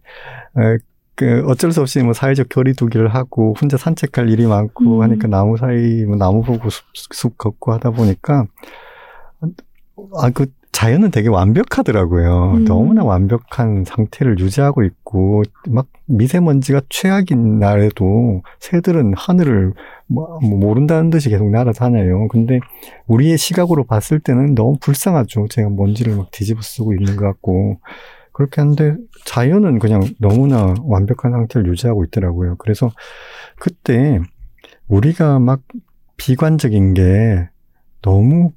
에, 0.58 0.78
그 1.20 1.44
어쩔 1.48 1.74
수 1.74 1.82
없이 1.82 2.02
뭐 2.02 2.14
사회적 2.14 2.48
거리두기를 2.48 3.10
하고 3.10 3.54
혼자 3.60 3.76
산책할 3.76 4.30
일이 4.30 4.48
많고 4.48 4.86
음. 4.86 5.02
하니까 5.02 5.28
나무 5.28 5.58
사이 5.58 6.06
뭐 6.06 6.16
나무 6.16 6.44
보고 6.44 6.70
숲, 6.70 6.86
숲 6.94 7.38
걷고 7.38 7.74
하다 7.74 7.92
보니까 7.92 8.46
아, 10.16 10.30
그 10.30 10.46
자연은 10.72 11.12
되게 11.12 11.28
완벽하더라고요. 11.28 12.54
음. 12.54 12.64
너무나 12.64 13.04
완벽한 13.04 13.84
상태를 13.86 14.40
유지하고 14.40 14.84
있고, 14.84 15.44
막 15.68 15.88
미세먼지가 16.06 16.84
최악인 16.88 17.60
날에도 17.60 18.44
새들은 18.60 19.14
하늘을 19.18 19.74
뭐, 20.08 20.40
뭐 20.42 20.58
모른다는 20.58 21.10
듯이 21.10 21.30
계속 21.30 21.50
날아다녀요. 21.50 22.30
근데 22.30 22.62
우리의 23.08 23.38
시각으로 23.38 23.84
봤을 23.84 24.22
때는 24.22 24.56
너무 24.56 24.78
불쌍하죠. 24.80 25.48
제가 25.50 25.70
먼지를 25.70 26.16
막 26.16 26.32
뒤집어 26.32 26.62
쓰고 26.62 26.94
있는 26.94 27.18
것 27.18 27.26
같고. 27.26 27.80
그렇게 28.40 28.62
하는데 28.62 28.96
자연은 29.26 29.80
그냥 29.80 30.02
너무나 30.18 30.74
완벽한 30.84 31.34
상태를 31.34 31.70
유지하고 31.70 32.06
있더라고요. 32.06 32.56
그래서 32.56 32.90
그때 33.60 34.22
우리가 34.88 35.40
막 35.40 35.62
비관적인 36.16 36.94
게 36.94 37.50
너무 38.02 38.54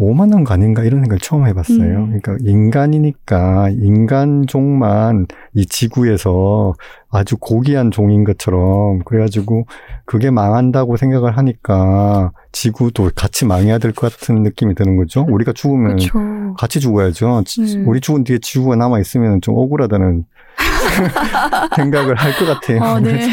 오만한 0.00 0.44
거 0.44 0.54
아닌가 0.54 0.84
이런 0.84 1.00
생각을 1.00 1.18
처음 1.18 1.46
해봤어요. 1.48 1.76
음. 1.98 2.20
그러니까 2.22 2.36
인간이니까 2.40 3.70
인간 3.70 4.46
종만 4.46 5.26
이 5.54 5.66
지구에서 5.66 6.74
아주 7.10 7.36
고귀한 7.36 7.90
종인 7.90 8.22
것처럼 8.22 9.00
그래가지고 9.04 9.66
그게 10.04 10.30
망한다고 10.30 10.96
생각을 10.96 11.36
하니까 11.36 12.30
지구도 12.52 13.10
같이 13.16 13.44
망해야 13.44 13.78
될 13.78 13.92
것 13.92 14.12
같은 14.12 14.42
느낌이 14.44 14.76
드는 14.76 14.96
거죠. 14.96 15.26
우리가 15.28 15.52
죽으면 15.52 15.96
그렇죠. 15.96 16.54
같이 16.56 16.78
죽어야죠. 16.78 17.42
지- 17.44 17.62
네. 17.78 17.84
우리 17.84 18.00
죽은 18.00 18.22
뒤에 18.22 18.38
지구가 18.40 18.76
남아 18.76 19.00
있으면 19.00 19.40
좀 19.40 19.56
억울하다는 19.56 20.24
생각을 21.76 22.14
할 22.16 22.32
것 22.38 22.44
같아요. 22.46 22.82
아, 22.82 23.00
네. 23.00 23.26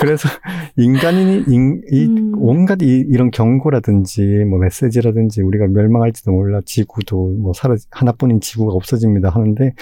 그래서 0.00 0.28
인간이 0.76 1.44
인, 1.48 1.82
이 1.90 2.06
음. 2.06 2.32
온갖 2.36 2.82
이, 2.82 3.04
이런 3.08 3.30
경고라든지 3.30 4.44
뭐 4.48 4.58
메시지라든지 4.58 5.42
우리가 5.42 5.66
멸망할지도 5.68 6.32
몰라 6.32 6.60
지구도 6.64 7.36
뭐 7.38 7.52
사라 7.54 7.76
하나뿐인 7.90 8.40
지구가 8.40 8.72
없어집니다 8.74 9.30
하는데 9.30 9.72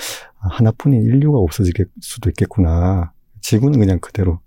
아, 0.41 0.49
하나뿐인 0.51 1.03
인류가 1.03 1.39
없어질 1.39 1.73
수도 2.01 2.29
있겠구나. 2.31 3.13
지구는 3.41 3.79
그냥 3.79 3.99
그대로 4.01 4.41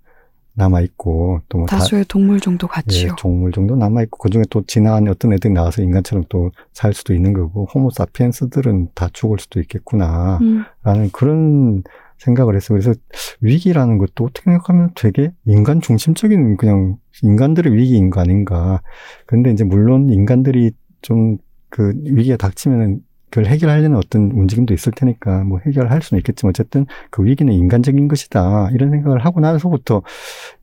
남아 0.56 0.82
있고 0.82 1.40
또뭐 1.48 1.66
다수의 1.66 2.04
동물 2.06 2.38
정도 2.38 2.68
같이요. 2.68 3.08
예, 3.10 3.14
종물 3.18 3.50
정도 3.50 3.74
남아 3.74 4.02
있고 4.02 4.18
그 4.18 4.30
중에 4.30 4.44
또 4.50 4.62
지나간 4.64 5.08
어떤 5.08 5.32
애들이 5.32 5.52
나와서 5.52 5.82
인간처럼 5.82 6.24
또 6.28 6.50
살 6.72 6.92
수도 6.94 7.12
있는 7.12 7.32
거고 7.32 7.66
호모 7.74 7.90
사피엔스들은 7.90 8.90
다 8.94 9.08
죽을 9.12 9.38
수도 9.40 9.58
있겠구나. 9.60 10.38
음. 10.42 10.64
라는 10.84 11.10
그런 11.10 11.82
생각을 12.18 12.56
했어요. 12.56 12.78
그래서 12.78 12.98
위기라는 13.40 13.98
것도 13.98 14.24
어떻게 14.24 14.44
생각하면 14.44 14.90
되게 14.94 15.32
인간 15.44 15.80
중심적인 15.80 16.56
그냥 16.56 16.96
인간들의 17.22 17.72
위기인 17.74 18.10
거 18.10 18.20
아닌가. 18.20 18.80
근데 19.26 19.50
이제 19.50 19.64
물론 19.64 20.10
인간들이 20.10 20.72
좀 21.02 21.38
그 21.74 21.92
위기가 22.04 22.36
닥치면은 22.36 23.00
그걸 23.30 23.46
해결하려는 23.46 23.96
어떤 23.96 24.30
움직임도 24.30 24.72
있을 24.74 24.92
테니까 24.92 25.42
뭐 25.42 25.58
해결할 25.66 26.02
수는 26.02 26.20
있겠지만 26.20 26.50
어쨌든 26.50 26.86
그 27.10 27.24
위기는 27.24 27.52
인간적인 27.52 28.06
것이다. 28.06 28.70
이런 28.70 28.92
생각을 28.92 29.24
하고 29.24 29.40
나서부터 29.40 30.02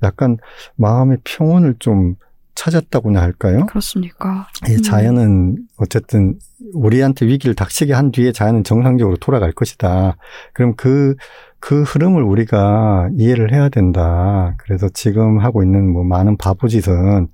약간 0.04 0.38
마음의 0.78 1.18
평온을 1.26 1.76
좀 1.80 2.16
찾았다고나 2.62 3.20
할까요? 3.20 3.66
그렇습니까? 3.66 4.48
이 4.70 4.74
음. 4.76 4.82
자연은 4.84 5.58
어쨌든 5.78 6.38
우리한테 6.76 7.26
위기를 7.26 7.56
닥치게 7.56 7.92
한 7.92 8.12
뒤에 8.12 8.32
자연은 8.32 8.64
정상적으로 8.64 9.18
돌아갈 9.18 9.52
것이다. 9.52 10.16
그럼 10.54 10.76
그, 10.78 11.16
그 11.60 11.82
흐름을 11.82 12.22
우리가 12.22 13.10
이해를 13.18 13.52
해야 13.52 13.70
된다. 13.70 14.56
그래서 14.60 14.90
지금 14.94 15.40
하고 15.40 15.64
있는 15.64 15.92
뭐 15.92 16.04
많은 16.04 16.38
바보짓은 16.38 17.30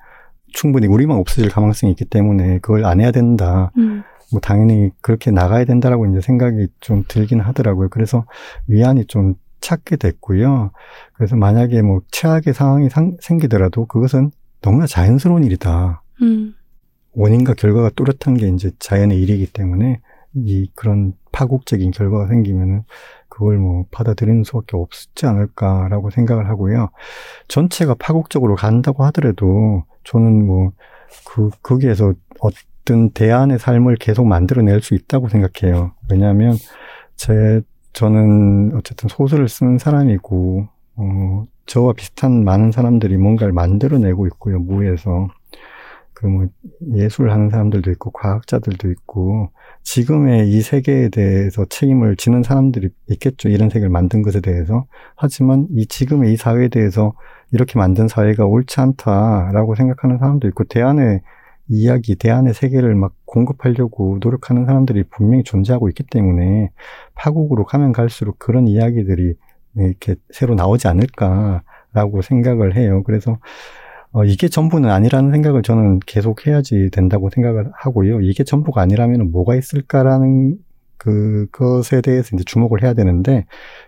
충분히 0.54 0.88
우리만 0.88 1.18
없어질 1.18 1.52
가능성이 1.52 1.92
있기 1.92 2.06
때문에 2.06 2.60
그걸 2.60 2.86
안 2.86 3.02
해야 3.02 3.12
된다. 3.12 3.72
음. 3.78 4.04
뭐 4.32 4.40
당연히 4.40 4.92
그렇게 5.02 5.30
나가야 5.32 5.66
된다라고 5.66 6.06
이제 6.06 6.22
생각이 6.22 6.68
좀 6.80 7.04
들긴 7.06 7.42
하더라고요. 7.42 7.90
그래서 7.90 8.26
위안이 8.68 9.06
좀 9.08 9.36
찾게 9.60 9.98
됐고요. 9.98 10.72
그래서 11.16 11.36
만약에 11.36 11.82
뭐 11.82 12.00
최악의 12.12 12.54
상황이 12.54 12.90
상- 12.90 13.18
생기더라도 13.20 13.88
그것은 13.88 14.32
너무나 14.62 14.86
자연스러운 14.88 15.44
일이다. 15.44 16.02
음. 16.22 16.54
원인과 17.14 17.56
결과가 17.56 17.90
뚜렷한 17.92 18.38
게 18.38 18.48
이제 18.50 18.72
자연의 18.80 19.20
일이기 19.20 19.48
때문에 19.48 20.00
이 20.36 20.70
그런 20.76 21.14
파국적인 21.32 21.92
결과가 21.92 22.28
생기면은 22.28 22.84
그걸 23.30 23.58
뭐 23.58 23.86
받아들이는 23.92 24.44
수밖에 24.44 24.78
없지 24.78 25.26
않을까라고 25.26 26.10
생각을 26.12 26.48
하고요. 26.50 26.90
전체가 27.48 27.96
파국적으로 27.96 28.56
간다고 28.56 29.04
하더라도 29.06 29.84
저는 30.04 30.46
뭐 30.46 30.74
그 31.26 31.50
거기에서 31.62 32.14
어떤 32.40 33.12
대안의 33.12 33.60
삶을 33.60 33.96
계속 33.98 34.26
만들어낼 34.26 34.82
수 34.82 34.94
있다고 34.94 35.30
생각해요. 35.30 35.94
왜냐하면 36.10 36.56
제 37.16 37.62
저는 37.94 38.76
어쨌든 38.76 39.10
소설을 39.10 39.50
쓰는 39.50 39.78
사람이고 39.78 40.68
어 40.98 41.48
저와 41.66 41.94
비슷한 41.94 42.44
많은 42.44 42.72
사람들이 42.72 43.18
뭔가를 43.18 43.54
만들어내고 43.54 44.28
있고요 44.28 44.60
무에서 44.60 45.30
그뭐 46.18 46.48
예술을 46.96 47.32
하는 47.32 47.50
사람들도 47.50 47.92
있고 47.92 48.10
과학자들도 48.12 48.90
있고 48.90 49.52
지금의 49.84 50.50
이 50.50 50.62
세계에 50.62 51.10
대해서 51.10 51.66
책임을 51.66 52.16
지는 52.16 52.42
사람들이 52.42 52.90
있겠죠. 53.12 53.50
이런 53.50 53.70
세계를 53.70 53.90
만든 53.90 54.24
것에 54.24 54.42
대해서. 54.42 54.88
하지만 55.16 55.68
이 55.72 55.86
지금의 55.86 56.34
이 56.34 56.38
사회에 56.38 56.70
대해서 56.70 57.14
이렇게 57.52 57.78
만든 57.78 58.08
사회가 58.08 58.46
옳지 58.46 58.82
않다라고 58.82 59.76
생각하는 59.76 60.18
사람도 60.18 60.48
있고 60.50 60.64
대안의 60.64 61.22
이야기, 61.70 62.16
대안의 62.16 62.54
세계를 62.54 62.96
막 62.96 63.14
공급하려고 63.26 64.18
노력하는 64.22 64.66
사람들이 64.66 65.04
분명히 65.12 65.44
존재하고 65.44 65.88
있기 65.90 66.04
때문에 66.10 66.72
파국으로 67.14 67.66
가면 67.66 67.92
갈수록 67.92 68.40
그런 68.40 68.68
이야기들이 68.68 69.36
이렇게 69.78 70.16
새로 70.32 70.56
나오지 70.56 70.88
않을까라고 70.88 72.22
생각을 72.22 72.76
해요. 72.76 73.04
그래서 73.04 73.38
어, 74.12 74.24
이게 74.24 74.48
전부는 74.48 74.90
아니라는 74.90 75.32
생각을 75.32 75.62
저는 75.62 76.00
계속 76.06 76.48
해야지 76.48 76.90
된다고 76.92 77.30
생각을 77.30 77.70
하고요. 77.76 78.22
이게 78.22 78.44
전부가 78.44 78.82
아니라면 78.82 79.32
뭐가 79.32 79.56
있을까라는 79.56 80.58
그, 80.98 81.48
것에 81.52 82.02
대해서 82.02 82.36
이제 82.36 82.44
주목을 82.44 82.82
해야 82.84 82.94
되는데, 82.94 83.46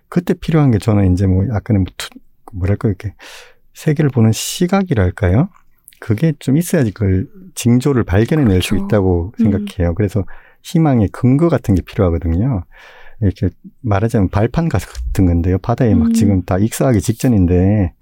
그때 0.10 0.34
필요한 0.34 0.72
게 0.72 0.78
저는 0.78 1.14
이제 1.14 1.26
뭐 1.26 1.48
약간의 1.48 1.82
뭐 1.82 1.86
투, 1.98 2.10
뭐랄까, 2.54 2.88
이렇게 2.88 3.16
세계를 3.74 4.12
보는 4.12 4.32
시각이랄까요? 4.32 5.50
그게 6.00 6.34
좀 6.40 6.58
있어야지 6.58 6.92
그걸 6.92 7.28
징조를 7.56 8.04
발견해낼 8.04 8.62
수 8.62 8.70
그렇죠. 8.70 8.86
있다고 8.86 9.34
음. 9.40 9.44
생각해요. 9.44 9.96
그래서 9.96 10.24
희망의 10.64 11.10
근거 11.12 11.50
같은 11.50 11.76
게 11.76 11.82
필요하거든요. 11.82 12.64
이렇게 13.22 13.50
말하자면 13.82 14.30
발판 14.30 14.70
같은 14.70 15.26
건데요. 15.26 15.58
바다에 15.60 15.94
막 15.96 16.08
음. 16.08 16.14
지금 16.14 16.42
다 16.44 16.58
익사하기 16.58 17.02
직전인데, 17.02 17.94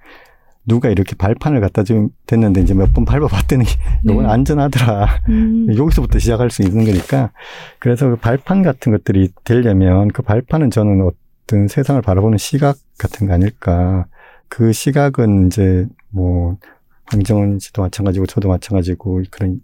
누가 0.65 0.89
이렇게 0.89 1.15
발판을 1.15 1.61
갖다 1.61 1.83
좀 1.83 2.09
됐는데 2.25 2.59
이제 2.61 2.73
몇 2.73 2.91
번 2.93 3.05
밟아봤더니 3.05 3.63
이건 4.03 4.23
네. 4.23 4.29
안전하더라. 4.29 5.07
음. 5.29 5.67
여기서부터 5.77 6.19
시작할 6.19 6.49
수 6.51 6.61
있는 6.61 6.83
거니까. 6.83 7.31
그래서 7.79 8.09
그 8.09 8.15
발판 8.17 8.63
같은 8.63 8.91
것들이 8.91 9.31
되려면 9.45 10.09
그 10.09 10.21
발판은 10.23 10.69
저는 10.69 11.09
어떤 11.45 11.67
세상을 11.69 12.01
바라보는 12.01 12.37
시각 12.37 12.77
같은 12.97 13.27
거 13.27 13.33
아닐까. 13.33 14.07
그 14.49 14.73
시각은 14.73 15.47
이제 15.47 15.87
뭐 16.09 16.57
황정은 17.05 17.59
씨도 17.59 17.81
마찬가지고 17.81 18.25
저도 18.25 18.49
마찬가지고 18.49 19.23
그런 19.31 19.61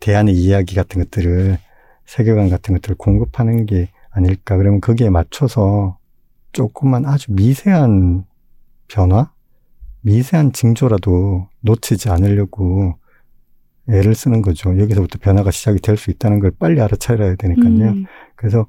대안의 0.00 0.34
이야기 0.34 0.74
같은 0.74 1.02
것들을 1.02 1.56
세계관 2.04 2.50
같은 2.50 2.74
것들을 2.74 2.96
공급하는 2.96 3.64
게 3.64 3.88
아닐까. 4.12 4.56
그러면 4.56 4.80
거기에 4.80 5.10
맞춰서 5.10 5.98
조금만 6.52 7.06
아주 7.06 7.32
미세한 7.32 8.24
변화? 8.88 9.30
미세한 10.02 10.52
징조라도 10.52 11.48
놓치지 11.60 12.10
않으려고 12.10 12.94
애를 13.88 14.14
쓰는 14.14 14.42
거죠. 14.42 14.78
여기서부터 14.78 15.18
변화가 15.20 15.50
시작이 15.50 15.80
될 15.80 15.96
수 15.96 16.10
있다는 16.10 16.40
걸 16.40 16.50
빨리 16.58 16.80
알아차려야 16.80 17.36
되니까요. 17.36 17.90
음. 17.90 18.04
그래서 18.36 18.66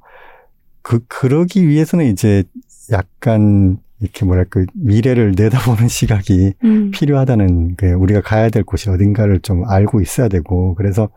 그 0.82 1.00
그러기 1.08 1.66
위해서는 1.68 2.06
이제 2.06 2.44
약간 2.90 3.78
이렇게 4.00 4.24
뭐랄까 4.24 4.64
미래를 4.74 5.34
내다보는 5.36 5.86
시각이 5.88 6.54
음. 6.64 6.90
필요하다는 6.90 7.76
그 7.76 7.92
우리가 7.92 8.20
가야 8.22 8.48
될 8.50 8.64
곳이 8.64 8.90
어딘가를 8.90 9.40
좀 9.40 9.64
알고 9.68 10.00
있어야 10.00 10.28
되고 10.28 10.74
그래서 10.74 11.08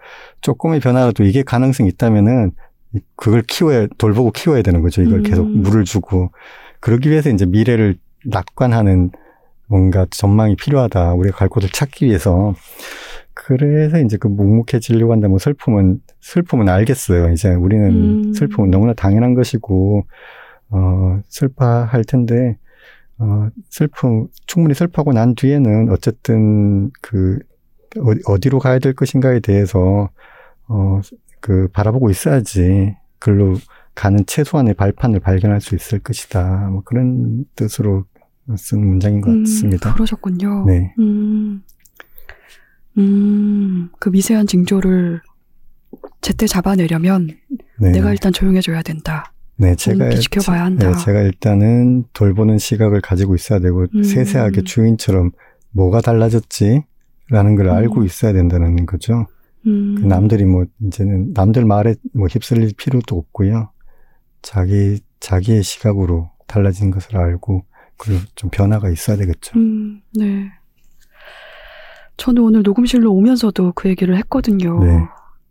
조금의 0.42 0.80
변화라도 0.80 1.24
이게 1.24 1.44
가능성이 1.44 1.90
있다면은 1.90 2.52
그걸 3.16 3.42
키워야 3.44 3.88
돌보고 3.98 4.32
키워야 4.32 4.62
되는 4.62 4.82
거죠. 4.82 5.02
이걸 5.02 5.20
음. 5.20 5.24
계속 5.24 5.48
물을 5.48 5.84
주고 5.84 6.32
그러기 6.80 7.10
위해서 7.10 7.30
이제 7.30 7.46
미래를 7.46 7.98
낙관하는 8.26 9.12
뭔가 9.68 10.06
전망이 10.10 10.56
필요하다. 10.56 11.14
우리가 11.14 11.38
갈 11.38 11.50
곳을 11.50 11.70
찾기 11.70 12.06
위해서 12.06 12.54
그래서 13.34 14.00
이제 14.00 14.18
그 14.18 14.28
묵묵해지려고 14.28 15.12
한다. 15.14 15.28
뭐 15.28 15.38
슬픔은 15.38 16.02
슬픔은 16.22 16.70
알겠어요. 16.70 17.32
이제 17.32 17.50
우리는 17.50 17.90
음. 18.30 18.34
슬픔은 18.34 18.72
너무나 18.72 18.94
당연한 18.94 19.34
것이고 19.36 20.06
어 20.70 21.20
슬퍼할 21.30 22.04
텐데 22.06 22.58
어 23.20 23.50
슬픔 23.70 24.28
충분히 24.48 24.74
슬퍼하고 24.74 25.14
난 25.14 25.36
뒤에는 25.36 25.90
어쨌든 25.92 26.90
그 27.02 27.40
어디- 28.00 28.22
어디로 28.26 28.60
가야 28.60 28.80
될 28.80 28.94
것인가에 28.94 29.40
대해서 29.40 30.10
어 30.68 31.00
그 31.48 31.70
바라보고 31.72 32.10
있어야지 32.10 32.94
글로 33.20 33.56
가는 33.96 34.26
최소한의 34.28 34.74
발판을 34.74 35.22
발견할 35.22 35.62
수 35.62 35.76
있을 35.76 36.00
것이다. 36.00 36.68
뭐 36.70 36.82
그런 36.84 37.46
뜻으로 37.56 38.04
쓴 38.58 38.86
문장인 38.86 39.22
것 39.22 39.32
음, 39.32 39.44
같습니다. 39.44 39.94
그러셨군요. 39.94 40.66
네. 40.66 40.94
음, 41.00 41.64
음, 42.98 43.90
그 43.98 44.10
미세한 44.10 44.46
징조를 44.46 45.22
제때 46.20 46.48
잡아내려면 46.48 47.30
네. 47.80 47.92
내가 47.92 48.12
일단 48.12 48.34
조용해져야 48.34 48.82
된다. 48.82 49.32
네, 49.56 49.74
제가 49.74 50.10
지켜봐야 50.16 50.66
한다. 50.66 50.92
네, 50.92 51.06
제가 51.06 51.22
일단은 51.22 52.04
돌보는 52.12 52.58
시각을 52.58 53.00
가지고 53.00 53.36
있어야 53.36 53.60
되고 53.60 53.86
음. 53.96 54.04
세세하게 54.04 54.64
주인처럼 54.64 55.32
뭐가 55.72 56.02
달라졌지라는 56.02 57.56
걸 57.56 57.68
음. 57.68 57.70
알고 57.70 58.04
있어야 58.04 58.34
된다는 58.34 58.86
거죠. 58.86 59.28
음, 59.66 59.96
그 59.98 60.06
남들이 60.06 60.46
뭐 60.46 60.66
이제는 60.82 61.34
남들 61.34 61.66
말에 61.66 61.96
뭐 62.14 62.28
휩쓸릴 62.28 62.74
필요도 62.78 63.18
없고요. 63.18 63.72
자기 64.42 65.00
자기의 65.20 65.64
시각으로 65.64 66.30
달라진 66.48 66.92
것을 66.92 67.18
알고 67.18 67.66
그리고 67.98 68.22
좀 68.36 68.50
변화가 68.50 68.90
있어야 68.90 69.18
되겠죠. 69.18 69.58
음, 69.58 70.02
네. 70.14 70.52
저는 72.18 72.42
오늘 72.42 72.64
녹음실로 72.64 73.12
오면서도 73.14 73.74
그 73.74 73.90
얘기를 73.90 74.16
했거든요. 74.18 74.84
네. 74.84 75.00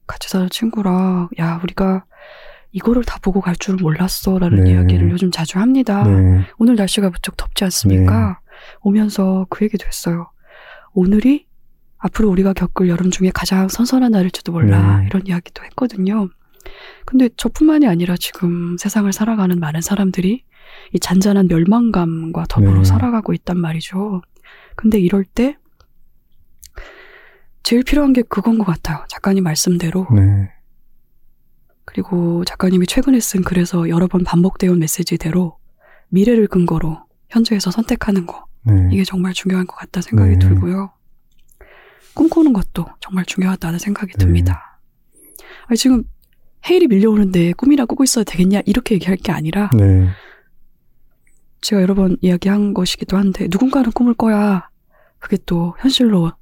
같이 0.07 0.29
사는 0.29 0.49
친구랑, 0.49 1.29
야, 1.39 1.61
우리가 1.63 2.05
이거를 2.73 3.05
다 3.05 3.19
보고 3.23 3.41
갈 3.41 3.57
줄은 3.57 3.79
몰랐어. 3.83 4.39
라는 4.39 4.65
네. 4.65 4.73
이야기를 4.73 5.11
요즘 5.11 5.31
자주 5.31 5.59
합니다. 5.59 6.05
네, 6.05 6.45
오늘 6.59 6.77
날씨가 6.77 7.11
무척 7.11 7.37
덥지 7.37 7.65
않습니까? 7.65 8.41
오면서 8.83 9.47
그 9.49 9.65
얘기도 9.65 9.87
했어요. 9.87 10.31
오늘이 10.93 11.46
앞으로 12.07 12.31
우리가 12.31 12.53
겪을 12.53 12.89
여름 12.89 13.11
중에 13.11 13.31
가장 13.33 13.69
선선한 13.69 14.13
날일지도 14.13 14.53
몰라. 14.53 15.01
네. 15.01 15.07
이런 15.07 15.27
이야기도 15.27 15.63
했거든요. 15.65 16.29
근데 17.05 17.29
저뿐만이 17.37 17.87
아니라 17.87 18.17
지금 18.19 18.77
세상을 18.79 19.13
살아가는 19.13 19.59
많은 19.59 19.81
사람들이 19.81 20.45
이 20.93 21.01
잔잔한 21.01 21.49
멸망감과 21.49 22.47
더불어 22.49 22.79
네. 22.79 22.85
살아가고 22.85 23.33
있단 23.35 23.59
말이죠. 23.59 24.23
근데 24.75 24.99
이럴 24.99 25.25
때 25.25 25.57
제일 27.63 27.83
필요한 27.83 28.13
게 28.13 28.23
그건 28.23 28.59
것 28.59 28.65
같아요. 28.65 29.05
작가님 29.09 29.43
말씀대로. 29.45 30.07
네, 30.15 30.51
그리고 31.85 32.45
작가님이 32.45 32.87
최근에 32.87 33.19
쓴 33.21 33.43
글에서 33.43 33.89
여러 33.89 34.07
번 34.07 34.23
반복되어 34.23 34.71
온 34.71 34.79
메시지대로 34.79 35.59
미래를 36.09 36.47
근거로 36.47 36.99
현재에서 37.31 37.71
선택하는 37.71 38.27
거. 38.27 38.47
네, 38.65 38.89
이게 38.93 39.05
정말 39.05 39.33
중요한 39.33 39.67
것 39.67 39.77
같다 39.77 40.01
생각이 40.01 40.33
네. 40.33 40.39
들고요. 40.39 40.93
꿈꾸는 42.17 42.53
것도 42.53 42.87
정말 43.01 43.25
중요하다는 43.25 43.79
생각이 43.79 44.15
네. 44.15 44.19
듭니다. 44.19 44.81
아니, 45.67 45.77
지금 45.77 46.03
헤일이 46.69 46.89
밀려오는데 46.89 47.53
꿈이나 47.53 47.85
꾸고 47.85 48.03
있어도 48.03 48.25
되겠냐 48.25 48.63
이렇게 48.67 48.97
얘기할 48.97 49.17
게 49.17 49.31
아니라 49.31 49.71
네, 49.77 50.09
제가 51.61 51.83
여러 51.83 51.95
번 51.95 52.17
이야기한 52.23 52.75
것이기도 52.75 53.17
한데 53.17 53.47
누군가는 53.51 53.93
꿈을 53.93 54.15
꿔야 54.15 54.69
그게 55.21 55.37
또 55.47 55.75
현실로 55.79 56.33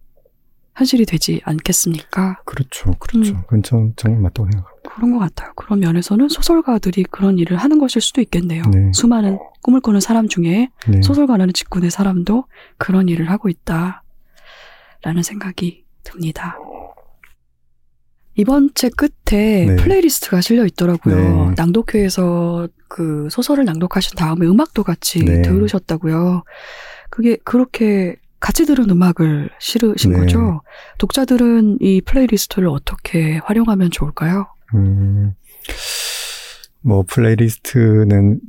현실이 0.77 1.07
되지 1.07 1.41
않겠습니까? 1.45 2.41
그렇죠, 2.45 2.93
그렇죠. 2.99 3.35
음. 3.35 3.41
그건 3.43 3.63
전 3.63 3.93
정말 3.97 4.23
맞다고 4.23 4.51
생각합니다. 4.51 4.91
그런 4.91 5.13
것 5.13 5.19
같아요. 5.19 5.53
그런 5.55 5.81
면에서는 5.81 6.29
소설가들이 6.29 7.05
그런 7.05 7.39
일을 7.39 7.57
하는 7.57 7.79
것일 7.79 8.01
수도 8.01 8.21
있겠네요. 8.21 8.65
네. 8.73 8.91
수많은 8.93 9.39
꿈을 9.63 9.81
꾸는 9.81 10.01
사람 10.01 10.29
중에 10.29 10.71
네, 10.89 11.03
소설가라는 11.03 11.53
직군의 11.53 11.91
사람도 11.91 12.45
그런 12.79 13.09
일을 13.09 13.31
하고 13.31 13.49
있다. 13.49 14.04
라는 15.05 15.23
생각이 15.23 15.85
듭니다. 16.03 16.57
이번 18.37 18.71
책 18.75 18.97
끝에 18.97 19.67
네. 19.67 19.77
playlist가 19.77 20.41
실려 20.41 20.65
있더라고요. 20.65 21.51
네. 21.51 21.55
낭독회에서 21.57 22.69
그 22.89 23.29
소설을 23.31 23.65
낭독하신 23.65 24.17
다음에 24.17 24.47
음악도 24.47 24.83
같이 24.83 25.25
네. 25.25 25.43
들으셨다고요. 25.43 26.43
그게 27.11 27.37
그렇게 27.45 28.17
같이 28.41 28.67
들은 28.67 28.91
음악을 28.91 29.51
실으신 29.61 30.13
네. 30.13 30.19
거죠. 30.19 30.63
독자들은 30.99 31.79
이 31.81 32.01
플레이리스트를 32.01 32.69
어떻게 32.69 33.39
활용하면 33.45 33.91
좋을까요? 33.91 34.47
음, 34.75 35.35
뭐 36.81 37.05
플레이리스트는 37.07 38.41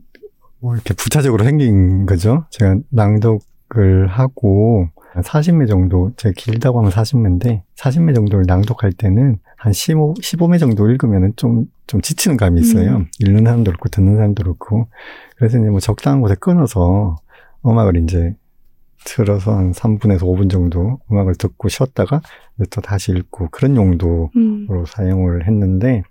뭐 0.59 0.73
이렇게 0.73 0.93
부차적으로 0.95 1.43
생긴 1.43 2.05
거죠. 2.05 2.45
제가 2.49 2.77
낭독을 2.89 4.07
하고 4.07 4.89
한 5.15 5.23
40매 5.23 5.65
정도, 5.65 6.11
제가 6.17 6.33
길다고 6.35 6.79
하면 6.79 6.91
40매인데 6.91 7.61
40매 7.77 8.13
정도를 8.13 8.43
낭독할 8.47 8.91
때는 8.91 9.39
한 9.55 9.71
15, 9.71 10.15
15매 10.15 10.59
정도 10.59 10.89
읽으면은 10.89 11.31
좀, 11.37 11.67
좀 11.87 12.01
지치는 12.01 12.35
감이 12.35 12.59
있어요. 12.59 12.97
음. 12.97 13.07
읽는 13.19 13.45
사람도 13.45 13.71
그렇고 13.71 13.87
듣는 13.87 14.17
사람도 14.17 14.43
그렇고. 14.43 14.89
그래서 15.37 15.57
이제 15.57 15.69
뭐 15.69 15.79
적당한 15.79 16.19
곳에 16.19 16.35
끊어서 16.37 17.15
음악을 17.65 17.95
이제 18.03 18.35
틀어서 19.05 19.55
한 19.55 19.71
3분에서 19.71 20.23
5분 20.23 20.49
정도 20.49 20.99
음악을 21.09 21.35
듣고 21.35 21.69
쉬었다가 21.69 22.21
이제 22.57 22.65
또 22.69 22.81
다시 22.81 23.13
읽고 23.13 23.47
그런 23.51 23.77
용도 23.77 24.31
음. 24.35 24.65
로 24.67 24.85
사용을 24.85 25.47
했는데 25.47 26.03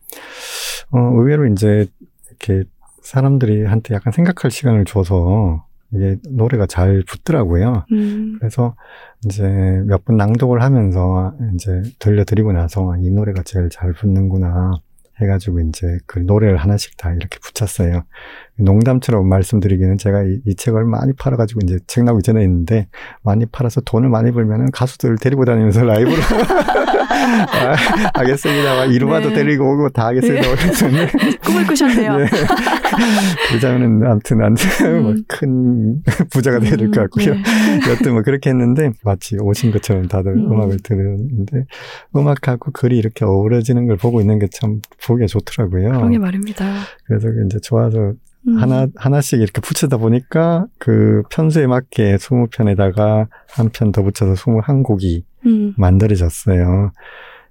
어 0.90 0.98
의외로 0.98 1.46
이제 1.46 1.86
이렇게 2.28 2.64
사람들이 3.02 3.64
한테 3.64 3.94
약간 3.94 4.12
생각할 4.12 4.50
시간을 4.50 4.86
줘서 4.86 5.66
이게 5.94 6.16
노래가 6.30 6.66
잘 6.66 7.02
붙더라고요. 7.06 7.84
음. 7.92 8.36
그래서 8.38 8.74
이제 9.24 9.42
몇 9.86 10.04
번 10.04 10.16
낭독을 10.16 10.62
하면서 10.62 11.34
이제 11.54 11.82
들려드리고 11.98 12.52
나서 12.52 12.94
이 12.98 13.10
노래가 13.10 13.42
제일 13.44 13.68
잘 13.70 13.92
붙는구나 13.92 14.72
해가지고 15.20 15.60
이제 15.60 15.98
그 16.06 16.18
노래를 16.18 16.56
하나씩 16.56 16.96
다 16.96 17.12
이렇게 17.12 17.38
붙였어요. 17.40 18.02
농담처럼 18.58 19.28
말씀드리기는 19.28 19.96
제가 19.96 20.24
이, 20.24 20.40
이 20.44 20.54
책을 20.56 20.84
많이 20.84 21.12
팔아가지고 21.12 21.60
이제 21.62 21.78
책 21.86 22.04
나오기 22.04 22.22
전에 22.22 22.42
있는데 22.42 22.88
많이 23.22 23.46
팔아서 23.46 23.80
돈을 23.82 24.08
많이 24.08 24.32
벌면은 24.32 24.70
가수들 24.72 25.16
데리고 25.18 25.44
다니면서 25.44 25.84
라이브로 25.84 26.16
아, 27.24 27.76
하겠습니다. 28.14 28.76
막 28.76 28.84
이루마도 28.92 29.30
네. 29.30 29.34
데리고 29.36 29.72
오고 29.72 29.88
다 29.90 30.06
하겠습니다. 30.06 30.48
그랬더니 30.54 31.06
꿈을 31.44 31.66
꾸셨네요. 31.66 32.16
네. 32.18 32.26
그러자면은 33.48 34.06
아무튼 34.06 34.40
음. 34.40 35.24
안큰 35.28 36.02
부자가 36.30 36.60
돼야 36.60 36.76
될 36.76 36.90
것 36.90 37.00
같고요. 37.02 37.34
네. 37.34 37.42
여튼 37.90 38.12
뭐 38.12 38.22
그렇게 38.22 38.50
했는데 38.50 38.90
마치 39.04 39.36
오신 39.40 39.72
것처럼 39.72 40.08
다들 40.08 40.32
음. 40.32 40.52
음. 40.52 40.60
악을 40.60 40.78
들었는데 40.82 41.64
음악하고 42.14 42.70
글이 42.72 42.96
이렇게 42.98 43.24
어우러지는 43.24 43.86
걸 43.86 43.96
보고 43.96 44.20
있는 44.20 44.38
게 44.38 44.44
참 44.52 44.80
보기가 45.04 45.26
좋더라고요. 45.26 45.92
그러게 45.94 46.18
말입니다. 46.18 46.64
그래서 47.06 47.28
이제 47.46 47.58
좋아서 47.60 48.12
음. 48.46 48.56
하나 48.60 48.86
하나씩 48.96 49.40
이렇게 49.40 49.60
붙이다 49.60 49.96
보니까 49.96 50.66
그 50.78 51.22
편수에 51.30 51.66
맞게 51.66 52.16
20편에다가 52.16 53.28
한 53.50 53.70
편 53.70 53.90
더 53.92 54.02
붙여서 54.02 54.34
21곡이 54.34 55.22
음. 55.46 55.74
만들어졌어요. 55.76 56.92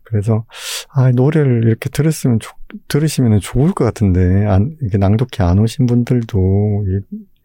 그래서 0.04 0.46
아 0.90 1.12
노래를 1.12 1.64
이렇게 1.66 1.90
들었으면 1.90 2.40
좋- 2.40 2.56
들으시면 2.88 3.40
좋을 3.40 3.72
것 3.74 3.84
같은데 3.86 4.46
안, 4.46 4.76
이게 4.84 4.98
낭독회 5.00 5.44
안 5.44 5.58
오신 5.60 5.88
분들도 5.88 6.86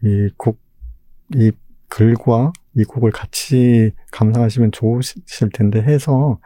이곡이 0.03 1.51
글과 1.87 2.51
이 2.75 2.83
곡을 2.83 3.11
같이 3.11 3.91
감상하시면 4.11 4.71
좋으실 4.71 5.49
텐데 5.53 5.81
해서 5.81 6.37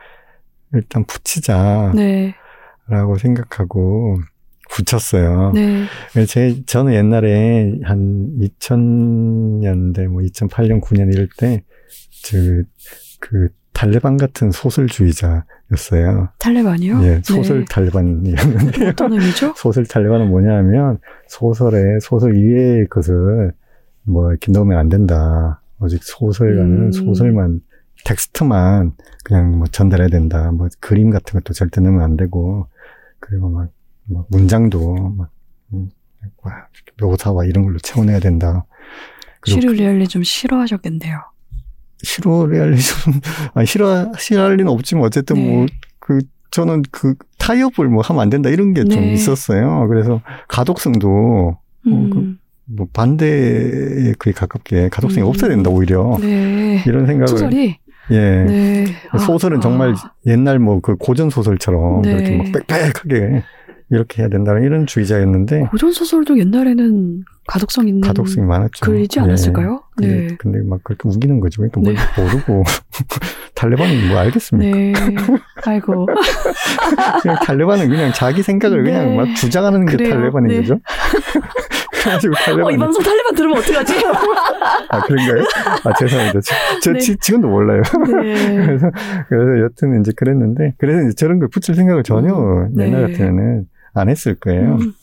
일단 0.74 1.04
붙이자라고 1.04 1.96
네. 1.98 2.34
생각하고 3.20 4.20
붙였어요. 4.74 5.52
네. 5.54 5.86
제 6.28 6.64
저는 6.66 6.94
옛날에 6.94 7.80
한 7.84 8.30
2000년대 8.40 10.08
뭐 10.08 10.22
2008년 10.22 10.82
9년 10.82 11.14
이럴 11.14 11.30
때 11.38 11.64
그 12.32 12.64
그 13.20 13.48
탈레반 13.72 14.18
같은 14.18 14.52
소설주의자였어요. 14.52 16.30
탈레반이요? 16.40 17.04
예, 17.04 17.22
소설 17.24 17.60
네. 17.60 17.66
탈레반이었는데 17.70 18.90
어떤 18.90 19.14
의미죠? 19.14 19.54
소설 19.58 19.86
탈레반은 19.86 20.30
뭐냐면 20.30 21.00
소설에 21.28 22.00
소설 22.02 22.36
이외의 22.36 22.88
것을 22.88 23.54
뭐 24.04 24.30
이렇게 24.30 24.52
넣으면 24.52 24.78
안 24.78 24.90
된다. 24.90 25.62
오직 25.80 26.04
소설가는 26.04 26.88
음. 26.88 26.92
소설만 26.92 27.62
텍스트만 28.06 28.94
그냥 29.24 29.58
뭐 29.58 29.68
전달해야 29.68 30.10
된다. 30.10 30.52
뭐 30.52 30.68
그림 30.82 31.10
같은 31.10 31.40
것도 31.40 31.54
절대 31.54 31.80
넣으면 31.80 32.02
안 32.02 32.18
되고 32.18 32.68
그리고 33.20 33.50
막, 33.50 33.70
막 34.06 34.26
문장도 34.30 35.16
막 35.18 35.30
음, 35.74 35.90
와, 36.44 36.68
묘사와 37.02 37.46
이런 37.46 37.64
걸로 37.66 37.80
채워내야 37.80 38.20
된다. 38.20 38.66
시류 39.46 39.74
리얼리즘 39.74 40.24
싫어하셨겠네요. 40.24 41.20
싫어 42.04 42.46
리얼리즘 42.48 43.14
아니 43.56 43.66
싫어 43.66 44.12
싫어할 44.18 44.58
리는 44.58 44.72
없지만 44.72 45.04
어쨌든 45.06 45.36
네. 45.38 45.50
뭐그 45.50 46.26
저는 46.52 46.84
그 46.92 47.16
타협을 47.40 47.88
뭐 47.90 48.02
하면 48.04 48.22
안 48.22 48.30
된다 48.30 48.50
이런 48.50 48.74
게좀 48.74 48.90
네. 49.02 49.14
있었어요. 49.14 49.88
그래서 49.90 50.22
가독성도 50.48 51.58
음. 51.88 52.40
뭐 52.66 52.88
반대에 52.94 54.14
그에 54.18 54.32
가깝게 54.34 54.90
가독성이 54.90 55.26
음. 55.26 55.30
없어야 55.30 55.50
된다 55.50 55.70
오히려 55.70 56.18
네. 56.22 56.84
이런 56.86 57.06
생각을 57.06 57.28
소설이 57.28 57.78
예. 58.12 58.20
네. 58.20 58.86
소설은 59.26 59.58
아, 59.58 59.62
정말 59.62 59.94
아. 59.94 60.12
옛날 60.26 60.60
뭐 60.60 60.80
그 60.82 60.96
고전 60.96 61.30
소설처럼 61.30 62.02
네. 62.02 62.12
이렇게 62.12 62.38
막 62.38 62.68
빽빽하게 62.68 63.44
이렇게 63.94 64.24
해야 64.24 64.30
된다는 64.30 64.64
이런 64.64 64.88
주의자였는데 64.88 65.68
고전 65.72 65.92
소설도 65.92 66.40
옛날에는 66.40 67.24
가독성 67.46 67.88
있는 67.88 68.02
가독성이 68.02 68.48
많았죠. 68.48 68.86
글이지 68.86 69.20
예. 69.20 69.24
않았을까요? 69.24 69.84
근데, 69.96 70.16
네. 70.16 70.36
근데 70.40 70.60
막 70.64 70.84
그렇게 70.84 71.08
우기는 71.08 71.40
거죠. 71.40 71.62
그러니까 71.62 71.82
뭘 71.82 71.96
네. 71.96 72.22
모르고 72.22 72.64
탈레반이 73.54 74.08
뭐 74.08 74.18
알겠습니까? 74.18 74.78
네. 74.78 74.94
아이고. 75.66 76.08
그냥 77.22 77.38
탈레반은 77.44 77.90
그냥 77.90 78.12
자기 78.14 78.42
생각을 78.42 78.84
네. 78.84 78.92
그냥 78.92 79.16
막 79.16 79.36
주장하는 79.36 79.86
게 79.86 79.98
그래요. 79.98 80.16
탈레반인 80.16 80.48
네. 80.48 80.62
거죠. 80.62 80.80
그래가지고 82.04 82.34
어, 82.68 82.72
이 82.72 82.78
방송 82.78 83.02
탈레반 83.02 83.36
들으면 83.36 83.58
어떡하지? 83.60 83.94
아 84.90 85.02
그런가요? 85.02 85.44
아 85.86 85.94
죄송합니다. 85.98 86.40
저, 86.42 86.56
저 86.82 86.92
네. 86.94 87.00
지, 87.00 87.16
지금도 87.18 87.48
몰라요. 87.48 87.82
네. 88.22 88.66
그래서 88.66 88.92
그래서 89.30 89.64
여튼 89.64 90.02
이제 90.02 90.12
그랬는데 90.16 90.74
그래서 90.80 91.02
이제 91.08 91.14
저런 91.16 91.40
걸 91.40 91.48
붙일 91.50 91.76
생각을 91.76 92.04
전혀 92.04 92.34
음, 92.36 92.72
네. 92.74 92.88
옛날 92.88 93.08
같으면은 93.08 93.66
안 93.94 94.10
했을 94.10 94.36
거예요. 94.36 94.76
음, 94.76 94.94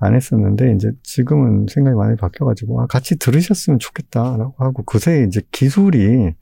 안 0.00 0.14
했었는데 0.14 0.74
이제 0.74 0.92
지금은 1.02 1.66
생각이 1.68 1.96
많이 1.96 2.16
바뀌어가지고 2.16 2.82
아, 2.82 2.86
같이 2.86 3.18
들으셨으면 3.18 3.78
좋겠다라고 3.78 4.54
하고 4.58 4.82
그새 4.82 5.24
이제 5.26 5.42
기술이 5.52 6.34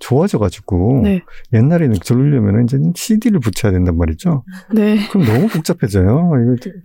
좋아져가지고 0.00 1.02
네. 1.04 1.22
옛날에는 1.52 1.96
들으려면 2.04 2.64
이제 2.64 2.78
CD를 2.94 3.38
붙여야 3.38 3.72
된단 3.72 3.96
말이죠. 3.96 4.44
네. 4.74 4.96
그럼 5.08 5.26
너무 5.26 5.48
복잡해져요. 5.48 6.32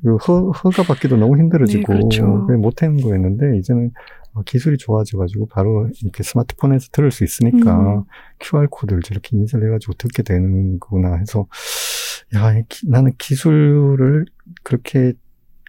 이거 0.04 0.18
허, 0.18 0.52
허가 0.52 0.84
받기도 0.84 1.18
너무 1.18 1.38
힘들어지고 1.38 1.80
네, 1.80 2.00
그렇죠. 2.00 2.26
못하는 2.26 2.98
거였는데 2.98 3.58
이제는 3.58 3.92
어, 4.34 4.44
기술이 4.44 4.78
좋아져가지고 4.78 5.48
바로 5.48 5.90
이렇게 6.04 6.22
스마트폰에서 6.22 6.90
들을 6.92 7.10
수 7.10 7.24
있으니까 7.24 7.98
음. 7.98 8.04
QR 8.40 8.68
코드를 8.70 9.02
저렇게 9.02 9.36
인쇄를 9.36 9.68
해가지고 9.68 9.94
듣게 9.94 10.22
되는 10.22 10.80
거구나 10.80 11.16
해서 11.16 11.48
야 12.36 12.54
나는 12.88 13.14
기술을 13.18 14.26
그렇게 14.68 15.14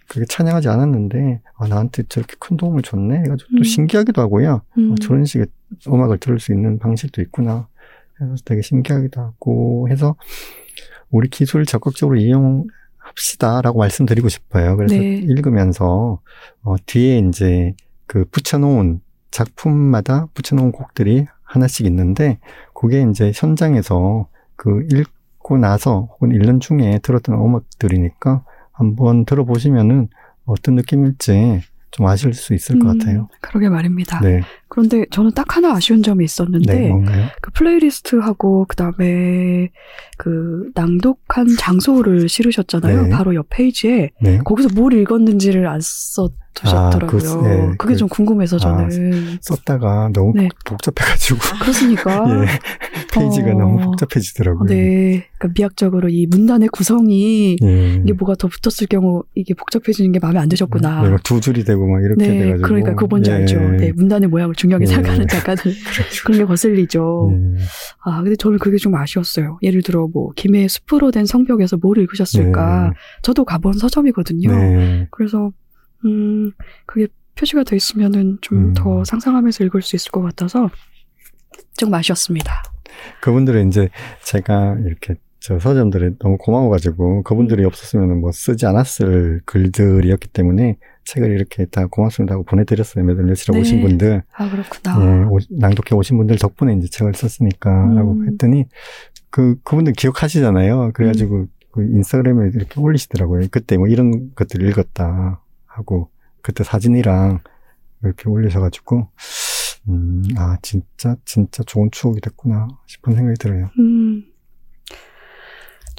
그렇게 0.09 0.25
찬양하지 0.25 0.67
않았는데 0.67 1.41
아 1.57 1.67
나한테 1.69 2.03
저렇게 2.09 2.35
큰 2.37 2.57
도움을 2.57 2.81
줬네 2.81 3.19
해가지고 3.19 3.49
또 3.51 3.57
음. 3.59 3.63
신기하기도 3.63 4.21
하고요. 4.21 4.61
음. 4.77 4.91
어, 4.91 4.95
저런 4.95 5.23
식의 5.23 5.47
음악을 5.87 6.17
들을 6.17 6.37
수 6.37 6.51
있는 6.51 6.79
방식도 6.79 7.21
있구나. 7.21 7.69
해서 8.21 8.35
되게 8.43 8.61
신기하기도 8.61 9.21
하고 9.21 9.87
해서 9.89 10.17
우리 11.09 11.29
기술을 11.29 11.65
적극적으로 11.65 12.17
이용합시다라고 12.17 13.79
말씀드리고 13.79 14.27
싶어요. 14.27 14.75
그래서 14.75 14.95
네. 14.95 15.15
읽으면서 15.15 16.19
어, 16.63 16.75
뒤에 16.85 17.19
이제 17.19 17.73
그 18.05 18.25
붙여놓은 18.25 18.99
작품마다 19.31 20.27
붙여놓은 20.33 20.73
곡들이 20.73 21.25
하나씩 21.43 21.85
있는데 21.85 22.39
그게 22.73 23.07
이제 23.09 23.31
현장에서 23.33 24.27
그 24.57 24.85
읽고 24.91 25.57
나서 25.57 26.09
혹은 26.11 26.31
읽는 26.33 26.59
중에 26.59 26.99
들었던 27.01 27.35
음악들이니까 27.35 28.43
한번 28.79 29.25
들어보시면은 29.25 30.07
어떤 30.45 30.75
느낌일지 30.75 31.61
좀 31.91 32.05
아실 32.07 32.33
수 32.33 32.53
있을 32.53 32.79
것 32.79 32.89
음, 32.89 32.97
같아요. 32.97 33.27
그러게 33.41 33.67
말입니다. 33.67 34.21
네. 34.21 34.41
그런데 34.69 35.05
저는 35.11 35.31
딱 35.31 35.55
하나 35.57 35.73
아쉬운 35.73 36.03
점이 36.03 36.23
있었는데 36.23 36.73
네? 36.73 36.91
그 37.41 37.51
플레이리스트하고 37.51 38.65
그다음에 38.67 39.69
그 40.17 40.69
낭독한 40.75 41.47
장소를 41.57 42.29
실으셨잖아요. 42.29 43.03
네. 43.03 43.09
바로 43.09 43.33
옆 43.35 43.47
페이지에 43.49 44.11
네. 44.21 44.37
거기서 44.45 44.69
뭘 44.75 44.93
읽었는지를 44.93 45.67
안 45.67 45.79
써두셨더라고요. 45.81 47.31
아, 47.31 47.37
그, 47.41 47.47
네, 47.47 47.71
그게 47.79 47.93
그- 47.93 47.97
좀 47.97 48.07
궁금해서 48.09 48.57
아, 48.57 48.59
저는 48.59 49.37
썼다가 49.41 50.09
너무 50.13 50.33
네. 50.35 50.49
복잡해가지고 50.65 51.39
그렇습니까? 51.61 52.25
예 52.45 52.59
페이지가 53.11 53.51
어, 53.51 53.53
너무 53.57 53.79
복잡해지더라고요. 53.85 54.67
네, 54.67 55.25
그러니까 55.39 55.53
미학적으로 55.57 56.09
이 56.09 56.27
문단의 56.27 56.69
구성이 56.69 57.57
예. 57.63 57.93
이게 58.03 58.13
뭐가 58.13 58.35
더 58.35 58.47
붙었을 58.47 58.85
경우 58.87 59.23
이게 59.33 59.55
복잡해지는 59.55 60.11
게 60.11 60.19
마음에 60.19 60.37
안 60.39 60.47
드셨구나. 60.47 61.01
네, 61.01 61.09
막두 61.09 61.41
줄이 61.41 61.63
되고 61.63 61.87
막 61.87 62.03
이렇게 62.03 62.27
네, 62.27 62.39
돼가지고. 62.39 62.67
그러니까 62.67 62.91
그거 62.93 63.07
뭔지 63.07 63.31
예. 63.31 63.35
알죠. 63.35 63.59
네, 63.59 63.91
문단의 63.93 64.29
모양을 64.29 64.53
중요하게 64.59 64.83
예. 64.83 64.87
생각하는 64.87 65.27
작가들 65.27 65.73
그런 66.25 66.39
게 66.39 66.45
거슬리죠. 66.45 67.31
예. 67.31 67.57
아, 68.03 68.21
근데 68.21 68.35
저는 68.35 68.59
그게 68.59 68.77
좀 68.77 68.93
아쉬웠어요. 68.95 69.57
예를 69.63 69.81
들어 69.81 70.07
뭐 70.07 70.31
김해의 70.35 70.67
숲으로 70.67 71.11
된 71.11 71.25
성벽에서 71.25 71.77
뭘 71.77 71.97
읽으셨을까? 71.99 72.93
저도 73.21 73.45
가본 73.45 73.73
서점이거든요. 73.73 74.51
네. 74.51 75.07
그래서 75.11 75.51
음, 76.05 76.51
그게 76.85 77.07
표시가 77.35 77.63
돼 77.63 77.77
있으면은 77.77 78.37
좀 78.41 78.57
음. 78.57 78.73
더 78.73 79.03
상상하면서 79.05 79.63
읽을 79.65 79.81
수 79.81 79.95
있을 79.95 80.11
것 80.11 80.21
같아서 80.21 80.69
좀 81.77 81.93
아쉬웠습니다. 81.93 82.61
그분들은 83.21 83.69
이제 83.69 83.89
제가 84.25 84.75
이렇게 84.85 85.15
저 85.39 85.57
서점들에 85.57 86.11
너무 86.19 86.37
고마워가지고 86.37 87.19
음. 87.19 87.23
그분들이 87.23 87.63
없었으면 87.63 88.19
뭐 88.19 88.33
쓰지 88.33 88.65
않았을 88.65 89.41
글들이었기 89.45 90.27
때문에 90.29 90.77
책을 91.09 91.31
이렇게 91.31 91.65
다 91.65 91.87
고맙습니다 91.87 92.35
하고 92.35 92.43
보내드렸어요. 92.43 93.03
며칠 93.03 93.53
네. 93.53 93.59
오신 93.59 93.81
분들. 93.81 94.23
아, 94.33 94.49
그렇구나. 94.49 95.01
예, 95.01 95.23
오- 95.25 95.39
낭독해 95.49 95.95
오신 95.95 96.17
분들 96.17 96.37
덕분에 96.37 96.73
이제 96.75 96.87
책을 96.87 97.13
썼으니까 97.15 97.69
라고 97.95 98.13
음. 98.13 98.27
했더니 98.27 98.65
그, 99.29 99.55
그분들 99.63 99.93
기억하시잖아요. 99.93 100.91
그래가지고 100.93 101.35
음. 101.35 101.47
그 101.71 101.83
인스타그램에 101.83 102.51
이렇게 102.53 102.79
올리시더라고요. 102.79 103.47
그때 103.51 103.77
뭐 103.77 103.87
이런 103.87 104.33
것들 104.35 104.67
읽었다 104.67 105.41
하고 105.65 106.09
그때 106.41 106.63
사진이랑 106.63 107.39
이렇게 108.03 108.29
올리셔가지고 108.29 109.07
음, 109.89 110.23
아, 110.37 110.57
진짜, 110.61 111.15
진짜 111.25 111.63
좋은 111.63 111.89
추억이 111.91 112.21
됐구나 112.21 112.67
싶은 112.85 113.15
생각이 113.15 113.37
들어요. 113.39 113.69
음. 113.79 114.23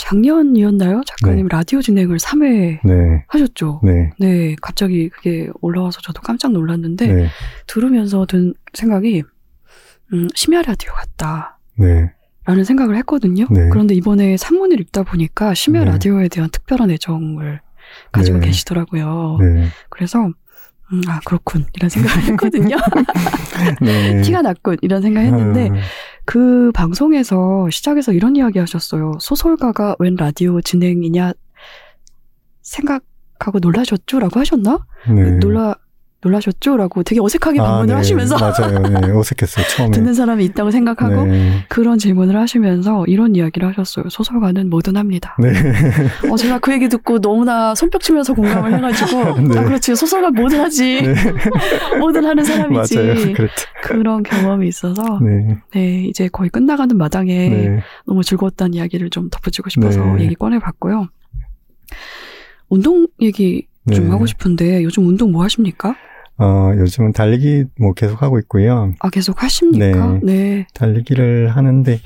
작년이었나요? 0.00 1.02
작가님 1.06 1.48
라디오 1.48 1.82
진행을 1.82 2.16
3회 2.16 2.80
네, 2.84 3.24
하셨죠? 3.28 3.80
네, 3.84 4.10
네, 4.18 4.56
갑자기 4.62 5.10
그게 5.10 5.48
올라와서 5.60 6.00
저도 6.00 6.22
깜짝 6.22 6.52
놀랐는데 6.52 7.06
네, 7.06 7.26
들으면서 7.66 8.24
든 8.24 8.54
생각이 8.72 9.22
음, 10.12 10.28
심야 10.34 10.62
라디오 10.62 10.92
같다. 10.92 11.58
네, 11.76 12.10
라는 12.44 12.64
생각을 12.64 12.96
했거든요. 12.96 13.46
네. 13.50 13.68
그런데 13.68 13.94
이번에 13.94 14.36
산문을 14.38 14.80
읽다 14.80 15.02
보니까 15.02 15.52
심야 15.52 15.80
네. 15.80 15.90
라디오에 15.90 16.28
대한 16.28 16.48
특별한 16.50 16.90
애정을 16.90 17.60
가지고 18.10 18.38
네. 18.38 18.46
계시더라고요. 18.46 19.36
네, 19.40 19.66
그래서 19.90 20.30
음, 20.92 21.02
아 21.08 21.20
그렇군 21.24 21.66
이런 21.74 21.90
생각을 21.90 22.22
했거든요. 22.32 22.76
네. 23.82 24.22
티가 24.22 24.42
났군 24.42 24.78
이런 24.80 25.02
생각했는데 25.02 25.70
아, 25.70 25.82
그 26.30 26.70
방송에서 26.72 27.68
시작해서 27.70 28.12
이런 28.12 28.36
이야기 28.36 28.60
하셨어요. 28.60 29.14
소설가가 29.18 29.96
웬 29.98 30.14
라디오 30.14 30.60
진행이냐 30.60 31.32
생각하고 32.62 33.58
놀라셨죠라고 33.58 34.38
하셨나? 34.38 34.86
네. 35.08 35.38
놀라 35.40 35.74
놀라셨죠 36.22 36.76
라고 36.76 37.02
되게 37.02 37.20
어색하게 37.20 37.60
아, 37.60 37.64
방문을 37.64 37.86
네, 37.86 37.94
하시면서 37.94 38.36
맞아요. 38.36 38.78
네, 38.78 39.10
어색했어요, 39.16 39.66
처음에. 39.68 39.90
듣는 39.92 40.12
사람이 40.12 40.44
있다고 40.46 40.70
생각하고 40.70 41.24
네. 41.24 41.64
그런 41.68 41.98
질문을 41.98 42.36
하시면서 42.36 43.06
이런 43.06 43.34
이야기를 43.34 43.66
하셨어요. 43.68 44.10
소설가는 44.10 44.68
뭐든 44.68 44.96
합니다. 44.98 45.34
네. 45.38 45.50
어, 46.30 46.36
제가 46.36 46.58
그 46.58 46.72
얘기 46.72 46.88
듣고 46.90 47.20
너무나 47.20 47.74
손뼉 47.74 48.00
치면서 48.00 48.34
공감을 48.34 48.74
해가지고, 48.74 49.40
네. 49.48 49.58
아, 49.58 49.64
그렇지. 49.64 49.96
소설가 49.96 50.30
뭐든 50.30 50.60
하지. 50.60 51.00
네. 51.02 51.14
뭐든 51.98 52.24
하는 52.24 52.44
사람이지. 52.44 52.96
맞아요. 52.96 53.14
그렇다. 53.32 53.54
그런 53.82 54.22
경험이 54.22 54.68
있어서, 54.68 55.20
네. 55.22 55.56
네, 55.72 56.04
이제 56.04 56.28
거의 56.28 56.50
끝나가는 56.50 56.94
마당에 56.96 57.48
네. 57.48 57.80
너무 58.06 58.22
즐거웠다는 58.22 58.74
이야기를 58.74 59.08
좀 59.08 59.30
덧붙이고 59.30 59.70
싶어서 59.70 60.04
네. 60.16 60.24
얘기 60.24 60.34
꺼내봤고요. 60.34 61.08
운동 62.68 63.06
얘기 63.22 63.66
좀 63.90 64.04
네. 64.04 64.10
하고 64.10 64.26
싶은데, 64.26 64.84
요즘 64.84 65.06
운동 65.06 65.32
뭐 65.32 65.42
하십니까? 65.44 65.96
어, 66.40 66.72
요즘은 66.76 67.12
달리기 67.12 67.66
뭐 67.78 67.92
계속 67.92 68.22
하고 68.22 68.38
있고요. 68.38 68.92
아, 69.00 69.10
계속 69.10 69.42
하십니까? 69.42 70.18
네. 70.22 70.66
달리기를 70.74 71.48
하는데 71.48 72.00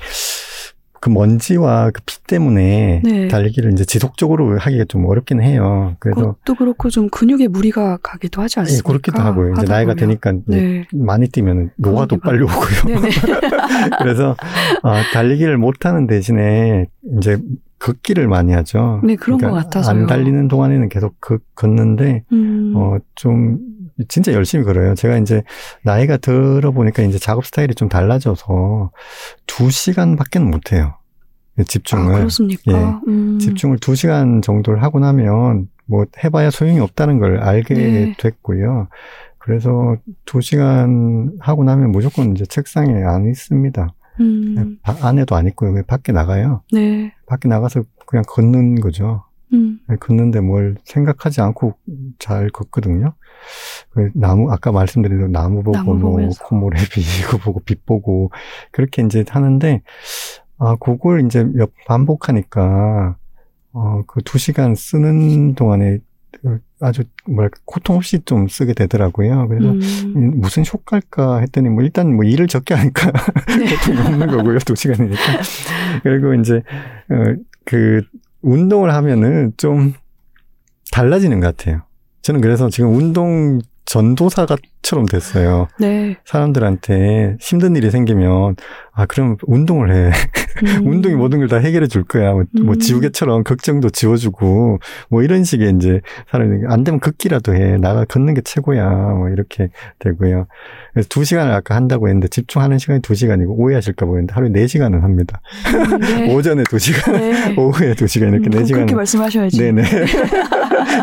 그 0.99 1.09
먼지와 1.09 1.91
그 1.91 2.01
피 2.05 2.17
때문에 2.23 3.01
네. 3.03 3.27
달리기를 3.27 3.71
이제 3.73 3.85
지속적으로 3.85 4.57
하기가 4.57 4.85
좀 4.85 5.05
어렵긴 5.05 5.39
해요. 5.41 5.95
그래서 5.99 6.19
그것도 6.19 6.55
그렇고 6.55 6.89
좀 6.89 7.09
근육에 7.09 7.47
무리가 7.47 7.97
가기도 8.01 8.41
하지 8.41 8.55
예, 8.57 8.61
않습니까? 8.61 8.87
그렇기도 8.87 9.21
하고요. 9.21 9.53
이제 9.53 9.65
나이가 9.67 9.93
보면. 9.93 9.95
되니까 9.97 10.33
네. 10.47 10.85
많이 10.91 11.27
뛰면 11.27 11.69
노화도. 11.77 12.17
빨리 12.17 12.41
오고요. 12.43 12.99
그래서 14.01 14.35
어, 14.81 14.93
달리기를 15.13 15.57
못 15.59 15.85
하는 15.85 16.07
대신에 16.07 16.87
이제 17.19 17.37
걷기를 17.79 18.27
많이 18.27 18.53
하죠. 18.53 19.01
네, 19.03 19.15
그런 19.15 19.37
그러니까 19.37 19.49
것 19.59 19.65
같아서요. 19.65 20.01
안 20.01 20.07
달리는 20.07 20.47
동안에는 20.47 20.89
계속 20.89 21.13
걷, 21.21 21.41
걷는데 21.55 22.23
음. 22.31 22.73
어, 22.75 22.97
좀, 23.13 23.59
진짜 24.09 24.33
열심히 24.33 24.65
걸어요. 24.65 24.93
제가 24.95 25.17
이제, 25.17 25.43
나이가 25.83 26.17
들어보니까 26.17 27.03
이제 27.03 27.17
작업 27.17 27.45
스타일이 27.45 27.73
좀 27.75 27.87
달라져서, 27.89 28.91
두 29.45 29.71
시간밖에는 29.71 30.49
못 30.49 30.73
해요. 30.73 30.95
집중을. 31.65 32.13
아, 32.13 32.17
그렇습니까? 32.17 33.01
음. 33.07 33.39
집중을 33.39 33.77
두 33.79 33.95
시간 33.95 34.41
정도를 34.41 34.83
하고 34.83 34.99
나면, 34.99 35.69
뭐, 35.85 36.05
해봐야 36.23 36.49
소용이 36.49 36.79
없다는 36.79 37.19
걸 37.19 37.37
알게 37.39 37.73
네. 37.73 38.15
됐고요. 38.19 38.87
그래서 39.37 39.95
두 40.25 40.41
시간 40.41 41.31
하고 41.39 41.63
나면 41.63 41.91
무조건 41.91 42.31
이제 42.31 42.45
책상에 42.45 43.03
안 43.03 43.25
있습니다. 43.27 43.87
음. 44.19 44.77
바- 44.81 44.97
안에도 45.07 45.35
안 45.35 45.47
있고, 45.47 45.67
왜 45.71 45.83
밖에 45.83 46.11
나가요? 46.11 46.63
네. 46.73 47.13
밖에 47.27 47.47
나가서 47.47 47.83
그냥 48.07 48.23
걷는 48.27 48.81
거죠. 48.81 49.23
음. 49.55 49.79
걷는데 49.99 50.41
뭘 50.41 50.75
생각하지 50.83 51.41
않고 51.41 51.75
잘 52.19 52.49
걷거든요. 52.49 53.13
그 53.91 54.09
나무, 54.13 54.51
아까 54.51 54.71
말씀드린 54.71 55.17
대로 55.17 55.29
나무 55.29 55.63
보고, 55.63 55.77
나무 55.77 55.93
뭐. 55.99 56.29
콧모래비 56.29 57.01
이거 57.21 57.37
보고, 57.37 57.59
빛 57.61 57.85
보고, 57.85 58.31
그렇게 58.71 59.01
이제 59.03 59.23
하는데, 59.27 59.81
아, 60.57 60.75
그걸 60.77 61.25
이제 61.25 61.43
몇, 61.43 61.71
반복하니까, 61.87 63.17
어, 63.73 64.01
그 64.07 64.21
두 64.21 64.37
시간 64.37 64.73
쓰는 64.75 65.55
동안에 65.55 65.99
아주, 66.81 67.03
뭐랄까, 67.27 67.59
고통 67.65 67.95
없이 67.97 68.19
좀 68.25 68.47
쓰게 68.47 68.73
되더라고요. 68.73 69.47
그래서, 69.47 69.71
음. 69.71 69.81
음, 70.15 70.39
무슨 70.39 70.63
효과일까 70.71 71.39
했더니 71.39 71.69
뭐 71.69 71.83
일단 71.83 72.13
뭐 72.15 72.25
일을 72.25 72.47
적게 72.47 72.73
하니까 72.73 73.11
네. 73.59 73.75
고통이 73.75 73.99
없는 73.99 74.27
거고요. 74.27 74.59
두 74.59 74.75
시간이니까. 74.75 75.21
그리고 76.03 76.33
이제 76.35 76.61
어, 77.09 77.35
그 77.65 78.01
운동을 78.45 78.93
하면은 78.93 79.51
좀 79.57 79.93
달라지는 80.91 81.39
것 81.39 81.57
같아요. 81.57 81.81
저는 82.21 82.41
그래서 82.41 82.69
지금 82.69 82.95
운동 82.95 83.59
전도사 83.85 84.45
가처럼 84.85 85.05
됐어요. 85.07 85.67
네. 85.79 86.15
사람들한테 86.25 87.37
힘든 87.39 87.75
일이 87.75 87.89
생기면 87.89 88.55
아 88.93 89.05
그럼 89.07 89.35
운동을 89.47 89.91
해. 89.93 90.11
음. 90.63 90.87
운동이 90.87 91.15
모든 91.15 91.39
걸 91.39 91.45
다 91.45 91.57
해결해 91.57 91.85
줄 91.87 92.03
거야. 92.03 92.31
뭐, 92.31 92.43
뭐 92.63 92.73
음. 92.73 92.79
지우개처럼 92.79 93.43
걱정도 93.43 93.89
지워주고 93.89 94.79
뭐 95.09 95.21
이런 95.23 95.43
식의 95.43 95.73
이제 95.75 96.01
사람이 96.31 96.63
안 96.69 96.83
되면 96.83 96.99
걷기라도 96.99 97.53
해. 97.55 97.77
나가 97.77 98.03
걷는 98.05 98.33
게 98.35 98.41
최고야. 98.41 98.89
뭐 98.89 99.29
이렇게 99.29 99.69
되고요. 99.99 100.47
그래서 100.93 101.07
두 101.09 101.23
시간을 101.23 101.51
아까 101.51 101.75
한다고 101.75 102.07
했는데 102.07 102.27
집중하는 102.29 102.77
시간이 102.79 103.01
두 103.01 103.13
시간이고 103.15 103.53
오해하실까 103.53 104.05
보였는데 104.05 104.33
하루에 104.33 104.49
네 104.49 104.65
시간은 104.65 105.03
합니다. 105.03 105.39
음, 105.73 105.99
네. 105.99 106.33
오전에 106.33 106.63
두 106.69 106.79
시간, 106.79 107.13
네. 107.15 107.53
오후에 107.59 107.93
두 107.95 108.07
시간 108.07 108.29
이렇게 108.33 108.47
음, 108.47 108.51
네 108.51 108.65
시간. 108.65 108.79
그렇게 108.81 108.95
말씀하셔야지. 108.95 109.57
네네. 109.59 109.83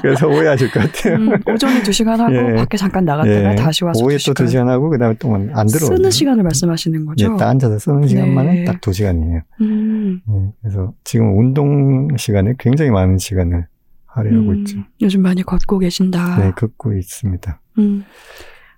그래서 0.03 0.27
오해하실 0.27 0.71
것 0.73 0.81
같아요. 0.81 1.15
음, 1.17 1.31
오전에 1.47 1.83
두 1.83 1.93
시간 1.93 2.19
하고 2.21 2.35
예. 2.35 2.55
밖에 2.57 2.77
잠깐 2.77 3.05
나갔다가 3.05 3.53
예. 3.53 3.55
다시 3.55 3.72
와서 3.85 4.05
오후에 4.05 4.19
두또두 4.19 4.47
시간 4.49 4.69
하고 4.69 4.91
그다음에 4.91 5.15
동안 5.19 5.51
안 5.55 5.67
들어오죠. 5.67 5.97
쓰는 5.97 6.11
시간을 6.11 6.43
말씀하시는 6.45 7.07
거죠. 7.07 7.25
예, 7.25 7.37
딱 7.39 7.49
앉아서 7.49 7.79
쓰는 7.79 8.07
시간만은 8.07 8.55
네. 8.55 8.65
딱두 8.65 8.93
시간이에요. 8.93 9.41
음, 9.63 10.21
예, 10.29 10.53
그래서 10.61 10.93
지금 11.05 11.39
운동 11.39 12.09
시간에 12.17 12.55
굉장히 12.59 12.91
많은 12.91 13.19
시간을 13.19 13.67
할애하고 14.07 14.51
음, 14.51 14.59
있죠. 14.59 14.79
요즘 15.01 15.23
많이 15.23 15.43
걷고 15.43 15.79
계신다. 15.79 16.39
네, 16.39 16.53
걷고 16.53 16.93
있습니다. 16.93 17.61
음, 17.79 18.05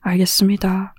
알겠습니다. 0.01 0.95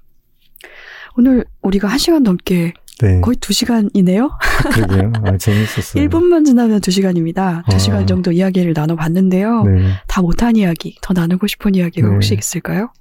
오늘 1.17 1.45
우리가 1.61 1.87
한 1.87 1.97
시간 1.97 2.23
넘게 2.23 2.73
네, 3.01 3.19
거의 3.21 3.35
두 3.37 3.51
시간이네요. 3.53 4.29
그러게요. 4.73 5.11
아, 5.23 5.37
재밌었어요. 5.37 6.03
1분만 6.07 6.45
지나면 6.45 6.79
두 6.81 6.91
시간입니다. 6.91 7.63
두 7.69 7.75
아. 7.75 7.79
시간 7.79 8.07
정도 8.07 8.31
이야기를 8.31 8.73
나눠봤는데요. 8.75 9.63
네, 9.63 9.89
다 10.07 10.21
못한 10.21 10.55
이야기, 10.55 10.97
더 11.01 11.13
나누고 11.13 11.47
싶은 11.47 11.75
이야기가 11.75 12.07
네. 12.07 12.13
혹시 12.13 12.35
있을까요? 12.35 12.91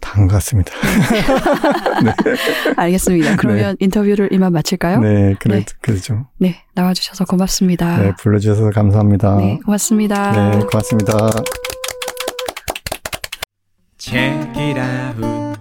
다한 0.00 0.26
것 0.26 0.34
같습니다. 0.34 0.72
알겠습니다. 2.76 3.36
그러면 3.36 3.76
인터뷰를 3.80 4.32
이만 4.32 4.52
마칠까요? 4.52 5.00
네, 5.00 5.34
그래, 5.38 5.56
네. 5.56 5.64
그러죠. 5.80 6.26
네, 6.38 6.56
나와주셔서 6.74 7.24
고맙습니다. 7.24 7.98
네, 7.98 8.12
불러주셔서 8.18 8.70
감사합니다. 8.70 9.36
네, 9.36 9.58
고맙습니다. 9.64 10.32
네, 10.32 10.58
고맙습니다. 10.60 11.30
Check 13.98 14.50
it 14.56 14.80
out. 14.80 15.60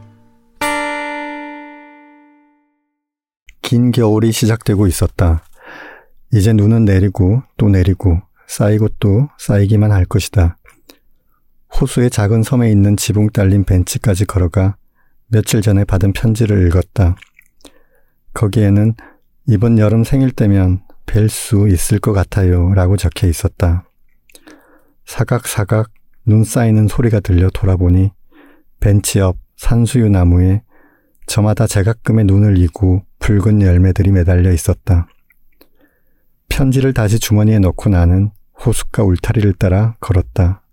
긴 3.62 3.92
겨울이 3.92 4.32
시작되고 4.32 4.88
있었다. 4.88 5.44
이제 6.34 6.54
눈은 6.54 6.86
내리고 6.86 7.44
또 7.58 7.70
내리고 7.70 8.22
쌓이고 8.48 8.88
또 9.00 9.30
쌓이기만 9.38 9.92
할 9.92 10.06
것이다. 10.06 10.58
호수의 11.76 12.10
작은 12.10 12.44
섬에 12.44 12.72
있는 12.72 12.98
지붕 12.98 13.30
딸린 13.30 13.64
벤치까지 13.64 14.26
걸어가 14.26 14.76
며칠 15.28 15.62
전에 15.62 15.84
받은 15.86 16.14
편지를 16.14 16.68
읽었다. 16.68 17.16
거기에는 18.34 18.96
이번 19.48 19.80
여름 19.80 20.04
생일 20.04 20.32
때면 20.32 20.82
뵐 21.06 21.30
수 21.30 21.68
있을 21.68 22.00
것 22.00 22.14
같아요 22.14 22.74
라고 22.74 22.98
적혀 22.98 23.28
있었다. 23.28 23.86
사각사각 25.06 25.92
눈 26.26 26.44
쌓이는 26.44 26.88
소리가 26.88 27.20
들려 27.20 27.50
돌아보니 27.50 28.12
벤치 28.80 29.20
옆 29.20 29.38
산수유 29.58 30.10
나무에 30.10 30.62
저마다 31.26 31.68
제각금의 31.68 32.26
눈을 32.26 32.58
이고 32.58 33.04
붉은 33.20 33.62
열매들이 33.62 34.12
매달려 34.12 34.52
있었다. 34.52 35.08
편지를 36.48 36.94
다시 36.94 37.20
주머니에 37.20 37.60
넣고 37.60 37.90
나는 37.90 38.32
호숫가 38.66 39.04
울타리를 39.04 39.54
따라 39.54 39.96
걸었다. 40.00 40.64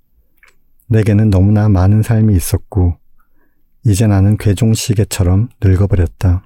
내게는 0.88 1.30
너무나 1.30 1.68
많은 1.68 2.02
삶이 2.02 2.34
있었고, 2.34 2.98
이제 3.84 4.06
나는 4.06 4.36
괴종시계처럼 4.36 5.48
늙어버렸다. 5.62 6.42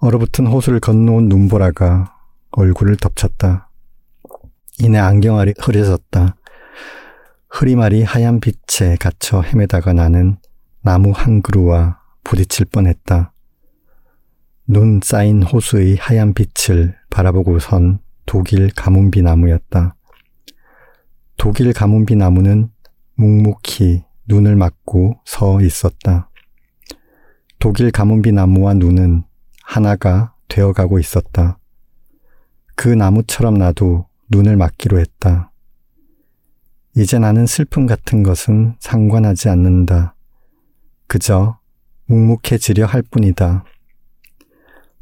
얼어붙은 0.00 0.46
호수를 0.46 0.80
건너온 0.80 1.28
눈보라가 1.28 2.16
얼굴을 2.52 2.96
덮쳤다. 2.96 3.70
이내 4.78 4.98
안경알이 4.98 5.54
흐려졌다. 5.58 6.36
흐리말이 7.50 8.02
하얀 8.02 8.40
빛에 8.40 8.96
갇혀 8.96 9.40
헤매다가 9.40 9.92
나는 9.92 10.36
나무 10.82 11.10
한 11.10 11.42
그루와 11.42 12.00
부딪힐 12.24 12.66
뻔했다. 12.66 13.32
눈 14.66 15.00
쌓인 15.02 15.42
호수의 15.42 15.96
하얀 15.96 16.32
빛을 16.32 16.96
바라보고 17.10 17.58
선 17.58 17.98
독일 18.24 18.70
가문비 18.74 19.22
나무였다. 19.22 19.96
독일 21.40 21.72
가문비 21.72 22.16
나무는 22.16 22.68
묵묵히 23.14 24.04
눈을 24.28 24.56
막고 24.56 25.18
서 25.24 25.62
있었다. 25.62 26.28
독일 27.58 27.90
가문비 27.90 28.30
나무와 28.32 28.74
눈은 28.74 29.24
하나가 29.64 30.34
되어가고 30.48 30.98
있었다. 30.98 31.58
그 32.76 32.90
나무처럼 32.90 33.54
나도 33.54 34.06
눈을 34.28 34.58
막기로 34.58 35.00
했다. 35.00 35.50
이제 36.94 37.18
나는 37.18 37.46
슬픔 37.46 37.86
같은 37.86 38.22
것은 38.22 38.74
상관하지 38.78 39.48
않는다. 39.48 40.14
그저 41.06 41.58
묵묵해지려 42.04 42.84
할 42.84 43.00
뿐이다. 43.00 43.64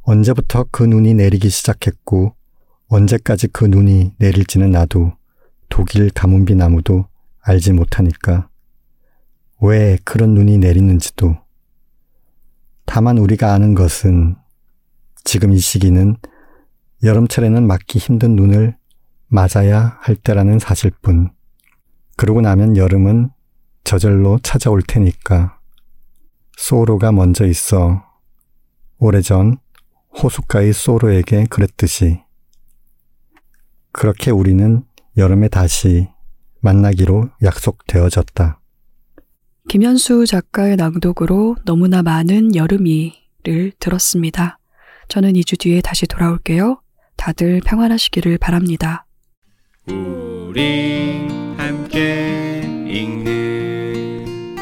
언제부터 0.03 0.67
그 0.71 0.85
눈이 0.85 1.15
내리기 1.15 1.51
시작했고 1.51 2.37
언제까지 2.87 3.49
그 3.49 3.65
눈이 3.65 4.13
내릴지는 4.19 4.71
나도 4.71 5.19
독일 5.69 6.11
가문비 6.11 6.55
나무도 6.55 7.07
알지 7.41 7.73
못하니까 7.73 8.49
왜 9.61 9.99
그런 10.05 10.35
눈이 10.35 10.59
내리는지도. 10.59 11.37
다만 12.85 13.19
우리가 13.19 13.53
아는 13.53 13.75
것은 13.75 14.37
지금 15.25 15.53
이 15.53 15.59
시기는 15.59 16.17
여름철에는 17.03 17.67
맞기 17.67 17.99
힘든 17.99 18.35
눈을 18.35 18.77
맞아야 19.27 19.99
할 20.01 20.17
때라는 20.17 20.59
사실뿐. 20.59 21.31
그러고 22.17 22.41
나면 22.41 22.77
여름은 22.77 23.31
저절로 23.85 24.39
찾아올 24.43 24.83
테니까. 24.83 25.59
소로가 26.57 27.13
먼저 27.13 27.47
있어. 27.47 28.05
오래전 28.99 29.59
호숫가의 30.21 30.73
소로에게 30.73 31.47
그랬듯이. 31.47 32.23
그렇게 33.93 34.31
우리는 34.31 34.83
여름에 35.19 35.49
다시 35.49 36.09
만나기로 36.61 37.31
약속되어졌다. 37.43 38.61
김현수 39.69 40.27
작가의 40.27 40.77
낭독으로 40.77 41.57
너무나 41.65 42.03
많은 42.03 42.55
여름이를 42.55 43.73
들었습니다. 43.79 44.59
저는 45.09 45.33
2주 45.35 45.59
뒤에 45.59 45.81
다시 45.81 46.07
돌아올게요. 46.07 46.81
다들 47.17 47.61
평안하시기를 47.65 48.39
바랍니다. 48.39 49.05
우리 49.89 51.27
함께 51.57 52.63
읽는 52.87 54.57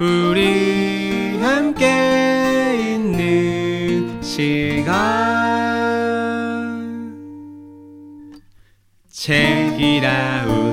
우리 0.00 1.38
함께 1.40 2.94
있는 2.94 4.22
시간 4.22 5.37
책이라운 9.18 10.67